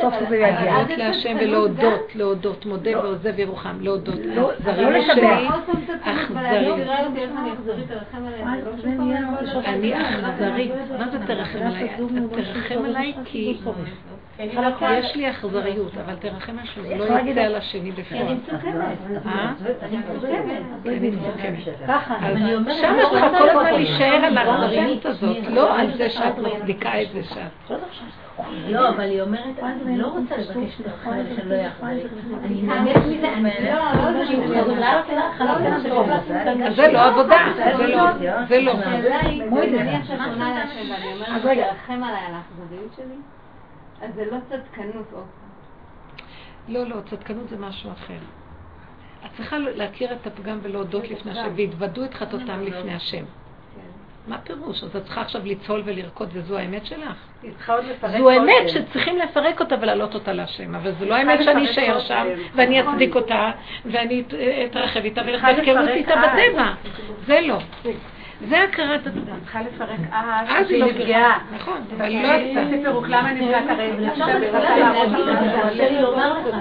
סוף 0.01 0.13
זה 0.29 0.35
יגיע. 0.35 0.51
להעלות 0.63 0.91
אז 0.91 0.97
להשם 0.97 1.37
ולהודות, 1.41 2.15
להודות, 2.15 2.65
מודה 2.65 2.91
לא. 2.91 2.97
ועוזב 2.99 3.39
ירוחם, 3.39 3.77
להודות. 3.81 4.19
לא, 4.25 4.51
האכזריות 4.51 4.91
לא 4.91 4.97
לשבח. 4.99 5.17
אני 5.23 5.47
אכזרית, 6.19 6.67
לא. 6.67 6.75
אני 9.65 9.93
אכזרית. 10.33 10.71
מה 10.99 11.07
זה 11.11 11.17
תרחם 11.27 11.57
עליי? 11.65 11.89
תרחם 12.53 12.85
עליי 12.85 13.13
כי 13.25 13.57
יש 14.39 15.15
לי 15.15 15.29
אכזריות, 15.29 15.91
אבל 16.05 16.15
תרחם 16.15 16.51
עליי 16.51 16.67
שזה 16.67 16.95
לא 16.95 17.03
יצא 17.03 17.41
על 17.41 17.55
השני 17.55 17.91
בפועל. 17.91 18.21
אה? 19.25 19.53
אני 19.81 19.97
מסוכמת. 19.97 20.61
אני 20.85 21.09
מסוכמת. 21.09 21.87
ככה, 21.87 22.15
אז 22.15 22.35
אני 22.35 22.55
אומרת, 22.55 22.75
שם 22.77 22.95
לא 22.97 23.03
את 23.03 23.11
צריכה 23.11 23.29
כל 23.37 23.49
הזמן 23.49 23.73
להישאר 23.73 24.25
על. 24.25 24.37
האכזריות 24.37 25.05
הזאת, 25.05 25.37
לא 25.49 25.79
על 25.79 25.97
זה 25.97 26.09
שאת 26.09 26.37
מצדיקה 26.37 27.01
את 27.01 27.07
זה 27.13 27.23
שאת. 27.23 27.77
לא, 28.67 28.89
אבל 28.89 29.03
היא 29.03 29.21
אומרת, 29.21 29.59
אני 29.85 29.97
לא 29.97 30.07
רוצה 30.07 30.37
לבקש 30.37 30.77
שתרחם 30.77 31.09
עליי 31.09 31.35
שאני 31.35 31.49
לא 31.49 31.55
יחזור. 31.55 31.89
אני 32.43 32.61
נהנית 32.61 32.97
מזה, 32.97 33.33
אני 33.33 33.51
לא, 33.65 33.71
לא, 33.71 34.11
זה 34.11 34.23
כאילו 34.27 34.47
לא, 34.47 34.55
לא, 34.55 35.01
זה 35.07 35.15
לא, 35.89 36.69
זה 36.75 36.91
לא 36.91 37.01
עבודה, 37.05 37.37
זה 37.77 37.87
לא, 37.87 38.03
זה 38.47 38.61
לא. 38.61 38.73
אז 41.27 41.45
רגע. 41.45 41.65
תרחם 41.67 42.03
עליי 42.03 42.21
על 42.27 42.33
האכזריות 42.33 42.93
שלי, 42.95 43.15
אז 44.01 44.09
זה 44.15 44.25
לא 44.31 44.37
צדקנות 44.49 45.05
עוד. 45.13 45.25
לא, 46.67 46.83
לא, 46.83 46.95
צדקנות 47.09 47.49
זה 47.49 47.57
משהו 47.57 47.91
אחר. 47.91 48.17
את 49.25 49.29
צריכה 49.37 49.57
להכיר 49.57 50.13
את 50.13 50.27
הפגם 50.27 50.59
ולהודות 50.61 51.03
לפני 51.09 51.31
השם, 51.31 51.49
והתוודו 51.55 52.03
את 52.05 52.13
חטאותם 52.13 52.61
לפני 52.61 52.93
השם. 52.95 53.23
כן. 53.25 53.81
מה 54.31 54.37
פירוש? 54.37 54.83
אז 54.83 54.95
את 54.95 55.03
צריכה 55.03 55.21
עכשיו 55.21 55.41
לצהול 55.45 55.81
ולרקוד 55.85 56.29
וזו 56.33 56.57
האמת 56.57 56.85
שלך? 56.85 57.17
היא 57.43 57.51
צריכה 57.57 57.73
עוד 57.75 57.85
לפרק 57.85 58.17
זו 58.17 58.29
אמת 58.31 58.69
שצריכים 58.69 59.17
לפרק 59.17 59.59
אותה 59.59 59.75
ולהעלות 59.81 60.13
אותה 60.15 60.33
להשם, 60.33 60.75
אבל 60.75 60.91
זו 60.99 61.05
לא 61.05 61.15
האמת 61.15 61.43
שאני 61.43 61.71
אשאר 61.71 61.99
שם 61.99 62.27
ואני 62.55 62.81
אצדיק 62.81 63.15
אותה 63.15 63.51
ואני 63.85 64.21
את- 64.27 64.33
אתרחב 64.71 64.99
איתה 64.99 65.23
בהתקרבות 65.23 65.89
איתה 65.89 66.13
בטבע. 66.15 66.73
זה 67.25 67.39
לא. 67.41 67.57
זה 68.49 68.63
הכרת 68.63 69.07
הטבע. 69.07 69.33
צריכה 69.43 69.61
לפרק 69.61 69.99
אז, 70.11 70.47
אז 70.49 70.69
היא 70.69 70.79
לא 70.79 70.87
נפגעה. 70.87 71.39
נכון, 71.55 71.81
אבל 71.97 72.09
לא 72.09 72.27
עשתה. 72.31 72.53
תעשי 72.53 72.83
פירוק, 72.83 73.05
למה 73.07 73.33
נפגעת 73.33 73.63
הרי? 73.69 74.07
אפשר 74.11 74.25
תרשה 74.25 75.89
לי 75.89 76.01
לומר 76.01 76.33
לך, 76.33 76.55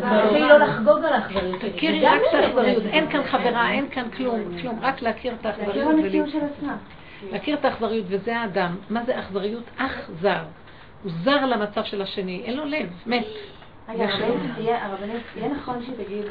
תרשה 0.00 0.30
לי 0.32 0.40
לא 0.40 0.56
לחגוג 0.58 1.04
על 1.04 1.12
האכזריות 1.12 1.60
שלי. 1.60 1.70
תכירי 1.70 2.06
רק 2.06 2.14
את 2.20 2.28
בסדר. 2.28 2.44
האכזריות, 2.44 2.82
אין 2.86 3.10
כאן 3.10 3.22
חברה, 3.22 3.70
אין 3.70 3.88
כאן 3.90 4.10
כלום, 4.16 4.40
כלום, 4.62 4.78
רק 4.82 5.02
להכיר 5.02 5.34
את 5.40 5.46
האכזריות 5.46 5.94
ול- 5.94 6.30
של 6.30 6.38
עצמה. 6.44 6.76
להכיר 7.32 7.54
את 7.56 7.64
האכזריות, 7.64 8.04
וזה 8.08 8.36
האדם. 8.38 8.76
מה 8.90 9.04
זה 9.04 9.18
אכזריות? 9.18 9.64
אכזר. 9.76 10.42
הוא 11.02 11.12
זר 11.22 11.46
למצב 11.46 11.84
של 11.84 12.02
השני, 12.02 12.42
אין 12.44 12.56
לו 12.56 12.64
לב, 12.64 12.88
מת. 13.06 13.24
רגע, 13.88 14.08
הרבנית, 14.82 15.22
יהיה 15.36 15.48
נכון 15.48 15.82
שתגיד, 15.82 16.24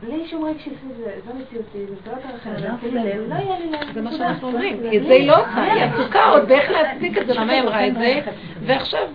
בלי 0.00 0.28
שום 0.28 0.44
רגע 0.44 0.58
של 0.58 0.70
זה, 0.96 1.12
זו 1.26 1.32
מציאותי, 1.34 1.86
זה 2.04 2.10
לא 2.10 2.16
תרחם 2.16 2.50
עליי, 2.50 3.18
לא 3.28 3.34
יהיה 3.34 3.58
לי 3.58 3.70
לב. 3.70 3.92
זה 3.94 4.02
מה 4.02 4.12
שאנחנו 4.12 4.48
אומרים. 4.48 4.76
את 4.76 5.02
זה 5.06 5.12
היא 5.12 5.28
לא 5.28 5.40
עושה, 5.40 5.62
היא 5.62 5.82
עסוקה 5.82 6.24
עוד 6.24 6.48
באיך 6.48 6.70
להצדיק 6.70 7.18
את 7.18 7.26
זה, 7.26 7.34
למה 7.34 7.52
היא 7.52 7.62
אמרה 7.62 7.86
את 7.86 7.94
זה, 7.94 8.20
ועכשיו. 8.66 9.08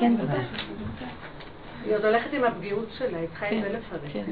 כן, 0.00 0.12
היא 1.84 1.94
עוד 1.94 2.04
הולכת 2.04 2.32
עם 2.32 2.44
הפגיעות 2.44 2.88
שלה, 2.98 3.18
היא 3.18 3.28
צריכה 3.28 3.46
את 3.46 3.62
זה 3.62 3.68
כן, 3.68 3.74
לפרק. 3.74 4.12
כן. 4.12 4.24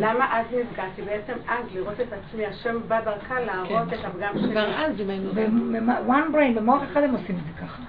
למה 0.00 0.38
אז 0.38 0.46
נפגעתי? 0.46 1.02
בעצם 1.02 1.32
אז 1.48 1.64
לראות 1.74 2.00
את 2.00 2.12
עצמי, 2.12 2.46
השם 2.46 2.76
בא 2.88 3.00
דרכה 3.00 3.40
להראות 3.40 3.92
את 3.92 4.04
הפגם 4.04 4.38
שלי. 4.38 4.50
כבר 4.50 4.74
אז 4.74 5.00
אם 5.00 5.10
היינו... 5.10 5.30
ו-one 5.34 6.34
brain, 6.34 6.58
במוח 6.58 6.82
אחד 6.92 7.02
הם 7.02 7.14
עושים 7.14 7.36
את 7.36 7.44
זה 7.44 7.66
ככה. 7.66 7.82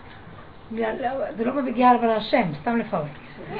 זה 1.38 1.46
לא 1.46 1.54
מגיע 1.62 1.92
אבל 2.00 2.08
להשם, 2.08 2.54
סתם 2.62 2.78
לפרק. 2.78 3.10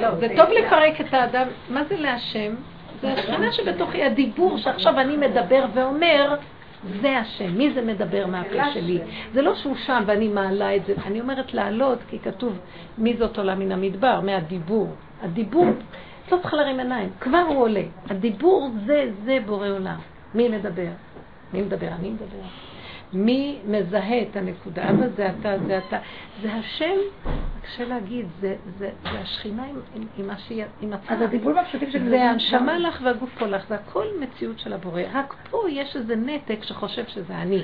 לא, 0.00 0.14
זה 0.14 0.28
טוב 0.36 0.48
לפרק 0.48 1.00
את 1.00 1.14
האדם. 1.14 1.46
מה 1.70 1.84
זה 1.84 1.96
להשם? 1.96 2.54
זה 3.00 3.12
השכינה 3.12 3.52
שבתוכי, 3.52 4.02
הדיבור 4.02 4.58
שעכשיו 4.58 5.00
אני 5.00 5.16
מדבר 5.16 5.66
ואומר, 5.74 6.34
זה 7.00 7.18
השם. 7.18 7.58
מי 7.58 7.72
זה 7.72 7.82
מדבר 7.82 8.26
מהפה 8.26 8.70
שלי? 8.74 8.98
זה 9.32 9.42
לא 9.42 9.54
שהוא 9.54 9.76
שם 9.86 10.02
ואני 10.06 10.28
מעלה 10.28 10.76
את 10.76 10.86
זה. 10.86 10.94
אני 11.06 11.20
אומרת 11.20 11.54
לעלות, 11.54 11.98
כי 12.08 12.18
כתוב, 12.18 12.58
מי 12.98 13.16
זאת 13.16 13.38
עולה 13.38 13.54
מן 13.54 13.72
המדבר? 13.72 14.20
מהדיבור. 14.20 14.88
הדיבור, 15.22 15.66
לא 16.32 16.36
צריך 16.36 16.54
להרים 16.54 16.78
עיניים, 16.78 17.10
כבר 17.20 17.44
הוא 17.48 17.62
עולה. 17.62 17.82
הדיבור 18.10 18.70
זה, 18.86 19.10
זה 19.24 19.38
בורא 19.46 19.68
עולם. 19.68 19.98
מי 20.34 20.48
מדבר? 20.48 20.88
מי 21.52 21.62
מדבר? 21.62 21.88
אני 22.00 22.10
מדבר. 22.10 22.71
מי 23.12 23.58
מזהה 23.66 24.22
את 24.22 24.36
הנקודה? 24.36 24.90
אבא 24.90 25.06
זה 25.16 25.30
אתה, 25.30 25.58
זה 25.66 25.78
אתה. 25.78 25.98
זה 26.42 26.54
השם, 26.54 26.96
קשה 27.62 27.84
להגיד, 27.84 28.26
זה, 28.40 28.54
זה, 28.78 28.90
זה 29.02 29.18
השכינה 29.20 29.64
עם, 29.64 29.80
עם, 29.96 30.02
עם, 30.18 30.30
השי, 30.30 30.62
עם 30.80 30.92
עצמה. 30.92 31.16
אז 31.16 31.22
הדיבורים 31.22 31.58
הפשוטים 31.58 31.90
של 31.90 32.08
זה 32.08 32.22
הנשמה 32.22 32.78
לך 32.78 33.00
והגוף 33.04 33.30
פה 33.38 33.46
לך, 33.46 33.68
זה 33.68 33.74
הכל 33.74 34.04
מציאות 34.20 34.58
של 34.58 34.72
הבורא. 34.72 35.02
רק 35.12 35.34
פה 35.50 35.62
יש 35.70 35.96
איזה 35.96 36.16
נתק 36.16 36.58
שחושב 36.62 37.06
שזה 37.06 37.34
אני. 37.36 37.62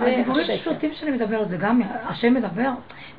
הדיבורים 0.00 0.46
הפשוטים 0.54 0.94
שאני 0.94 1.10
מדברת, 1.10 1.48
זה 1.48 1.56
גם 1.56 1.80
השם 2.02 2.34
מדבר. 2.34 2.70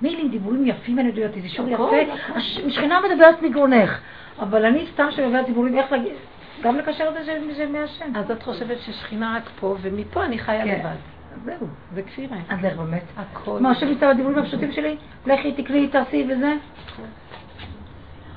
מילא 0.01 0.19
עם 0.19 0.29
דיבורים 0.29 0.67
יפים 0.67 0.99
אני 0.99 1.07
יודעת, 1.07 1.41
זה 1.41 1.49
שיר 1.49 1.69
יפה. 1.69 1.91
השכינה 2.35 2.99
מדברת 3.01 3.41
מגרונך. 3.41 3.99
אבל 4.39 4.65
אני 4.65 4.85
סתם 4.93 5.07
שמדברת 5.11 5.45
דיבורים, 5.45 5.77
איך 5.77 5.91
להגיד, 5.91 6.13
גם 6.61 6.77
לקשר 6.77 7.09
את 7.19 7.25
זה 7.55 7.67
מהשם. 7.67 8.15
אז 8.15 8.31
את 8.31 8.43
חושבת 8.43 8.79
ששכינה 8.79 9.37
רק 9.37 9.49
פה, 9.59 9.75
ומפה 9.81 10.25
אני 10.25 10.39
חיה 10.39 10.63
כן. 10.63 10.79
לבד. 10.79 11.18
זהו. 11.45 11.67
זה 11.93 12.01
כפירה. 12.01 12.37
אז 12.49 12.65
איך 12.65 12.77
באמת? 12.77 13.03
הכל. 13.17 13.59
מה, 13.59 13.71
השם 13.71 13.87
נמצא 13.87 14.13
בדיבורים 14.13 14.39
הפשוטים 14.39 14.71
שלי? 14.71 14.97
לכי, 15.25 15.51
תקני, 15.51 15.87
תעשי 15.87 16.27
וזה? 16.29 16.53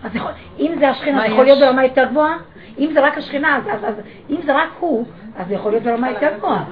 אז 0.04 0.16
יכול, 0.16 0.30
אם 0.58 0.72
זה 0.78 0.90
השכינה, 0.90 1.20
זה 1.20 1.26
יכול? 1.26 1.44
להיות 1.44 1.58
ברמה 1.60 1.84
יותר 1.84 2.04
גבוהה? 2.10 2.36
אם 2.78 2.90
זה 2.94 3.00
רק 3.00 3.18
השכינה, 3.18 3.60
אז, 3.84 3.94
אם 4.30 4.42
זה 4.44 4.56
רק 4.56 4.68
הוא, 4.80 5.06
אז 5.36 5.46
זה 5.48 5.54
יכול 5.54 5.72
להיות 5.72 5.84
ברמה 5.84 6.10
יותר 6.10 6.36
גבוהה. 6.38 6.64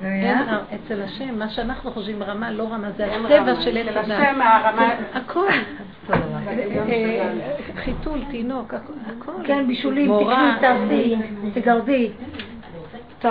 זה 0.00 0.34
אצל 0.74 1.02
השם, 1.02 1.38
מה 1.38 1.48
שאנחנו 1.48 1.90
חושבים 1.90 2.22
רמה, 2.22 2.50
לא 2.50 2.68
רמה, 2.72 2.90
זה 2.90 3.06
הטבע 3.06 3.60
של 3.60 3.76
עץ 3.76 3.86
הדת. 3.88 4.04
השם 4.04 4.38
מהרמה... 4.38 4.94
הכל. 5.14 5.48
אה, 6.10 7.32
חיתול, 7.76 8.20
תינוק, 8.30 8.74
הכל. 8.74 9.32
כן, 9.44 9.66
בישולים. 9.66 10.10
תקני, 10.20 10.60
תעשי, 10.60 11.16
תגרדי. 11.54 12.10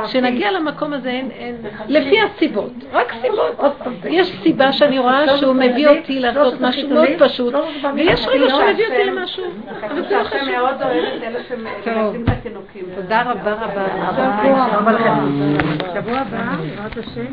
כשנגיע 0.04 0.52
למקום 0.52 0.94
הזה, 0.94 1.10
אין, 1.10 1.32
אין, 1.32 1.56
לפי 1.88 2.22
הסיבות, 2.22 2.72
רק 2.92 3.14
סיבות. 3.22 3.56
עוד 3.58 3.72
פעם, 3.72 3.94
יש 4.10 4.32
סיבה 4.44 4.72
שאני 4.72 5.00
רואה 5.00 5.26
לא 5.26 5.38
שהוא 5.38 5.54
מביא 5.54 5.88
אותי 5.88 6.20
לעשות 6.20 6.62
משהו 6.62 6.90
מאוד 6.90 7.08
פשוט, 7.20 7.54
ויש 7.96 8.28
רגע 8.28 8.50
שהוא 8.50 8.64
מביא 8.74 8.86
אותי. 8.86 9.04
למשהו, 9.04 9.44
אבל 9.82 10.08
זה 10.10 10.18
לא 10.18 10.24
חשוב. 10.24 10.40
תודה 12.96 13.22
רבה 13.22 13.54
רבה. 13.54 13.86
שבוע 15.94 16.18
הבא, 16.18 16.56
בעזרת 16.60 16.98
השם. 16.98 17.26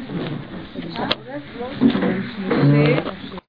שלישי. 1.88 3.39